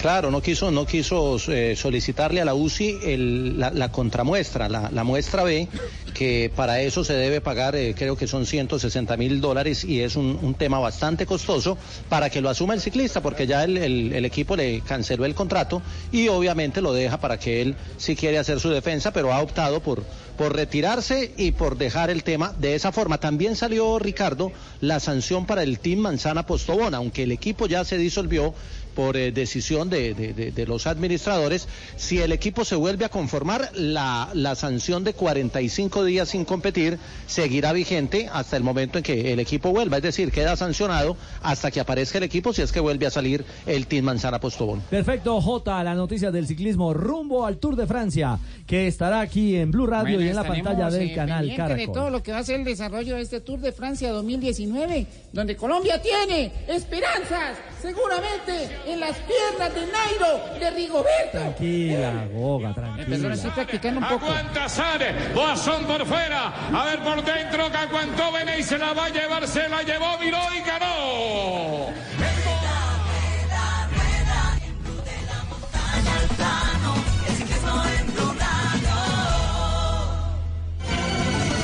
Claro, 0.00 0.30
no 0.30 0.42
quiso, 0.42 0.70
no 0.70 0.86
quiso 0.86 1.36
eh, 1.48 1.74
solicitarle 1.74 2.40
a 2.40 2.44
la 2.44 2.54
UCI 2.54 3.54
la, 3.56 3.90
contramuestra, 3.90 4.68
la, 4.68 5.04
muestra 5.04 5.42
B, 5.42 5.68
que 6.14 6.50
para 6.54 6.80
eso 6.80 7.02
se 7.02 7.14
debe 7.14 7.40
pagar, 7.40 7.76
eh, 7.76 7.94
creo 7.96 8.16
que 8.16 8.26
son 8.26 8.46
160 8.46 9.16
mil 9.16 9.40
dólares 9.40 9.84
y 9.84 10.02
es 10.02 10.16
un, 10.16 10.54
tema 10.54 10.78
bastante 10.78 11.26
costoso 11.26 11.76
para 12.08 12.30
que 12.30 12.40
lo 12.40 12.48
asuma 12.48 12.74
el 12.74 12.80
ciclista, 12.80 13.20
porque 13.20 13.46
ya 13.46 13.64
el 13.64 14.24
equipo 14.24 14.54
le 14.56 14.80
canceló 14.82 15.24
el 15.24 15.34
contrato 15.34 15.82
y 16.12 16.28
obviamente 16.28 16.80
lo 16.80 16.92
deja 16.92 17.18
para 17.18 17.38
que 17.38 17.62
él 17.62 17.76
si 17.96 18.16
quiere 18.16 18.38
hacer 18.38 18.60
su 18.60 18.70
defensa, 18.70 19.12
pero 19.12 19.32
ha 19.32 19.40
optado 19.40 19.80
por, 19.80 20.04
por 20.36 20.54
retirarse 20.54 21.32
y 21.36 21.52
por 21.52 21.76
dejar 21.76 22.10
el 22.10 22.22
tema 22.22 22.54
de 22.58 22.74
esa 22.74 22.92
forma. 22.92 23.18
También 23.18 23.56
salió, 23.56 23.98
Ricardo, 23.98 24.52
la 24.80 25.00
sanción 25.00 25.46
para 25.46 25.62
el 25.62 25.78
Team 25.78 26.00
Manzana 26.00 26.46
Postobón, 26.46 26.94
aunque 26.94 27.24
el 27.24 27.32
equipo 27.32 27.66
ya 27.66 27.84
se 27.84 27.98
disolvió 27.98 28.54
por 28.96 29.16
eh, 29.16 29.30
decisión 29.30 29.88
de, 29.90 30.12
de- 30.14 30.32
de- 30.32 30.50
de 30.50 30.66
los 30.66 30.86
administradores, 30.88 31.68
si 31.96 32.18
el 32.20 32.32
equipo 32.32 32.64
se 32.64 32.74
vuelve 32.74 33.04
a 33.04 33.08
conformar, 33.10 33.70
la, 33.74 34.30
la 34.34 34.56
sanción 34.56 35.04
de 35.04 35.12
45 35.12 36.04
días 36.04 36.30
sin 36.30 36.44
competir 36.44 36.98
seguirá 37.28 37.72
vigente 37.72 38.28
hasta 38.32 38.56
el 38.56 38.64
momento 38.64 38.98
en 38.98 39.04
que 39.04 39.32
el 39.32 39.38
equipo 39.38 39.70
vuelva, 39.70 39.98
es 39.98 40.02
decir, 40.02 40.32
queda 40.32 40.56
sancionado 40.56 41.16
hasta 41.42 41.70
que 41.70 41.78
aparezca 41.78 42.18
el 42.18 42.24
equipo 42.24 42.52
si 42.52 42.62
es 42.62 42.72
que 42.72 42.80
vuelve 42.80 43.06
a 43.06 43.10
salir 43.10 43.44
el 43.66 43.86
Team 43.86 44.06
Manzana 44.06 44.40
Postobón. 44.40 44.80
Perfecto, 44.90 45.40
J, 45.40 45.84
la 45.84 45.94
noticia 45.94 46.30
del 46.30 46.46
ciclismo 46.46 46.94
rumbo 46.94 47.44
al 47.44 47.58
Tour 47.58 47.76
de 47.76 47.86
Francia, 47.86 48.38
que 48.66 48.86
estará 48.86 49.20
aquí 49.20 49.56
en 49.56 49.70
Blue 49.70 49.86
Radio 49.86 50.14
Bueno, 50.16 50.22
y 50.24 50.28
en 50.30 50.36
la 50.36 50.44
pantalla 50.44 50.90
del 50.90 51.10
eh, 51.10 51.14
canal 51.14 51.46
de 51.48 51.54
Caracol. 51.54 51.94
todo 51.94 52.10
lo 52.10 52.22
que 52.22 52.32
va 52.32 52.38
a 52.38 52.44
ser 52.44 52.56
el 52.60 52.64
desarrollo 52.64 53.16
de 53.16 53.22
este 53.22 53.40
Tour 53.40 53.60
de 53.60 53.72
Francia 53.72 54.10
2019, 54.12 55.06
donde 55.32 55.54
Colombia 55.54 56.00
tiene 56.00 56.52
esperanzas, 56.68 57.58
seguramente, 57.82 58.68
en 58.86 59.00
las 59.00 59.16
piernas 59.18 59.74
de 59.74 59.86
Nairo, 59.86 60.58
de 60.60 60.70
Rigoberto. 60.70 61.38
Tranquila, 61.38 62.26
Goga, 62.32 62.68
Empezó 62.68 62.80
tranquila. 62.80 63.32
así 63.32 63.48
practicando 63.48 64.00
un 64.00 64.08
poco. 64.08 64.26
Aguanta 64.26 64.68
Sane, 64.68 65.32
Boazón 65.34 65.84
por 65.86 66.06
fuera, 66.06 66.52
a 66.72 66.84
ver 66.84 67.00
por 67.00 67.24
dentro 67.24 67.70
que 67.70 67.76
aguantó 67.76 68.32
Bene 68.32 68.58
y 68.58 68.62
se 68.62 68.78
la 68.78 68.92
va 68.92 69.06
a 69.06 69.08
llevar, 69.08 69.46
se 69.48 69.68
la 69.68 69.82
llevó, 69.82 70.18
miró 70.18 70.38
y 70.54 70.60
ganó. 70.60 71.86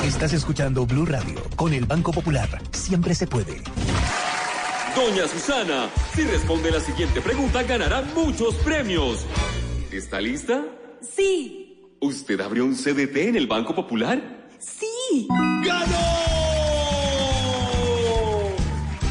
Estás 0.04 0.32
escuchando 0.34 0.86
Blue 0.86 1.06
Radio 1.06 1.42
con 1.56 1.72
el 1.72 1.84
Banco 1.84 2.12
Popular. 2.12 2.48
Siempre 2.72 3.14
se 3.14 3.26
puede. 3.26 3.60
Doña 4.94 5.27
Susana, 5.27 5.89
si 6.14 6.23
responde 6.24 6.70
la 6.70 6.81
siguiente 6.81 7.20
pregunta 7.20 7.62
ganará 7.62 8.02
muchos 8.14 8.55
premios. 8.56 9.24
¿Está 9.90 10.20
lista? 10.20 10.64
Sí, 11.01 11.59
¿Usted 12.01 12.40
abrió 12.40 12.64
un 12.64 12.74
CDT 12.74 13.16
en 13.28 13.36
el 13.36 13.47
Banco 13.47 13.74
Popular? 13.74 14.48
sí. 14.59 15.28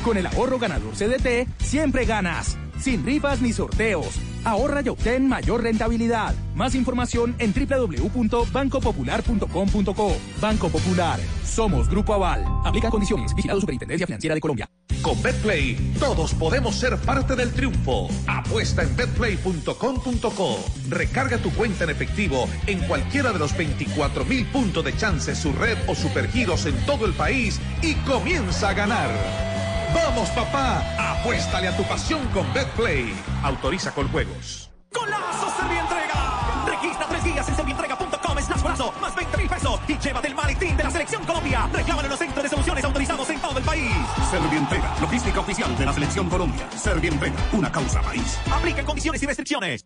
Con 0.04 0.18
el 0.18 0.26
ahorro 0.26 0.58
ganador 0.60 0.94
CDT, 0.96 1.48
siempre 1.64 2.06
ganas. 2.06 2.58
Sin 2.82 3.06
rifas 3.06 3.42
ni 3.42 3.54
sorteos. 3.54 4.20
Ahorra 4.44 4.82
y 4.82 4.90
obtén 4.90 5.28
mayor 5.28 5.62
rentabilidad. 5.62 6.34
Más 6.56 6.74
información 6.74 7.36
en 7.38 7.54
www.bancopopular.com.co. 7.54 10.18
Banco 10.42 10.70
Popular. 10.70 11.20
Somos 11.46 11.88
Grupo 11.88 12.16
Aval. 12.16 12.44
Aplica 12.66 12.90
condiciones. 12.90 13.36
Vigilado 13.36 13.62
Superintendencia 13.62 14.08
Financiera 14.08 14.34
de 14.34 14.42
Colombia. 14.42 14.68
Con 15.04 15.22
Betplay, 15.22 15.76
todos 16.00 16.34
podemos 16.34 16.74
ser 16.76 16.98
parte 16.98 17.36
del 17.36 17.52
triunfo. 17.52 18.08
Apuesta 18.28 18.82
en 18.84 18.96
betplay.com.co. 18.96 20.58
Recarga 20.90 21.38
tu 21.38 21.52
cuenta 21.52 21.84
en 21.86 21.92
efectivo 21.92 22.50
en 22.68 22.80
cualquiera 22.88 23.32
de 23.32 23.40
los 23.40 23.56
24 23.58 24.26
mil 24.26 24.46
puntos 24.48 24.84
de 24.86 24.96
chances, 24.96 25.40
su 25.40 25.52
red 25.54 25.78
o 25.88 25.96
supergiros 25.96 26.68
en 26.68 26.76
todo 26.86 27.06
el 27.06 27.14
país 27.14 27.60
y 27.82 27.94
comienza 28.06 28.70
a 28.70 28.74
ganar. 28.74 29.61
Vamos, 29.94 30.30
papá, 30.30 30.84
apuéstale 30.98 31.68
a 31.68 31.76
tu 31.76 31.84
pasión 31.84 32.26
con 32.34 32.52
Betplay. 32.54 33.14
Autoriza 33.44 33.92
con 33.92 34.08
juegos. 34.10 34.70
¡Golazo 34.94 35.50
Servientrega! 35.58 36.66
Registra 36.66 37.08
tres 37.08 37.24
días 37.24 37.50
en 37.50 37.56
servientrega.com 37.56 38.38
slash 38.42 38.62
golazo, 38.62 38.94
más 39.02 39.16
20 39.16 39.38
mil 39.38 39.50
pesos 39.50 39.80
y 39.88 39.98
llévate 39.98 40.28
el 40.28 40.36
maletín 40.36 40.78
de 40.78 40.84
la 40.84 40.92
Selección 40.92 41.26
Colombia. 41.26 41.70
Reclámalo 41.74 42.06
en 42.06 42.10
los 42.10 42.20
centros 42.20 42.44
de 42.44 42.50
soluciones 42.50 42.84
autorizados 42.84 43.30
en 43.30 43.40
todo 43.40 43.58
el 43.58 43.64
país. 43.64 43.92
Servientrega, 44.30 44.96
logística 45.00 45.40
oficial 45.40 45.78
de 45.78 45.86
la 45.86 45.94
Selección 45.94 46.30
Colombia. 46.30 46.70
Servientrega, 46.78 47.36
una 47.54 47.72
causa 47.72 48.02
país. 48.02 48.38
Aplican 48.52 48.86
condiciones 48.86 49.22
y 49.24 49.26
restricciones. 49.26 49.86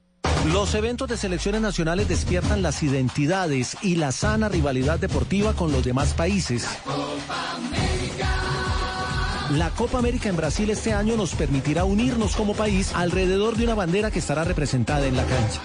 Los 0.52 0.76
eventos 0.76 1.08
de 1.08 1.18
selecciones 1.18 1.62
nacionales 1.62 2.08
despiertan 2.08 2.62
las 2.62 2.84
identidades 2.84 3.78
y 3.82 3.96
la 3.96 4.12
sana 4.12 4.50
rivalidad 4.50 5.00
deportiva 5.00 5.54
con 5.54 5.72
los 5.72 5.84
demás 5.84 6.14
países. 6.14 6.64
La 6.64 6.94
Copa 6.94 7.52
América 7.56 8.65
la 9.52 9.70
Copa 9.70 10.00
América 10.00 10.28
en 10.30 10.36
Brasil 10.36 10.70
este 10.72 10.92
año 10.92 11.16
nos 11.16 11.36
permitirá 11.36 11.86
unirnos 11.86 12.36
como 12.36 12.56
país 12.56 12.92
alrededor 12.96 13.56
de 13.56 13.66
una 13.66 13.76
bandera 13.76 14.10
que 14.10 14.20
estará 14.20 14.44
representada 14.44 15.06
en 15.06 15.16
la 15.16 15.24
cancha. 15.24 15.62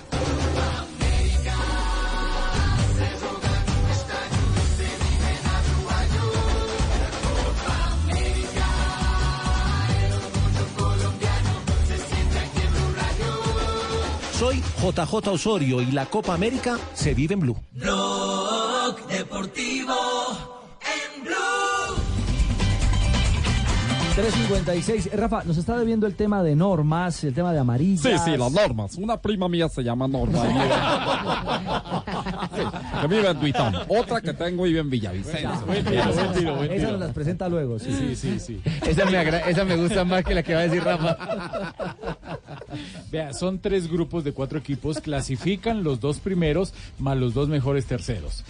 Soy 14.39 14.63
JJ 14.83 15.29
Osorio 15.29 15.81
y 15.81 15.93
la 15.93 16.07
Copa 16.07 16.35
América 16.35 16.79
se 16.95 17.15
vive 17.15 17.35
en 17.35 17.41
Blue. 17.41 17.57
Blog 17.73 18.97
356. 24.15 25.07
Eh, 25.07 25.17
Rafa, 25.17 25.43
nos 25.45 25.57
está 25.57 25.79
debiendo 25.79 26.07
el 26.07 26.15
tema 26.15 26.43
de 26.43 26.55
normas, 26.57 27.23
el 27.25 27.33
tema 27.35 27.53
de 27.53 27.59
amarillas. 27.61 28.03
Sí, 28.03 28.11
sí, 28.31 28.37
las 28.37 28.53
normas. 28.53 28.97
Una 28.97 29.17
prima 29.21 29.49
mía 29.49 29.69
se 29.69 29.83
llama 29.83 30.07
Norma. 30.09 30.43
Sí, 32.55 32.63
que 33.01 33.07
vive 33.07 33.31
en 33.31 33.41
Duitán. 33.41 33.75
Otra 33.89 34.21
que 34.21 34.33
tengo 34.35 34.65
vive 34.65 34.81
en 34.81 34.91
Villavicencio. 34.91 35.51
Buen 35.67 35.85
tiro, 35.85 36.03
buen 36.13 36.33
tiro, 36.33 36.57
buen 36.57 36.71
Esa 36.73 36.77
tiro. 36.77 36.91
nos 36.93 37.01
las 37.01 37.13
presenta 37.13 37.49
luego, 37.49 37.79
sí. 37.79 37.93
Sí, 37.93 38.17
sí, 38.17 38.41
sí. 38.41 38.61
Esa 38.87 39.05
me, 39.07 39.19
agra- 39.19 39.49
esa 39.49 39.65
me 39.65 39.77
gusta 39.77 40.05
más 40.05 40.25
que 40.25 40.35
la 40.35 40.43
que 40.43 40.55
va 40.55 40.61
a 40.61 40.65
decir 40.65 40.83
Rafa. 40.83 41.17
Vea, 43.11 43.33
son 43.33 43.59
tres 43.61 43.91
grupos 43.91 44.25
de 44.25 44.33
cuatro 44.33 44.59
equipos, 44.59 45.01
clasifican 45.01 45.83
los 45.85 46.01
dos 46.01 46.19
primeros 46.19 46.75
más 46.99 47.17
los 47.17 47.35
dos 47.35 47.49
mejores 47.49 47.87
terceros. 47.87 48.45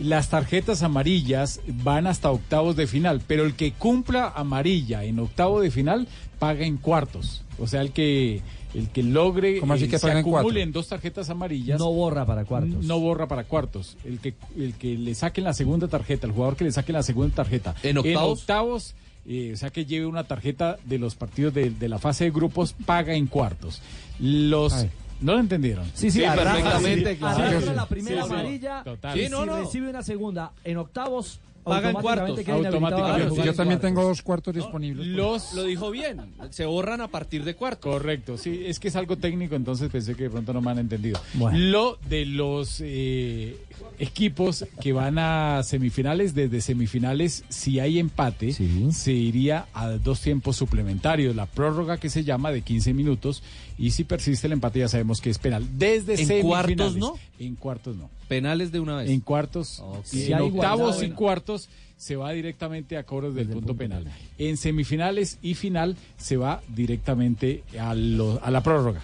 Las 0.00 0.28
tarjetas 0.28 0.82
amarillas 0.82 1.60
van 1.66 2.06
hasta 2.06 2.30
octavos 2.30 2.74
de 2.76 2.86
final, 2.86 3.22
pero 3.26 3.44
el 3.44 3.54
que 3.54 3.72
cumpla 3.72 4.32
amarilla 4.34 5.04
en 5.04 5.18
octavo 5.20 5.60
de 5.60 5.70
final 5.70 6.08
paga 6.38 6.64
en 6.66 6.76
cuartos. 6.78 7.42
O 7.58 7.66
sea, 7.68 7.80
el 7.80 7.92
que 7.92 8.42
el 8.74 8.88
que 8.88 9.04
logre 9.04 9.60
¿Cómo 9.60 9.74
así 9.74 9.84
eh, 9.84 9.88
que 9.88 10.00
se 10.00 10.10
acumulen 10.10 10.72
dos 10.72 10.88
tarjetas 10.88 11.30
amarillas 11.30 11.78
No 11.78 11.92
borra 11.92 12.26
para 12.26 12.44
cuartos. 12.44 12.84
no 12.84 12.98
borra 12.98 13.28
para 13.28 13.44
cuartos. 13.44 13.96
El 14.04 14.18
que 14.18 14.34
el 14.58 14.74
que 14.74 14.98
le 14.98 15.14
saquen 15.14 15.44
la 15.44 15.52
segunda 15.54 15.86
tarjeta, 15.86 16.26
el 16.26 16.32
jugador 16.32 16.56
que 16.56 16.64
le 16.64 16.72
saque 16.72 16.92
la 16.92 17.04
segunda 17.04 17.32
tarjeta 17.36 17.76
¿En 17.84 17.98
octavos? 17.98 18.40
octavos, 18.40 18.94
eh, 19.26 19.52
o 19.54 19.56
sea 19.56 19.70
que 19.70 19.84
lleve 19.86 20.06
una 20.06 20.24
tarjeta 20.24 20.76
de 20.84 20.98
los 20.98 21.14
partidos 21.14 21.54
de, 21.54 21.70
de 21.70 21.88
la 21.88 22.00
fase 22.00 22.24
de 22.24 22.30
grupos, 22.32 22.74
paga 22.84 23.14
en 23.14 23.28
cuartos. 23.28 23.80
Los 24.18 24.72
Ay. 24.72 24.90
¿No 25.24 25.32
lo 25.32 25.40
entendieron? 25.40 25.86
Sí, 25.94 26.10
sí, 26.10 26.18
Sí, 26.18 26.24
arranca- 26.24 26.52
perfectamente, 26.52 27.16
claro. 27.16 27.44
arranca 27.46 27.72
la 27.72 27.86
primera 27.86 28.22
Sí, 28.22 28.28
sí. 28.28 28.34
amarilla 28.34 28.82
Total. 28.84 29.18
y 29.18 29.24
Sí, 29.24 29.28
no, 29.30 29.40
si 29.40 29.46
no. 29.46 29.56
recibe 29.56 29.88
una 29.88 30.02
segunda 30.02 30.52
en 30.64 30.76
octavos, 30.76 31.40
Paga 31.64 31.90
en 31.90 31.96
automáticamente 31.96 32.44
cuartos. 32.44 32.66
Automáticamente. 32.66 33.28
jugar 33.30 33.46
Yo 33.46 33.54
también 33.54 33.78
cuartos. 33.80 33.96
tengo 33.98 34.08
dos 34.08 34.22
cuartos 34.22 34.54
disponibles. 34.54 35.06
Los 35.06 35.54
Lo 35.54 35.64
dijo 35.64 35.90
bien. 35.90 36.20
Se 36.50 36.66
borran 36.66 37.00
a 37.00 37.08
partir 37.08 37.42
de 37.44 37.54
cuarto. 37.54 37.90
Correcto, 37.90 38.36
sí, 38.38 38.62
es 38.66 38.78
que 38.78 38.88
es 38.88 38.96
algo 38.96 39.16
técnico, 39.16 39.54
entonces 39.56 39.90
pensé 39.90 40.14
que 40.14 40.24
de 40.24 40.30
pronto 40.30 40.52
no 40.52 40.60
me 40.60 40.70
han 40.70 40.78
entendido. 40.78 41.18
Bueno. 41.34 41.56
Lo 41.58 41.98
de 42.08 42.26
los 42.26 42.80
eh, 42.84 43.56
equipos 43.98 44.66
que 44.80 44.92
van 44.92 45.18
a 45.18 45.62
semifinales, 45.64 46.34
desde 46.34 46.60
semifinales, 46.60 47.44
si 47.48 47.80
hay 47.80 47.98
empate, 47.98 48.52
Sí. 48.52 48.88
se 48.92 49.12
iría 49.12 49.66
a 49.72 49.88
dos 49.90 50.20
tiempos 50.20 50.56
suplementarios, 50.56 51.34
la 51.34 51.46
prórroga 51.46 51.98
que 51.98 52.10
se 52.10 52.24
llama 52.24 52.50
de 52.52 52.62
15 52.62 52.92
minutos, 52.94 53.42
y 53.78 53.90
si 53.92 54.04
persiste 54.04 54.46
el 54.46 54.52
empate 54.52 54.80
ya 54.80 54.88
sabemos 54.88 55.20
que 55.20 55.30
es 55.30 55.38
penal. 55.38 55.64
Desde 55.78 56.12
¿En 56.12 56.26
semifinales. 56.26 56.44
cuartos 56.76 56.96
no? 56.96 57.14
En 57.38 57.54
cuartos 57.56 57.96
no. 57.96 58.10
Penales 58.28 58.72
de 58.72 58.80
una 58.80 58.96
vez. 58.96 59.10
En 59.10 59.20
cuartos, 59.20 59.80
Ok. 59.80 60.04
y 60.12 60.16
Si 60.18 60.26
en 60.32 60.38
hay 60.38 60.42
octavos 60.48 61.02
y 61.02 61.10
cuartos 61.10 61.68
se 61.96 62.16
va 62.16 62.32
directamente 62.32 62.96
a 62.96 63.04
cobros 63.04 63.34
del 63.34 63.46
Desde 63.46 63.58
el 63.58 63.64
punto, 63.64 63.68
punto 63.74 63.78
penal. 63.78 64.04
penal. 64.04 64.18
En 64.38 64.56
semifinales 64.56 65.38
y 65.42 65.54
final 65.54 65.96
se 66.16 66.36
va 66.36 66.60
directamente 66.68 67.62
a, 67.80 67.94
lo- 67.94 68.40
a 68.42 68.50
la 68.50 68.62
prórroga. 68.62 69.00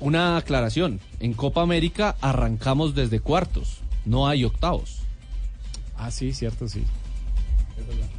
Una 0.00 0.36
aclaración. 0.36 0.98
En 1.20 1.32
Copa 1.32 1.62
América 1.62 2.16
arrancamos 2.20 2.94
desde 2.94 3.20
cuartos. 3.20 3.78
No 4.04 4.26
hay 4.26 4.44
octavos. 4.44 4.98
Ah, 5.96 6.10
sí, 6.10 6.32
cierto, 6.32 6.68
sí. 6.68 6.82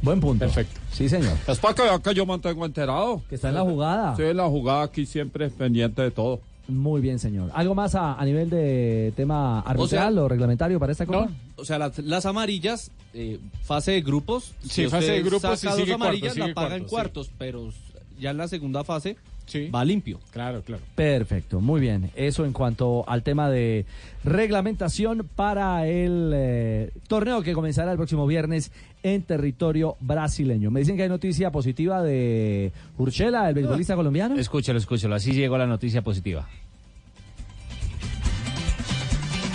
Buen 0.02 0.20
punto. 0.20 0.44
Perfecto. 0.44 0.80
Sí, 0.92 1.08
señor. 1.08 1.36
Es 1.46 1.58
para 1.58 1.74
que 1.74 1.82
vean 1.82 2.00
que 2.02 2.14
yo 2.14 2.26
mantengo 2.26 2.64
enterado. 2.66 3.22
Que 3.28 3.34
está 3.36 3.48
en 3.50 3.54
la 3.54 3.62
jugada. 3.62 4.16
Sí, 4.16 4.22
la 4.34 4.46
jugada 4.48 4.82
aquí 4.82 5.06
siempre 5.06 5.46
es 5.46 5.52
pendiente 5.52 6.02
de 6.02 6.10
todo. 6.10 6.40
Muy 6.66 7.00
bien, 7.00 7.18
señor. 7.18 7.50
¿Algo 7.54 7.74
más 7.74 7.94
a, 7.94 8.14
a 8.14 8.24
nivel 8.24 8.48
de 8.48 9.12
tema 9.16 9.60
arbitral 9.60 10.18
o, 10.18 10.28
reglamentario 10.28 10.80
para 10.80 10.92
esta 10.92 11.04
copa? 11.04 11.28
O 11.56 11.64
sea, 11.64 11.78
las, 11.78 11.98
las 11.98 12.26
amarillas, 12.26 12.90
eh, 13.12 13.38
fase 13.62 13.92
de 13.92 14.00
grupos. 14.00 14.54
Sí, 14.62 14.84
si 14.84 14.88
fase 14.88 15.12
de 15.12 15.22
grupos 15.22 15.60
saca 15.60 15.72
dos 15.72 15.80
sigue 15.80 15.92
amarillas, 15.92 16.34
cuartos, 16.34 16.34
sigue 16.34 16.48
la 16.48 16.54
paga 16.54 16.76
en 16.76 16.84
cuartos, 16.84 17.28
cuartos, 17.28 17.30
pero 17.38 17.72
ya 18.18 18.30
en 18.30 18.38
la 18.38 18.48
segunda 18.48 18.84
fase 18.84 19.16
Sí. 19.46 19.68
va 19.68 19.84
limpio. 19.84 20.18
Claro, 20.32 20.62
claro. 20.62 20.82
Perfecto, 20.94 21.60
muy 21.60 21.80
bien. 21.80 22.10
Eso 22.16 22.44
en 22.44 22.52
cuanto 22.52 23.04
al 23.08 23.22
tema 23.22 23.50
de 23.50 23.84
reglamentación 24.24 25.28
para 25.36 25.86
el 25.86 26.32
eh, 26.34 26.90
torneo 27.08 27.42
que 27.42 27.52
comenzará 27.52 27.90
el 27.92 27.98
próximo 27.98 28.26
viernes 28.26 28.72
en 29.02 29.22
territorio 29.22 29.96
brasileño. 30.00 30.70
Me 30.70 30.80
dicen 30.80 30.96
que 30.96 31.02
hay 31.02 31.08
noticia 31.08 31.50
positiva 31.50 32.02
de 32.02 32.72
Urchela, 32.96 33.48
el 33.48 33.54
beisbolista 33.54 33.94
colombiano. 33.96 34.36
Escúchalo, 34.36 34.78
escúchalo. 34.78 35.14
Así 35.14 35.32
llegó 35.32 35.58
la 35.58 35.66
noticia 35.66 36.02
positiva. 36.02 36.48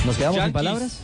¿Nos 0.06 0.16
quedamos 0.18 0.36
sin 0.36 0.44
Yankees. 0.44 0.54
palabras? 0.54 1.02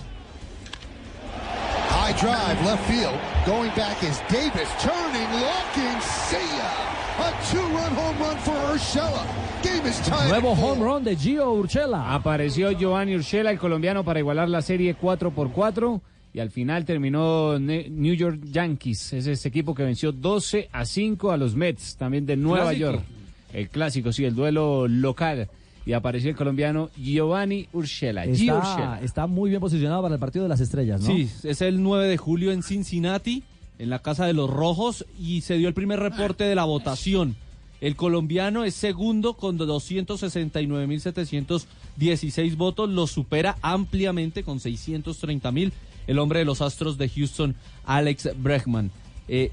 High 1.89 2.13
drive, 2.13 2.63
left 2.63 2.87
field. 2.87 3.17
Going 3.45 3.71
back 3.75 4.01
is 4.03 4.21
Davis. 4.29 4.69
Turning, 4.79 5.29
looking, 5.41 6.01
see 6.01 6.37
ya. 6.37 6.94
A 7.35 7.51
two-run 7.51 7.95
home 7.97 8.19
run 8.19 8.37
for 8.37 8.53
Urshela. 8.73 9.23
Game 9.63 9.87
is 9.89 9.99
tied. 10.01 10.29
Nuevo 10.29 10.51
home 10.55 10.81
run 10.83 11.03
de 11.03 11.15
Gio 11.15 11.51
Urchela. 11.53 12.13
Apareció 12.13 12.71
Giovanni 12.71 13.15
Urshela, 13.15 13.51
el 13.51 13.59
colombiano, 13.59 14.03
para 14.03 14.19
igualar 14.19 14.49
la 14.49 14.61
serie 14.61 14.95
4 14.95 15.31
por 15.31 15.51
4 15.51 16.01
y 16.33 16.39
al 16.39 16.49
final 16.51 16.85
terminó 16.85 17.59
Ne- 17.59 17.87
New 17.89 18.13
York 18.13 18.39
Yankees. 18.45 19.13
Es 19.13 19.27
ese 19.27 19.47
equipo 19.49 19.73
que 19.75 19.83
venció 19.83 20.11
12 20.11 20.69
a 20.71 20.85
5 20.85 21.31
a 21.31 21.37
los 21.37 21.55
Mets, 21.55 21.95
también 21.97 22.25
de 22.25 22.35
Nueva 22.37 22.65
Clásico. 22.71 22.91
York. 22.91 23.03
El 23.53 23.69
clásico, 23.69 24.11
sí, 24.11 24.25
el 24.25 24.35
duelo 24.35 24.87
local. 24.87 25.47
Y 25.85 25.93
apareció 25.93 26.29
el 26.31 26.35
colombiano 26.35 26.89
Giovanni 26.97 27.67
Urshela. 27.73 28.25
Está, 28.25 28.57
Urshela. 28.57 28.99
está 29.03 29.27
muy 29.27 29.49
bien 29.49 29.61
posicionado 29.61 30.01
para 30.01 30.15
el 30.15 30.19
partido 30.19 30.43
de 30.43 30.49
las 30.49 30.59
estrellas, 30.59 31.01
¿no? 31.01 31.07
Sí, 31.07 31.29
es 31.43 31.61
el 31.61 31.81
9 31.83 32.07
de 32.07 32.17
julio 32.17 32.51
en 32.51 32.63
Cincinnati, 32.63 33.43
en 33.79 33.89
la 33.89 33.99
Casa 33.99 34.25
de 34.25 34.33
los 34.33 34.49
Rojos, 34.49 35.05
y 35.19 35.39
se 35.41 35.57
dio 35.57 35.67
el 35.67 35.73
primer 35.73 35.99
reporte 35.99 36.43
de 36.43 36.55
la 36.55 36.65
votación. 36.65 37.35
El 37.81 37.95
colombiano 37.95 38.63
es 38.63 38.75
segundo 38.75 39.33
con 39.33 39.57
269.716 39.59 42.55
votos, 42.55 42.89
lo 42.89 43.07
supera 43.07 43.57
ampliamente 43.61 44.43
con 44.43 44.59
630.000 44.59 45.71
el 46.07 46.19
hombre 46.19 46.39
de 46.39 46.45
los 46.45 46.61
Astros 46.61 46.97
de 46.97 47.09
Houston, 47.09 47.55
Alex 47.85 48.29
Bregman. 48.37 48.91
Eh, 49.27 49.51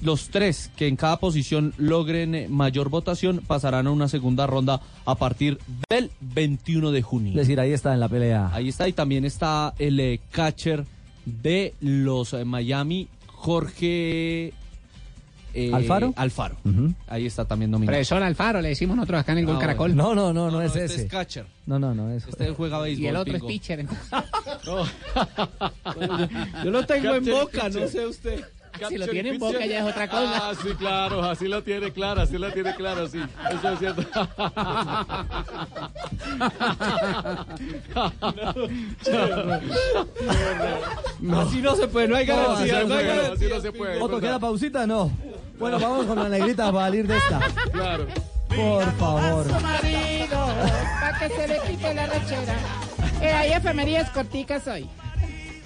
los 0.00 0.30
tres 0.30 0.70
que 0.76 0.88
en 0.88 0.96
cada 0.96 1.18
posición 1.18 1.74
logren 1.76 2.52
mayor 2.52 2.88
votación 2.88 3.40
pasarán 3.46 3.86
a 3.86 3.92
una 3.92 4.08
segunda 4.08 4.48
ronda 4.48 4.80
a 5.04 5.14
partir 5.14 5.58
del 5.88 6.10
21 6.20 6.90
de 6.90 7.02
junio. 7.02 7.30
Es 7.30 7.46
decir, 7.46 7.60
ahí 7.60 7.72
está 7.72 7.94
en 7.94 8.00
la 8.00 8.08
pelea. 8.08 8.50
Ahí 8.52 8.68
está, 8.68 8.88
y 8.88 8.92
también 8.92 9.24
está 9.24 9.74
el 9.78 10.00
eh, 10.00 10.20
catcher 10.32 10.84
de 11.24 11.74
los 11.80 12.32
eh, 12.32 12.44
Miami, 12.44 13.06
Jorge 13.42 14.52
eh, 15.52 15.70
¿Alfaro? 15.74 16.14
Alfaro. 16.16 16.56
Ahí 17.08 17.26
está 17.26 17.44
también 17.44 17.72
nominado. 17.72 17.92
Profesor 17.92 18.22
Alfaro, 18.22 18.60
le 18.60 18.68
decimos 18.68 18.96
nosotros 18.96 19.20
acá 19.20 19.32
en 19.32 19.38
el 19.38 19.46
Gol 19.46 19.58
Caracol. 19.58 19.96
No, 19.96 20.14
no, 20.14 20.32
no, 20.32 20.48
no, 20.48 20.62
es 20.62 20.76
este 20.76 20.84
ese. 20.84 21.02
es 21.02 21.10
catcher. 21.10 21.46
No, 21.66 21.80
no, 21.80 21.92
no 21.92 22.08
es. 22.10 22.24
Este 22.26 22.52
juega 22.52 22.80
béisbol. 22.80 23.04
Y 23.04 23.08
el 23.08 23.16
otro 23.16 23.34
Pingo. 23.34 23.48
es 23.48 23.52
pitcher. 23.52 23.80
entonces. 23.80 24.06
Yo 26.64 26.70
lo 26.70 26.86
tengo 26.86 27.14
en 27.16 27.24
boca, 27.24 27.64
pitcher. 27.64 27.82
no 27.82 27.88
sé 27.88 28.06
usted. 28.06 28.44
Si 28.88 28.98
lo 28.98 29.06
tiene 29.06 29.30
en 29.30 29.38
boca 29.38 29.64
ya 29.66 29.78
es 29.80 29.84
otra 29.84 30.08
cosa. 30.08 30.50
Ah, 30.50 30.54
sí, 30.60 30.68
claro, 30.78 31.22
así 31.22 31.46
lo 31.48 31.62
tiene 31.62 31.92
claro, 31.92 32.22
así 32.22 32.38
lo 32.38 32.50
tiene 32.52 32.74
claro, 32.74 33.06
sí. 33.08 33.20
Eso 33.50 33.68
es 33.70 33.78
cierto. 33.78 34.02
Así 41.40 41.62
no 41.62 41.74
se 41.76 41.88
puede, 41.88 42.08
no 42.08 42.16
hay 42.16 42.26
No, 42.26 42.36
garantía. 42.36 42.78
así 42.78 42.86
No, 42.86 42.88
no 42.88 42.94
hay 42.94 43.04
se 43.04 43.06
puede, 43.06 43.22
garantía. 43.22 43.46
así 43.46 43.54
no 43.54 43.60
se 43.60 43.72
puede. 43.72 44.00
¿Otro 44.00 44.20
queda 44.20 44.38
pausita? 44.38 44.86
No. 44.86 45.10
Bueno, 45.58 45.78
vamos 45.78 46.06
con 46.06 46.18
la 46.22 46.28
negrita 46.28 46.72
para 46.72 46.86
salir 46.86 47.06
de 47.06 47.16
esta. 47.16 47.40
Claro. 47.72 48.06
Por 48.48 48.92
favor. 48.96 49.44
su 49.46 49.60
marido 49.60 50.46
para 51.00 51.18
que 51.18 51.28
se 51.28 51.48
le 51.48 51.58
quite 51.60 51.94
la 51.94 52.06
rechera. 52.06 52.56
Eh, 53.22 53.30
hay 53.32 53.52
efemerías 53.52 54.10
corticas 54.10 54.66
hoy. 54.66 54.88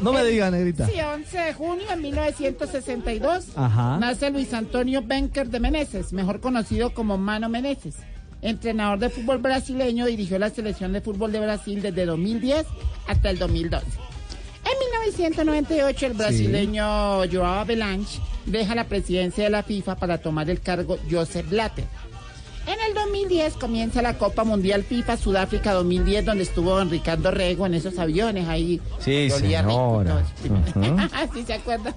No 0.00 0.12
me 0.12 0.24
diga, 0.24 0.50
negrita. 0.50 0.86
Sí, 0.86 1.00
11 1.00 1.38
de 1.38 1.54
junio 1.54 1.86
de 1.88 1.96
1962 1.96 3.46
Ajá. 3.56 3.98
nace 3.98 4.30
Luis 4.30 4.52
Antonio 4.52 5.02
Benker 5.02 5.48
de 5.48 5.60
Meneses, 5.60 6.12
mejor 6.12 6.40
conocido 6.40 6.92
como 6.92 7.16
Mano 7.16 7.48
Meneses. 7.48 7.96
Entrenador 8.42 8.98
de 8.98 9.08
fútbol 9.08 9.38
brasileño, 9.38 10.06
dirigió 10.06 10.38
la 10.38 10.50
selección 10.50 10.92
de 10.92 11.00
fútbol 11.00 11.32
de 11.32 11.40
Brasil 11.40 11.80
desde 11.80 12.04
2010 12.04 12.66
hasta 13.06 13.30
el 13.30 13.38
2012. 13.38 13.86
En 13.86 14.78
1998 14.78 16.06
el 16.06 16.12
brasileño 16.14 16.84
Joao 17.30 17.60
Avelanche 17.60 18.20
deja 18.46 18.74
la 18.74 18.84
presidencia 18.84 19.44
de 19.44 19.50
la 19.50 19.62
FIFA 19.62 19.96
para 19.96 20.18
tomar 20.18 20.50
el 20.50 20.60
cargo 20.60 20.98
Joseph 21.10 21.48
Blatter. 21.48 21.84
En 22.66 22.80
el 22.88 22.94
2010 22.94 23.54
comienza 23.54 24.02
la 24.02 24.18
Copa 24.18 24.42
Mundial 24.44 24.82
FIFA 24.82 25.16
Sudáfrica 25.16 25.72
2010 25.72 26.24
donde 26.24 26.42
estuvo 26.42 26.76
don 26.76 26.90
Ricardo 26.90 27.30
Rego 27.30 27.64
en 27.66 27.74
esos 27.74 27.98
aviones 27.98 28.48
ahí. 28.48 28.80
Sí, 28.98 29.28
olía 29.30 29.62
rico 29.62 30.02
señora. 30.04 30.22
eso. 30.72 30.80
Ujú. 30.80 31.34
¿Sí 31.34 31.42
se 31.44 31.54
acuerda? 31.54 31.94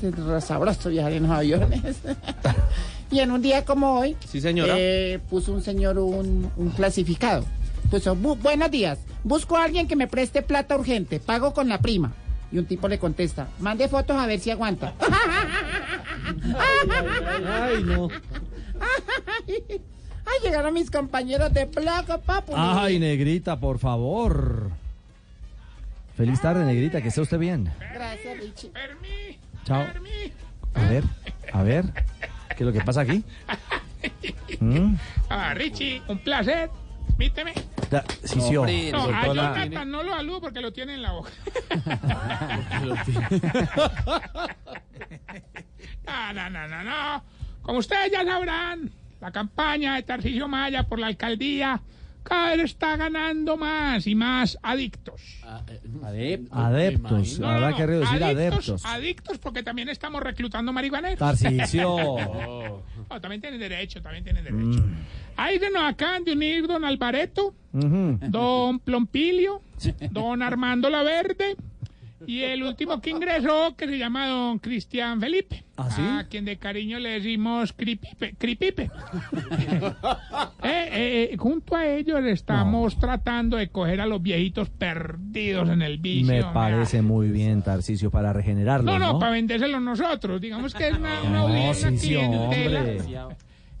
Es 0.00 0.44
sabroso 0.44 0.88
viajar 0.90 1.12
en 1.12 1.24
los 1.24 1.32
aviones. 1.32 1.96
y 3.10 3.18
en 3.18 3.32
un 3.32 3.42
día 3.42 3.64
como 3.64 3.98
hoy, 3.98 4.16
Sí, 4.30 4.40
señora. 4.40 4.74
eh, 4.78 5.18
puso 5.28 5.52
un 5.52 5.62
señor 5.62 5.98
un, 5.98 6.48
un 6.56 6.70
clasificado. 6.70 7.44
Puso, 7.90 8.14
"Bu- 8.14 8.38
buenos 8.40 8.70
días. 8.70 8.98
Busco 9.24 9.56
a 9.56 9.64
alguien 9.64 9.88
que 9.88 9.96
me 9.96 10.06
preste 10.06 10.42
plata 10.42 10.76
urgente. 10.76 11.18
Pago 11.18 11.52
con 11.52 11.68
la 11.68 11.78
prima. 11.78 12.12
Y 12.52 12.58
un 12.58 12.64
tipo 12.66 12.86
le 12.88 12.98
contesta, 12.98 13.48
mande 13.58 13.88
fotos 13.88 14.16
a 14.16 14.26
ver 14.26 14.38
si 14.40 14.50
aguanta. 14.50 14.94
Ay, 17.60 17.82
no. 17.84 18.08
Ay, 18.80 20.38
llegaron 20.42 20.74
mis 20.74 20.90
compañeros 20.90 21.52
de 21.52 21.66
placa, 21.66 22.18
papu. 22.18 22.52
Ay, 22.56 22.98
negrita, 22.98 23.58
por 23.58 23.78
favor. 23.78 24.70
Feliz 26.16 26.40
tarde, 26.40 26.64
negrita, 26.64 27.00
que 27.00 27.08
esté 27.08 27.20
usted 27.20 27.38
bien. 27.38 27.72
Gracias, 27.94 28.38
Richie. 28.38 28.70
Chao. 29.64 29.86
A 30.74 30.80
ver, 30.88 31.04
a 31.52 31.62
ver. 31.62 31.84
¿Qué 32.48 32.56
es 32.58 32.66
lo 32.66 32.72
que 32.72 32.80
pasa 32.80 33.02
aquí? 33.02 33.24
¿Mm? 34.60 34.94
Ah, 35.30 35.54
Richie, 35.54 36.02
un 36.08 36.18
placer. 36.18 36.70
Permíteme. 37.16 37.52
Da- 37.90 38.04
sí, 38.22 38.40
sí, 38.40 38.56
oh. 38.56 38.66
No, 38.92 39.04
a 39.14 39.26
Jonathan 39.26 39.90
no 39.90 40.02
lo 40.02 40.12
saludo 40.12 40.40
porque 40.40 40.60
lo 40.60 40.72
tiene 40.72 40.94
en 40.94 41.02
la 41.02 41.12
boca. 41.12 41.30
No, 46.06 46.32
no, 46.32 46.50
no, 46.50 46.68
no, 46.68 46.82
no. 46.82 47.24
Como 47.68 47.80
ustedes 47.80 48.10
ya 48.10 48.24
sabrán, 48.24 48.90
la 49.20 49.30
campaña 49.30 49.96
de 49.96 50.02
Tarcisio 50.02 50.48
Maya 50.48 50.84
por 50.84 50.98
la 50.98 51.08
alcaldía 51.08 51.82
cada 52.22 52.56
vez 52.56 52.64
está 52.64 52.96
ganando 52.96 53.58
más 53.58 54.06
y 54.06 54.14
más 54.14 54.58
adictos. 54.62 55.20
Adeptos, 56.02 57.38
No, 57.38 57.46
habrá 57.46 57.70
no, 57.72 57.76
que 57.76 57.82
no, 57.82 57.86
reducir 57.88 58.24
adictos, 58.24 58.68
adeptos. 58.70 58.84
Adictos 58.86 59.38
porque 59.38 59.62
también 59.62 59.90
estamos 59.90 60.22
reclutando 60.22 60.72
marihuaneros. 60.72 61.18
Tarcisio. 61.18 61.94
No, 63.10 63.20
también 63.20 63.42
tienen 63.42 63.60
derecho, 63.60 64.00
también 64.00 64.24
tienen 64.24 64.44
derecho. 64.44 64.82
Ahí 65.36 65.58
se 65.58 65.70
nos 65.70 65.82
acaban 65.82 66.24
de 66.24 66.32
unir 66.32 66.66
don 66.66 66.86
Alvareto, 66.86 67.52
don 67.72 68.78
Plompilio, 68.78 69.60
don 70.10 70.40
Armando 70.40 70.88
La 70.88 71.02
Verde 71.02 71.54
y 72.26 72.40
el 72.42 72.62
último 72.62 73.00
que 73.00 73.10
ingresó 73.10 73.74
que 73.76 73.86
se 73.86 73.98
llama 73.98 74.26
don 74.28 74.58
Cristian 74.58 75.20
Felipe. 75.20 75.64
¿Ah, 75.76 75.90
sí? 75.90 76.02
A 76.02 76.26
quien 76.28 76.44
de 76.44 76.56
cariño 76.56 76.98
le 76.98 77.10
decimos 77.10 77.72
Cripipe. 77.72 78.34
Cripipe. 78.36 78.90
Eh, 80.62 81.28
eh, 81.32 81.36
junto 81.38 81.76
a 81.76 81.86
ellos 81.86 82.20
estamos 82.24 82.98
tratando 82.98 83.56
de 83.56 83.68
coger 83.68 84.00
a 84.00 84.06
los 84.06 84.20
viejitos 84.20 84.68
perdidos 84.68 85.68
en 85.68 85.82
el 85.82 85.98
vicio. 85.98 86.26
Me 86.34 86.42
parece 86.52 87.00
muy 87.00 87.28
bien, 87.30 87.62
Tarcisio, 87.62 88.10
para 88.10 88.32
regenerarlo, 88.32 88.90
No, 88.92 88.98
¿no? 88.98 89.12
no, 89.14 89.18
para 89.18 89.32
vendérselo 89.32 89.78
nosotros. 89.80 90.40
Digamos 90.40 90.74
que 90.74 90.88
es 90.88 90.96
una, 90.96 91.20
una 91.22 91.30
No, 91.30 91.38
audiencia, 91.46 91.90
sí, 91.90 91.98
sí, 91.98 92.08
clientela. 92.08 93.28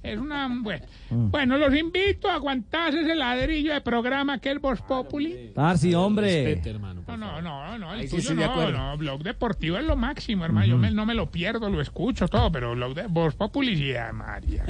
Es 0.02 0.18
una. 0.18 0.48
Bueno. 0.60 0.86
Mm. 1.10 1.30
bueno, 1.30 1.58
los 1.58 1.76
invito 1.76 2.30
a 2.30 2.34
aguantarse 2.34 3.00
ese 3.00 3.14
ladrillo 3.16 3.74
de 3.74 3.80
programa 3.80 4.38
que 4.38 4.52
es 4.52 4.60
Voz 4.60 4.80
Populi. 4.80 5.50
Tarsi, 5.54 5.92
hombre. 5.94 6.62
No, 6.72 6.97
no, 7.18 7.42
no, 7.42 7.76
no, 7.78 7.92
el 7.94 8.00
Ahí 8.00 8.08
sí 8.08 8.16
tuyo 8.16 8.30
de 8.30 8.46
no, 8.46 8.50
acuerdo. 8.52 8.78
no, 8.78 8.96
blog 8.96 9.22
deportivo 9.22 9.76
es 9.78 9.84
lo 9.84 9.96
máximo, 9.96 10.44
hermano. 10.44 10.66
Yo 10.66 10.78
me- 10.78 10.90
no 10.90 11.04
me 11.04 11.14
lo 11.14 11.30
pierdo, 11.30 11.68
lo 11.68 11.80
escucho 11.80 12.28
todo, 12.28 12.50
pero 12.52 12.72
blog 12.74 12.94
de 12.94 13.06
Voz 13.08 13.34
sí, 13.36 13.94
ah, 13.96 14.12
María. 14.12 14.64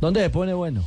¿Dónde 0.00 0.20
se 0.20 0.30
pone 0.30 0.52
bueno? 0.54 0.84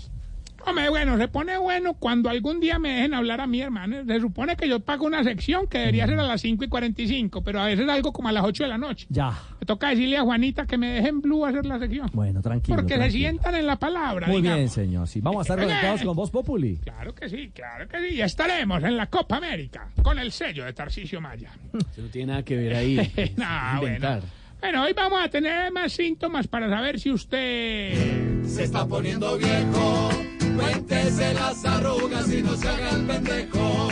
Hombre, 0.68 0.90
bueno, 0.90 1.18
se 1.18 1.30
pone 1.30 1.58
bueno 1.58 1.94
cuando 1.94 2.30
algún 2.30 2.60
día 2.60 2.78
me 2.78 2.90
dejen 2.90 3.14
hablar 3.14 3.40
a 3.40 3.48
mí, 3.48 3.62
hermano. 3.62 4.04
Se 4.06 4.20
supone 4.20 4.58
que 4.58 4.68
yo 4.68 4.82
pago 4.82 5.06
una 5.06 5.24
sección 5.24 5.66
que 5.68 5.78
debería 5.78 6.06
ser 6.08 6.20
a 6.20 6.24
las 6.24 6.42
5 6.42 6.66
y 6.66 6.68
45, 6.68 7.42
pero 7.42 7.62
a 7.62 7.68
veces 7.68 7.88
algo 7.88 8.12
como 8.12 8.28
a 8.28 8.34
las 8.34 8.44
8 8.44 8.64
de 8.64 8.70
la 8.70 8.78
noche. 8.78 9.08
Ya. 9.10 9.32
Me 9.62 9.66
toca 9.66 9.90
decirle 9.90 10.18
a 10.18 10.24
Juanita 10.24 10.66
que 10.66 10.78
me 10.78 10.90
dejen 10.90 11.22
Blue 11.22 11.46
hacer 11.46 11.66
la 11.66 11.80
sección. 11.80 12.10
Bueno, 12.12 12.42
tranquilo. 12.42 12.76
Porque 12.76 12.98
se 12.98 13.12
sientan 13.12 13.56
en 13.56 13.66
la 13.66 13.78
palabra. 13.78 14.28
Muy 14.28 14.42
digamos. 14.42 14.58
bien, 14.58 14.70
señor. 14.70 15.08
Sí, 15.08 15.22
vamos 15.22 15.40
a 15.40 15.42
estar 15.44 15.58
Oye. 15.58 15.68
conectados 15.68 16.04
con 16.04 16.16
Voz 16.18 16.32
Populi. 16.32 16.76
Claro 16.84 17.16
que 17.16 17.30
sí, 17.30 17.50
claro 17.56 17.88
que 17.88 18.00
sí. 18.00 18.16
Y 18.16 18.22
estaremos 18.22 18.84
en 18.84 18.98
la 18.98 19.08
Copa 19.08 19.38
América 19.38 19.88
con 20.04 20.20
el 20.20 20.34
sello 20.34 20.66
de 20.66 20.74
Tarcisio 20.74 21.22
Maya. 21.22 21.52
Eso 21.80 22.02
no 22.02 22.10
tiene 22.10 22.32
nada 22.34 22.44
que 22.44 22.58
ver 22.58 22.76
ahí. 22.76 23.34
no, 23.38 23.80
bueno. 23.80 24.20
Bueno, 24.60 24.84
hoy 24.84 24.92
vamos 24.92 25.24
a 25.24 25.30
tener 25.30 25.72
más 25.72 25.94
síntomas 25.94 26.48
para 26.48 26.68
saber 26.70 27.00
si 27.00 27.10
usted... 27.12 28.44
Se 28.44 28.64
está 28.64 28.86
poniendo 28.86 29.38
viejo. 29.38 30.10
Cuéntese 30.58 31.34
las 31.36 31.64
arrugas 31.66 32.34
y 32.34 32.42
no 32.42 32.56
se 32.56 32.68
haga 32.68 32.90
el 32.90 33.06
pendejo. 33.06 33.88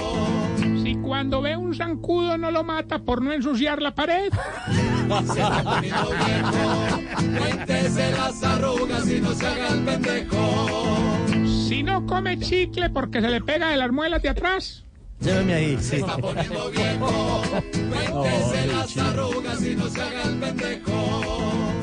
Si 0.81 0.95
cuando 0.95 1.41
ve 1.41 1.55
un 1.55 1.75
zancudo 1.75 2.37
no 2.37 2.49
lo 2.49 2.63
mata 2.63 2.99
por 2.99 3.21
no 3.21 3.31
ensuciar 3.31 3.81
la 3.81 3.93
pared. 3.93 4.31
Se 5.07 5.41
está 5.41 5.63
poniendo 5.63 6.09
viejo. 6.09 7.37
Cuéntese 7.37 8.11
las 8.11 8.43
arrugas 8.43 9.09
y 9.09 9.21
no 9.21 9.33
se 9.33 9.47
haga 9.47 9.67
el 9.69 9.83
pendejo. 9.83 11.17
Si 11.67 11.83
no 11.83 12.05
come 12.07 12.39
chicle 12.39 12.89
porque 12.89 13.21
se 13.21 13.29
le 13.29 13.41
pega 13.41 13.69
de 13.69 13.77
las 13.77 13.91
muelas 13.91 14.23
de 14.23 14.29
atrás. 14.29 14.83
Lléveme 15.21 15.53
ahí. 15.53 15.77
Se 15.79 15.97
está 15.97 16.17
poniendo 16.17 16.71
viejo. 16.71 17.41
Cuéntese 17.51 18.67
las 18.67 18.97
arrugas 18.97 19.63
y 19.63 19.75
no 19.75 19.87
se 19.87 20.01
haga 20.01 20.23
el 20.23 20.39
pendejo. 20.39 21.74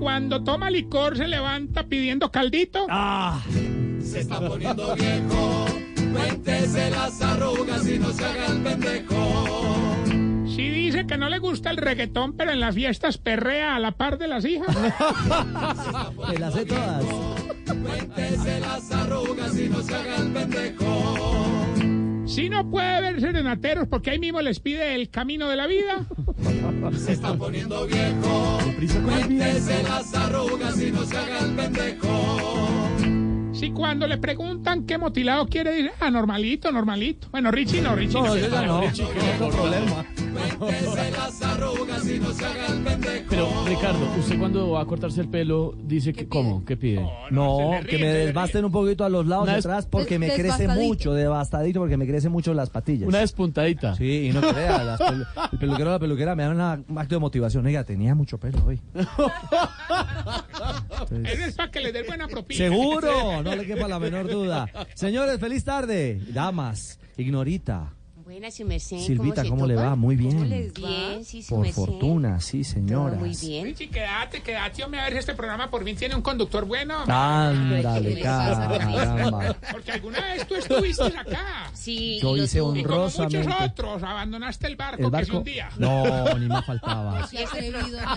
Cuando 0.00 0.42
toma 0.42 0.70
licor 0.70 1.18
se 1.18 1.28
levanta 1.28 1.84
pidiendo 1.84 2.32
caldito. 2.32 2.86
Ah. 2.88 3.38
Se 4.02 4.20
está 4.20 4.40
poniendo 4.40 4.96
viejo. 4.96 5.66
Cuéntese 6.10 6.90
las 6.90 7.20
arrugas 7.20 7.86
y 7.86 7.98
no 7.98 8.10
se 8.10 8.24
haga 8.24 8.46
el 8.46 8.62
pendejo. 8.62 9.96
Si 10.46 10.70
dice 10.70 11.06
que 11.06 11.18
no 11.18 11.28
le 11.28 11.38
gusta 11.38 11.70
el 11.70 11.76
reggaetón, 11.76 12.32
pero 12.32 12.50
en 12.50 12.60
las 12.60 12.74
fiestas 12.74 13.18
perrea 13.18 13.76
a 13.76 13.78
la 13.78 13.92
par 13.92 14.16
de 14.16 14.28
las 14.28 14.46
hijas. 14.46 14.74
Me 16.28 16.38
las 16.38 16.54
sé 16.54 16.64
todas. 16.64 17.04
Cuéntese 17.66 18.58
las 18.60 18.90
arrugas 18.90 19.54
y 19.58 19.68
no 19.68 19.82
se 19.82 19.94
haga 19.94 20.16
el 20.16 20.32
pendejo. 20.32 21.59
Si 22.30 22.48
no 22.48 22.70
puede 22.70 23.00
ver 23.00 23.20
serenateros 23.20 23.88
porque 23.88 24.10
ahí 24.10 24.20
mismo 24.20 24.40
les 24.40 24.60
pide 24.60 24.94
el 24.94 25.10
camino 25.10 25.48
de 25.48 25.56
la 25.56 25.66
vida. 25.66 26.06
Se 26.96 27.14
está 27.14 27.34
poniendo 27.34 27.84
viejo. 27.88 28.60
Cuéntese 29.04 29.82
las 29.82 30.14
arrugas 30.14 30.80
y 30.80 30.92
no 30.92 31.04
se 31.04 31.16
haga 31.16 31.38
el 31.40 31.56
pendejo. 31.56 32.79
Si 33.60 33.72
cuando 33.72 34.06
le 34.06 34.16
preguntan 34.16 34.84
qué 34.86 34.96
motilado 34.96 35.46
quiere, 35.46 35.74
dice, 35.74 35.90
ah, 36.00 36.10
normalito, 36.10 36.72
normalito. 36.72 37.28
Bueno, 37.30 37.50
Richie 37.50 37.82
no, 37.82 37.94
Richie 37.94 38.14
no. 38.18 38.34
no. 38.64 38.80
No 39.38 39.48
problema. 39.50 40.06
Cuéntese 40.58 41.10
las 41.10 41.42
arrugas 41.42 42.06
y 42.08 42.18
no 42.18 42.32
se 42.32 42.44
haga 42.46 42.66
el 42.68 42.82
pendejo. 42.82 43.24
Pero, 43.28 43.48
Ricardo, 43.66 43.98
usted 44.18 44.38
cuando 44.38 44.70
va 44.70 44.80
a 44.80 44.86
cortarse 44.86 45.20
el 45.20 45.28
pelo, 45.28 45.74
dice 45.84 46.14
que, 46.14 46.26
¿cómo? 46.26 46.64
¿Qué 46.64 46.78
pide? 46.78 47.06
No, 47.30 47.72
que 47.86 47.98
me 47.98 48.06
desbasten 48.06 48.64
un 48.64 48.72
poquito 48.72 49.04
a 49.04 49.10
los 49.10 49.26
lados 49.26 49.44
de 49.46 49.52
atrás 49.52 49.84
porque 49.86 50.18
me 50.18 50.30
crece 50.32 50.66
mucho, 50.66 51.12
devastadito 51.12 51.80
porque 51.80 51.98
me 51.98 52.06
crecen 52.06 52.32
mucho 52.32 52.54
las 52.54 52.70
patillas. 52.70 53.06
Una 53.08 53.18
despuntadita. 53.18 53.94
Sí, 53.94 54.28
y 54.28 54.32
no 54.32 54.40
crea, 54.40 54.82
las 54.84 54.98
pelu- 55.00 55.26
el 55.52 55.58
peluquero 55.58 55.90
o 55.90 55.92
la 55.92 55.98
peluquera 55.98 56.34
me 56.34 56.44
dan 56.44 56.54
una- 56.54 56.80
un 56.88 56.98
acto 56.98 57.16
de 57.16 57.18
motivación. 57.18 57.66
Oiga, 57.66 57.84
tenía 57.84 58.14
mucho 58.14 58.38
pelo 58.38 58.64
hoy. 58.64 58.80
Eso 58.94 59.10
es 61.46 61.54
para 61.54 61.70
que 61.70 61.80
le 61.80 61.92
den 61.92 62.06
buena 62.06 62.26
propina. 62.28 62.58
Seguro, 62.58 63.42
no 63.42 63.49
le 63.56 63.66
quepa 63.66 63.88
la 63.88 63.98
menor 63.98 64.28
duda. 64.28 64.68
Señores, 64.94 65.38
feliz 65.40 65.64
tarde. 65.64 66.20
Damas, 66.32 66.98
Ignorita. 67.16 67.94
Buenas, 68.30 68.54
su 68.54 68.64
merced. 68.64 68.98
Silvita, 68.98 69.42
se 69.42 69.48
¿cómo 69.48 69.66
le 69.66 69.74
va? 69.74 69.96
Muy 69.96 70.14
bien. 70.14 70.34
¿Cómo 70.34 70.44
les 70.44 70.72
va? 70.72 70.88
Bien, 70.88 71.24
sí, 71.24 71.42
su 71.42 71.48
Por 71.56 71.64
merced. 71.64 71.74
fortuna, 71.82 72.40
sí, 72.40 72.62
señoras. 72.62 73.18
Todo 73.18 73.26
muy 73.26 73.36
bien. 73.36 73.64
Richie, 73.64 73.88
quédate, 73.88 74.40
quédate, 74.40 74.84
hombre, 74.84 75.00
a 75.00 75.04
ver 75.04 75.14
si 75.14 75.18
este 75.18 75.34
programa 75.34 75.68
por 75.68 75.82
fin 75.82 75.96
tiene 75.96 76.14
un 76.14 76.22
conductor 76.22 76.64
bueno. 76.64 77.00
Ándale, 77.08 78.20
caramba. 78.20 79.56
Porque 79.72 79.90
alguna 79.90 80.20
vez 80.26 80.46
tú 80.46 80.54
estuviste 80.54 81.02
acá. 81.06 81.70
Sí, 81.74 82.20
Yo 82.22 82.36
lo 82.36 82.44
hice 82.44 82.60
tuve. 82.60 82.78
Y 82.78 82.82
como 82.84 82.94
honrosamente. 82.98 83.38
muchos 83.48 83.62
otros, 83.62 84.02
abandonaste 84.04 84.66
el 84.68 84.76
barco, 84.76 85.06
¿El 85.06 85.10
que 85.10 85.16
es 85.22 85.26
barco? 85.28 85.38
un 85.38 85.44
día. 85.44 85.68
No, 85.76 86.38
ni 86.38 86.46
me 86.46 86.62
faltaba. 86.62 87.28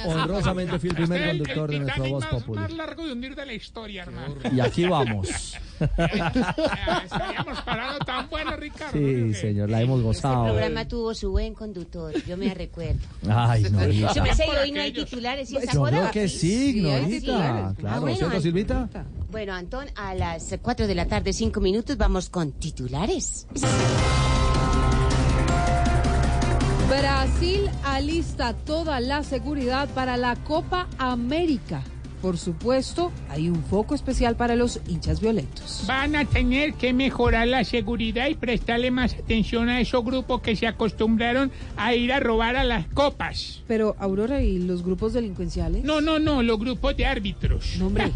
Honrosamente 0.06 0.78
fui 0.78 0.90
el 0.90 0.96
primer 0.96 1.22
Este 1.22 1.38
conductor 1.40 1.70
de 1.72 1.76
el 1.78 1.82
nuestro 1.84 2.10
Voz 2.10 2.26
Populi. 2.28 2.60
más 2.60 2.72
largo 2.72 3.04
de 3.08 3.14
hundir 3.14 3.36
de 3.36 3.46
la 3.48 3.54
historia, 3.54 4.04
hermano. 4.04 4.36
Y 4.56 4.60
aquí 4.60 4.86
vamos. 4.86 5.58
Estaríamos 5.80 7.62
parado 7.66 7.98
tan 8.00 8.30
bueno, 8.30 8.56
Ricardo. 8.56 8.94
Sí, 8.94 9.34
señor, 9.34 9.70
la 9.72 9.82
hemos 9.82 10.03
El 10.04 10.08
gozado. 10.16 10.44
programa 10.46 10.88
tuvo 10.88 11.14
su 11.14 11.32
buen 11.32 11.54
conductor, 11.54 12.14
yo 12.26 12.38
me 12.38 12.54
recuerdo. 12.54 13.00
Ay, 13.30 13.62
Su 13.62 13.68
Ignorita. 13.68 14.24
merced, 14.24 14.44
hoy 14.62 14.72
no 14.72 14.82
hay 14.82 14.92
titulares 14.94 15.52
y 15.52 15.58
esa 15.58 15.74
Yo 15.74 15.84
creo 15.84 16.12
que 16.12 16.28
sí, 16.28 16.70
Ignorita. 16.78 17.20
Sí. 17.20 17.26
Claro, 17.26 17.76
Ah, 17.96 18.00
bueno, 18.00 18.18
¿cierto, 18.18 18.42
Silvita? 18.42 18.90
Bueno, 19.32 19.54
Antón, 19.54 19.88
a 19.96 20.14
las 20.14 20.54
4 20.62 20.88
de 20.88 20.96
la 20.96 21.08
tarde, 21.08 21.34
5 21.34 21.60
minutos, 21.60 21.98
vamos 21.98 22.30
con 22.30 22.52
titulares. 22.52 23.48
Brasil 26.90 27.70
alista 27.84 28.54
toda 28.54 29.00
la 29.00 29.24
seguridad 29.24 29.90
para 29.90 30.18
la 30.18 30.36
Copa 30.36 30.88
América 30.98 31.82
por 32.24 32.38
supuesto, 32.38 33.12
hay 33.28 33.50
un 33.50 33.62
foco 33.66 33.94
especial 33.94 34.38
para 34.38 34.56
los 34.56 34.80
hinchas 34.88 35.20
violentos. 35.20 35.84
Van 35.86 36.16
a 36.16 36.24
tener 36.24 36.74
que 36.76 36.94
mejorar 36.94 37.50
la 37.50 37.66
seguridad 37.66 38.30
y 38.30 38.36
prestarle 38.36 38.92
más 38.92 39.14
atención 39.14 39.68
a 39.68 39.82
esos 39.82 40.06
grupos 40.06 40.42
que 40.42 40.56
se 40.56 40.66
acostumbraron 40.66 41.52
a 41.76 41.94
ir 41.96 42.14
a 42.14 42.22
robar 42.22 42.56
a 42.56 42.64
las 42.64 42.88
copas. 42.88 43.62
Pero, 43.68 43.98
Aurora, 44.00 44.42
¿y 44.42 44.58
los 44.58 44.84
grupos 44.84 45.12
delincuenciales? 45.12 45.84
No, 45.84 46.00
no, 46.00 46.18
no, 46.18 46.42
los 46.42 46.58
grupos 46.58 46.96
de 46.96 47.06
árbitros. 47.06 47.76
No, 47.78 47.88
hombre. 47.88 48.10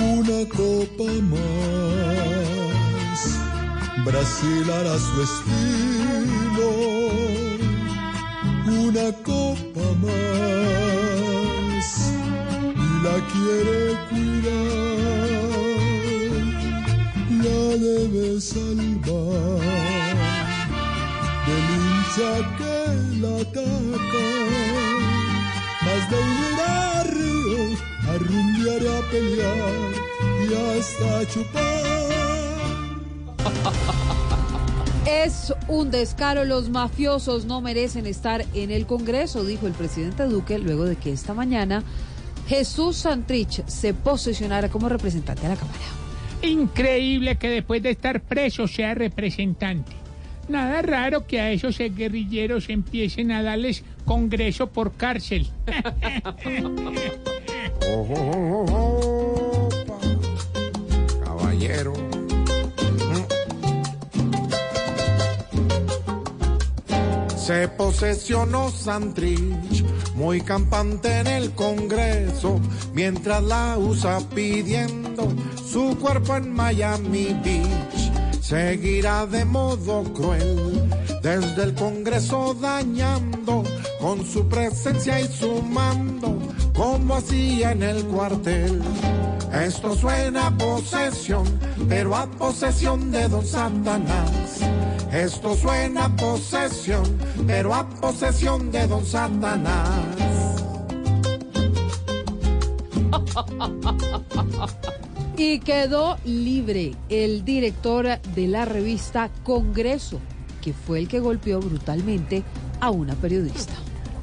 Una 0.00 0.48
copa 0.48 1.04
más 1.22 1.97
Brasil 4.04 4.70
hará 4.70 4.96
su 4.98 5.22
estilo, 5.22 6.70
una 8.66 9.12
copa 9.22 9.86
más 10.02 11.86
y 12.74 12.88
la 13.04 13.16
quiere 13.32 13.78
cuidar, 14.08 15.48
la 17.44 17.60
debe 17.86 18.26
salvar 18.40 19.62
del 21.46 21.66
hincha 21.76 22.32
que 22.58 22.76
la 23.20 23.32
ataca, 23.42 24.28
más 25.84 26.02
de 26.10 26.18
ir 26.46 26.58
a 26.66 27.04
Río 27.04 27.62
a 28.08 28.14
y 28.56 28.86
a 28.86 29.00
pelear 29.10 29.90
y 30.44 30.54
hasta 30.54 31.10
chupar. 31.32 32.37
Es 35.06 35.54
un 35.68 35.90
descaro, 35.90 36.44
los 36.44 36.68
mafiosos 36.68 37.44
no 37.46 37.60
merecen 37.60 38.06
estar 38.06 38.44
en 38.54 38.70
el 38.70 38.86
Congreso, 38.86 39.44
dijo 39.44 39.66
el 39.66 39.72
presidente 39.72 40.24
Duque 40.24 40.58
luego 40.58 40.84
de 40.84 40.96
que 40.96 41.12
esta 41.12 41.32
mañana 41.34 41.82
Jesús 42.46 42.96
Santrich 42.96 43.64
se 43.66 43.94
posesionara 43.94 44.68
como 44.68 44.88
representante 44.88 45.46
a 45.46 45.50
la 45.50 45.56
Cámara. 45.56 45.78
Increíble 46.42 47.36
que 47.36 47.48
después 47.48 47.82
de 47.82 47.90
estar 47.90 48.20
preso 48.20 48.68
sea 48.68 48.94
representante. 48.94 49.92
Nada 50.48 50.80
raro 50.82 51.26
que 51.26 51.40
a 51.40 51.52
esos 51.52 51.76
guerrilleros 51.78 52.70
empiecen 52.70 53.32
a 53.32 53.42
darles 53.42 53.84
congreso 54.04 54.68
por 54.68 54.92
cárcel. 54.92 55.50
Caballero. 61.24 62.07
Se 67.48 67.66
posesionó 67.66 68.68
Santrich, 68.68 69.82
muy 70.14 70.42
campante 70.42 71.20
en 71.20 71.26
el 71.28 71.52
Congreso, 71.52 72.60
mientras 72.92 73.42
la 73.42 73.78
usa 73.78 74.18
pidiendo 74.34 75.32
su 75.66 75.96
cuerpo 75.98 76.36
en 76.36 76.52
Miami 76.52 77.34
Beach. 77.42 78.42
Seguirá 78.42 79.24
de 79.24 79.46
modo 79.46 80.04
cruel 80.12 80.90
desde 81.22 81.62
el 81.62 81.74
Congreso 81.74 82.52
dañando 82.52 83.64
con 83.98 84.26
su 84.26 84.46
presencia 84.46 85.18
y 85.18 85.28
su 85.28 85.62
mando, 85.62 86.38
como 86.74 87.14
hacía 87.14 87.72
en 87.72 87.82
el 87.82 88.04
cuartel. 88.08 88.82
Esto 89.54 89.96
suena 89.96 90.48
a 90.48 90.50
posesión, 90.50 91.46
pero 91.88 92.14
a 92.14 92.26
posesión 92.26 93.10
de 93.10 93.26
don 93.26 93.46
Satanás. 93.46 94.60
Esto 95.12 95.54
suena 95.54 96.04
a 96.04 96.16
posesión, 96.16 97.04
pero 97.46 97.74
a 97.74 97.88
posesión 97.88 98.70
de 98.70 98.86
don 98.86 99.04
Satanás. 99.04 99.88
Y 105.38 105.60
quedó 105.60 106.18
libre 106.24 106.96
el 107.08 107.44
director 107.44 108.20
de 108.34 108.48
la 108.48 108.64
revista 108.64 109.30
Congreso, 109.44 110.20
que 110.60 110.72
fue 110.72 110.98
el 110.98 111.06
que 111.06 111.20
golpeó 111.20 111.60
brutalmente 111.60 112.42
a 112.80 112.90
una 112.90 113.14
periodista. 113.14 113.74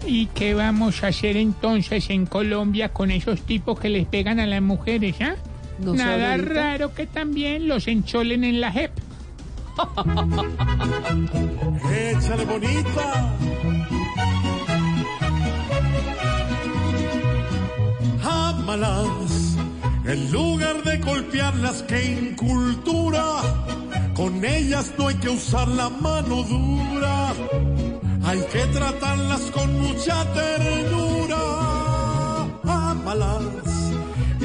¿Y 0.06 0.26
qué 0.28 0.54
vamos 0.54 1.06
a 1.06 1.08
hacer 1.08 1.38
entonces 1.38 2.10
en 2.10 2.26
Colombia 2.26 2.90
con 2.90 3.12
esos 3.12 3.42
tipos 3.44 3.80
que 3.80 3.88
les 3.88 4.06
pegan 4.06 4.42
a 4.42 4.46
las 4.46 4.62
mujeres, 4.62 5.16
ah? 5.22 5.36
No 5.80 5.94
Nada 5.94 6.36
raro 6.36 6.94
que 6.94 7.08
también 7.08 7.70
los 7.70 7.88
encholen 7.88 8.44
en 8.44 8.60
la 8.60 8.74
JEP. 8.74 8.92
Échale 11.92 12.46
bonita. 12.46 13.36
Ámalas, 18.24 19.58
en 20.06 20.32
lugar 20.32 20.84
de 20.84 20.98
golpearlas 21.00 21.84
que 21.84 22.04
incultura, 22.06 23.24
con 24.14 24.44
ellas 24.46 24.94
no 24.98 25.08
hay 25.10 25.16
que 25.16 25.30
usar 25.30 25.68
la 25.68 25.90
mano 25.90 26.44
dura, 26.44 27.34
hay 28.24 28.42
que 28.52 28.66
tratarlas 28.68 29.42
con 29.52 29.80
mucha 29.82 30.24
ternura. 30.34 31.38
Ámalas 32.64 33.75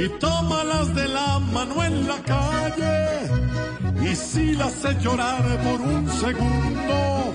y 0.03 0.09
tómalas 0.19 0.95
de 0.95 1.09
la 1.09 1.39
mano 1.39 1.85
en 1.85 2.09
la 2.09 2.23
calle, 2.23 3.29
y 4.03 4.17
si 4.17 4.53
las 4.53 4.85
hace 4.85 4.99
llorar 5.01 5.43
por 5.63 5.79
un 5.81 6.09
segundo, 6.09 7.35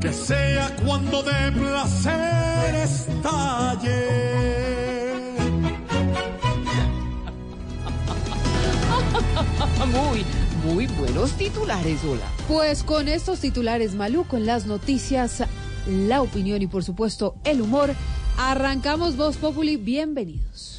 que 0.00 0.10
sea 0.10 0.74
cuando 0.86 1.22
de 1.22 1.52
placer 1.52 2.74
estalle. 2.76 4.24
Muy, 9.86 10.24
muy 10.64 10.86
buenos 10.86 11.32
titulares, 11.32 12.02
hola. 12.04 12.26
Pues 12.48 12.82
con 12.82 13.06
estos 13.08 13.40
titulares 13.40 13.94
maluco 13.94 14.38
en 14.38 14.46
las 14.46 14.64
noticias, 14.64 15.44
la 15.86 16.22
opinión 16.22 16.62
y 16.62 16.66
por 16.66 16.82
supuesto 16.82 17.34
el 17.44 17.60
humor, 17.60 17.90
arrancamos 18.38 19.16
Voz 19.16 19.36
Populi. 19.36 19.76
Bienvenidos. 19.76 20.73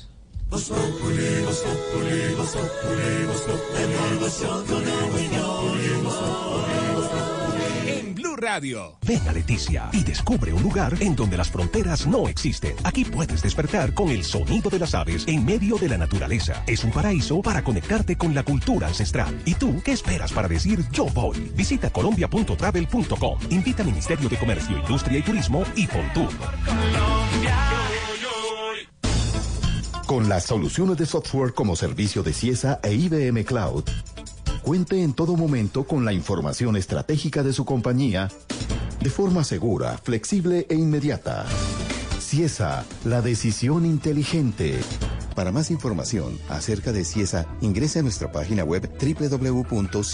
En 7.86 8.15
Blue 8.15 8.38
Radio. 8.38 8.98
Ven 9.06 9.27
a 9.27 9.34
Leticia 9.34 9.90
y 9.91 10.06
descubre 10.06 10.53
un 10.53 10.64
lugar 10.64 10.95
en 11.02 11.14
donde 11.14 11.36
las 11.36 11.49
fronteras 11.49 12.07
no 12.07 12.30
existen. 12.30 12.73
Aquí 12.86 13.03
puedes 13.03 13.41
despertar 13.41 13.94
con 13.94 14.10
el 14.10 14.23
sonido 14.23 14.69
de 14.69 14.80
las 14.80 14.95
aves 14.95 15.26
en 15.27 15.44
medio 15.44 15.76
de 15.76 15.90
la 15.90 15.98
naturaleza. 15.98 16.64
Es 16.68 16.86
un 16.86 16.91
paraíso 16.91 17.41
para 17.41 17.61
conectarte 17.61 18.15
con 18.15 18.34
la 18.34 18.44
cultura 18.44 18.88
ancestral. 18.88 19.38
¿Y 19.44 19.56
tú 19.56 19.82
qué 19.84 19.91
esperas 19.91 20.32
para 20.32 20.48
decir 20.48 20.86
yo 20.91 21.07
voy? 21.07 21.52
Visita 21.53 21.90
colombia.travel.com. 21.90 23.40
Invita 23.49 23.84
al 23.84 23.90
Ministerio 23.90 24.30
de 24.30 24.38
Comercio, 24.38 24.77
Industria 24.77 25.19
y 25.19 25.22
Turismo 25.22 25.65
y 25.76 25.86
Fontur. 25.86 26.30
Con 30.06 30.30
las 30.30 30.44
soluciones 30.44 30.98
de 30.98 31.07
software 31.07 31.53
como 31.53 31.76
servicio 31.76 32.22
de 32.22 32.32
CIESA 32.32 32.80
e 32.84 32.94
IBM 32.94 33.44
Cloud, 33.44 33.86
cuente 34.61 35.02
en 35.02 35.14
todo 35.14 35.36
momento 35.36 35.84
con 35.86 36.06
la 36.06 36.14
información 36.14 36.76
estratégica 36.76 37.41
de 37.41 37.53
su 37.53 37.65
compañía 37.65 38.30
de 39.02 39.10
forma 39.10 39.44
segura, 39.44 39.98
flexible 39.98 40.68
e 40.69 40.76
inmediata. 40.76 41.48
CIESA, 42.19 42.86
la 43.03 43.23
decisión 43.23 43.84
inteligente. 43.84 44.80
Para 45.36 45.52
más 45.52 45.72
información 45.72 46.38
acerca 46.49 46.91
de 46.91 47.03
CIESA, 47.03 47.48
ingrese 47.61 47.98
a 47.99 48.03
nuestra 48.03 48.32
página 48.32 48.64
web 48.64 48.88
www.ciesa.com. 48.99 50.06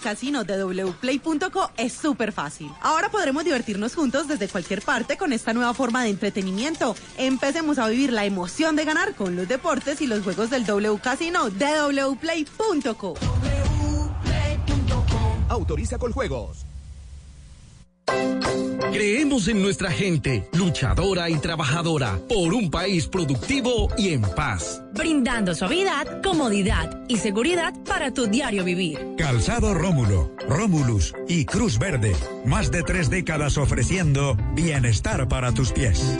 Casino 0.00 0.44
de 0.44 0.64
wplay.co 0.64 1.70
es 1.76 1.92
súper 1.92 2.32
fácil. 2.32 2.70
Ahora 2.80 3.10
podremos 3.10 3.44
divertirnos 3.44 3.94
juntos 3.94 4.28
desde 4.28 4.48
cualquier 4.48 4.82
parte 4.82 5.16
con 5.16 5.32
esta 5.32 5.52
nueva 5.52 5.74
forma 5.74 6.02
de 6.02 6.10
entretenimiento. 6.10 6.96
Empecemos 7.16 7.78
a 7.78 7.88
vivir 7.88 8.12
la 8.12 8.24
emoción 8.24 8.76
de 8.76 8.84
ganar 8.84 9.14
con 9.14 9.36
los 9.36 9.46
deportes 9.46 10.00
y 10.00 10.06
los 10.06 10.22
juegos 10.22 10.50
del 10.50 10.66
W 10.66 10.98
Casino 11.00 11.50
de 11.50 11.66
wplay.co. 12.16 13.14
Autoriza 15.48 15.98
con 15.98 16.12
juegos. 16.12 16.66
Creemos 18.92 19.48
en 19.48 19.62
nuestra 19.62 19.90
gente, 19.90 20.48
luchadora 20.52 21.30
y 21.30 21.38
trabajadora, 21.38 22.18
por 22.28 22.52
un 22.52 22.70
país 22.70 23.06
productivo 23.06 23.88
y 23.96 24.10
en 24.12 24.22
paz. 24.22 24.82
brindando 24.92 25.54
suavidad, 25.54 26.20
comodidad 26.22 27.00
y 27.08 27.16
seguridad 27.16 27.72
para 27.86 28.12
tu 28.12 28.26
diario 28.26 28.64
vivir. 28.64 28.98
Calzado 29.16 29.74
Rómulo, 29.74 30.32
Rómulus 30.48 31.14
y 31.28 31.44
Cruz 31.44 31.78
Verde. 31.78 32.14
Más 32.44 32.70
de 32.70 32.82
tres 32.82 33.08
décadas 33.08 33.56
ofreciendo 33.56 34.36
bienestar 34.54 35.28
para 35.28 35.52
tus 35.52 35.72
pies. 35.72 36.16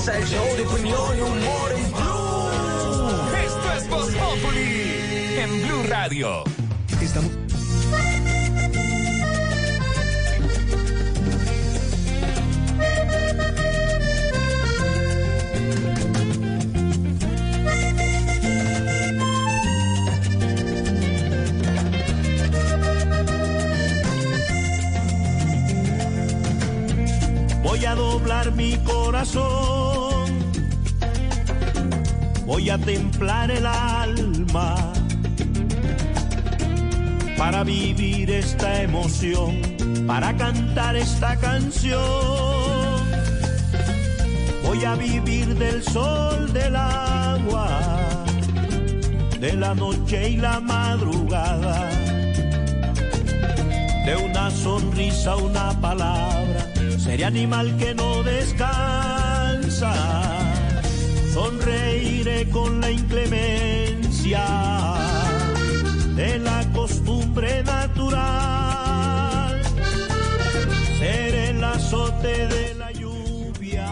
Comienza 0.00 0.18
el 0.18 0.26
show 0.26 0.56
de 0.56 0.62
opinión 0.66 1.18
y 1.18 1.20
humor 1.20 1.72
en 1.72 1.92
Blue. 1.92 3.36
Esto 3.44 3.72
es 3.76 3.88
Voz 3.88 4.14
Populi 4.14 5.38
en 5.38 5.62
Blue 5.62 5.82
Radio. 5.88 6.44
Estamos. 7.00 7.39
Entregar 27.76 28.52
mi 28.52 28.76
corazón. 28.78 30.30
Voy 32.46 32.68
a 32.70 32.78
templar 32.78 33.50
el 33.50 33.66
alma 33.66 34.74
para 37.36 37.62
vivir 37.64 38.30
esta 38.30 38.82
emoción, 38.82 39.60
para 40.06 40.36
cantar 40.36 40.96
esta 40.96 41.36
canción. 41.36 42.00
Voy 44.64 44.84
a 44.84 44.94
vivir 44.94 45.56
del 45.56 45.82
sol, 45.82 46.52
del 46.52 46.76
agua, 46.76 47.80
de 49.40 49.52
la 49.54 49.74
noche 49.74 50.30
y 50.30 50.36
la 50.36 50.60
madrugada, 50.60 51.88
de 54.06 54.16
una 54.16 54.50
sonrisa, 54.50 55.36
una 55.36 55.80
palabra, 55.80 56.59
seré 57.02 57.24
animal 57.24 57.76
que 57.78 57.94
no 57.94 58.22
descansa, 58.22 59.92
sonreiré 61.32 62.48
con 62.50 62.80
la 62.80 62.90
inclemencia 62.90 64.44
de 66.14 66.38
la 66.38 66.70
costumbre 66.72 67.62
natural, 67.64 69.62
seré 70.98 71.50
el 71.50 71.64
azote 71.64 72.46
de 72.48 72.74
la 72.74 72.92
lluvia. 72.92 73.88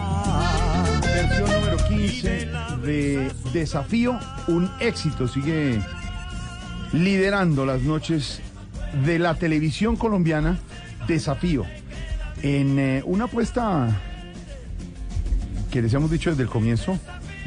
Versión 1.01 1.49
número 1.51 1.77
15 1.87 2.47
de 2.83 3.31
Desafío, 3.51 4.19
un 4.47 4.69
éxito, 4.79 5.27
sigue 5.27 5.81
liderando 6.93 7.65
las 7.65 7.81
noches 7.81 8.39
de 9.03 9.17
la 9.17 9.33
televisión 9.33 9.95
colombiana, 9.95 10.59
Desafío, 11.07 11.65
en 12.43 12.79
eh, 12.79 13.01
una 13.05 13.25
apuesta 13.25 13.89
que 15.71 15.81
les 15.81 15.93
hemos 15.93 16.09
dicho 16.09 16.29
desde 16.31 16.43
el 16.43 16.49
comienzo, 16.49 16.97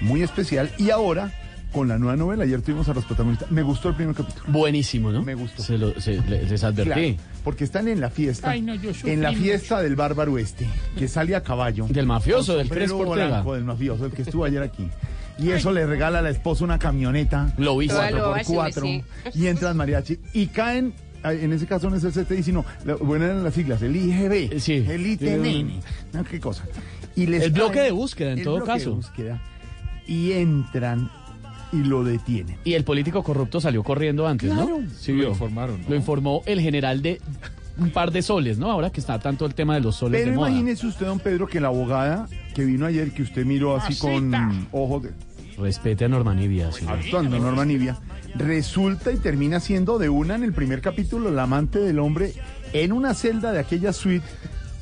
muy 0.00 0.22
especial, 0.22 0.70
y 0.78 0.90
ahora 0.90 1.32
con 1.72 1.88
la 1.88 1.98
nueva 1.98 2.16
novela, 2.16 2.44
ayer 2.44 2.60
tuvimos 2.60 2.86
a 2.90 2.94
los 2.94 3.04
protagonistas, 3.06 3.50
me 3.50 3.62
gustó 3.62 3.88
el 3.88 3.94
primer 3.94 4.14
capítulo. 4.14 4.44
Buenísimo, 4.48 5.10
¿no? 5.10 5.22
Me 5.22 5.34
gustó. 5.34 5.62
Se 5.62 5.78
lo- 5.78 5.98
se- 6.00 6.20
le- 6.28 6.42
les 6.44 6.62
advertí. 6.64 6.92
Claro, 7.16 7.16
porque 7.42 7.64
están 7.64 7.88
en 7.88 7.98
la 7.98 8.10
fiesta, 8.10 8.50
Ay, 8.50 8.60
no, 8.60 8.74
yo 8.74 8.90
en 9.04 9.22
la 9.22 9.30
mucho. 9.30 9.42
fiesta 9.42 9.80
del 9.80 9.96
bárbaro 9.96 10.36
este, 10.36 10.66
que 10.98 11.08
sale 11.08 11.34
a 11.34 11.42
caballo. 11.42 11.86
Del 11.88 12.04
mafioso, 12.06 12.58
del 12.58 12.70
Ortega. 12.70 13.26
blanco, 13.28 13.54
del 13.54 13.64
mafioso, 13.64 14.04
el 14.04 14.12
que 14.12 14.20
estuvo 14.22 14.44
ayer 14.44 14.62
aquí. 14.62 14.86
Y 15.38 15.50
eso 15.50 15.72
le 15.72 15.86
regala 15.86 16.18
a 16.18 16.22
la 16.22 16.28
esposa 16.28 16.62
una 16.62 16.78
camioneta. 16.78 17.54
Lo 17.56 17.78
vi. 17.78 17.88
Toda 17.88 18.10
loba, 18.10 18.42
4x4. 18.42 18.82
sí, 18.82 19.02
Y 19.34 19.46
entran 19.46 19.74
mariachi. 19.74 20.18
Y 20.34 20.48
caen, 20.48 20.92
en 21.24 21.52
ese 21.52 21.66
caso 21.66 21.88
no 21.90 21.96
es 21.96 22.04
el 22.04 22.12
CTI, 22.12 22.42
sino, 22.42 22.64
la- 22.84 22.96
bueno, 22.96 23.24
eran 23.24 23.44
las 23.44 23.54
siglas, 23.54 23.80
el 23.82 23.94
IGB, 23.96 24.58
Sí. 24.58 24.84
el 24.88 25.06
ITN. 25.06 25.80
¿no? 26.12 26.24
¿Qué 26.24 26.40
cosa? 26.40 26.64
Y 27.14 27.26
les 27.26 27.42
El 27.44 27.50
bloque 27.52 27.80
de 27.80 27.90
búsqueda, 27.90 28.32
en 28.32 28.38
el 28.38 28.44
todo 28.44 28.56
bloque 28.56 28.72
de 28.72 28.78
caso. 28.78 28.94
búsqueda. 28.96 29.40
Y 30.06 30.32
entran 30.32 31.10
y 31.72 31.76
lo 31.84 32.04
detienen. 32.04 32.56
Y 32.64 32.74
el 32.74 32.84
político 32.84 33.22
corrupto 33.22 33.60
salió 33.60 33.82
corriendo 33.82 34.26
antes, 34.26 34.50
Claro. 34.52 34.80
¿no? 34.80 34.90
Sí, 34.98 35.12
Lo 35.12 35.28
informaron, 35.28 35.82
¿no? 35.82 35.88
Lo 35.90 35.96
informó 35.96 36.42
el 36.46 36.60
general 36.60 37.00
de 37.02 37.20
un 37.78 37.90
par 37.90 38.10
de 38.12 38.20
soles, 38.20 38.58
¿no? 38.58 38.70
Ahora 38.70 38.90
que 38.90 39.00
está 39.00 39.18
tanto 39.18 39.46
el 39.46 39.54
tema 39.54 39.74
de 39.74 39.80
los 39.80 39.96
soles 39.96 40.20
Pero 40.20 40.32
de 40.32 40.36
moda. 40.36 40.50
imagínese 40.50 40.86
usted, 40.86 41.06
don 41.06 41.18
Pedro, 41.18 41.46
que 41.46 41.60
la 41.60 41.68
abogada 41.68 42.28
que 42.54 42.64
vino 42.66 42.84
ayer, 42.84 43.12
que 43.12 43.22
usted 43.22 43.46
miró 43.46 43.74
así 43.76 43.96
con 43.98 44.66
ojos 44.72 45.04
de... 45.04 45.10
Respete 45.58 46.04
a 46.04 46.08
Norma 46.08 46.34
Nivia, 46.34 46.72
señor. 46.72 46.98
actuando 46.98 47.38
Norma 47.38 47.64
Nivia, 47.64 47.98
resulta 48.34 49.12
y 49.12 49.16
termina 49.18 49.60
siendo 49.60 49.98
de 49.98 50.08
una 50.08 50.34
en 50.34 50.44
el 50.44 50.52
primer 50.52 50.80
capítulo 50.80 51.30
la 51.30 51.42
amante 51.44 51.78
del 51.78 51.98
hombre 51.98 52.32
en 52.72 52.92
una 52.92 53.14
celda 53.14 53.52
de 53.52 53.58
aquella 53.60 53.92
suite 53.92 54.24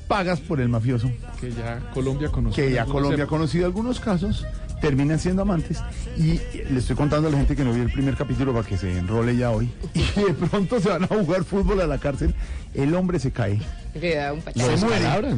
pagas 0.06 0.40
por 0.40 0.60
el 0.60 0.68
mafioso, 0.68 1.10
Que 1.40 1.52
ya 1.52 1.80
Colombia 1.94 2.28
conoció. 2.30 2.64
que 2.64 2.72
ya 2.72 2.84
Colombia 2.84 3.24
ha 3.24 3.26
conocido 3.28 3.66
algunos 3.66 4.00
casos, 4.00 4.44
terminan 4.80 5.20
siendo 5.20 5.42
amantes. 5.42 5.78
Y 6.16 6.40
le 6.68 6.78
estoy 6.78 6.96
contando 6.96 7.28
a 7.28 7.30
la 7.30 7.38
gente 7.38 7.54
que 7.54 7.62
no 7.64 7.72
vio 7.72 7.84
el 7.84 7.92
primer 7.92 8.16
capítulo 8.16 8.52
para 8.52 8.66
que 8.66 8.76
se 8.76 8.98
enrole 8.98 9.36
ya 9.36 9.50
hoy. 9.52 9.70
Y 9.94 10.20
de 10.22 10.34
pronto 10.34 10.80
se 10.80 10.88
van 10.88 11.04
a 11.04 11.06
jugar 11.06 11.44
fútbol 11.44 11.80
a 11.80 11.86
la 11.86 11.98
cárcel, 11.98 12.34
el 12.74 12.92
hombre 12.96 13.20
se 13.20 13.30
cae, 13.30 13.60
Le 13.94 14.16
da 14.16 14.32
un 14.32 14.40
se 14.42 14.84
muere, 14.84 15.36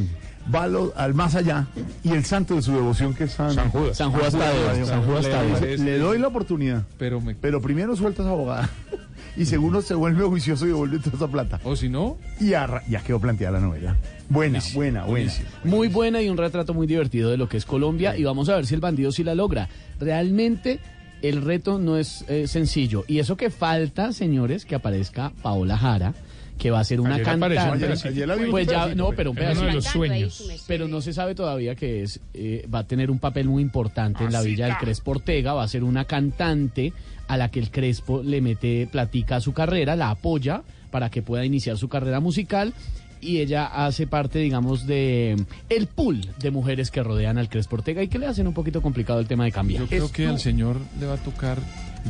va 0.53 0.67
lo- 0.67 0.93
al 0.95 1.13
más 1.13 1.35
allá 1.35 1.67
y 2.03 2.11
el 2.11 2.25
santo 2.25 2.55
de 2.55 2.61
su 2.61 2.71
devoción 2.73 3.13
que 3.13 3.25
es 3.25 3.31
San, 3.33 3.53
San 3.53 3.69
Judas. 3.69 3.97
San 3.97 4.11
Judas 4.11 4.33
Tadeo, 4.33 4.85
San 4.85 5.03
Judas 5.03 5.25
Le- 5.25 5.29
Tadeo. 5.31 5.59
le, 5.59 5.77
le 5.77 5.97
doy 5.99 6.19
la 6.19 6.27
oportunidad, 6.27 6.83
Pero 6.97 7.21
me... 7.21 7.35
pero 7.35 7.61
primero 7.61 7.95
sueltas 7.95 8.25
abogada 8.25 8.69
y 9.37 9.45
segundo 9.45 9.81
se 9.81 9.93
vuelve 9.95 10.23
juicioso 10.25 10.65
y 10.65 10.69
devuelve 10.69 10.99
toda 10.99 11.15
esa 11.17 11.27
plata. 11.27 11.59
O 11.63 11.75
si 11.75 11.89
no, 11.89 12.17
Y 12.39 12.53
arra- 12.53 12.83
ya 12.89 13.01
quedó 13.03 13.19
planteada 13.19 13.59
la 13.59 13.65
novela. 13.65 13.95
Buena, 14.29 14.59
buena, 14.73 15.05
buena. 15.05 15.31
Muy 15.63 15.87
buena 15.89 16.21
y 16.21 16.29
un 16.29 16.37
retrato 16.37 16.73
muy 16.73 16.87
divertido 16.87 17.29
de 17.29 17.37
lo 17.37 17.47
que 17.47 17.57
es 17.57 17.65
Colombia 17.65 18.17
y 18.17 18.23
vamos 18.23 18.49
a 18.49 18.55
ver 18.55 18.65
si 18.65 18.73
el 18.73 18.81
bandido 18.81 19.11
sí 19.11 19.23
la 19.23 19.35
logra. 19.35 19.69
Realmente 19.99 20.79
el 21.21 21.41
reto 21.41 21.79
no 21.79 21.97
es 21.97 22.25
eh, 22.27 22.47
sencillo 22.47 23.05
y 23.07 23.19
eso 23.19 23.37
que 23.37 23.49
falta, 23.49 24.11
señores, 24.11 24.65
que 24.65 24.75
aparezca 24.75 25.31
Paola 25.41 25.77
Jara, 25.77 26.13
que 26.57 26.71
va 26.71 26.79
a 26.79 26.83
ser 26.83 27.01
una 27.01 27.15
Ayer 27.15 27.25
cantante. 27.25 27.55
pedacito. 27.55 28.07
Ayer 28.07 28.27
Pues 28.49 28.67
un 28.67 28.71
ya, 28.71 28.77
pedacito, 28.83 28.95
no, 28.95 29.09
pero- 29.15 29.31
un 29.31 29.37
uno 29.37 29.45
de 29.49 29.53
pedacito. 29.55 29.73
los 29.75 29.85
sueños. 29.85 30.63
Pero 30.67 30.87
no 30.87 31.01
se 31.01 31.11
sabe 31.13 31.35
todavía 31.35 31.75
que 31.75 32.03
es, 32.03 32.19
eh, 32.33 32.67
va 32.73 32.79
a 32.79 32.83
tener 32.87 33.11
un 33.11 33.19
papel 33.19 33.47
muy 33.47 33.61
importante 33.61 34.23
en 34.23 34.31
la 34.31 34.41
Villa 34.41 34.67
del 34.67 34.77
Crespo 34.77 35.11
Ortega, 35.11 35.53
va 35.53 35.63
a 35.63 35.67
ser 35.67 35.83
una 35.83 36.05
cantante 36.05 36.93
a 37.27 37.37
la 37.37 37.49
que 37.49 37.59
el 37.59 37.71
Crespo 37.71 38.21
le 38.23 38.41
mete 38.41 38.87
platica 38.91 39.37
a 39.37 39.41
su 39.41 39.53
carrera, 39.53 39.95
la 39.95 40.09
apoya 40.11 40.61
para 40.91 41.09
que 41.09 41.21
pueda 41.21 41.43
iniciar 41.43 41.77
su 41.77 41.89
carrera 41.89 42.19
musical 42.19 42.73
y 43.19 43.39
ella 43.39 43.65
hace 43.65 44.05
parte, 44.05 44.39
digamos, 44.39 44.85
de 44.85 45.35
el 45.69 45.87
pool 45.87 46.21
de 46.39 46.51
mujeres 46.51 46.91
que 46.91 47.01
rodean 47.01 47.37
al 47.37 47.49
Crespo 47.49 47.77
Ortega 47.77 48.03
y 48.03 48.09
que 48.09 48.19
le 48.19 48.27
hacen 48.27 48.47
un 48.47 48.53
poquito 48.53 48.81
complicado 48.81 49.19
el 49.19 49.27
tema 49.27 49.45
de 49.45 49.51
cambiar. 49.53 49.81
yo 49.83 49.87
creo 49.87 50.11
que 50.11 50.27
al 50.27 50.39
señor 50.39 50.77
le 50.99 51.05
va 51.07 51.13
a 51.15 51.17
tocar, 51.17 51.57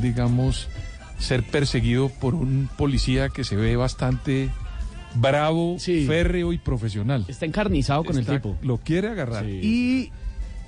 digamos, 0.02 0.68
ser 1.24 1.44
perseguido 1.44 2.10
por 2.10 2.36
un 2.36 2.70
policía 2.78 3.30
que 3.30 3.44
se 3.44 3.56
ve 3.56 3.76
bastante 3.76 4.50
bravo, 5.16 5.76
Sí. 5.80 6.06
férreo 6.06 6.54
y 6.54 6.58
profesional. 6.60 7.26
Está 7.28 7.46
encarnizado 7.46 8.04
con 8.04 8.18
Está- 8.20 8.34
el 8.36 8.42
tipo. 8.42 8.58
Lo 8.62 8.78
quiere 8.78 9.10
agarrar. 9.10 9.46
Sí. 9.46 9.60
Y 9.64 10.12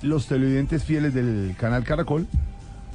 los 0.06 0.26
televidentes 0.26 0.84
fieles 0.84 1.14
del 1.14 1.54
canal 1.58 1.84
Caracol, 1.84 2.26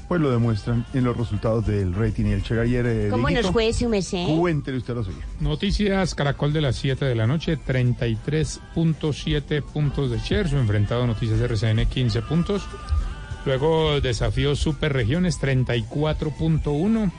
pues 0.08 0.20
lo 0.22 0.30
demuestran 0.32 0.86
en 0.94 1.04
los 1.06 1.16
resultados 1.16 1.66
del 1.66 1.94
rating 1.94 2.26
y 2.26 2.32
el 2.32 2.44
Che 2.44 2.60
ayer. 2.60 2.86
eh, 2.86 3.08
¿Cómo 3.10 3.28
Dieguito, 3.28 3.48
nos 3.48 3.54
fue 3.54 3.72
su 3.74 3.88
merced? 3.90 4.26
Cuéntele 4.38 4.78
usted 4.78 4.94
lo 4.94 5.04
suyo. 5.06 5.18
Noticias 5.40 6.14
Caracol 6.16 6.52
de 6.54 6.62
las 6.62 6.76
7 6.76 7.06
de 7.06 7.16
la 7.16 7.28
noche, 7.28 7.58
33.7 7.58 9.62
puntos 9.62 10.12
de 10.12 10.20
share, 10.20 10.50
su 10.50 10.58
enfrentado 10.58 11.08
Noticias 11.08 11.40
RCN 11.40 11.86
15 11.86 12.22
puntos. 12.24 12.64
Luego 13.46 14.00
desafío 14.02 14.56
Super 14.56 14.94
Regiones 14.94 15.40
34.1, 15.40 17.12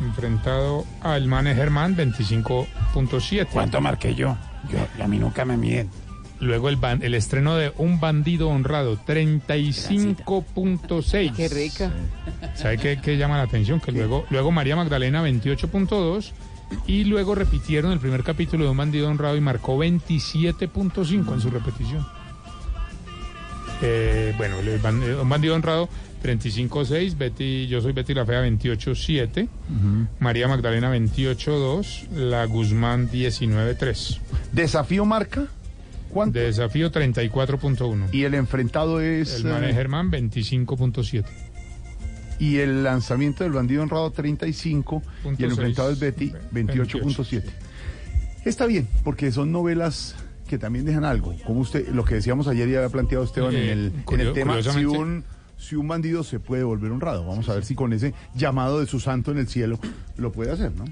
enfrentado 0.00 0.84
al 1.02 1.26
Mane 1.28 1.54
Germán 1.54 1.96
25.7. 1.96 3.46
¿Cuánto 3.52 3.80
marqué 3.80 4.14
yo? 4.14 4.36
Yo, 4.70 4.78
a 5.02 5.08
mí 5.08 5.18
nunca 5.18 5.44
me 5.44 5.56
miden. 5.56 5.90
Luego 6.40 6.68
el, 6.68 6.78
ban- 6.78 7.02
el 7.02 7.14
estreno 7.14 7.56
de 7.56 7.72
Un 7.78 8.00
Bandido 8.00 8.48
Honrado 8.48 8.98
35.6. 9.06 11.32
Qué 11.34 11.48
rica. 11.48 11.90
¿Sabe 12.54 12.78
qué, 12.78 13.00
qué 13.00 13.16
llama 13.16 13.36
la 13.38 13.44
atención? 13.44 13.80
Que 13.80 13.92
luego, 13.92 14.24
luego 14.30 14.50
María 14.50 14.76
Magdalena 14.76 15.22
28.2 15.24 16.32
y 16.86 17.04
luego 17.04 17.34
repitieron 17.34 17.92
el 17.92 18.00
primer 18.00 18.22
capítulo 18.24 18.64
de 18.64 18.70
Un 18.70 18.76
Bandido 18.76 19.08
Honrado 19.08 19.36
y 19.36 19.40
marcó 19.40 19.78
27.5 19.78 21.32
en 21.34 21.40
su 21.40 21.50
repetición. 21.50 22.06
Eh, 23.82 24.34
bueno, 24.36 24.58
el 24.58 24.68
eh, 24.68 24.80
Un 25.20 25.28
Bandido 25.28 25.54
Honrado 25.54 25.88
35.6, 26.24 27.18
Betty, 27.18 27.66
yo 27.66 27.82
soy 27.82 27.92
Betty 27.92 28.14
la 28.14 28.24
Fea 28.24 28.42
28.7, 28.46 29.46
María 30.20 30.48
Magdalena 30.48 30.90
28.2, 30.96 32.08
La 32.12 32.46
Guzmán 32.46 33.10
19.3. 33.10 34.18
Desafío 34.50 35.04
marca. 35.04 35.46
¿Cuánto? 36.08 36.38
Desafío 36.38 36.90
34.1. 36.90 38.08
Y 38.12 38.24
el 38.24 38.34
enfrentado 38.34 39.00
es. 39.02 39.40
El 39.40 39.50
Mane 39.50 39.70
eh, 39.70 39.74
Germán 39.74 40.10
25.7. 40.10 41.24
y 42.38 42.56
el 42.58 42.84
lanzamiento 42.84 43.44
del 43.44 43.52
bandido 43.52 43.82
honrado 43.82 44.10
35 44.10 45.02
y 45.38 45.44
el 45.44 45.50
enfrentado 45.50 45.90
es. 45.90 46.00
Betty 46.00 46.32
28.7. 46.54 47.42
Está 48.46 48.64
bien, 48.64 48.88
porque 49.02 49.30
son 49.30 49.52
novelas 49.52 50.16
que 50.48 50.56
también 50.56 50.86
dejan 50.86 51.04
algo. 51.04 51.34
Como 51.44 51.60
usted, 51.60 51.88
lo 51.88 52.04
que 52.04 52.14
decíamos 52.14 52.48
ayer 52.48 52.66
y 52.68 52.76
había 52.76 52.88
planteado 52.88 53.24
Esteban 53.24 53.54
Eh, 53.54 53.72
en 53.72 53.78
el, 53.78 53.92
en 54.10 54.20
el 54.20 54.32
tema, 54.32 54.62
si 54.62 54.84
un, 54.84 55.24
si 55.56 55.76
un 55.76 55.88
bandido 55.88 56.22
se 56.24 56.40
puede 56.40 56.62
volver 56.64 56.90
honrado. 56.92 57.26
Vamos 57.26 57.48
a 57.48 57.54
ver 57.54 57.64
si 57.64 57.74
con 57.74 57.92
ese 57.92 58.14
llamado 58.34 58.80
de 58.80 58.86
su 58.86 59.00
santo 59.00 59.30
en 59.32 59.38
el 59.38 59.48
cielo 59.48 59.78
lo 60.16 60.32
puede 60.32 60.52
hacer, 60.52 60.72
¿no? 60.74 60.84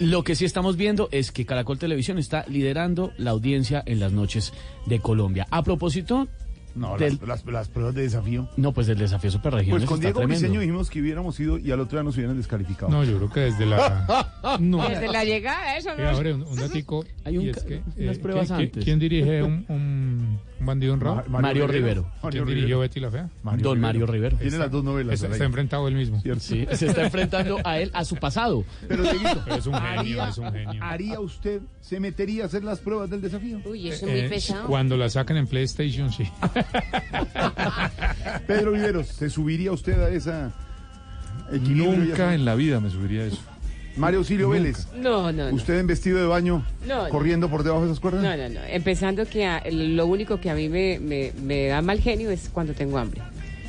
Lo 0.00 0.22
que 0.22 0.36
sí 0.36 0.44
estamos 0.44 0.76
viendo 0.76 1.08
es 1.10 1.32
que 1.32 1.44
Caracol 1.44 1.78
Televisión 1.78 2.18
está 2.18 2.44
liderando 2.48 3.12
la 3.18 3.30
audiencia 3.32 3.82
en 3.84 3.98
las 3.98 4.12
noches 4.12 4.52
de 4.86 5.00
Colombia. 5.00 5.46
A 5.50 5.64
propósito 5.64 6.28
No, 6.76 6.96
del... 6.96 7.14
las, 7.26 7.44
las- 7.44 7.46
las 7.46 7.68
pruebas 7.68 7.96
de 7.96 8.02
desafío. 8.02 8.48
No, 8.56 8.72
pues 8.72 8.86
del 8.86 8.98
desafío 8.98 9.30
Superregiones 9.32 9.80
Pues 9.80 9.88
con 9.88 9.98
está 9.98 10.16
Diego. 10.16 10.28
Briseño 10.28 10.60
dijimos 10.60 10.88
que 10.88 11.00
hubiéramos 11.00 11.40
ido 11.40 11.58
y 11.58 11.72
al 11.72 11.80
otro 11.80 11.98
día 11.98 12.04
nos 12.04 12.14
hubieran 12.16 12.36
descalificado. 12.36 12.92
No, 12.92 13.02
yo 13.02 13.16
creo 13.16 13.30
que 13.30 13.40
desde 13.40 13.66
la... 13.66 14.36
No. 14.60 14.88
Desde 14.88 15.08
la 15.08 15.24
llegada, 15.24 15.76
eso 15.76 15.90
Oiga, 15.90 16.10
no. 16.12 16.16
Jorge, 16.16 16.32
un, 16.34 16.42
un 16.42 16.56
datico. 16.56 17.04
Hay 17.24 17.38
un 17.38 17.46
y 17.46 17.48
es 17.48 17.62
que, 17.64 17.82
unas 17.96 18.16
eh, 18.16 18.20
pruebas 18.20 18.46
¿quién- 18.48 18.60
antes. 18.60 18.84
¿Quién 18.84 18.98
dirige 19.00 19.42
un, 19.42 19.64
un, 19.68 20.38
un 20.60 20.66
bandido 20.66 20.94
honrado. 20.94 21.16
Ma- 21.16 21.22
Mario 21.22 21.40
Mario 21.40 21.66
Rivero. 21.66 22.02
Rivero. 22.02 22.02
¿Quién 22.02 22.22
Mario 22.22 22.44
dirigió 22.46 22.66
Rivero. 22.66 22.80
Betty 22.80 23.00
la 23.00 23.10
Fea? 23.10 23.28
Don 23.58 23.80
Mario 23.80 24.06
Rivero. 24.06 24.36
Tiene 24.38 24.58
las 24.58 24.70
dos 24.70 24.84
novelas. 24.84 25.14
Está, 25.14 25.26
al 25.26 25.32
está 25.32 25.44
enfrentado 25.44 25.88
él 25.88 25.94
mismo. 25.94 26.22
Sí, 26.38 26.66
se 26.72 26.86
está 26.86 27.04
enfrentando 27.04 27.58
a 27.64 27.78
él, 27.78 27.90
a 27.94 28.04
su 28.04 28.16
pasado. 28.16 28.64
Pero, 28.88 29.04
Pero 29.04 29.56
es 29.56 29.66
un 29.66 29.74
genio, 29.74 29.98
¿haría, 30.22 30.28
es 30.28 30.38
un 30.38 30.52
genio. 30.52 30.82
¿haría 30.84 31.20
usted, 31.20 31.60
se 31.80 32.00
metería 32.00 32.44
a 32.44 32.46
hacer 32.46 32.64
las 32.64 32.78
pruebas 32.80 33.10
del 33.10 33.20
desafío? 33.20 33.60
Uy, 33.64 33.88
eso 33.88 34.06
Eh, 34.08 34.30
Cuando 34.66 34.96
la 34.96 35.08
sacan 35.10 35.36
en 35.36 35.46
PlayStation, 35.46 36.12
sí. 36.12 36.24
Pedro 38.46 38.72
Viveros, 38.72 39.06
¿se 39.08 39.30
subiría 39.30 39.72
usted 39.72 40.00
a 40.00 40.08
esa 40.10 40.52
Nunca 41.52 42.34
en 42.34 42.44
la 42.44 42.54
vida 42.54 42.78
me 42.80 42.90
subiría 42.90 43.22
a 43.22 43.26
eso. 43.26 43.38
Mario 43.98 44.20
Auxilio 44.20 44.46
Nunca. 44.46 44.58
Vélez, 44.60 44.86
No, 44.96 45.32
no, 45.32 45.48
no. 45.50 45.54
¿usted 45.54 45.78
en 45.78 45.86
vestido 45.86 46.18
de 46.18 46.26
baño 46.26 46.64
No, 46.86 47.04
no. 47.04 47.08
corriendo 47.10 47.48
por 47.50 47.62
debajo 47.64 47.82
de 47.84 47.88
esas 47.90 48.00
cuerdas? 48.00 48.22
No, 48.22 48.36
no, 48.36 48.48
no. 48.48 48.60
Empezando 48.68 49.26
que 49.26 49.46
a- 49.46 49.62
lo 49.70 50.06
único 50.06 50.40
que 50.40 50.50
a 50.50 50.54
mí 50.54 50.68
me, 50.68 50.98
me, 51.00 51.32
me 51.42 51.66
da 51.66 51.82
mal 51.82 52.00
genio 52.00 52.30
es 52.30 52.48
cuando 52.52 52.72
tengo 52.74 52.98
hambre. 52.98 53.20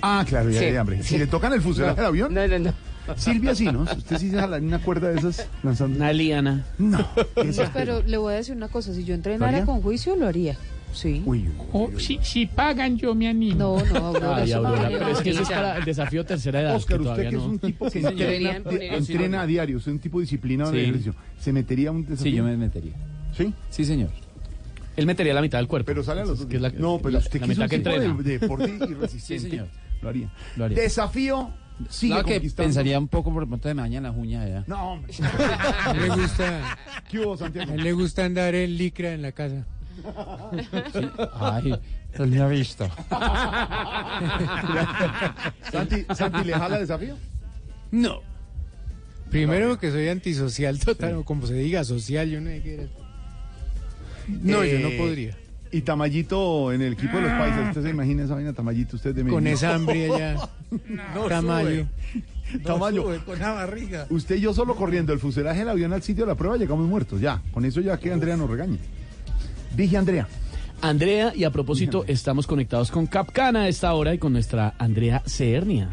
Ah, 0.02 0.24
claro, 0.28 0.50
ya 0.50 0.60
Sí, 0.60 0.66
hay 0.66 0.76
hambre. 0.78 0.98
sí. 1.04 1.10
Si 1.10 1.18
le 1.18 1.28
tocan 1.28 1.52
el 1.54 1.62
fuselaje 1.62 1.96
No, 1.96 2.02
al 2.02 2.08
avión. 2.08 2.34
No, 2.34 2.48
no, 2.48 2.60
no. 2.60 2.74
Silvia 3.18 3.56
sí, 3.56 3.66
¿no? 3.66 3.82
Usted 3.82 4.18
sí 4.18 4.30
se 4.30 4.38
jala 4.38 4.58
en 4.58 4.66
una 4.68 4.78
cuerda 4.80 5.10
de 5.10 5.18
esas 5.20 5.48
lanzando. 5.64 5.98
Una 5.98 6.14
liana. 6.14 6.64
No. 6.78 7.06
Pues, 7.34 7.60
pero 7.74 8.04
le 8.06 8.18
voy 8.18 8.34
a 8.34 8.38
decir 8.38 8.56
una 8.56 8.68
cosa, 8.68 8.94
si 8.94 9.04
yo 9.04 9.10
¿Lo 9.10 9.16
entrenara 9.16 9.66
con 9.66 9.82
juicio, 9.82 10.16
lo 10.16 10.28
haría. 10.28 10.56
Sí. 10.92 11.24
Oh, 11.72 11.90
si, 11.98 12.20
si 12.24 12.46
pagan, 12.48 12.98
yo 12.98 13.14
me 13.16 13.28
animo. 13.30 13.56
No, 13.56 13.86
no, 13.94 14.06
Aurora, 14.08 14.36
Ay, 14.44 14.52
Aurora, 14.52 14.90
no, 14.90 14.98
pero 14.98 15.08
es 15.10 15.20
que 15.20 15.30
eso 15.30 15.44
es 15.44 15.50
para 15.50 15.78
el 15.78 15.86
desafío 15.86 16.26
tercera 16.26 16.62
edad. 16.62 16.76
Oscar, 16.76 16.98
que 17.00 17.08
usted 17.08 17.22
que 17.22 17.28
es 17.28 17.34
no- 17.36 17.46
un 17.46 17.60
tipo 17.60 17.86
que 17.86 17.92
Sí, 18.02 18.06
entrena, 18.06 18.60
de- 18.60 18.88
entrena 18.98 19.42
a 19.42 19.46
diario, 19.46 19.78
es 19.78 19.88
un 19.88 20.00
tipo 20.00 20.20
disciplinado 20.20 20.72
en 20.72 20.76
Sí. 20.76 20.80
el 20.82 20.86
ejercicio. 20.90 21.16
¿Se 21.40 21.54
metería 21.54 21.90
a 21.90 21.92
un 21.92 22.06
desafío? 22.06 22.32
Sí, 22.32 22.38
yo 22.38 22.44
me 22.44 22.58
metería. 22.58 22.94
¿Sí? 23.38 23.54
Sí, 23.70 23.86
señor. 23.86 24.10
Él 24.98 25.06
metería 25.06 25.34
la 25.34 25.42
mitad 25.42 25.60
del 25.60 25.68
cuerpo. 25.68 25.86
Pero 25.86 26.04
sale 26.04 26.22
a 26.22 26.26
los 26.26 26.40
dos. 26.40 26.48
Que 26.48 26.56
es 26.58 26.62
la- 26.62 26.70
no, 26.72 26.98
pero 26.98 27.12
la- 27.12 27.20
usted 27.20 27.40
la 27.40 27.46
que 27.48 27.52
es 27.54 27.58
mitad 27.60 27.70
que 27.70 27.76
entrena. 27.78 28.14
de, 28.16 28.24
de 28.24 28.40
deporte 28.40 28.70
y 28.90 28.94
resistente. 28.96 29.44
Sí, 29.44 29.50
señor. 29.52 29.68
Lo 30.02 30.10
haría. 30.10 30.30
Lo 30.58 30.66
haría. 30.66 30.80
Desafío 30.80 31.52
sigue 31.88 32.14
Claro 32.14 32.28
que 32.28 32.42
pensaría 32.56 33.00
un 33.00 33.08
poco 33.08 33.32
por 33.32 33.44
el 33.44 33.48
punto 33.50 33.68
de 33.70 33.74
mañana, 33.76 34.12
uña 34.12 34.46
ya. 34.48 34.64
No, 34.68 34.94
hombre. 34.94 35.14
Le 36.02 36.10
gusta, 36.10 36.78
¿Qué 37.10 37.20
hubo, 37.20 37.38
Santiago? 37.38 37.72
a 37.72 37.76
él 37.76 37.84
le 37.84 37.94
gusta 37.94 38.26
andar 38.26 38.54
en 38.56 38.76
licra 38.78 39.14
en 39.14 39.22
la 39.22 39.32
casa. 39.32 39.66
Ay, 41.40 41.80
Él 42.14 42.28
me 42.28 42.40
ha 42.42 42.48
visto. 42.48 42.88
Santi, 45.72 46.06
Santi, 46.16 46.44
¿le 46.44 46.54
jala 46.54 46.80
desafío? 46.80 47.16
No. 47.92 48.22
Primero 49.30 49.78
que 49.80 49.92
soy 49.92 50.08
antisocial 50.10 50.80
total, 50.86 51.16
o 51.16 51.24
como 51.24 51.46
se 51.48 51.54
diga, 51.56 51.84
social, 51.84 52.30
yo 52.30 52.42
no 52.42 52.50
sé 52.50 52.62
qué 52.62 52.74
era. 52.76 52.84
No, 54.28 54.64
yo 54.64 54.80
no 54.80 54.88
Eh, 54.90 54.98
podría. 54.98 55.38
Y 55.72 55.82
Tamayito 55.82 56.74
en 56.74 56.82
el 56.82 56.94
equipo 56.94 57.18
de 57.18 57.24
los 57.24 57.32
paisas. 57.34 57.68
¿Usted 57.70 57.84
se 57.84 57.90
imagina 57.90 58.24
esa 58.24 58.34
vaina, 58.34 58.54
Tamayito, 58.54 58.96
usted 58.96 59.14
de 59.14 59.22
Con 59.22 59.44
Medellín? 59.44 59.54
esa 59.54 59.76
hambre 59.76 60.06
allá. 60.12 60.50
Tamayo. 61.30 61.86
Tamayo. 62.64 63.04
sube, 63.04 63.20
con 63.20 63.38
la 63.38 63.52
barriga. 63.52 64.08
Usted 64.10 64.38
y 64.38 64.42
yo 64.42 64.52
solo 64.56 64.76
corriendo 64.76 65.14
el 65.14 65.20
fuselaje 65.20 65.60
del 65.60 65.70
avión 65.70 65.94
al 65.94 66.02
sitio 66.02 66.26
de 66.26 66.32
la 66.32 66.36
prueba 66.36 66.58
llegamos 66.58 66.88
muertos. 66.88 67.22
Ya, 67.22 67.44
con 67.52 67.66
eso 67.66 67.82
ya 67.82 67.98
que 68.00 68.12
Andrea 68.12 68.36
nos 68.36 68.50
regañe. 68.50 68.80
Dije 69.80 69.96
Andrea. 69.96 70.28
Andrea, 70.82 71.32
y 71.34 71.46
a 71.46 71.52
propósito, 71.52 72.04
estamos 72.06 72.46
conectados 72.46 72.92
con 72.92 73.08
Capcana 73.08 73.62
a 73.62 73.68
esta 73.70 73.94
hora 73.94 74.14
y 74.14 74.18
con 74.18 74.34
nuestra 74.34 74.74
Andrea 74.78 75.24
Cernia. 75.26 75.88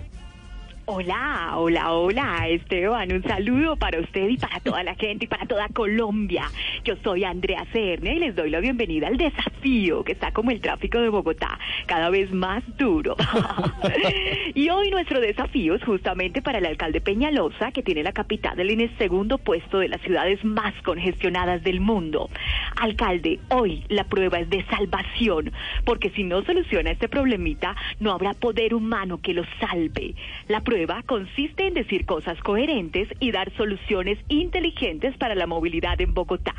Hola, 0.88 1.54
hola, 1.56 1.90
hola, 1.90 2.46
Esteban, 2.48 3.12
un 3.12 3.20
saludo 3.24 3.74
para 3.74 3.98
usted 3.98 4.28
y 4.28 4.36
para 4.36 4.60
toda 4.60 4.84
la 4.84 4.94
gente 4.94 5.24
y 5.24 5.28
para 5.28 5.44
toda 5.44 5.66
Colombia. 5.70 6.44
Yo 6.84 6.94
soy 7.02 7.24
Andrea 7.24 7.66
Cernia 7.72 8.12
y 8.12 8.20
les 8.20 8.36
doy 8.36 8.50
la 8.50 8.60
bienvenida 8.60 9.08
al 9.08 9.16
desafío 9.16 10.04
que 10.04 10.12
está 10.12 10.30
como 10.30 10.52
el 10.52 10.60
tráfico 10.60 11.00
de 11.00 11.08
Bogotá, 11.08 11.58
cada 11.86 12.08
vez 12.08 12.30
más 12.30 12.62
duro. 12.78 13.16
y 14.54 14.68
hoy 14.68 14.90
nuestro 14.90 15.20
desafío 15.20 15.74
es 15.74 15.82
justamente 15.82 16.40
para 16.40 16.58
el 16.58 16.66
alcalde 16.66 17.00
Peñalosa, 17.00 17.72
que 17.72 17.82
tiene 17.82 18.04
la 18.04 18.12
capital 18.12 18.60
en 18.60 18.80
el 18.80 18.96
segundo 18.96 19.38
puesto 19.38 19.80
de 19.80 19.88
las 19.88 20.00
ciudades 20.02 20.44
más 20.44 20.72
congestionadas 20.84 21.64
del 21.64 21.80
mundo. 21.80 22.30
Alcalde, 22.76 23.40
hoy 23.48 23.82
la 23.88 24.04
prueba 24.04 24.38
es 24.38 24.48
de 24.50 24.64
salvación, 24.66 25.50
porque 25.84 26.10
si 26.10 26.22
no 26.22 26.44
soluciona 26.44 26.92
este 26.92 27.08
problemita, 27.08 27.74
no 27.98 28.12
habrá 28.12 28.34
poder 28.34 28.72
humano 28.72 29.18
que 29.20 29.34
lo 29.34 29.42
salve. 29.58 30.14
La 30.46 30.60
prueba 30.60 30.75
consiste 31.06 31.66
en 31.66 31.74
decir 31.74 32.04
cosas 32.04 32.38
coherentes 32.42 33.08
y 33.20 33.30
dar 33.30 33.54
soluciones 33.56 34.18
inteligentes 34.28 35.16
para 35.18 35.34
la 35.34 35.46
movilidad 35.46 36.00
en 36.00 36.14
Bogotá. 36.14 36.54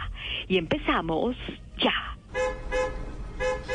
Y 0.48 0.58
empezamos 0.58 1.36
ya. 1.78 2.18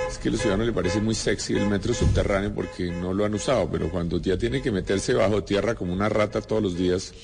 Es 0.09 0.19
que 0.19 0.29
a 0.29 0.33
los 0.33 0.41
ciudadanos 0.41 0.67
les 0.67 0.75
parece 0.75 1.01
muy 1.01 1.15
sexy 1.15 1.55
el 1.55 1.69
metro 1.69 1.95
subterráneo 1.95 2.55
porque 2.55 2.91
no 2.91 3.15
lo 3.15 3.25
han 3.25 3.35
usado, 3.35 3.69
pero 3.71 3.89
cuando 3.89 4.21
ya 4.21 4.37
tiene 4.37 4.61
que 4.61 4.71
meterse 4.71 5.15
bajo 5.15 5.45
tierra 5.45 5.75
como 5.75 5.93
una 5.93 6.09
rata 6.09 6.41
todos 6.41 6.63
los 6.63 6.77
días, 6.77 7.15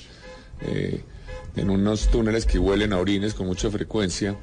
eh, 0.61 1.03
en 1.55 1.69
unos 1.69 2.09
túneles 2.09 2.45
que 2.45 2.57
huelen 2.57 2.93
a 2.93 2.97
orines 2.97 3.33
con 3.33 3.47
mucha 3.47 3.69
frecuencia, 3.69 4.37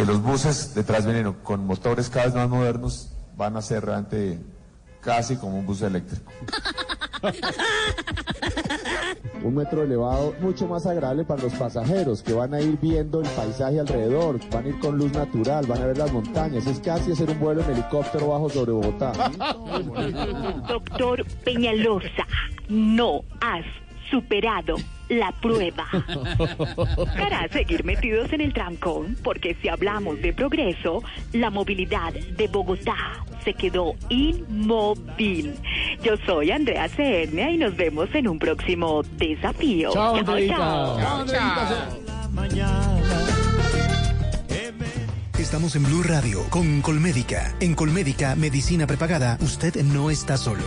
que 0.00 0.06
los 0.06 0.22
buses 0.22 0.74
de 0.74 0.82
Transmilenio 0.82 1.42
con 1.42 1.66
motores 1.66 2.08
cada 2.08 2.24
vez 2.24 2.34
más 2.34 2.48
modernos 2.48 3.10
van 3.36 3.54
a 3.58 3.60
ser 3.60 3.84
realmente 3.84 4.38
casi 5.02 5.36
como 5.36 5.58
un 5.58 5.66
bus 5.66 5.82
eléctrico. 5.82 6.32
Un 9.42 9.54
metro 9.54 9.82
elevado 9.82 10.34
mucho 10.40 10.66
más 10.66 10.86
agradable 10.86 11.24
para 11.24 11.42
los 11.42 11.52
pasajeros 11.54 12.22
que 12.22 12.32
van 12.32 12.54
a 12.54 12.60
ir 12.60 12.78
viendo 12.80 13.20
el 13.20 13.28
paisaje 13.28 13.80
alrededor, 13.80 14.38
van 14.50 14.64
a 14.64 14.68
ir 14.68 14.78
con 14.78 14.96
luz 14.96 15.12
natural, 15.12 15.66
van 15.66 15.82
a 15.82 15.86
ver 15.86 15.98
las 15.98 16.12
montañas, 16.12 16.66
es 16.66 16.78
casi 16.80 17.12
hacer 17.12 17.30
un 17.30 17.40
vuelo 17.40 17.62
en 17.62 17.70
helicóptero 17.70 18.28
bajo 18.28 18.48
sobre 18.48 18.72
Bogotá. 18.72 19.12
Doctor 20.68 21.26
Peñalosa, 21.44 22.26
no 22.68 23.22
has 23.40 23.64
superado 24.10 24.76
la 25.08 25.32
prueba. 25.32 25.86
Para 27.18 27.48
seguir 27.48 27.84
metidos 27.84 28.32
en 28.32 28.40
el 28.40 28.52
trancón, 28.52 29.16
porque 29.22 29.56
si 29.60 29.68
hablamos 29.68 30.20
de 30.20 30.32
progreso, 30.32 31.02
la 31.32 31.50
movilidad 31.50 32.12
de 32.12 32.48
Bogotá 32.48 32.96
se 33.44 33.54
quedó 33.54 33.94
inmóvil. 34.08 35.54
Yo 36.02 36.16
soy 36.26 36.50
Andrea 36.50 36.88
Cernia 36.88 37.50
y 37.50 37.56
nos 37.56 37.76
vemos 37.76 38.08
en 38.14 38.28
un 38.28 38.38
próximo 38.38 39.02
desafío. 39.16 39.92
Chao, 39.92 40.16
Andreita. 40.16 40.56
chao. 40.56 41.60
Estamos 45.38 45.74
en 45.74 45.82
Blue 45.82 46.02
Radio 46.04 46.44
con 46.48 46.80
Colmédica. 46.80 47.54
En 47.60 47.74
Colmédica, 47.74 48.36
medicina 48.36 48.86
prepagada, 48.86 49.36
usted 49.40 49.82
no 49.82 50.10
está 50.10 50.36
solo. 50.36 50.62